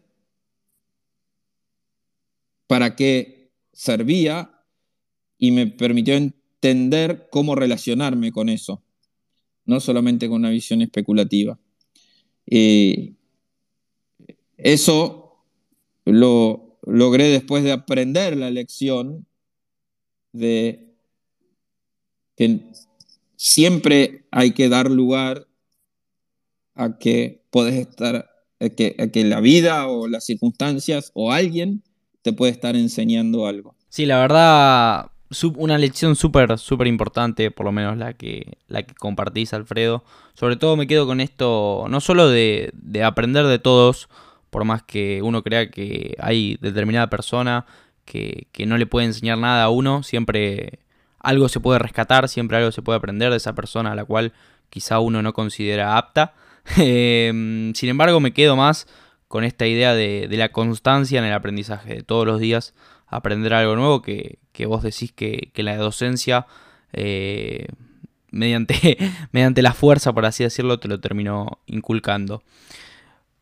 para 2.68 2.95
qué 2.95 3.52
servía 3.73 4.51
y 5.41 5.49
me 5.49 5.65
permitió 5.65 6.13
entender 6.13 7.27
cómo 7.31 7.55
relacionarme 7.55 8.31
con 8.31 8.47
eso, 8.47 8.84
no 9.65 9.80
solamente 9.80 10.27
con 10.30 10.38
una 10.38 10.51
visión 10.51 10.84
especulativa. 10.84 11.57
eso 14.57 15.43
lo 16.05 16.77
logré 16.84 17.30
después 17.30 17.63
de 17.63 17.72
aprender 17.72 18.38
la 18.38 18.51
lección 18.51 19.26
de 20.31 20.93
que 22.38 22.59
siempre 23.35 24.26
hay 24.30 24.51
que 24.51 24.69
dar 24.69 24.91
lugar 24.91 25.47
a 26.76 26.99
que 26.99 27.41
puedes 27.49 27.73
estar 27.73 28.30
que, 28.59 28.95
que 29.11 29.23
la 29.23 29.39
vida 29.39 29.88
o 29.88 30.07
las 30.07 30.23
circunstancias 30.23 31.09
o 31.15 31.31
alguien 31.31 31.81
te 32.22 32.31
puede 32.31 32.51
estar 32.51 32.76
enseñando 32.76 33.47
algo. 33.47 33.76
Sí, 33.89 34.05
la 34.05 34.19
verdad, 34.19 35.10
una 35.56 35.78
lección 35.78 36.16
súper, 36.16 36.58
súper 36.58 36.88
importante, 36.88 37.52
por 37.52 37.66
lo 37.66 37.72
menos 37.72 37.98
la 37.98 38.14
que, 38.14 38.58
la 38.68 38.84
que 38.84 38.94
compartís, 38.95 39.53
Alfredo. 39.53 40.03
Sobre 40.34 40.56
todo 40.56 40.76
me 40.76 40.88
quedo 40.88 41.06
con 41.06 41.22
esto, 41.22 41.86
no 41.90 42.02
solo 42.02 42.30
de, 42.30 42.72
de 42.74 43.03
aprender 43.03 43.45
de 43.45 43.60
todos, 43.60 44.10
por 44.49 44.66
más 44.66 44.84
que 44.84 45.22
uno 45.22 45.44
crea 45.44 45.70
que 45.72 46.16
hay 46.20 46.58
determinada 46.62 47.10
persona 47.10 47.66
que, 48.06 48.48
que, 48.52 48.66
no 48.66 48.78
le 48.78 48.86
puede 48.86 49.08
enseñar 49.08 49.38
nada 49.38 49.64
a 49.64 49.70
uno, 49.70 50.03
siempre 50.03 50.80
algo 51.20 51.49
se 51.49 51.60
puede 51.60 51.80
rescatar, 51.80 52.28
siempre 52.28 52.58
algo 52.58 52.72
se 52.72 52.82
puede 52.82 52.98
aprender 52.98 53.32
de 53.32 53.38
esa 53.38 53.56
persona 53.56 53.91
a 53.91 53.95
la 53.95 54.06
cual 54.06 54.34
quizá 54.70 54.99
uno 54.99 55.22
no 55.22 55.34
considera 55.34 55.98
apta. 55.98 56.34
Em, 56.78 57.74
sin 57.74 57.90
embargo, 57.90 58.20
me 58.20 58.34
quedo 58.34 58.56
más 58.56 58.88
con 59.28 59.44
esta 59.44 59.66
idea 59.66 59.95
de, 59.95 60.28
la 60.30 60.49
constancia 60.49 61.20
en 61.20 61.26
el 61.26 61.34
aprendizaje, 61.34 61.95
de 61.95 62.03
todos 62.03 62.28
los 62.28 62.40
días 62.40 62.74
aprender 63.11 63.53
algo 63.53 63.75
nuevo, 63.75 64.01
que, 64.01 64.39
vos 64.65 64.81
decís 64.81 65.11
que, 65.11 65.51
la 65.57 65.77
docencia 65.77 66.47
eh, 66.93 67.67
mediante, 68.31 68.97
mediante 69.31 69.61
la 69.61 69.73
fuerza, 69.73 70.13
por 70.13 70.25
así 70.25 70.43
decirlo, 70.43 70.79
te 70.79 70.88
lo 70.88 70.99
terminó 70.99 71.59
inculcando. 71.67 72.41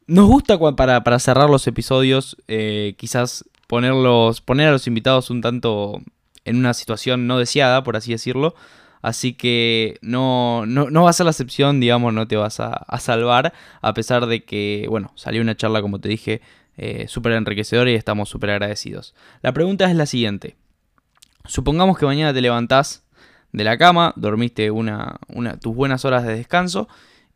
Nos 0.08 0.28
gusta 0.28 0.58
para, 0.76 1.04
para 1.04 1.20
cerrar 1.20 1.50
los 1.50 1.68
episodios, 1.68 2.36
eh, 2.48 2.96
quizás 2.98 3.46
ponerlos, 3.68 4.42
poner 4.42 4.68
a 4.70 4.72
los 4.72 4.88
invitados 4.88 5.30
un 5.30 5.42
tanto 5.42 6.02
en 6.46 6.58
una 6.58 6.74
situación 6.74 7.28
no 7.28 7.38
deseada, 7.38 7.84
por 7.84 7.96
así 7.96 8.12
decirlo. 8.12 8.56
Así 9.02 9.34
que 9.34 9.98
no, 10.02 10.66
no, 10.66 11.04
va 11.04 11.12
a 11.12 11.24
la 11.24 11.30
excepción, 11.30 11.80
digamos, 11.80 12.14
no 12.14 12.28
te 12.28 12.36
vas 12.36 12.60
a, 12.60 12.84
salvar, 13.00 13.54
a 13.82 13.94
pesar 13.94 14.26
de 14.26 14.44
que, 14.44 14.88
bueno, 14.90 15.14
salió 15.16 15.42
una 15.42 15.56
charla, 15.56 15.82
como 15.82 16.00
te 16.00 16.10
dije, 16.10 16.42
eh, 16.82 17.08
súper 17.10 17.34
enriquecedora 17.34 17.92
y 17.92 17.96
estamos 17.96 18.30
súper 18.30 18.52
agradecidos. 18.52 19.14
La 19.42 19.54
pregunta 19.54 19.90
es 19.90 19.96
la 19.96 20.06
siguiente. 20.06 20.56
Supongamos 21.46 21.98
que 21.98 22.06
mañana 22.06 22.34
te 22.34 22.42
levantás 22.42 23.06
de 23.52 23.64
la 23.66 23.78
cama, 23.78 24.14
dormiste 24.16 24.72
una, 24.72 25.20
tus 25.62 25.76
buenas 25.76 26.06
horas 26.06 26.26
de 26.26 26.36
descanso 26.36 26.88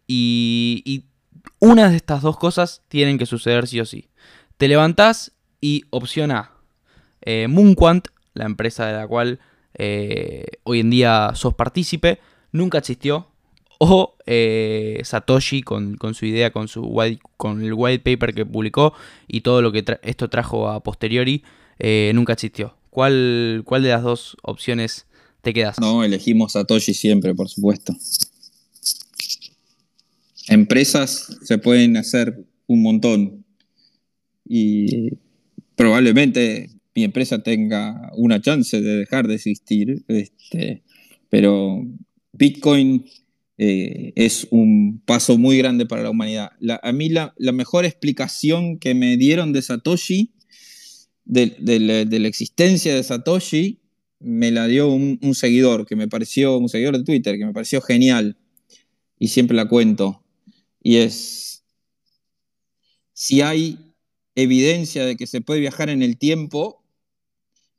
y, 0.08 0.82
y 0.86 1.06
una 1.60 1.90
de 1.90 1.98
estas 1.98 2.22
dos 2.22 2.38
cosas 2.38 2.84
tienen 2.88 3.18
que 3.18 3.26
suceder 3.26 3.68
sí 3.68 3.82
o 3.82 3.86
sí. 3.86 4.10
Te 4.58 4.70
levantás 4.70 5.34
y 5.60 5.84
opción 5.90 6.32
A, 6.32 6.52
eh, 7.22 7.48
Moonquant, 7.50 8.08
la 8.34 8.46
empresa 8.46 8.86
de 8.86 8.94
la 8.94 9.08
cual 9.08 9.40
eh, 9.74 10.46
hoy 10.64 10.80
en 10.80 10.90
día 10.90 11.32
sos 11.36 11.54
partícipe, 11.54 12.20
nunca 12.52 12.78
existió. 12.78 13.28
O 13.86 14.16
eh, 14.26 15.02
Satoshi 15.04 15.62
con, 15.62 15.98
su 16.14 16.26
idea, 16.26 16.52
con, 16.52 16.70
su 16.70 16.84
white, 16.84 17.22
con 17.36 17.62
el 17.62 17.74
white 17.74 18.00
paper 18.00 18.34
que 18.34 18.46
publicó 18.46 18.94
y 19.28 19.42
todo 19.42 19.62
lo 19.62 19.74
que 19.74 19.84
esto 20.04 20.30
trajo 20.30 20.70
a 20.70 20.82
posteriori, 20.82 21.44
eh, 21.80 22.14
nunca 22.16 22.32
existió. 22.32 22.78
¿Cuál, 22.90 23.64
¿Cuál 23.66 23.84
de 23.84 23.90
las 23.90 24.04
dos 24.04 24.38
opciones 24.42 25.06
te 25.42 25.54
quedas? 25.54 25.82
No, 25.82 26.02
elegimos 26.06 26.54
Satoshi 26.54 26.94
siempre, 26.94 27.36
por 27.36 27.50
supuesto. 27.50 27.94
Empresas 30.48 31.38
se 31.44 31.58
pueden 31.58 31.98
hacer 31.98 32.42
un 32.68 32.84
montón 32.84 33.44
y 34.48 35.10
probablemente 35.76 36.70
mi 36.96 37.04
empresa 37.04 37.44
tenga 37.44 38.12
una 38.16 38.40
chance 38.40 38.80
de 38.80 38.98
dejar 39.00 39.28
de 39.28 39.36
existir, 39.36 40.06
este, 40.08 40.84
pero 41.30 41.84
Bitcoin 42.32 43.06
eh, 43.66 44.12
es 44.18 44.46
un 44.52 45.02
paso 45.06 45.38
muy 45.38 45.58
grande 45.58 45.86
para 45.86 46.04
la 46.04 46.10
humanidad. 46.10 46.52
a 46.82 46.92
mí 46.92 47.08
la, 47.08 47.34
mejor 47.38 47.86
explicación 47.86 48.78
que 48.78 48.94
me 48.94 49.16
dieron 49.16 49.54
de 49.54 49.62
Satoshi, 49.62 50.34
de, 51.24 51.56
la, 51.80 52.28
existencia 52.28 52.94
de 52.94 53.02
Satoshi, 53.04 53.80
me 54.20 54.52
la 54.52 54.68
dio 54.68 54.90
un, 54.90 55.18
un, 55.22 55.34
seguidor 55.34 55.86
que 55.86 55.96
me 55.96 56.10
pareció, 56.10 56.58
un 56.58 56.68
seguidor 56.68 56.98
de 56.98 57.06
Twitter, 57.06 57.38
que 57.38 57.46
me 57.46 57.54
pareció 57.54 57.80
genial 57.80 58.38
y 59.18 59.30
siempre 59.30 59.56
la 59.56 59.70
cuento. 59.70 60.26
Y 60.82 60.98
es, 60.98 61.64
si 63.14 63.40
hay 63.40 63.78
evidencia 64.36 65.06
de 65.06 65.16
que 65.16 65.26
se 65.26 65.40
puede 65.40 65.62
viajar 65.62 65.90
en 65.90 66.04
el 66.04 66.18
tiempo, 66.18 66.84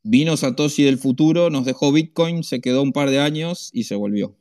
Vino 0.02 0.38
Satoshi 0.38 0.82
del 0.82 0.96
futuro, 0.96 1.50
nos 1.50 1.66
dejó 1.66 1.92
Bitcoin, 1.92 2.42
se 2.42 2.62
quedó 2.62 2.82
un 2.82 2.92
par 2.92 3.10
de 3.10 3.20
años 3.20 3.68
y 3.74 3.84
se 3.84 3.96
volvió. 3.96 4.34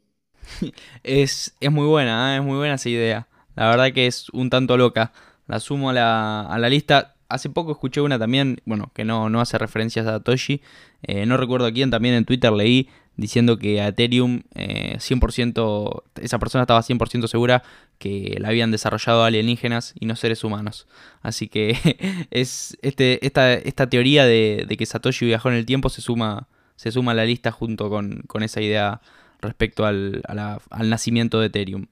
Es, 1.03 1.55
es 1.59 1.71
muy 1.71 1.85
buena, 1.87 2.35
¿eh? 2.35 2.37
es 2.37 2.43
muy 2.43 2.57
buena 2.57 2.75
esa 2.75 2.89
idea. 2.89 3.27
La 3.55 3.69
verdad 3.69 3.91
que 3.93 4.07
es 4.07 4.29
un 4.29 4.49
tanto 4.49 4.77
loca. 4.77 5.11
La 5.47 5.59
sumo 5.59 5.89
a 5.89 5.93
la, 5.93 6.41
a 6.41 6.57
la 6.57 6.69
lista. 6.69 7.15
Hace 7.29 7.49
poco 7.49 7.71
escuché 7.71 8.01
una 8.01 8.19
también, 8.19 8.61
bueno, 8.65 8.91
que 8.93 9.05
no, 9.05 9.29
no 9.29 9.41
hace 9.41 9.57
referencia 9.57 10.01
a 10.01 10.05
Satoshi. 10.05 10.61
Eh, 11.03 11.25
no 11.25 11.37
recuerdo 11.37 11.67
a 11.67 11.71
quién, 11.71 11.89
también 11.91 12.15
en 12.15 12.25
Twitter 12.25 12.51
leí 12.51 12.89
diciendo 13.15 13.57
que 13.57 13.81
a 13.81 13.89
Ethereum 13.89 14.41
100%, 14.55 16.03
eh, 16.15 16.21
esa 16.21 16.39
persona 16.39 16.63
estaba 16.63 16.81
100% 16.81 17.27
segura 17.27 17.63
que 17.99 18.37
la 18.39 18.49
habían 18.49 18.71
desarrollado 18.71 19.23
alienígenas 19.23 19.93
y 19.99 20.05
no 20.05 20.15
seres 20.15 20.43
humanos. 20.43 20.87
Así 21.21 21.47
que 21.47 22.27
es 22.31 22.77
este, 22.81 23.25
esta, 23.25 23.53
esta 23.53 23.89
teoría 23.89 24.25
de, 24.25 24.65
que 24.77 24.85
Satoshi 24.85 25.25
viajó 25.25 25.49
en 25.49 25.55
el 25.55 25.65
tiempo 25.65 25.89
se 25.89 26.01
suma, 26.01 26.47
se 26.75 26.91
suma 26.91 27.11
a 27.11 27.15
la 27.15 27.25
lista 27.25 27.51
junto 27.51 27.89
con, 27.89 28.23
esa 28.41 28.61
idea 28.61 29.01
respecto 29.43 29.85
al, 29.85 30.21
al 30.27 30.89
nacimiento 30.89 31.39
de 31.39 31.47
Ethereum. 31.47 31.87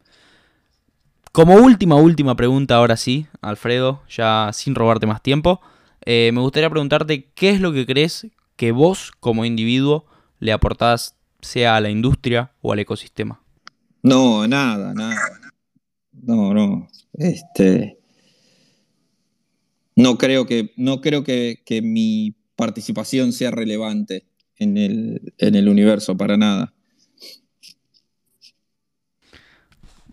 Como 1.31 1.55
última, 1.55 1.95
última 1.95 2.35
pregunta, 2.35 2.75
ahora 2.75 2.97
sí, 2.97 3.27
Alfredo, 3.41 4.01
ya 4.09 4.49
sin 4.53 4.75
robarte 4.75 5.07
más 5.07 5.21
tiempo, 5.21 5.61
eh, 6.05 6.31
me 6.33 6.41
gustaría 6.41 6.69
preguntarte 6.69 7.29
qué 7.35 7.51
es 7.51 7.61
lo 7.61 7.71
que 7.71 7.85
crees 7.85 8.27
que 8.55 8.71
vos 8.71 9.11
como 9.19 9.45
individuo 9.45 10.05
le 10.39 10.51
aportás 10.51 11.15
sea 11.41 11.75
a 11.75 11.81
la 11.81 11.89
industria 11.89 12.51
o 12.61 12.73
al 12.73 12.79
ecosistema? 12.79 13.41
No, 14.03 14.47
nada, 14.47 14.93
nada. 14.93 15.15
No, 16.11 16.53
no. 16.53 16.87
Este. 17.13 17.97
No 19.95 20.17
creo 20.17 20.45
que, 20.45 20.73
no 20.77 21.01
creo 21.01 21.23
que, 21.23 21.81
mi 21.83 22.35
participación 22.55 23.33
sea 23.33 23.51
relevante 23.51 24.25
en 24.57 24.77
el, 24.77 25.33
en 25.37 25.55
el 25.55 25.67
universo, 25.67 26.15
para 26.15 26.37
nada. 26.37 26.73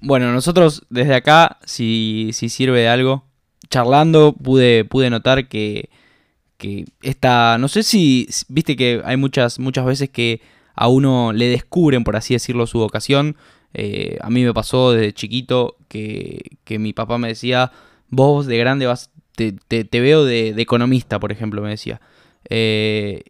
Bueno, 0.00 0.32
nosotros 0.32 0.86
desde 0.90 1.14
acá, 1.14 1.58
si, 1.64 2.30
si 2.32 2.48
sirve 2.48 2.80
de 2.80 2.88
algo, 2.88 3.24
charlando 3.70 4.32
pude, 4.32 4.84
pude 4.84 5.10
notar 5.10 5.48
que 5.48 5.90
que 6.58 6.86
esta, 7.02 7.56
no 7.56 7.68
sé 7.68 7.82
si, 7.84 8.28
viste 8.48 8.76
que 8.76 9.00
hay 9.04 9.16
muchas, 9.16 9.58
muchas 9.58 9.86
veces 9.86 10.10
que 10.10 10.42
a 10.74 10.88
uno 10.88 11.32
le 11.32 11.48
descubren, 11.48 12.04
por 12.04 12.16
así 12.16 12.34
decirlo, 12.34 12.66
su 12.66 12.78
vocación. 12.78 13.36
Eh, 13.74 14.18
a 14.20 14.28
mí 14.28 14.44
me 14.44 14.52
pasó 14.52 14.92
desde 14.92 15.12
chiquito 15.12 15.76
que, 15.88 16.58
que, 16.64 16.78
mi 16.78 16.92
papá 16.92 17.16
me 17.16 17.28
decía, 17.28 17.72
vos 18.08 18.46
de 18.46 18.58
grande 18.58 18.86
vas, 18.86 19.10
te, 19.34 19.52
te, 19.52 20.00
veo 20.00 20.24
de, 20.24 20.48
economista, 20.58 21.20
por 21.20 21.32
ejemplo, 21.32 21.62
me 21.62 21.70
decía. 21.70 22.00
Eh, 22.50 23.22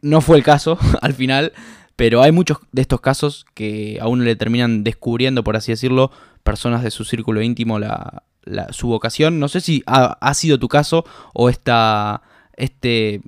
no 0.00 0.20
fue 0.20 0.36
el 0.36 0.44
caso 0.44 0.78
al 1.02 1.14
final, 1.14 1.52
pero 2.00 2.22
hay 2.22 2.32
muchos 2.32 2.56
de 2.72 2.80
estos 2.80 3.02
casos 3.02 3.44
que 3.52 3.98
a 4.00 4.08
uno 4.08 4.24
le 4.24 4.34
terminan 4.34 4.84
descubriendo, 4.84 5.44
por 5.44 5.56
así 5.56 5.70
decirlo, 5.70 6.10
personas 6.42 6.82
de 6.82 6.90
su 6.90 7.04
círculo 7.04 7.42
íntimo 7.42 7.78
la, 7.78 8.22
su 8.70 8.88
vocación. 8.88 9.38
No 9.38 9.48
sé 9.48 9.60
si 9.60 9.82
ha, 9.84 10.32
sido 10.32 10.58
tu 10.58 10.66
caso 10.66 11.04
o 11.34 11.50
esta 11.50 12.22
este, 12.56 13.20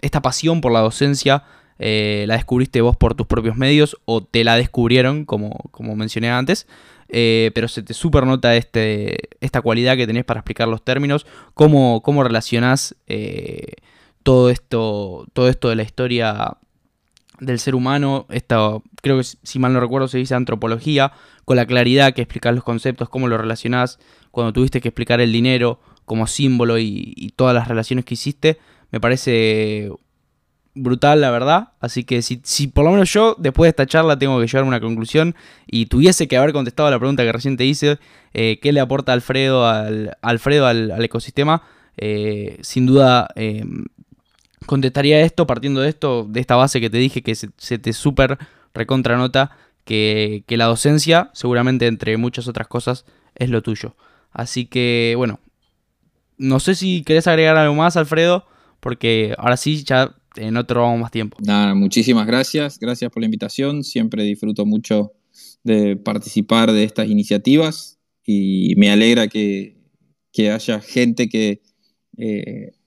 esta 0.00 0.22
pasión 0.22 0.60
por 0.60 0.70
la 0.70 0.78
docencia 0.78 1.42
eh, 1.80 2.24
la 2.28 2.34
descubriste 2.34 2.80
vos 2.82 2.96
por 2.96 3.16
tus 3.16 3.26
propios 3.26 3.56
medios 3.56 3.96
o 4.04 4.22
te 4.22 4.44
la 4.44 4.54
descubrieron, 4.54 5.24
como, 5.24 5.58
como 5.72 5.96
mencioné 5.96 6.30
antes. 6.30 6.68
Eh, 7.08 7.50
pero 7.52 7.66
se 7.66 7.82
te 7.82 7.94
super 7.94 8.24
nota 8.26 8.54
este, 8.54 9.28
esta 9.40 9.60
cualidad 9.60 9.96
que 9.96 10.06
tenés 10.06 10.24
para 10.24 10.38
explicar 10.38 10.68
los 10.68 10.84
términos, 10.84 11.26
cómo, 11.52 12.00
cómo 12.02 12.22
relacionás 12.22 12.94
eh, 13.08 13.72
todo, 14.22 14.50
esto, 14.50 15.26
todo 15.32 15.48
esto 15.48 15.68
de 15.68 15.74
la 15.74 15.82
historia 15.82 16.58
del 17.40 17.58
ser 17.58 17.74
humano, 17.74 18.26
esta, 18.30 18.58
creo 19.02 19.18
que 19.18 19.24
si 19.24 19.58
mal 19.58 19.72
no 19.72 19.80
recuerdo 19.80 20.08
se 20.08 20.18
dice 20.18 20.34
antropología, 20.34 21.12
con 21.44 21.56
la 21.56 21.66
claridad 21.66 22.12
que 22.12 22.22
explicás 22.22 22.54
los 22.54 22.64
conceptos, 22.64 23.08
cómo 23.08 23.28
lo 23.28 23.38
relacionás, 23.38 23.98
cuando 24.30 24.52
tuviste 24.52 24.80
que 24.80 24.88
explicar 24.88 25.20
el 25.20 25.32
dinero, 25.32 25.80
como 26.04 26.26
símbolo 26.26 26.78
y, 26.78 27.32
todas 27.36 27.54
las 27.54 27.68
relaciones 27.68 28.04
que 28.04 28.14
hiciste, 28.14 28.58
me 28.90 29.00
parece 29.00 29.90
brutal, 30.74 31.20
la 31.20 31.30
verdad. 31.30 31.72
Así 31.80 32.04
que 32.04 32.22
si, 32.22 32.40
si, 32.42 32.66
por 32.66 32.84
lo 32.84 32.90
menos 32.90 33.12
yo, 33.12 33.36
después 33.38 33.66
de 33.66 33.70
esta 33.70 33.86
charla, 33.86 34.18
tengo 34.18 34.40
que 34.40 34.46
llegar 34.46 34.64
a 34.64 34.66
una 34.66 34.80
conclusión 34.80 35.36
y 35.66 35.86
tuviese 35.86 36.26
que 36.26 36.36
haber 36.36 36.52
contestado 36.52 36.90
la 36.90 36.98
pregunta 36.98 37.22
que 37.22 37.32
recién 37.32 37.56
te 37.56 37.64
hice, 37.64 37.98
eh, 38.34 38.58
¿qué 38.60 38.72
le 38.72 38.80
aporta 38.80 39.12
Alfredo 39.12 39.66
al, 39.66 40.16
Alfredo 40.22 40.66
al, 40.66 41.04
ecosistema? 41.04 41.62
Eh, 41.96 42.58
sin 42.62 42.86
duda 42.86 43.28
eh, 43.34 43.64
contestaría 44.68 45.20
esto 45.22 45.48
partiendo 45.48 45.80
de 45.80 45.88
esto, 45.88 46.26
de 46.28 46.38
esta 46.38 46.54
base 46.54 46.80
que 46.80 46.90
te 46.90 46.98
dije 46.98 47.22
que 47.22 47.34
se, 47.34 47.78
te 47.78 47.92
súper 47.92 48.38
recontranota 48.74 49.50
que, 49.84 50.44
que 50.46 50.56
la 50.56 50.66
docencia, 50.66 51.30
seguramente 51.32 51.88
entre 51.88 52.16
muchas 52.18 52.46
otras 52.46 52.68
cosas, 52.68 53.06
es 53.34 53.50
lo 53.50 53.62
tuyo. 53.62 53.96
Así 54.30 54.66
que, 54.66 55.14
bueno, 55.16 55.40
no 56.36 56.60
sé 56.60 56.74
si 56.74 57.02
querés 57.02 57.26
agregar 57.26 57.56
algo 57.56 57.74
más, 57.74 57.96
Alfredo, 57.96 58.46
porque 58.80 59.34
ahora 59.38 59.56
sí, 59.56 59.82
ya 59.82 60.14
no 60.52 60.64
te 60.66 60.74
robamos 60.74 61.00
más 61.00 61.10
tiempo. 61.10 61.36
Nada, 61.40 61.74
muchísimas 61.74 62.26
gracias. 62.26 62.78
Gracias 62.78 63.10
por 63.10 63.22
la 63.22 63.26
invitación. 63.26 63.82
Siempre 63.82 64.22
disfruto 64.22 64.64
mucho 64.64 65.12
de 65.64 65.96
participar 65.96 66.72
de 66.72 66.84
estas 66.84 67.08
iniciativas 67.08 67.98
y 68.24 68.74
me 68.76 68.90
alegra 68.90 69.28
que, 69.28 69.76
haya 70.38 70.80
gente 70.80 71.28
que 71.28 71.62
eh, 72.16 72.77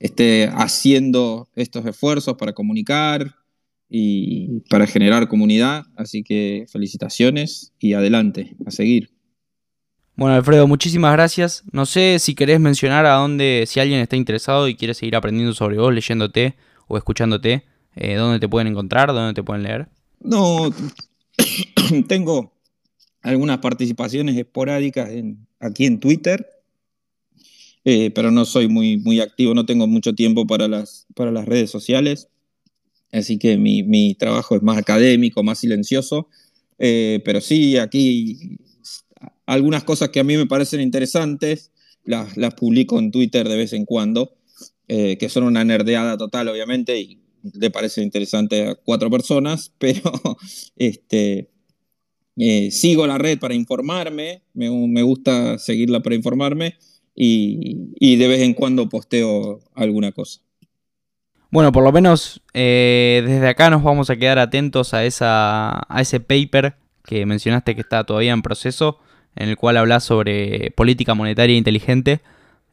esté 0.00 0.50
haciendo 0.52 1.48
estos 1.54 1.86
esfuerzos 1.86 2.36
para 2.36 2.52
comunicar 2.52 3.36
y 3.88 4.60
para 4.68 4.86
generar 4.86 5.28
comunidad. 5.28 5.84
Así 5.96 6.24
que 6.24 6.66
felicitaciones 6.68 7.72
y 7.78 7.92
adelante, 7.92 8.56
a 8.66 8.70
seguir. 8.70 9.10
Bueno, 10.16 10.34
Alfredo, 10.34 10.66
muchísimas 10.66 11.12
gracias. 11.12 11.62
No 11.72 11.86
sé 11.86 12.18
si 12.18 12.34
querés 12.34 12.60
mencionar 12.60 13.06
a 13.06 13.14
dónde, 13.14 13.64
si 13.66 13.78
alguien 13.80 14.00
está 14.00 14.16
interesado 14.16 14.68
y 14.68 14.74
quiere 14.74 14.94
seguir 14.94 15.16
aprendiendo 15.16 15.54
sobre 15.54 15.78
vos, 15.78 15.94
leyéndote 15.94 16.56
o 16.88 16.96
escuchándote, 16.96 17.64
eh, 17.94 18.14
dónde 18.16 18.40
te 18.40 18.48
pueden 18.48 18.68
encontrar, 18.68 19.12
dónde 19.12 19.34
te 19.34 19.42
pueden 19.42 19.62
leer. 19.62 19.88
No, 20.20 20.70
tengo 22.08 22.52
algunas 23.22 23.58
participaciones 23.58 24.36
esporádicas 24.36 25.10
aquí 25.58 25.86
en 25.86 26.00
Twitter, 26.00 26.46
eh, 27.90 28.12
pero 28.12 28.30
no 28.30 28.44
soy 28.44 28.68
muy, 28.68 28.98
muy 28.98 29.18
activo, 29.18 29.52
no 29.52 29.66
tengo 29.66 29.88
mucho 29.88 30.14
tiempo 30.14 30.46
para 30.46 30.68
las, 30.68 31.08
para 31.16 31.32
las 31.32 31.44
redes 31.44 31.72
sociales, 31.72 32.28
así 33.10 33.36
que 33.36 33.58
mi, 33.58 34.14
trabajo 34.14 34.54
es 34.54 34.62
más 34.62 34.78
académico, 34.78 35.42
más 35.42 35.58
silencioso, 35.58 36.28
eh, 36.78 37.20
pero 37.24 37.40
sí, 37.40 37.78
aquí 37.78 38.58
algunas 39.44 39.82
cosas 39.82 40.10
que 40.10 40.20
a 40.20 40.24
mí 40.24 40.36
me 40.36 40.46
parecen 40.46 40.80
interesantes, 40.80 41.72
las, 42.04 42.36
las 42.36 42.54
publico 42.54 43.00
en 43.00 43.10
Twitter 43.10 43.48
de 43.48 43.56
vez 43.56 43.72
en 43.72 43.86
cuando, 43.86 44.36
eh, 44.86 45.18
que 45.18 45.28
son 45.28 45.42
una 45.42 45.64
nerdeada 45.64 46.16
total, 46.16 46.46
obviamente, 46.46 46.96
y 47.00 47.18
le 47.42 47.72
parece 47.72 48.04
interesante 48.04 48.68
a 48.68 48.76
cuatro 48.76 49.10
personas, 49.10 49.72
pero 49.78 50.12
este, 50.76 51.50
eh, 52.36 52.70
sigo 52.70 53.04
la 53.08 53.18
red 53.18 53.40
para 53.40 53.54
informarme, 53.54 54.44
me, 54.54 54.70
me, 54.70 55.02
gusta 55.02 55.58
seguirla 55.58 56.04
para 56.04 56.14
informarme 56.14 56.76
y, 57.22 58.16
de 58.16 58.28
vez 58.28 58.40
en 58.40 58.54
cuando 58.54 58.88
posteo 58.88 59.60
alguna 59.74 60.12
cosa. 60.12 60.40
Bueno, 61.50 61.70
por 61.70 61.84
lo 61.84 61.92
menos 61.92 62.40
eh, 62.54 63.22
desde 63.26 63.48
acá 63.48 63.68
nos 63.68 63.82
vamos 63.82 64.08
a 64.08 64.16
quedar 64.16 64.38
atentos 64.38 64.94
a, 64.94 65.04
esa, 65.04 65.82
a 65.92 66.00
ese 66.00 66.20
paper 66.20 66.76
que 67.04 67.26
mencionaste 67.26 67.74
que 67.74 67.82
está 67.82 68.04
todavía 68.04 68.32
en 68.32 68.40
proceso, 68.40 69.00
en 69.36 69.50
el 69.50 69.56
cual 69.56 69.76
habla 69.76 70.00
sobre 70.00 70.70
política 70.70 71.12
monetaria 71.14 71.56
inteligente. 71.56 72.20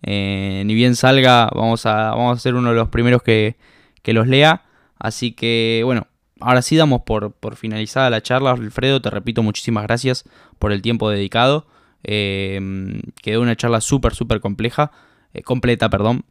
Eh, 0.04 0.64
ni 0.66 0.76
bien 0.76 0.96
salga, 0.96 1.50
vamos 1.54 1.86
a, 1.86 2.12
vamos 2.12 2.38
a 2.38 2.42
ser 2.42 2.56
uno 2.56 2.70
de 2.70 2.76
los 2.76 2.88
primeros 2.88 3.24
que, 3.24 3.58
que 4.02 4.14
los 4.14 4.28
lea. 4.28 4.64
Así 4.98 5.34
que 5.34 5.82
bueno, 5.84 6.08
ahora 6.40 6.62
sí 6.62 6.78
damos 6.78 7.02
por, 7.02 7.34
por, 7.34 7.58
finalizada 7.58 8.10
la 8.10 8.22
charla. 8.22 8.52
Alfredo, 8.52 9.02
te 9.02 9.10
repito, 9.10 9.44
muchísimas 9.44 9.84
gracias 9.84 10.24
por 10.58 10.72
el 10.72 10.82
tiempo 10.82 11.10
dedicado. 11.10 11.66
Eh, 12.04 12.60
quedó 13.22 13.42
una 13.42 13.56
charla 13.56 13.82
súper, 13.82 14.14
súper 14.16 14.40
compleja, 14.40 14.92
eh, 15.34 15.42
completa, 15.42 15.90
perdón. 15.90 16.24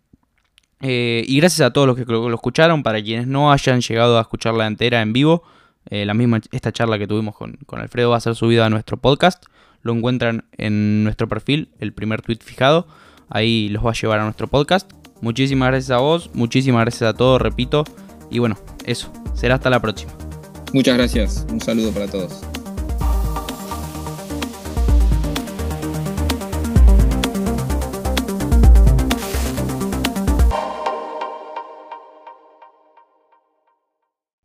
Eh, 0.80 1.24
y 1.26 1.38
gracias 1.38 1.66
a 1.66 1.72
todos 1.72 1.86
los 1.86 1.96
que 1.96 2.04
lo, 2.04 2.32
escucharon, 2.32 2.82
para 2.82 3.02
quienes 3.02 3.26
no 3.26 3.52
hayan 3.52 3.80
llegado 3.80 4.18
a 4.18 4.22
escucharla 4.22 4.66
entera 4.66 5.02
en 5.02 5.12
vivo, 5.12 5.42
la 5.88 6.14
misma 6.14 6.40
esta 6.50 6.72
charla 6.72 6.98
que 6.98 7.06
tuvimos 7.06 7.36
con, 7.36 7.58
con, 7.64 7.78
Alfredo 7.78 8.10
va 8.10 8.16
a 8.16 8.20
ser 8.20 8.34
subida 8.34 8.66
a 8.66 8.70
nuestro 8.70 8.96
podcast. 8.96 9.44
Lo 9.82 9.92
encuentran 9.92 10.44
en 10.58 11.04
nuestro 11.04 11.28
perfil, 11.28 11.68
el 11.78 11.92
primer 11.92 12.22
tweet 12.22 12.38
fijado. 12.42 12.88
Ahí 13.28 13.68
los 13.68 13.86
va 13.86 13.90
a 13.90 13.94
llevar 13.94 14.18
a 14.18 14.24
nuestro 14.24 14.48
podcast. 14.48 14.90
Muchísimas 15.20 15.68
gracias 15.68 15.92
a 15.92 15.98
vos, 15.98 16.30
muchísimas 16.34 16.82
gracias 16.82 17.08
a 17.08 17.14
todos, 17.14 17.40
repito. 17.40 17.84
Y 18.30 18.40
bueno, 18.40 18.56
eso, 18.84 19.12
será 19.34 19.54
hasta 19.54 19.70
la 19.70 19.80
próxima. 19.80 20.12
Muchas 20.72 20.96
gracias, 20.96 21.46
un 21.50 21.60
saludo 21.60 21.92
para 21.92 22.08
todos. 22.08 22.42